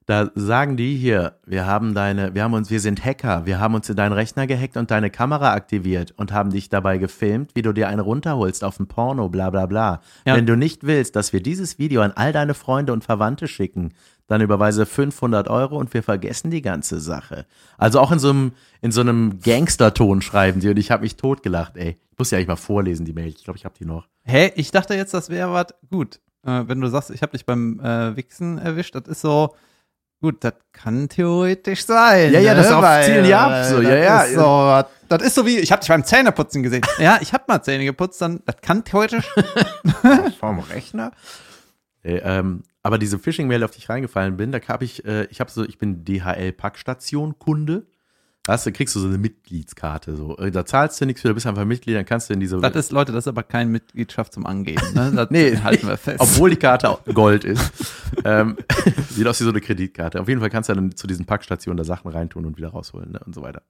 Da 0.05 0.31
sagen 0.35 0.75
die 0.75 0.95
hier, 0.95 1.37
wir 1.45 1.65
haben 1.65 1.93
deine, 1.93 2.35
wir 2.35 2.43
haben 2.43 2.53
uns, 2.53 2.69
wir 2.69 2.81
sind 2.81 3.03
Hacker, 3.03 3.45
wir 3.45 3.59
haben 3.59 3.73
uns 3.73 3.89
in 3.89 3.95
deinen 3.95 4.11
Rechner 4.11 4.47
gehackt 4.47 4.75
und 4.75 4.91
deine 4.91 5.09
Kamera 5.09 5.53
aktiviert 5.53 6.13
und 6.17 6.33
haben 6.33 6.49
dich 6.49 6.69
dabei 6.69 6.97
gefilmt, 6.97 7.51
wie 7.55 7.61
du 7.61 7.71
dir 7.71 7.87
eine 7.87 8.01
runterholst 8.01 8.63
auf 8.63 8.79
ein 8.79 8.87
Porno, 8.87 9.29
bla 9.29 9.49
bla 9.49 9.65
bla. 9.65 10.01
Ja. 10.25 10.35
Wenn 10.35 10.45
du 10.45 10.57
nicht 10.57 10.83
willst, 10.83 11.15
dass 11.15 11.31
wir 11.31 11.41
dieses 11.41 11.79
Video 11.79 12.01
an 12.01 12.11
all 12.15 12.33
deine 12.33 12.53
Freunde 12.53 12.91
und 12.91 13.03
Verwandte 13.03 13.47
schicken, 13.47 13.93
dann 14.27 14.41
überweise 14.41 14.85
500 14.85 15.47
Euro 15.47 15.77
und 15.77 15.93
wir 15.93 16.03
vergessen 16.03 16.51
die 16.51 16.61
ganze 16.61 16.99
Sache. 16.99 17.45
Also 17.77 17.99
auch 17.99 18.11
in 18.11 18.19
so 18.19 18.29
einem, 18.29 18.53
in 18.81 18.91
so 18.91 19.01
einem 19.01 19.39
Gangsterton 19.41 20.21
schreiben 20.21 20.59
die 20.59 20.69
und 20.69 20.77
ich 20.77 20.91
habe 20.91 21.03
mich 21.03 21.15
totgelacht, 21.15 21.77
ey. 21.77 21.97
Ich 22.11 22.19
muss 22.19 22.31
ja 22.31 22.37
eigentlich 22.37 22.47
mal 22.47 22.55
vorlesen, 22.55 23.05
die 23.05 23.13
Mail. 23.13 23.29
Ich 23.29 23.43
glaube, 23.43 23.57
ich 23.57 23.65
habe 23.65 23.75
die 23.77 23.85
noch. 23.85 24.07
Hä? 24.23 24.51
Ich 24.55 24.71
dachte 24.71 24.93
jetzt, 24.93 25.13
das 25.13 25.29
wäre 25.29 25.51
was 25.51 25.67
gut. 25.89 26.19
Äh, 26.45 26.63
wenn 26.67 26.79
du 26.79 26.87
sagst, 26.87 27.09
ich 27.09 27.21
habe 27.21 27.31
dich 27.31 27.45
beim 27.45 27.79
äh, 27.79 28.15
Wichsen 28.15 28.57
erwischt, 28.57 28.95
das 28.95 29.07
ist 29.07 29.21
so, 29.21 29.55
gut, 30.23 30.41
das 30.41 30.53
kann 30.71 31.09
theoretisch 31.09 31.85
sein. 31.85 32.31
Ja, 32.31 32.39
ja, 32.39 32.53
ne? 32.53 32.61
das 32.61 32.69
darauf 32.69 32.83
Weil, 32.83 33.03
zielen 33.03 33.25
die 33.25 33.33
ab, 33.33 33.65
so, 33.65 33.81
das 33.81 33.91
ja, 33.91 33.95
ja. 33.97 34.21
Ist 34.21 34.35
so, 34.35 34.83
das 35.09 35.21
ist 35.21 35.35
so 35.35 35.45
wie, 35.45 35.59
ich 35.59 35.69
habe 35.69 35.81
dich 35.81 35.89
beim 35.89 36.05
Zähneputzen 36.05 36.63
gesehen. 36.63 36.81
ja, 36.97 37.19
ich 37.21 37.33
habe 37.33 37.43
mal 37.49 37.61
Zähne 37.61 37.83
geputzt, 37.83 38.21
dann, 38.21 38.39
das 38.45 38.55
kann 38.61 38.85
theoretisch. 38.85 39.29
Vom 40.39 40.59
Rechner? 40.59 41.11
Äh, 42.03 42.21
ähm, 42.23 42.63
aber 42.81 42.97
diese 42.97 43.19
Phishing-Mail, 43.19 43.65
auf 43.65 43.71
die 43.71 43.79
ich 43.79 43.89
reingefallen 43.89 44.37
bin, 44.37 44.53
da 44.53 44.59
habe 44.65 44.85
ich, 44.85 45.03
äh, 45.03 45.25
ich 45.25 45.41
habe 45.41 45.51
so, 45.51 45.65
ich 45.65 45.77
bin 45.77 46.05
DHL-Packstation-Kunde. 46.05 47.85
Da 48.45 48.53
hast 48.53 48.65
du, 48.65 48.73
kriegst 48.73 48.93
du 48.93 48.99
so 48.99 49.07
eine 49.07 49.17
Mitgliedskarte. 49.17 50.17
So. 50.17 50.37
Äh, 50.37 50.51
Da 50.51 50.65
zahlst 50.65 50.99
du 50.99 51.05
nichts 51.05 51.21
für, 51.21 51.29
du 51.29 51.33
bist 51.33 51.47
einfach 51.47 51.63
Mitglied, 51.63 51.95
dann 51.95 52.05
kannst 52.05 52.29
du 52.29 52.33
in 52.33 52.41
diese. 52.41 52.59
das 52.59 52.75
ist, 52.75 52.91
Leute, 52.91 53.13
das 53.13 53.23
ist 53.23 53.29
aber 53.29 53.43
keine 53.43 53.69
Mitgliedschaft 53.69 54.33
zum 54.33 54.45
Angeben. 54.45 54.81
Ne? 54.93 55.13
Das 55.15 55.29
Nee, 55.31 55.57
halten 55.57 55.87
wir 55.87 55.95
fest. 55.95 56.19
Obwohl 56.19 56.49
die 56.49 56.57
Karte 56.57 56.97
Gold 57.13 57.45
ist. 57.45 57.71
ähm, 58.25 58.57
sieht 59.09 59.25
aus 59.27 59.39
wie 59.39 59.45
so 59.45 59.49
eine 59.49 59.61
Kreditkarte. 59.61 60.19
Auf 60.19 60.27
jeden 60.27 60.41
Fall 60.41 60.49
kannst 60.49 60.69
du 60.69 60.73
dann 60.73 60.93
zu 60.95 61.07
diesen 61.07 61.25
Packstationen 61.25 61.77
da 61.77 61.85
Sachen 61.85 62.11
reintun 62.11 62.45
und 62.45 62.57
wieder 62.57 62.69
rausholen 62.69 63.13
ne, 63.13 63.21
und 63.25 63.33
so 63.33 63.41
weiter. 63.41 63.61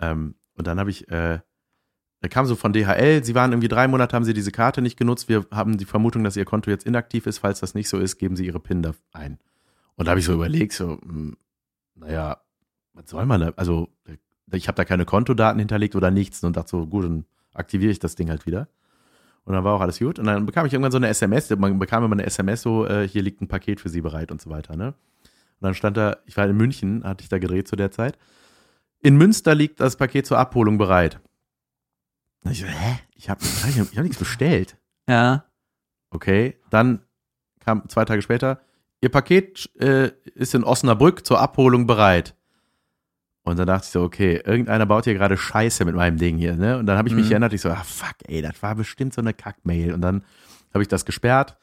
Ähm, 0.00 0.34
und 0.56 0.66
dann 0.66 0.80
habe 0.80 0.88
ich, 0.88 1.06
äh, 1.10 1.40
da 2.20 2.28
kam 2.28 2.46
so 2.46 2.56
von 2.56 2.72
DHL, 2.72 3.22
sie 3.22 3.34
waren 3.34 3.52
irgendwie 3.52 3.68
drei 3.68 3.86
Monate, 3.86 4.16
haben 4.16 4.24
sie 4.24 4.32
diese 4.32 4.50
Karte 4.50 4.80
nicht 4.80 4.96
genutzt. 4.96 5.28
Wir 5.28 5.44
haben 5.50 5.76
die 5.76 5.84
Vermutung, 5.84 6.24
dass 6.24 6.36
ihr 6.36 6.46
Konto 6.46 6.70
jetzt 6.70 6.86
inaktiv 6.86 7.26
ist. 7.26 7.40
Falls 7.40 7.60
das 7.60 7.74
nicht 7.74 7.90
so 7.90 7.98
ist, 7.98 8.16
geben 8.16 8.34
sie 8.34 8.46
ihre 8.46 8.60
PIN 8.60 8.82
da 8.82 8.92
ein. 9.12 9.38
Und 9.96 10.06
da 10.06 10.12
habe 10.12 10.20
ich 10.20 10.26
so 10.26 10.32
überlegt, 10.32 10.72
so, 10.72 10.98
hm, 11.02 11.36
naja, 11.96 12.38
was 12.94 13.10
soll 13.10 13.26
man 13.26 13.40
da? 13.40 13.52
Also, 13.56 13.88
ich 14.52 14.68
habe 14.68 14.76
da 14.76 14.84
keine 14.84 15.04
Kontodaten 15.04 15.58
hinterlegt 15.58 15.96
oder 15.96 16.10
nichts 16.10 16.42
und 16.44 16.56
dachte 16.56 16.70
so, 16.70 16.86
gut, 16.86 17.04
dann 17.04 17.24
aktiviere 17.52 17.92
ich 17.92 17.98
das 17.98 18.14
Ding 18.14 18.30
halt 18.30 18.46
wieder. 18.46 18.68
Und 19.44 19.52
dann 19.52 19.64
war 19.64 19.74
auch 19.74 19.80
alles 19.80 19.98
gut. 19.98 20.18
Und 20.18 20.26
dann 20.26 20.46
bekam 20.46 20.66
ich 20.66 20.72
irgendwann 20.72 20.92
so 20.92 20.96
eine 20.96 21.08
SMS, 21.08 21.50
man 21.50 21.78
bekam 21.78 22.04
immer 22.04 22.14
eine 22.14 22.24
SMS 22.24 22.62
so, 22.62 22.86
äh, 22.86 23.06
hier 23.06 23.22
liegt 23.22 23.42
ein 23.42 23.48
Paket 23.48 23.80
für 23.80 23.88
Sie 23.88 24.00
bereit 24.00 24.30
und 24.30 24.40
so 24.40 24.48
weiter, 24.50 24.76
ne? 24.76 24.88
Und 24.88 25.68
dann 25.68 25.74
stand 25.74 25.96
da, 25.96 26.16
ich 26.26 26.36
war 26.36 26.46
in 26.46 26.56
München, 26.56 27.04
hatte 27.04 27.22
ich 27.22 27.28
da 27.28 27.38
gedreht 27.38 27.68
zu 27.68 27.76
der 27.76 27.90
Zeit. 27.90 28.18
In 29.00 29.16
Münster 29.16 29.54
liegt 29.54 29.80
das 29.80 29.96
Paket 29.96 30.26
zur 30.26 30.38
Abholung 30.38 30.78
bereit. 30.78 31.20
Und 32.42 32.52
ich 32.52 32.60
so, 32.60 32.66
hä? 32.66 33.00
Ich 33.14 33.28
habe 33.28 33.44
ich 33.44 33.78
hab, 33.78 33.92
ich 33.92 33.96
hab 33.96 34.04
nichts 34.04 34.18
bestellt. 34.18 34.76
ja. 35.08 35.44
Okay, 36.10 36.56
dann 36.70 37.00
kam 37.58 37.88
zwei 37.88 38.04
Tage 38.04 38.22
später, 38.22 38.60
Ihr 39.00 39.10
Paket 39.10 39.68
äh, 39.80 40.12
ist 40.34 40.54
in 40.54 40.64
Osnabrück 40.64 41.26
zur 41.26 41.40
Abholung 41.40 41.86
bereit. 41.86 42.34
Und 43.46 43.58
dann 43.58 43.66
dachte 43.66 43.84
ich 43.84 43.90
so, 43.90 44.02
okay, 44.02 44.40
irgendeiner 44.44 44.86
baut 44.86 45.04
hier 45.04 45.12
gerade 45.14 45.36
Scheiße 45.36 45.84
mit 45.84 45.94
meinem 45.94 46.16
Ding 46.16 46.38
hier, 46.38 46.56
ne? 46.56 46.78
Und 46.78 46.86
dann 46.86 46.96
habe 46.96 47.08
ich 47.08 47.14
mich 47.14 47.26
Mhm. 47.26 47.32
erinnert, 47.32 47.52
ich 47.52 47.60
so, 47.60 47.68
ah 47.68 47.82
fuck, 47.84 48.14
ey, 48.26 48.40
das 48.42 48.62
war 48.62 48.74
bestimmt 48.74 49.12
so 49.12 49.20
eine 49.20 49.34
Kackmail. 49.34 49.92
Und 49.92 50.00
dann 50.00 50.24
habe 50.72 50.82
ich 50.82 50.88
das 50.88 51.04
gesperrt. 51.04 51.56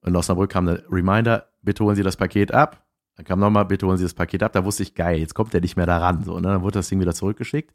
Und 0.00 0.10
in 0.10 0.16
Osnabrück 0.16 0.50
kam 0.50 0.66
der 0.66 0.84
Reminder, 0.90 1.48
bitte 1.62 1.82
holen 1.84 1.96
Sie 1.96 2.04
das 2.04 2.16
Paket 2.16 2.52
ab. 2.54 2.84
Dann 3.16 3.24
kam 3.26 3.40
nochmal, 3.40 3.64
bitte 3.64 3.84
holen 3.86 3.98
Sie 3.98 4.04
das 4.04 4.14
Paket 4.14 4.44
ab. 4.44 4.52
Da 4.52 4.64
wusste 4.64 4.84
ich, 4.84 4.94
geil, 4.94 5.18
jetzt 5.18 5.34
kommt 5.34 5.52
der 5.52 5.60
nicht 5.60 5.76
mehr 5.76 5.86
daran. 5.86 6.22
So, 6.22 6.34
und 6.34 6.44
dann 6.44 6.62
wurde 6.62 6.74
das 6.78 6.88
Ding 6.88 7.00
wieder 7.00 7.14
zurückgeschickt. 7.14 7.74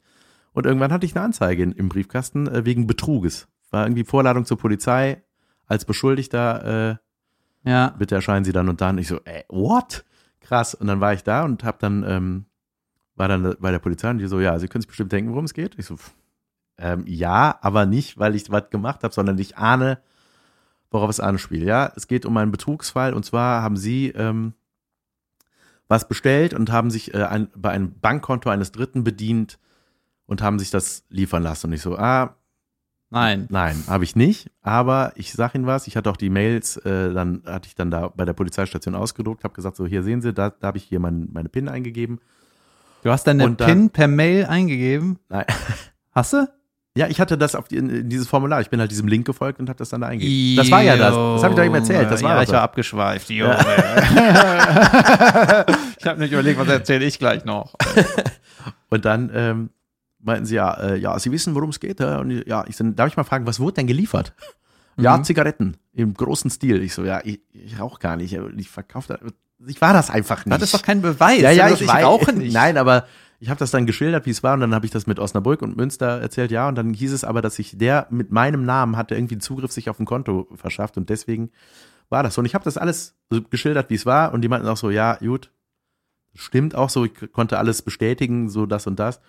Und 0.54 0.64
irgendwann 0.64 0.90
hatte 0.90 1.04
ich 1.04 1.14
eine 1.14 1.24
Anzeige 1.26 1.62
in, 1.64 1.72
im 1.72 1.90
Briefkasten 1.90 2.46
äh, 2.46 2.64
wegen 2.64 2.86
Betruges. 2.86 3.46
War 3.70 3.84
irgendwie 3.84 4.04
Vorladung 4.04 4.46
zur 4.46 4.56
Polizei. 4.56 5.22
Als 5.66 5.84
Beschuldigter 5.84 6.98
äh, 7.64 7.68
Ja. 7.70 7.90
bitte 7.98 8.14
erscheinen 8.14 8.46
Sie 8.46 8.52
dann 8.52 8.70
und 8.70 8.80
dann. 8.80 8.96
Ich 8.96 9.08
so, 9.08 9.20
ey, 9.26 9.44
what? 9.50 10.06
Krass. 10.40 10.74
Und 10.74 10.86
dann 10.86 11.00
war 11.00 11.12
ich 11.12 11.24
da 11.24 11.44
und 11.44 11.62
hab 11.62 11.78
dann, 11.78 12.04
ähm, 12.08 12.46
war 13.16 13.28
dann 13.28 13.56
bei 13.58 13.70
der 13.70 13.78
Polizei 13.78 14.10
und 14.10 14.18
die 14.18 14.26
so, 14.26 14.40
ja, 14.40 14.58
Sie 14.58 14.68
können 14.68 14.82
sich 14.82 14.88
bestimmt 14.88 15.12
denken, 15.12 15.30
worum 15.30 15.44
es 15.44 15.54
geht. 15.54 15.78
Ich 15.78 15.86
so, 15.86 15.96
ähm, 16.78 17.04
ja, 17.06 17.58
aber 17.60 17.86
nicht, 17.86 18.18
weil 18.18 18.34
ich 18.34 18.50
was 18.50 18.70
gemacht 18.70 19.04
habe, 19.04 19.14
sondern 19.14 19.38
ich 19.38 19.56
ahne, 19.56 19.98
worauf 20.90 21.10
es 21.10 21.20
anspielt. 21.20 21.64
Ja, 21.64 21.92
es 21.96 22.08
geht 22.08 22.26
um 22.26 22.36
einen 22.36 22.50
Betrugsfall 22.50 23.14
und 23.14 23.24
zwar 23.24 23.62
haben 23.62 23.76
Sie 23.76 24.08
ähm, 24.08 24.54
was 25.88 26.08
bestellt 26.08 26.54
und 26.54 26.72
haben 26.72 26.90
sich 26.90 27.14
äh, 27.14 27.24
ein, 27.24 27.48
bei 27.54 27.70
einem 27.70 27.98
Bankkonto 28.00 28.50
eines 28.50 28.72
Dritten 28.72 29.04
bedient 29.04 29.58
und 30.26 30.42
haben 30.42 30.58
sich 30.58 30.70
das 30.70 31.04
liefern 31.08 31.42
lassen. 31.42 31.68
Und 31.68 31.72
ich 31.74 31.82
so, 31.82 31.96
ah, 31.96 32.36
Nein. 33.10 33.46
Nein, 33.48 33.84
habe 33.86 34.02
ich 34.02 34.16
nicht. 34.16 34.50
Aber 34.60 35.12
ich 35.14 35.32
sag 35.32 35.54
Ihnen 35.54 35.66
was. 35.66 35.86
Ich 35.86 35.96
hatte 35.96 36.10
auch 36.10 36.16
die 36.16 36.30
Mails, 36.30 36.78
äh, 36.78 37.12
dann 37.12 37.42
hatte 37.46 37.68
ich 37.68 37.76
dann 37.76 37.88
da 37.88 38.08
bei 38.08 38.24
der 38.24 38.32
Polizeistation 38.32 38.96
ausgedruckt, 38.96 39.44
habe 39.44 39.54
gesagt, 39.54 39.76
so 39.76 39.86
hier 39.86 40.02
sehen 40.02 40.20
Sie, 40.20 40.32
da, 40.32 40.50
da 40.50 40.66
habe 40.66 40.78
ich 40.78 40.84
hier 40.84 40.98
mein, 40.98 41.28
meine 41.32 41.48
PIN 41.48 41.68
eingegeben. 41.68 42.18
Du 43.04 43.10
hast 43.12 43.24
deine 43.28 43.48
dann- 43.50 43.56
PIN 43.66 43.90
per 43.90 44.08
Mail 44.08 44.46
eingegeben. 44.46 45.18
Nein. 45.28 45.44
Hast 46.12 46.32
du? 46.32 46.48
Ja, 46.96 47.08
ich 47.08 47.20
hatte 47.20 47.36
das 47.36 47.54
auf 47.56 47.66
die, 47.66 47.76
in, 47.76 48.08
dieses 48.08 48.28
Formular. 48.28 48.60
Ich 48.60 48.70
bin 48.70 48.78
halt 48.80 48.90
diesem 48.90 49.08
Link 49.08 49.26
gefolgt 49.26 49.58
und 49.58 49.68
habe 49.68 49.76
das 49.76 49.88
dann 49.88 50.00
da 50.02 50.06
eingegeben. 50.06 50.56
Das 50.56 50.70
war 50.70 50.80
ja 50.80 50.96
das. 50.96 51.12
Das 51.12 51.42
habe 51.42 51.52
ich 51.54 51.56
doch 51.58 51.64
eben 51.64 51.74
erzählt. 51.74 52.08
Das 52.10 52.22
war 52.22 52.30
ja, 52.30 52.36
doch 52.36 52.42
ich 52.42 52.48
das. 52.48 52.54
war 52.54 52.62
abgeschweift, 52.62 53.30
Junge. 53.30 53.58
ich 55.98 56.06
habe 56.06 56.20
nicht 56.20 56.32
überlegt, 56.32 56.58
was 56.58 56.68
erzähle 56.68 57.04
ich 57.04 57.18
gleich 57.18 57.44
noch. 57.44 57.74
Und 58.90 59.04
dann 59.04 59.30
ähm, 59.34 59.70
meinten 60.22 60.46
sie 60.46 60.54
ja, 60.54 60.72
äh, 60.74 60.96
ja, 60.96 61.18
Sie 61.18 61.32
wissen, 61.32 61.54
worum 61.56 61.70
es 61.70 61.80
geht. 61.80 61.98
Ja, 62.00 62.18
und 62.18 62.30
ich- 62.30 62.46
ja, 62.46 62.64
ich 62.68 62.76
so, 62.76 62.84
darf 62.84 63.08
ich 63.08 63.16
mal 63.16 63.24
fragen, 63.24 63.46
was 63.46 63.58
wurde 63.60 63.74
denn 63.74 63.86
geliefert? 63.88 64.32
Ja, 64.96 65.16
Mhm. 65.18 65.24
Zigaretten 65.24 65.76
im 65.92 66.14
großen 66.14 66.48
Stil. 66.50 66.80
Ich 66.80 66.94
so, 66.94 67.04
ja, 67.04 67.20
ich, 67.24 67.40
ich 67.52 67.80
rauche 67.80 67.98
gar 67.98 68.16
nicht. 68.16 68.32
Ich 68.56 68.68
verkaufe 68.70 69.08
das. 69.18 69.32
Ich 69.66 69.80
war 69.80 69.92
das 69.92 70.10
einfach 70.10 70.44
nicht. 70.44 70.54
Das 70.54 70.62
ist 70.62 70.74
doch 70.74 70.82
kein 70.82 71.00
Beweis. 71.02 71.40
Ja, 71.40 71.50
ja, 71.50 71.68
Du 71.68 71.74
ich, 71.74 71.86
weiß. 71.88 72.04
rauche 72.04 72.32
nicht. 72.32 72.52
Nein, 72.52 72.76
aber 72.76 73.06
ich 73.40 73.48
habe 73.50 73.58
das 73.58 73.70
dann 73.70 73.86
geschildert, 73.86 74.26
wie 74.26 74.30
es 74.30 74.42
war, 74.42 74.54
und 74.54 74.60
dann 74.60 74.74
habe 74.74 74.86
ich 74.86 74.92
das 74.92 75.06
mit 75.06 75.18
Osnabrück 75.18 75.62
und 75.62 75.76
Münster 75.76 76.20
erzählt, 76.20 76.50
ja, 76.50 76.68
und 76.68 76.74
dann 76.76 76.94
hieß 76.94 77.12
es 77.12 77.24
aber, 77.24 77.42
dass 77.42 77.56
sich 77.56 77.76
der 77.76 78.06
mit 78.10 78.30
meinem 78.32 78.64
Namen 78.64 78.96
hatte 78.96 79.14
irgendwie 79.14 79.34
einen 79.34 79.40
Zugriff 79.40 79.72
sich 79.72 79.90
auf 79.90 79.98
ein 80.00 80.06
Konto 80.06 80.48
verschafft 80.54 80.96
und 80.96 81.08
deswegen 81.10 81.50
war 82.10 82.22
das 82.22 82.34
so. 82.34 82.40
Und 82.40 82.46
ich 82.46 82.54
habe 82.54 82.64
das 82.64 82.76
alles 82.78 83.14
so 83.30 83.42
geschildert, 83.42 83.90
wie 83.90 83.94
es 83.94 84.06
war, 84.06 84.32
und 84.32 84.42
die 84.42 84.48
meinten 84.48 84.66
auch 84.68 84.76
so, 84.76 84.90
ja, 84.90 85.16
gut, 85.16 85.50
stimmt 86.34 86.74
auch 86.74 86.90
so, 86.90 87.04
ich 87.04 87.12
konnte 87.32 87.58
alles 87.58 87.82
bestätigen, 87.82 88.48
so 88.48 88.66
das 88.66 88.86
und 88.86 88.98
das. 88.98 89.20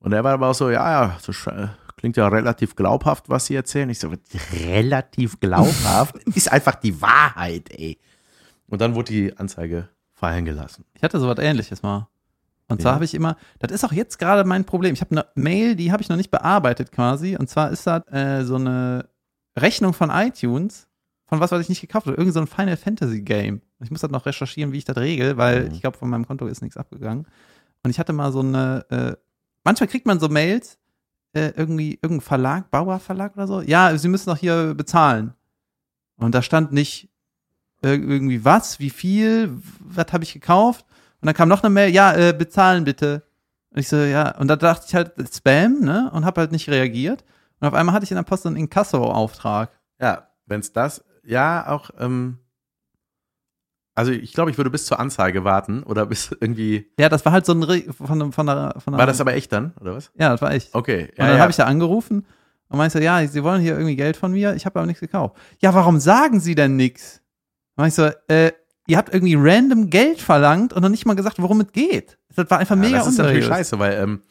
Und 0.00 0.12
er 0.12 0.24
war 0.24 0.32
aber 0.34 0.48
auch 0.48 0.54
so, 0.54 0.70
ja, 0.70 0.90
ja, 0.90 1.16
das 1.24 1.34
sch- 1.36 1.68
klingt 1.96 2.16
ja 2.16 2.28
relativ 2.28 2.76
glaubhaft, 2.76 3.28
was 3.28 3.46
Sie 3.46 3.54
erzählen. 3.56 3.90
Ich 3.90 3.98
so, 3.98 4.10
relativ 4.52 5.40
glaubhaft? 5.40 6.16
ist 6.34 6.50
einfach 6.52 6.76
die 6.76 7.00
Wahrheit, 7.00 7.70
ey. 7.70 7.98
Und 8.68 8.80
dann 8.80 8.94
wurde 8.94 9.12
die 9.12 9.36
Anzeige 9.36 9.88
fallen 10.12 10.44
gelassen. 10.44 10.84
Ich 10.94 11.02
hatte 11.02 11.18
sowas 11.20 11.38
ähnliches 11.38 11.82
mal. 11.82 12.08
Und 12.68 12.82
zwar 12.82 12.92
Ja. 12.92 12.94
habe 12.96 13.04
ich 13.06 13.14
immer, 13.14 13.36
das 13.60 13.72
ist 13.72 13.84
auch 13.84 13.92
jetzt 13.92 14.18
gerade 14.18 14.44
mein 14.44 14.64
Problem. 14.64 14.92
Ich 14.92 15.00
habe 15.00 15.12
eine 15.12 15.26
Mail, 15.34 15.74
die 15.74 15.90
habe 15.90 16.02
ich 16.02 16.08
noch 16.08 16.16
nicht 16.16 16.30
bearbeitet 16.30 16.92
quasi. 16.92 17.36
Und 17.36 17.48
zwar 17.48 17.70
ist 17.70 17.86
das 17.86 18.06
äh, 18.12 18.44
so 18.44 18.56
eine 18.56 19.08
Rechnung 19.58 19.94
von 19.94 20.10
iTunes, 20.10 20.86
von 21.24 21.40
was, 21.40 21.50
was 21.50 21.62
ich 21.62 21.68
nicht 21.70 21.80
gekauft 21.80 22.06
habe. 22.06 22.16
Irgend 22.16 22.34
so 22.34 22.40
ein 22.40 22.46
Final 22.46 22.76
Fantasy 22.76 23.22
Game. 23.22 23.62
Ich 23.80 23.90
muss 23.90 24.00
das 24.02 24.10
noch 24.10 24.26
recherchieren, 24.26 24.72
wie 24.72 24.78
ich 24.78 24.84
das 24.84 24.96
regel, 24.98 25.36
weil 25.38 25.66
Mhm. 25.66 25.72
ich 25.72 25.80
glaube, 25.80 25.96
von 25.96 26.10
meinem 26.10 26.26
Konto 26.26 26.46
ist 26.46 26.60
nichts 26.60 26.76
abgegangen. 26.76 27.26
Und 27.84 27.90
ich 27.90 27.98
hatte 27.98 28.12
mal 28.12 28.32
so 28.32 28.40
eine, 28.40 28.84
äh, 28.90 29.16
manchmal 29.64 29.88
kriegt 29.88 30.04
man 30.06 30.20
so 30.20 30.28
Mails, 30.28 30.78
äh, 31.32 31.52
irgendwie, 31.56 31.94
irgendein 32.02 32.20
Verlag, 32.22 32.70
Bauer 32.70 32.98
Verlag 32.98 33.34
oder 33.36 33.46
so. 33.46 33.60
Ja, 33.62 33.96
Sie 33.96 34.08
müssen 34.08 34.28
doch 34.28 34.36
hier 34.36 34.74
bezahlen. 34.74 35.32
Und 36.16 36.34
da 36.34 36.42
stand 36.42 36.72
nicht 36.72 37.08
äh, 37.82 37.94
irgendwie 37.94 38.44
was, 38.44 38.80
wie 38.80 38.90
viel, 38.90 39.50
was 39.80 40.12
habe 40.12 40.24
ich 40.24 40.32
gekauft. 40.32 40.84
Und 41.20 41.26
dann 41.26 41.34
kam 41.34 41.48
noch 41.48 41.62
eine 41.62 41.70
Mail, 41.70 41.90
ja, 41.92 42.14
äh, 42.14 42.32
bezahlen 42.32 42.84
bitte. 42.84 43.22
Und 43.70 43.80
ich 43.80 43.88
so, 43.88 43.96
ja, 43.96 44.36
und 44.38 44.48
da 44.48 44.56
dachte 44.56 44.86
ich 44.88 44.94
halt, 44.94 45.12
Spam, 45.32 45.80
ne? 45.80 46.10
Und 46.12 46.24
habe 46.24 46.40
halt 46.40 46.52
nicht 46.52 46.68
reagiert. 46.68 47.24
Und 47.60 47.68
auf 47.68 47.74
einmal 47.74 47.94
hatte 47.94 48.04
ich 48.04 48.10
in 48.10 48.16
der 48.16 48.22
Post 48.22 48.46
einen 48.46 48.56
Inkasso-Auftrag. 48.56 49.70
Ja, 50.00 50.28
wenn 50.46 50.60
es 50.60 50.72
das, 50.72 51.04
ja, 51.24 51.68
auch, 51.68 51.90
ähm, 51.98 52.38
also 53.94 54.12
ich 54.12 54.32
glaube, 54.32 54.50
ich 54.52 54.56
würde 54.56 54.70
bis 54.70 54.86
zur 54.86 55.00
Anzeige 55.00 55.42
warten 55.42 55.82
oder 55.82 56.06
bis 56.06 56.30
irgendwie, 56.40 56.88
Ja, 57.00 57.08
das 57.08 57.24
war 57.24 57.32
halt 57.32 57.44
so 57.44 57.52
ein 57.52 57.64
Re 57.64 57.82
von, 57.92 58.32
von 58.32 58.46
der, 58.46 58.74
von 58.78 58.92
der 58.92 58.98
war 58.98 59.06
das 59.06 59.20
aber 59.20 59.34
echt 59.34 59.52
dann, 59.52 59.72
oder 59.80 59.96
was? 59.96 60.12
Ja, 60.16 60.30
das 60.30 60.40
war 60.40 60.54
ich. 60.54 60.72
Okay, 60.72 61.08
Und 61.18 61.26
dann 61.26 61.40
habe 61.40 61.50
ich 61.50 61.56
da 61.56 61.64
angerufen 61.64 62.24
und 62.68 62.78
meinte, 62.78 62.98
so, 62.98 63.04
ja, 63.04 63.26
Sie 63.26 63.42
wollen 63.42 63.60
hier 63.60 63.72
irgendwie 63.72 63.96
Geld 63.96 64.16
von 64.16 64.30
mir, 64.30 64.54
ich 64.54 64.66
habe 64.66 64.78
aber 64.78 64.86
nichts 64.86 65.00
gekauft. 65.00 65.36
Ja, 65.58 65.74
warum 65.74 65.98
sagen 65.98 66.38
Sie 66.38 66.54
denn 66.54 66.76
nichts? 66.76 67.22
Und 67.78 67.86
ich 67.86 67.94
so, 67.94 68.10
äh, 68.28 68.52
ihr 68.86 68.96
habt 68.98 69.12
irgendwie 69.14 69.36
random 69.38 69.88
Geld 69.88 70.20
verlangt 70.20 70.72
und 70.72 70.82
noch 70.82 70.88
nicht 70.88 71.06
mal 71.06 71.14
gesagt, 71.14 71.40
worum 71.40 71.60
es 71.60 71.72
geht. 71.72 72.18
Das 72.34 72.50
war 72.50 72.58
einfach 72.58 72.76
ja, 72.76 72.82
mega 72.82 72.98
Das 72.98 73.06
ist 73.06 73.18
natürlich 73.18 73.46
scheiße, 73.46 73.78
weil, 73.78 73.94
ähm, 73.94 74.22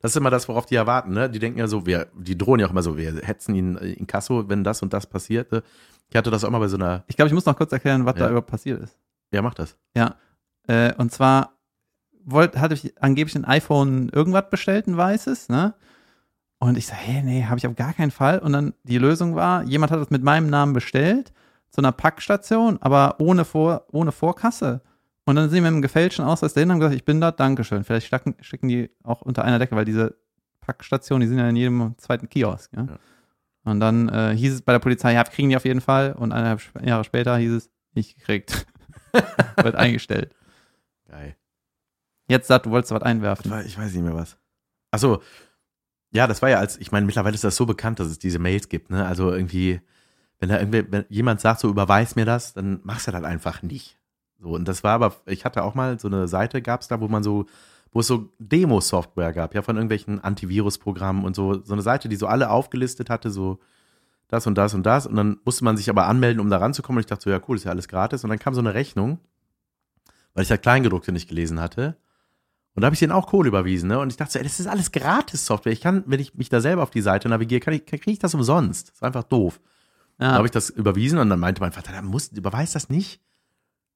das 0.00 0.10
ist 0.12 0.16
immer 0.16 0.30
das, 0.30 0.46
worauf 0.48 0.66
die 0.66 0.74
erwarten, 0.74 1.12
ne? 1.12 1.30
Die 1.30 1.38
denken 1.38 1.58
ja 1.58 1.66
so, 1.68 1.86
wir, 1.86 2.08
die 2.14 2.36
drohen 2.36 2.60
ja 2.60 2.66
auch 2.66 2.70
immer 2.70 2.82
so, 2.82 2.96
wir 2.98 3.14
hetzen 3.22 3.54
ihn 3.54 3.76
äh, 3.76 3.92
in 3.92 4.06
Kasso, 4.06 4.48
wenn 4.48 4.62
das 4.64 4.82
und 4.82 4.92
das 4.92 5.06
passiert. 5.06 5.50
ne? 5.52 5.62
Ich 6.10 6.16
hatte 6.16 6.30
das 6.30 6.44
auch 6.44 6.50
mal 6.50 6.58
bei 6.58 6.68
so 6.68 6.76
einer, 6.76 7.04
Ich 7.06 7.16
glaube, 7.16 7.28
ich 7.28 7.32
muss 7.34 7.46
noch 7.46 7.56
kurz 7.56 7.72
erklären, 7.72 8.04
was 8.04 8.14
Ja. 8.16 8.24
da 8.24 8.28
überhaupt 8.28 8.50
passiert 8.50 8.82
ist. 8.82 8.96
ja, 9.32 9.40
mach 9.42 9.54
das. 9.54 9.76
Ja. 9.96 10.16
Äh, 10.68 10.92
und 10.94 11.12
zwar 11.12 11.52
wollt, 12.24 12.56
hatte 12.56 12.74
ich 12.74 13.00
angeblich 13.00 13.36
ein 13.36 13.44
iPhone 13.44 14.08
irgendwas 14.10 14.50
bestellt, 14.50 14.86
ein 14.88 14.96
weißes, 14.96 15.48
ne? 15.48 15.74
Und 16.58 16.76
ich 16.78 16.86
so, 16.86 16.92
hey, 16.94 17.22
nee, 17.22 17.44
habe 17.44 17.58
ich 17.58 17.66
auf 17.66 17.74
gar 17.76 17.92
keinen 17.92 18.10
Fall. 18.10 18.38
Und 18.40 18.52
dann 18.52 18.74
die 18.82 18.98
Lösung 18.98 19.34
war, 19.36 19.62
jemand 19.64 19.92
hat 19.92 20.00
es 20.00 20.10
mit 20.10 20.22
meinem 20.22 20.48
Namen 20.50 20.72
bestellt, 20.72 21.32
zu 21.70 21.80
einer 21.80 21.92
Packstation, 21.92 22.78
aber 22.80 23.16
ohne, 23.18 23.44
Vor, 23.44 23.86
ohne 23.92 24.12
Vorkasse. 24.12 24.82
Und 25.24 25.36
dann 25.36 25.50
sind 25.50 25.56
wir 25.56 25.62
mit 25.62 25.72
einem 25.72 25.82
gefälschten 25.82 26.24
Ausweis 26.24 26.54
dahin 26.54 26.68
und 26.68 26.74
haben 26.74 26.80
gesagt, 26.80 26.96
ich 26.96 27.04
bin 27.04 27.20
da, 27.20 27.32
Dankeschön. 27.32 27.84
Vielleicht 27.84 28.06
stecken, 28.06 28.36
stecken 28.40 28.68
die 28.68 28.90
auch 29.02 29.22
unter 29.22 29.44
einer 29.44 29.58
Decke, 29.58 29.74
weil 29.74 29.84
diese 29.84 30.16
Packstationen, 30.60 31.22
die 31.22 31.28
sind 31.28 31.38
ja 31.38 31.48
in 31.48 31.56
jedem 31.56 31.94
zweiten 31.98 32.28
Kiosk. 32.28 32.72
Ja? 32.74 32.84
Ja. 32.84 32.98
Und 33.64 33.80
dann 33.80 34.08
äh, 34.08 34.36
hieß 34.36 34.54
es 34.54 34.62
bei 34.62 34.72
der 34.72 34.78
Polizei, 34.78 35.14
ja, 35.14 35.24
kriegen 35.24 35.48
die 35.48 35.56
auf 35.56 35.64
jeden 35.64 35.80
Fall. 35.80 36.12
Und 36.12 36.32
eineinhalb 36.32 36.62
Jahre 36.84 37.04
später 37.04 37.36
hieß 37.36 37.52
es, 37.52 37.70
nicht 37.94 38.16
gekriegt. 38.16 38.66
Wird 39.62 39.74
eingestellt. 39.74 40.34
Geil. 41.08 41.36
Jetzt 42.28 42.48
sagt, 42.48 42.66
du 42.66 42.70
wolltest 42.70 42.92
was 42.92 43.02
einwerfen. 43.02 43.52
Ich 43.66 43.78
weiß 43.78 43.92
nicht 43.92 44.02
mehr 44.02 44.14
was. 44.14 44.36
Achso, 44.90 45.22
ja, 46.12 46.26
das 46.26 46.42
war 46.42 46.48
ja 46.48 46.58
als, 46.58 46.76
ich 46.78 46.92
meine, 46.92 47.06
mittlerweile 47.06 47.34
ist 47.34 47.44
das 47.44 47.56
so 47.56 47.66
bekannt, 47.66 48.00
dass 48.00 48.08
es 48.08 48.18
diese 48.18 48.38
Mails 48.38 48.68
gibt, 48.68 48.90
ne? 48.90 49.06
Also 49.06 49.32
irgendwie, 49.32 49.80
wenn 50.38 50.48
da 50.48 50.60
wenn 50.70 51.04
jemand 51.08 51.40
sagt, 51.40 51.60
so 51.60 51.68
überweis 51.68 52.16
mir 52.16 52.24
das, 52.24 52.54
dann 52.54 52.80
machst 52.82 53.06
du 53.06 53.12
das 53.12 53.24
einfach 53.24 53.62
nicht. 53.62 53.98
So, 54.38 54.50
und 54.50 54.66
das 54.68 54.84
war 54.84 54.92
aber, 54.92 55.16
ich 55.26 55.44
hatte 55.44 55.62
auch 55.62 55.74
mal 55.74 55.98
so 55.98 56.08
eine 56.08 56.28
Seite, 56.28 56.60
gab 56.60 56.82
es 56.82 56.88
da, 56.88 57.00
wo 57.00 57.08
man 57.08 57.22
so, 57.22 57.46
wo 57.90 58.00
es 58.00 58.06
so 58.06 58.30
Demo-Software 58.38 59.32
gab, 59.32 59.54
ja, 59.54 59.62
von 59.62 59.76
irgendwelchen 59.76 60.22
Antivirus-Programmen 60.22 61.24
und 61.24 61.34
so, 61.34 61.62
so 61.64 61.72
eine 61.72 61.82
Seite, 61.82 62.08
die 62.08 62.16
so 62.16 62.26
alle 62.26 62.50
aufgelistet 62.50 63.08
hatte, 63.08 63.30
so 63.30 63.58
das 64.28 64.46
und 64.46 64.58
das 64.58 64.74
und 64.74 64.84
das. 64.84 65.06
Und 65.06 65.16
dann 65.16 65.38
musste 65.44 65.64
man 65.64 65.76
sich 65.76 65.88
aber 65.88 66.06
anmelden, 66.06 66.40
um 66.40 66.50
da 66.50 66.58
ranzukommen. 66.58 66.98
Und 66.98 67.00
ich 67.00 67.06
dachte 67.06 67.24
so, 67.24 67.30
ja, 67.30 67.40
cool, 67.48 67.56
ist 67.56 67.64
ja 67.64 67.70
alles 67.70 67.88
gratis. 67.88 68.24
Und 68.24 68.30
dann 68.30 68.38
kam 68.38 68.54
so 68.54 68.60
eine 68.60 68.74
Rechnung, 68.74 69.18
weil 70.34 70.42
ich 70.42 70.48
das 70.48 70.60
Kleingedruckte 70.60 71.12
nicht 71.12 71.28
gelesen 71.28 71.60
hatte. 71.60 71.96
Und 72.74 72.82
da 72.82 72.86
habe 72.86 72.94
ich 72.94 73.00
denen 73.00 73.12
auch 73.12 73.28
Kohle 73.28 73.48
überwiesen, 73.48 73.88
ne? 73.88 73.98
Und 73.98 74.10
ich 74.10 74.18
dachte 74.18 74.32
so, 74.32 74.38
ey, 74.38 74.44
das 74.44 74.60
ist 74.60 74.66
alles 74.66 74.92
Gratis-Software. 74.92 75.72
Ich 75.72 75.80
kann, 75.80 76.04
wenn 76.06 76.20
ich 76.20 76.34
mich 76.34 76.50
da 76.50 76.60
selber 76.60 76.82
auf 76.82 76.90
die 76.90 77.00
Seite 77.00 77.26
navigiere, 77.28 77.60
kann 77.60 77.72
ich, 77.72 77.86
kriege 77.86 78.10
ich 78.10 78.18
das 78.18 78.34
umsonst. 78.34 78.88
Das 78.88 78.96
ist 78.96 79.02
einfach 79.02 79.22
doof. 79.22 79.60
Ja. 80.18 80.32
habe 80.32 80.46
ich 80.46 80.50
das 80.50 80.70
überwiesen 80.70 81.18
und 81.18 81.28
dann 81.28 81.40
meinte 81.40 81.60
mein 81.60 81.72
Vater, 81.72 81.92
da 81.92 82.00
musst, 82.02 82.36
überweis 82.36 82.72
das 82.72 82.88
nicht. 82.88 83.20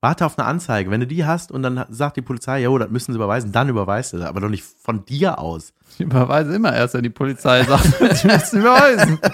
Warte 0.03 0.25
auf 0.25 0.39
eine 0.39 0.47
Anzeige. 0.47 0.91
Wenn 0.91 1.01
du 1.01 1.07
die 1.07 1.27
hast 1.27 1.53
und 1.53 1.63
dann 1.63 1.85
sagt 1.91 2.17
die 2.17 2.23
Polizei, 2.23 2.63
jo, 2.63 2.79
das 2.79 2.89
müssen 2.91 3.13
sie 3.13 3.17
überweisen, 3.17 3.53
dann 3.53 3.69
überweist 3.69 4.13
du 4.13 4.19
das. 4.19 4.29
Aber 4.29 4.41
doch 4.41 4.49
nicht 4.49 4.65
von 4.65 5.05
dir 5.05 5.39
aus. 5.39 5.75
Ich 5.95 6.01
überweise 6.01 6.55
immer 6.55 6.75
erst, 6.75 6.95
wenn 6.95 7.03
die 7.03 7.11
Polizei 7.11 7.65
sagt, 7.65 7.85
sie 8.17 8.27
müssen 8.27 8.61
überweisen. 8.61 9.19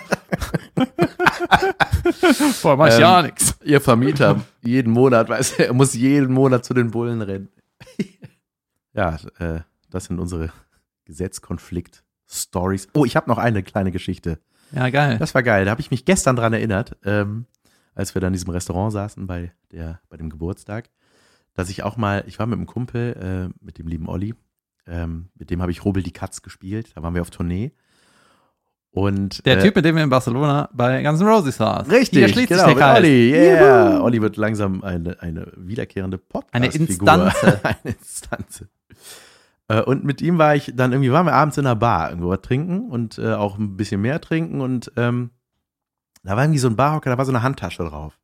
Vorher 2.54 2.76
mach 2.76 2.88
ich 2.88 2.94
Ähm, 2.94 3.00
ja 3.00 3.22
nichts. 3.22 3.54
Ihr 3.64 3.80
Vermieter, 3.80 4.40
jeden 4.62 4.92
Monat, 4.92 5.28
weißt 5.28 5.58
du, 5.58 5.66
er 5.66 5.72
muss 5.72 5.94
jeden 5.94 6.32
Monat 6.32 6.64
zu 6.64 6.74
den 6.74 6.90
Bullen 6.90 7.22
rennen. 7.22 7.48
ja, 8.92 9.16
äh, 9.38 9.60
das 9.90 10.06
sind 10.06 10.18
unsere 10.18 10.52
Gesetzkonflikt-Stories. 11.04 12.88
Oh, 12.94 13.04
ich 13.04 13.14
habe 13.16 13.28
noch 13.28 13.38
eine 13.38 13.62
kleine 13.62 13.92
Geschichte. 13.92 14.40
Ja, 14.72 14.90
geil. 14.90 15.18
Das 15.18 15.34
war 15.34 15.42
geil. 15.42 15.64
Da 15.64 15.70
habe 15.70 15.80
ich 15.80 15.90
mich 15.90 16.04
gestern 16.04 16.36
dran 16.36 16.52
erinnert, 16.52 16.96
ähm, 17.04 17.46
als 17.94 18.14
wir 18.14 18.20
da 18.20 18.26
in 18.26 18.32
diesem 18.32 18.50
Restaurant 18.50 18.92
saßen 18.92 19.26
bei, 19.26 19.52
der, 19.72 20.00
bei 20.08 20.16
dem 20.16 20.30
Geburtstag, 20.30 20.90
dass 21.54 21.70
ich 21.70 21.82
auch 21.82 21.96
mal, 21.96 22.24
ich 22.26 22.38
war 22.38 22.46
mit 22.46 22.58
einem 22.58 22.66
Kumpel, 22.66 23.50
äh, 23.52 23.64
mit 23.64 23.78
dem 23.78 23.86
lieben 23.86 24.08
Olli, 24.08 24.34
ähm, 24.86 25.30
mit 25.34 25.50
dem 25.50 25.62
habe 25.62 25.72
ich 25.72 25.84
Robel 25.84 26.02
die 26.02 26.12
Katz 26.12 26.42
gespielt. 26.42 26.92
Da 26.94 27.02
waren 27.02 27.14
wir 27.14 27.22
auf 27.22 27.30
Tournee. 27.30 27.72
Und, 28.96 29.44
Der 29.44 29.58
äh, 29.58 29.62
Typ, 29.62 29.76
mit 29.76 29.84
dem 29.84 29.96
wir 29.96 30.02
in 30.02 30.08
Barcelona 30.08 30.70
bei 30.72 31.02
Guns 31.02 31.20
N' 31.20 31.26
Roses 31.26 31.56
saßen. 31.56 31.92
Richtig, 31.92 32.18
Hier 32.18 32.28
schließt 32.28 32.48
genau, 32.48 32.66
sich 32.66 32.76
der. 32.76 32.94
Olli, 32.94 33.30
yeah. 33.30 33.90
Juhu. 33.92 34.04
Olli 34.04 34.22
wird 34.22 34.38
langsam 34.38 34.82
eine, 34.82 35.20
eine 35.20 35.52
wiederkehrende 35.54 36.16
podcast 36.16 36.54
Eine 36.54 36.68
Instanze. 36.68 37.60
eine 37.62 37.94
Instanze. 37.98 38.68
Äh, 39.68 39.82
Und 39.82 40.04
mit 40.04 40.22
ihm 40.22 40.38
war 40.38 40.54
ich 40.54 40.72
dann 40.74 40.92
irgendwie, 40.92 41.12
waren 41.12 41.26
wir 41.26 41.34
abends 41.34 41.58
in 41.58 41.64
der 41.64 41.74
Bar 41.74 42.10
irgendwo 42.10 42.30
was 42.30 42.42
trinken 42.42 42.90
und 42.90 43.18
äh, 43.18 43.34
auch 43.34 43.58
ein 43.58 43.76
bisschen 43.76 44.00
mehr 44.00 44.20
trinken 44.20 44.60
und 44.60 44.92
ähm, 44.96 45.30
da 46.22 46.36
war 46.36 46.44
irgendwie 46.44 46.58
so 46.58 46.68
ein 46.68 46.76
Barhocker, 46.76 47.10
da 47.10 47.18
war 47.18 47.24
so 47.24 47.32
eine 47.32 47.42
Handtasche 47.42 47.84
drauf. 47.84 48.18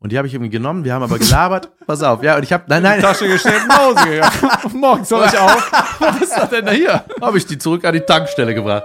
Und 0.00 0.10
die 0.10 0.18
habe 0.18 0.26
ich 0.26 0.34
irgendwie 0.34 0.50
genommen, 0.50 0.82
wir 0.82 0.94
haben 0.94 1.04
aber 1.04 1.16
gelabert. 1.16 1.70
Pass 1.86 2.02
auf, 2.02 2.24
ja, 2.24 2.34
und 2.36 2.42
ich 2.42 2.52
habe, 2.52 2.64
nein, 2.66 2.82
nein, 2.82 3.00
Tasche 3.00 3.28
gestellt 3.28 3.62
nach 3.68 3.78
Hause 3.78 4.08
gegangen. 4.08 4.80
Morgens 4.80 5.08
soll 5.08 5.24
ich 5.26 5.38
auf. 5.38 5.70
Was 6.00 6.20
ist 6.22 6.36
das 6.36 6.50
denn 6.50 6.66
da 6.66 6.72
hier? 6.72 7.04
habe 7.20 7.38
ich 7.38 7.46
die 7.46 7.56
zurück 7.56 7.84
an 7.84 7.92
die 7.92 8.00
Tankstelle 8.00 8.52
gebracht. 8.52 8.82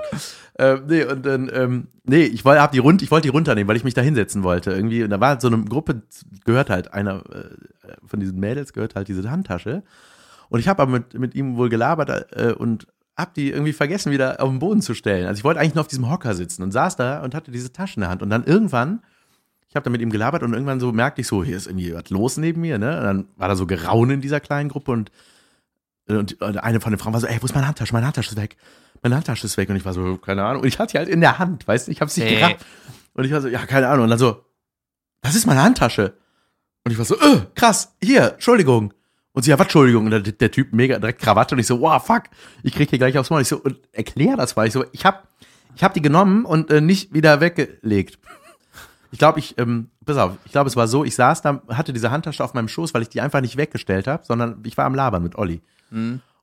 Ähm, 0.59 0.83
nee, 0.87 1.03
und 1.03 1.25
dann, 1.25 1.49
ähm, 1.51 1.87
nee, 2.03 2.23
ich 2.23 2.45
wollte 2.45 2.61
hab 2.61 2.71
die 2.71 2.77
rund, 2.77 3.01
ich 3.01 3.09
wollte 3.09 3.23
die 3.27 3.31
runternehmen, 3.31 3.67
weil 3.67 3.77
ich 3.77 3.83
mich 3.83 3.95
da 3.95 4.01
hinsetzen 4.01 4.43
wollte 4.43 4.71
irgendwie. 4.71 5.03
Und 5.03 5.09
da 5.09 5.19
war 5.19 5.41
so 5.41 5.47
eine 5.47 5.63
Gruppe, 5.63 6.03
gehört 6.45 6.69
halt 6.69 6.93
einer 6.93 7.23
äh, 7.31 7.95
von 8.05 8.19
diesen 8.19 8.39
Mädels, 8.39 8.73
gehört 8.73 8.93
halt 8.93 9.07
diese 9.07 9.29
Handtasche. 9.29 9.81
Und 10.49 10.59
ich 10.59 10.67
habe 10.67 10.81
aber 10.81 10.91
mit, 10.91 11.13
mit 11.13 11.35
ihm 11.35 11.57
wohl 11.57 11.69
gelabert 11.69 12.31
äh, 12.33 12.53
und 12.53 12.87
hab 13.15 13.33
die 13.33 13.49
irgendwie 13.51 13.73
vergessen, 13.73 14.11
wieder 14.11 14.41
auf 14.41 14.49
den 14.49 14.59
Boden 14.59 14.81
zu 14.81 14.93
stellen. 14.93 15.25
Also 15.25 15.39
ich 15.39 15.43
wollte 15.43 15.59
eigentlich 15.59 15.73
nur 15.75 15.81
auf 15.81 15.87
diesem 15.87 16.09
Hocker 16.09 16.35
sitzen 16.35 16.61
und 16.63 16.71
saß 16.71 16.95
da 16.95 17.21
und 17.23 17.33
hatte 17.35 17.51
diese 17.51 17.73
Tasche 17.73 17.95
in 17.95 18.01
der 18.01 18.09
Hand. 18.09 18.21
Und 18.21 18.29
dann 18.29 18.43
irgendwann, 18.43 19.01
ich 19.69 19.75
habe 19.75 19.83
da 19.83 19.89
mit 19.89 20.01
ihm 20.01 20.11
gelabert 20.11 20.43
und 20.43 20.53
irgendwann 20.53 20.79
so 20.79 20.91
merkte 20.91 21.21
ich 21.21 21.27
so, 21.27 21.43
hier 21.43 21.57
ist 21.57 21.67
irgendwie 21.67 21.93
was 21.93 22.09
los 22.09 22.37
neben 22.37 22.61
mir, 22.61 22.77
ne? 22.77 22.97
Und 22.99 23.03
dann 23.03 23.27
war 23.35 23.47
da 23.47 23.55
so 23.55 23.65
Geraunen 23.65 24.15
in 24.15 24.21
dieser 24.21 24.39
kleinen 24.39 24.69
Gruppe 24.69 24.91
und 24.91 25.11
und 26.09 26.41
eine 26.41 26.79
von 26.79 26.93
den 26.93 26.99
Frauen 26.99 27.11
war 27.11 27.19
so, 27.19 27.27
ey, 27.27 27.37
wo 27.41 27.45
ist 27.45 27.53
meine 27.53 27.67
Handtasche? 27.67 27.91
Meine 27.91 28.05
Handtasche 28.05 28.29
ist 28.31 28.37
weg. 28.37 28.55
Meine 29.03 29.15
Handtasche 29.17 29.45
ist 29.45 29.57
weg. 29.57 29.67
Und 29.69 29.75
ich 29.75 29.83
war 29.83 29.91
so, 29.93 30.15
keine 30.15 30.45
Ahnung. 30.45 30.61
Und 30.61 30.67
ich 30.69 30.79
hatte 30.79 30.93
die 30.93 30.99
halt 30.99 31.09
in 31.09 31.19
der 31.19 31.37
Hand, 31.37 31.67
weißt 31.67 31.87
du? 31.87 31.91
Ich 31.91 31.99
hab's 31.99 32.15
nicht 32.15 32.27
Hey. 32.29 32.37
gerafft. 32.37 32.65
Und 33.13 33.25
ich 33.25 33.31
war 33.33 33.41
so, 33.41 33.49
ja, 33.49 33.65
keine 33.65 33.89
Ahnung. 33.89 34.05
Und 34.05 34.11
dann 34.11 34.19
so, 34.19 34.45
das 35.19 35.35
ist 35.35 35.45
meine 35.47 35.61
Handtasche. 35.61 36.13
Und 36.85 36.93
ich 36.93 36.97
war 36.97 37.03
so, 37.03 37.15
äh, 37.15 37.41
krass, 37.55 37.93
hier, 38.01 38.35
Entschuldigung. 38.35 38.93
Und 39.37 39.43
sie, 39.43 39.51
ja, 39.51 39.59
was, 39.59 39.65
Entschuldigung? 39.65 40.09
Der, 40.09 40.21
der 40.21 40.49
Typ 40.49 40.73
mega 40.73 40.97
direkt 40.97 41.21
Krawatte. 41.21 41.53
Und 41.53 41.59
ich 41.59 41.67
so, 41.67 41.79
wow, 41.79 42.03
fuck, 42.03 42.23
ich 42.63 42.73
krieg 42.73 42.89
hier 42.89 42.97
gleich 42.97 43.19
aufs 43.19 43.29
Maul. 43.29 43.43
Ich 43.43 43.47
so, 43.47 43.57
und 43.57 43.77
erklär 43.91 44.35
das 44.35 44.55
mal. 44.55 44.65
Ich 44.65 44.73
so, 44.73 44.83
ich 44.93 45.05
hab, 45.05 45.27
ich 45.75 45.83
hab 45.83 45.93
die 45.93 46.01
genommen 46.01 46.43
und 46.43 46.71
äh, 46.71 46.81
nicht 46.81 47.13
wieder 47.13 47.39
weggelegt. 47.39 48.17
Ich 49.11 49.19
glaube, 49.19 49.37
ich, 49.37 49.55
ähm, 49.59 49.91
pass 50.03 50.17
auf, 50.17 50.31
ich 50.45 50.51
glaube, 50.51 50.67
es 50.71 50.75
war 50.75 50.87
so, 50.87 51.03
ich 51.05 51.13
saß 51.13 51.43
da, 51.43 51.61
hatte 51.69 51.93
diese 51.93 52.09
Handtasche 52.09 52.43
auf 52.43 52.55
meinem 52.55 52.67
Schoß, 52.67 52.95
weil 52.95 53.03
ich 53.03 53.09
die 53.09 53.21
einfach 53.21 53.41
nicht 53.41 53.57
weggestellt 53.57 54.07
habe, 54.07 54.25
sondern 54.25 54.59
ich 54.65 54.75
war 54.75 54.85
am 54.85 54.95
Labern 54.95 55.21
mit 55.21 55.35
Olli. 55.35 55.61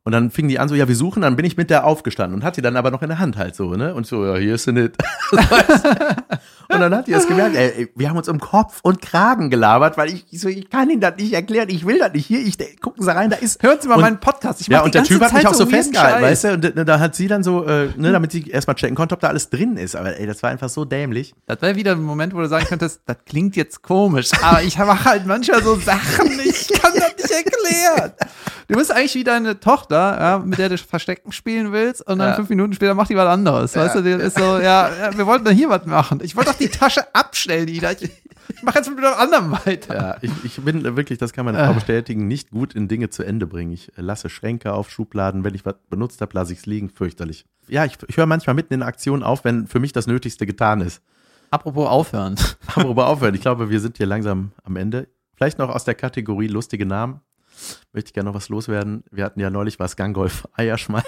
Und 0.07 0.12
dann 0.12 0.30
fingen 0.30 0.50
die 0.50 0.59
an 0.59 0.68
so, 0.68 0.74
ja, 0.74 0.86
wir 0.86 0.96
suchen, 0.96 1.22
dann 1.22 1.34
bin 1.34 1.46
ich 1.46 1.57
mit 1.57 1.70
der 1.70 1.86
aufgestanden 1.86 2.38
und 2.38 2.44
hatte 2.44 2.57
die 2.57 2.62
dann 2.62 2.76
aber 2.76 2.90
noch 2.90 3.00
in 3.00 3.09
der 3.09 3.18
Hand 3.18 3.38
halt 3.38 3.57
so, 3.57 3.70
ne? 3.74 3.94
Und 3.94 4.07
so, 4.07 4.26
ja, 4.26 4.36
hier 4.36 4.57
ist 4.57 4.64
sie 4.64 4.72
nicht. 4.72 4.92
und 5.32 6.80
dann 6.80 6.94
hat 6.94 7.07
die 7.07 7.12
das 7.12 7.26
gemerkt, 7.26 7.57
ey, 7.57 7.88
wir 7.94 8.11
haben 8.11 8.18
uns 8.18 8.28
um 8.28 8.38
Kopf 8.38 8.80
und 8.82 9.00
Kragen 9.00 9.48
gelabert, 9.48 9.96
weil 9.96 10.12
ich, 10.12 10.26
ich 10.30 10.42
so, 10.42 10.48
ich 10.48 10.68
kann 10.68 10.90
Ihnen 10.90 11.00
das 11.00 11.16
nicht 11.16 11.32
erklären, 11.32 11.70
ich 11.70 11.86
will 11.86 11.98
das 11.98 12.12
nicht. 12.12 12.26
Hier, 12.26 12.40
ich, 12.40 12.59
gucken 12.82 13.02
Sie 13.02 13.14
rein, 13.14 13.30
da 13.30 13.36
ist. 13.36 13.62
Hören 13.62 13.78
Sie 13.80 13.88
mal 13.88 13.94
Und- 13.94 14.00
meinen 14.02 14.20
Podcast. 14.20 14.61
Ich 14.61 14.66
Ja, 14.66 14.82
und 14.82 14.94
der 14.94 15.05
Typ 15.05 15.22
hat 15.22 15.32
mich 15.32 15.46
auch 15.46 15.55
so 15.55 15.64
festgehalten, 15.64 16.20
weißt 16.22 16.44
du? 16.44 16.52
Und 16.52 16.76
da, 16.76 16.84
da 16.84 17.00
hat 17.00 17.14
sie 17.14 17.26
dann 17.26 17.42
so, 17.42 17.64
äh, 17.64 17.88
ne, 17.96 18.12
damit 18.12 18.30
sie 18.30 18.46
erstmal 18.50 18.76
checken 18.76 18.96
konnte, 18.96 19.14
ob 19.14 19.20
da 19.20 19.28
alles 19.28 19.48
drin 19.48 19.78
ist. 19.78 19.96
Aber 19.96 20.20
ey, 20.20 20.26
das 20.26 20.42
war 20.42 20.50
einfach 20.50 20.68
so 20.68 20.84
dämlich. 20.84 21.34
Das 21.46 21.62
wäre 21.62 21.76
wieder 21.76 21.92
ein 21.92 22.02
Moment, 22.02 22.34
wo 22.34 22.40
du 22.40 22.48
sagen 22.48 22.66
könntest, 22.66 23.00
das 23.07 23.16
klingt 23.24 23.57
jetzt 23.57 23.80
komisch, 23.82 24.32
aber 24.42 24.62
ich 24.62 24.76
mache 24.76 25.05
halt 25.07 25.24
manchmal 25.26 25.62
so 25.62 25.76
Sachen, 25.76 26.28
ich 26.44 26.68
kann 26.78 26.92
nicht 27.25 27.35
erklärt. 27.35 28.14
Du 28.66 28.77
bist 28.77 28.91
eigentlich 28.91 29.14
wie 29.14 29.25
deine 29.25 29.61
Tochter, 29.61 30.16
ja, 30.18 30.39
mit 30.39 30.59
der 30.59 30.70
du 30.70 30.79
Verstecken 30.79 31.33
spielen 31.33 31.70
willst 31.72 32.01
und 32.09 32.18
dann 32.18 32.31
Ja. 32.31 32.35
fünf 32.35 32.49
Minuten 32.49 32.72
später 32.72 32.95
macht 32.95 33.11
die 33.11 33.14
was 33.16 33.29
anderes. 33.29 33.77
Weißt 33.77 33.95
du, 33.97 34.01
die 34.01 34.09
ist 34.12 34.39
so, 34.39 34.59
ja, 34.59 34.91
wir 35.14 35.27
wollten 35.27 35.45
doch 35.45 35.53
hier 35.53 35.68
was 35.68 35.85
machen. 35.85 36.20
Ich 36.22 36.35
wollte 36.35 36.51
doch 36.53 36.57
die 36.59 36.70
Tasche 36.70 37.14
abstellen, 37.14 37.68
Ida. 37.68 37.91
Ich, 37.93 38.05
ich 38.49 38.62
mache 38.62 38.79
jetzt 38.79 38.89
mit 38.89 38.97
dem 39.01 39.05
anderen 39.05 39.53
weiter. 39.53 39.95
Ja, 39.95 40.16
ich, 40.22 40.31
ich 40.45 40.64
bin 40.64 40.83
äh, 40.83 40.97
wirklich, 40.97 41.18
das 41.18 41.35
kann 41.35 41.45
meine 41.45 41.59
Äh. 41.59 41.66
Frau 41.66 41.75
bestätigen, 41.75 42.27
nicht 42.27 42.53
gut 42.53 42.72
in 42.75 42.89
Dinge 42.89 43.11
zu 43.11 43.22
Ende 43.22 43.47
bringen. 43.47 43.70
Ich 43.70 43.89
äh, 43.99 44.01
lasse 44.01 44.31
Schränke 44.31 44.72
auf 44.72 44.91
Schubladen, 44.91 45.45
wenn 45.45 45.55
ich 45.55 45.66
was 45.66 45.75
benutzt 45.91 46.22
habe, 46.22 46.31
lasse 46.33 46.55
ich 46.55 46.61
es 46.61 46.64
liegen, 46.66 46.89
fürchterlich. 46.89 47.45
Ja, 47.68 47.85
ich, 47.85 47.99
ich 48.09 48.16
höre 48.16 48.25
manchmal 48.25 48.55
mitten 48.55 48.72
in 48.72 48.81
der 48.81 48.89
Aktion 48.89 49.22
auf, 49.22 49.45
wenn 49.45 49.66
für 49.66 49.79
mich 49.79 49.93
das 49.93 50.07
Nötigste 50.07 50.47
getan 50.47 50.81
ist. 50.81 51.03
Apropos 51.51 51.87
aufhören. 51.87 52.37
Aber 52.77 53.09
aufhören, 53.09 53.35
ich 53.35 53.43
glaube, 53.43 53.68
wir 53.68 53.81
sind 53.81 53.99
hier 53.99 54.07
langsam 54.07 54.53
am 54.64 54.77
Ende. 54.77 55.07
Vielleicht 55.45 55.59
noch 55.59 55.68
aus 55.68 55.84
der 55.84 55.95
Kategorie 55.95 56.47
lustige 56.47 56.86
Namen. 56.86 57.20
Möchte 57.92 58.09
ich 58.09 58.14
gerne 58.14 58.30
noch 58.30 58.34
was 58.34 58.49
loswerden. 58.49 59.05
Wir 59.11 59.24
hatten 59.26 59.40
ja 59.40 59.51
neulich 59.51 59.78
was 59.78 59.95
Gangolf 59.95 60.49
Eierschmalz. 60.55 61.05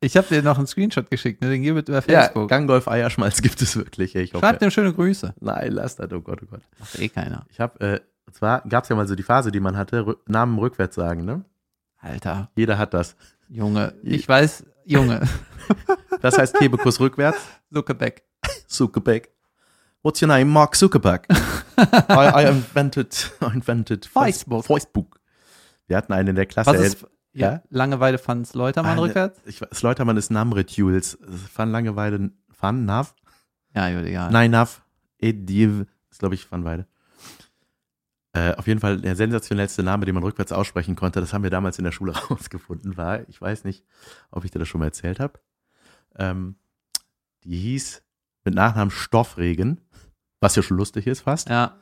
Ich 0.00 0.16
habe 0.16 0.26
dir 0.26 0.42
noch 0.42 0.58
einen 0.58 0.66
Screenshot 0.66 1.08
geschickt, 1.08 1.40
ne? 1.40 1.50
den 1.50 1.62
gib 1.62 1.76
bitte 1.76 1.92
über 1.92 2.02
Ja, 2.10 2.22
Facebook. 2.22 2.50
Gangolf 2.50 2.88
Eierschmalz 2.88 3.42
gibt 3.42 3.62
es 3.62 3.76
wirklich. 3.76 4.16
Ich 4.16 4.34
hoffe. 4.34 4.44
Schreib 4.44 4.58
dem 4.58 4.72
schöne 4.72 4.92
Grüße. 4.92 5.34
Nein, 5.38 5.70
lass 5.70 5.94
das, 5.94 6.10
oh 6.10 6.20
Gott, 6.20 6.40
oh 6.42 6.46
Gott. 6.50 6.62
Macht 6.80 6.98
eh 6.98 7.08
keiner. 7.08 7.46
Ich 7.48 7.60
habe, 7.60 7.78
äh, 7.78 8.00
und 8.26 8.34
zwar 8.34 8.62
gab 8.62 8.82
es 8.82 8.88
ja 8.88 8.96
mal 8.96 9.06
so 9.06 9.14
die 9.14 9.22
Phase, 9.22 9.52
die 9.52 9.60
man 9.60 9.76
hatte, 9.76 10.04
Rü 10.04 10.14
Namen 10.26 10.58
rückwärts 10.58 10.96
sagen, 10.96 11.24
ne? 11.24 11.44
Alter, 12.00 12.50
Jeder 12.56 12.76
hat 12.76 12.92
das. 12.92 13.14
Junge. 13.48 13.94
Ich 14.02 14.28
weiß, 14.28 14.64
Junge. 14.84 15.20
Das 16.20 16.36
heißt 16.38 16.56
Kebekus 16.56 16.98
rückwärts. 16.98 17.38
Zuckerbeck. 17.72 18.24
Zuckerberg. 18.66 19.28
What's 20.02 20.20
your 20.20 20.28
name? 20.28 20.50
Mark 20.50 20.74
Zuckerberg. 20.76 21.26
I, 21.78 22.44
I 22.44 22.48
invented, 22.48 23.14
I 23.40 23.54
invented 23.54 24.04
Facebook. 24.04 24.64
Facebook. 24.64 25.20
Wir 25.86 25.96
hatten 25.96 26.12
einen 26.12 26.28
in 26.30 26.36
der 26.36 26.46
Klasse. 26.46 26.70
Was 26.70 26.80
ist, 26.80 27.06
ja, 27.32 27.52
ja? 27.52 27.62
Langeweile 27.70 28.18
fand's 28.18 28.54
Leutermann 28.54 28.92
Eine- 28.92 29.02
rückwärts? 29.02 29.40
Ich 29.46 29.60
weiß, 29.60 29.82
Leutermann 29.82 30.16
ist 30.16 30.30
Namret 30.30 30.70
Jules. 30.72 31.18
Van 31.54 31.70
Langeweile, 31.70 32.30
Van 32.58 32.84
Nav? 32.84 33.14
Ja, 33.74 33.88
egal. 33.88 34.30
Nein, 34.30 34.50
Nav. 34.50 34.82
Ediv. 35.18 35.86
Ist, 36.10 36.18
glaube 36.18 36.34
ich, 36.34 36.50
Van 36.50 36.64
Weide. 36.64 36.86
Äh, 38.34 38.54
auf 38.54 38.66
jeden 38.66 38.80
Fall 38.80 39.00
der 39.00 39.14
sensationellste 39.14 39.82
Name, 39.82 40.04
den 40.06 40.14
man 40.14 40.24
rückwärts 40.24 40.52
aussprechen 40.52 40.96
konnte. 40.96 41.20
Das 41.20 41.32
haben 41.32 41.42
wir 41.42 41.50
damals 41.50 41.78
in 41.78 41.84
der 41.84 41.92
Schule 41.92 42.12
rausgefunden. 42.30 42.96
War, 42.96 43.28
ich 43.28 43.40
weiß 43.40 43.64
nicht, 43.64 43.84
ob 44.30 44.44
ich 44.44 44.50
dir 44.50 44.58
das 44.58 44.68
schon 44.68 44.78
mal 44.80 44.86
erzählt 44.86 45.20
habe. 45.20 45.38
Ähm, 46.18 46.56
die 47.44 47.58
hieß 47.58 48.02
mit 48.44 48.54
Nachnamen 48.54 48.90
Stoffregen, 48.90 49.80
was 50.40 50.56
ja 50.56 50.62
schon 50.62 50.76
lustig 50.76 51.06
ist 51.06 51.20
fast. 51.22 51.48
Ja. 51.48 51.76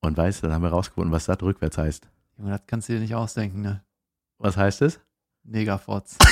Und 0.00 0.16
weißt 0.16 0.42
du, 0.42 0.46
dann 0.46 0.54
haben 0.56 0.62
wir 0.62 0.70
rausgefunden, 0.70 1.12
was 1.12 1.26
das 1.26 1.40
rückwärts 1.42 1.78
heißt. 1.78 2.08
Junge, 2.38 2.50
das 2.50 2.60
kannst 2.66 2.88
du 2.88 2.94
dir 2.94 3.00
nicht 3.00 3.14
ausdenken, 3.14 3.62
ne? 3.62 3.82
Was 4.38 4.56
heißt 4.56 4.82
es? 4.82 4.98
Negerfotz. 5.44 6.16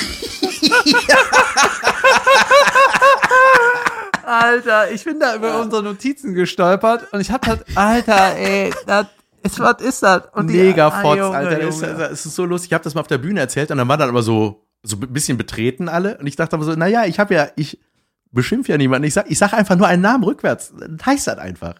Alter, 4.25 4.91
ich 4.93 5.05
bin 5.05 5.19
da 5.19 5.35
über 5.35 5.61
unsere 5.61 5.83
Notizen 5.83 6.35
gestolpert 6.35 7.13
und 7.13 7.21
ich 7.21 7.31
hab 7.31 7.47
halt, 7.47 7.65
Alter, 7.77 8.37
ey, 8.37 8.73
das 8.87 9.07
ist, 9.43 9.59
was 9.59 9.81
ist 9.83 10.03
das? 10.03 10.23
Und 10.33 10.47
Negerfotz, 10.47 11.19
Ah, 11.21 11.31
Alter. 11.31 11.59
Das 11.59 11.75
ist, 11.77 11.83
das 11.83 12.27
ist 12.27 12.35
so 12.35 12.45
lustig. 12.45 12.71
Ich 12.71 12.75
habe 12.75 12.85
das 12.85 12.95
mal 12.95 13.01
auf 13.01 13.07
der 13.07 13.19
Bühne 13.19 13.41
erzählt 13.41 13.71
und 13.71 13.79
dann 13.79 13.89
waren 13.89 13.99
dann 13.99 14.09
aber 14.11 14.23
so, 14.23 14.67
so 14.83 14.97
ein 14.97 15.13
bisschen 15.13 15.37
betreten 15.37 15.89
alle. 15.89 16.19
Und 16.19 16.27
ich 16.27 16.37
dachte 16.37 16.55
aber 16.55 16.65
so, 16.65 16.73
naja, 16.75 17.05
ich 17.07 17.19
habe 17.19 17.35
ja, 17.35 17.49
ich 17.57 17.81
beschimpfe 18.33 18.73
ja 18.73 18.79
niemanden. 18.79 19.07
Ich 19.07 19.15
sag, 19.15 19.31
ich 19.31 19.39
sag 19.39 19.53
einfach 19.53 19.77
nur 19.77 19.87
einen 19.87 20.03
Namen 20.03 20.25
rückwärts. 20.25 20.73
Das 20.77 21.07
heißt 21.07 21.27
das 21.27 21.39
einfach. 21.39 21.75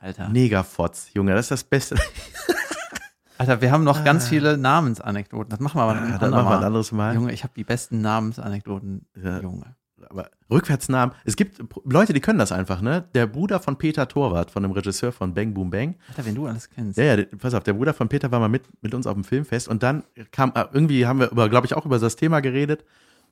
Alter. 0.00 0.28
Negerfotz, 0.28 1.08
Junge, 1.14 1.32
das 1.34 1.46
ist 1.46 1.50
das 1.50 1.64
Beste. 1.64 1.96
Alter, 3.38 3.60
wir 3.60 3.70
haben 3.70 3.84
noch 3.84 4.02
ganz 4.04 4.28
viele 4.28 4.56
Namensanekdoten. 4.56 5.50
Das 5.50 5.60
machen 5.60 5.78
wir 5.78 5.82
aber 5.82 5.92
ein 5.92 5.98
Ah, 5.98 6.12
das 6.12 6.22
andermal. 6.22 6.44
machen 6.44 6.52
wir 6.52 6.58
ein 6.58 6.64
anderes 6.64 6.92
Mal. 6.92 7.14
Junge, 7.14 7.32
ich 7.32 7.42
habe 7.44 7.52
die 7.54 7.64
besten 7.64 8.00
Namensanekdoten. 8.00 9.06
Ja. 9.22 9.40
Junge. 9.40 9.74
Aber 10.08 10.30
Rückwärtsnamen. 10.50 11.14
Es 11.24 11.36
gibt 11.36 11.62
Leute, 11.84 12.12
die 12.12 12.20
können 12.20 12.38
das 12.38 12.52
einfach, 12.52 12.80
ne? 12.80 13.04
Der 13.14 13.26
Bruder 13.26 13.58
von 13.60 13.76
Peter 13.76 14.06
Torwart, 14.08 14.50
von 14.50 14.62
dem 14.62 14.70
Regisseur 14.72 15.10
von 15.12 15.34
Bang 15.34 15.52
Boom 15.52 15.70
Bang. 15.70 15.96
Alter, 16.08 16.24
wenn 16.26 16.34
du 16.34 16.46
alles 16.46 16.70
kennst. 16.70 16.96
Ja, 16.96 17.14
ja, 17.16 17.24
pass 17.38 17.52
auf, 17.54 17.64
der 17.64 17.72
Bruder 17.74 17.92
von 17.92 18.08
Peter 18.08 18.30
war 18.30 18.38
mal 18.38 18.48
mit, 18.48 18.62
mit 18.82 18.94
uns 18.94 19.06
auf 19.06 19.14
dem 19.14 19.24
Filmfest 19.24 19.68
und 19.68 19.82
dann 19.82 20.04
kam, 20.30 20.52
äh, 20.54 20.64
irgendwie 20.72 21.06
haben 21.06 21.18
wir 21.20 21.30
über, 21.30 21.48
glaube 21.48 21.66
ich, 21.66 21.74
auch 21.74 21.84
über 21.84 21.98
das 21.98 22.16
Thema 22.16 22.40
geredet, 22.40 22.84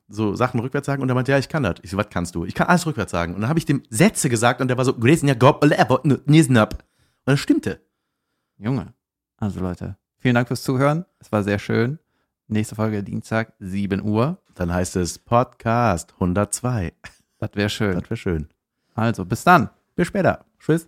so 0.07 0.35
Sachen 0.35 0.59
rückwärts 0.59 0.85
sagen 0.85 1.01
und 1.01 1.09
er 1.09 1.15
meinte, 1.15 1.31
ja, 1.31 1.37
ich 1.37 1.49
kann 1.49 1.63
das. 1.63 1.75
Ich 1.81 1.91
so, 1.91 1.97
was 1.97 2.09
kannst 2.09 2.35
du? 2.35 2.45
Ich 2.45 2.53
kann 2.53 2.67
alles 2.67 2.85
rückwärts 2.85 3.11
sagen. 3.11 3.33
Und 3.33 3.41
dann 3.41 3.49
habe 3.49 3.59
ich 3.59 3.65
dem 3.65 3.83
Sätze 3.89 4.29
gesagt 4.29 4.61
und 4.61 4.67
der 4.67 4.77
war 4.77 4.85
so, 4.85 4.93
"Gräsen 4.93 5.27
ja, 5.27 5.33
gob, 5.33 5.63
lebo, 5.63 5.97
n- 6.03 6.21
nisnab." 6.25 6.73
Und 7.25 7.31
das 7.33 7.39
stimmte. 7.39 7.81
Junge. 8.57 8.93
Also 9.37 9.59
Leute, 9.59 9.97
vielen 10.19 10.35
Dank 10.35 10.47
fürs 10.47 10.63
Zuhören. 10.63 11.05
Es 11.19 11.31
war 11.31 11.43
sehr 11.43 11.59
schön. 11.59 11.99
Nächste 12.47 12.75
Folge 12.75 13.03
Dienstag, 13.03 13.53
7 13.59 14.01
Uhr. 14.03 14.37
Dann 14.53 14.71
heißt 14.71 14.95
es 14.97 15.17
Podcast 15.17 16.13
102. 16.13 16.93
Das 17.39 17.49
wäre 17.55 17.69
schön. 17.69 17.95
Das 17.99 18.03
wäre 18.09 18.17
schön. 18.17 18.47
Also, 18.93 19.25
bis 19.25 19.43
dann. 19.43 19.69
Bis 19.95 20.07
später. 20.07 20.45
Tschüss. 20.59 20.87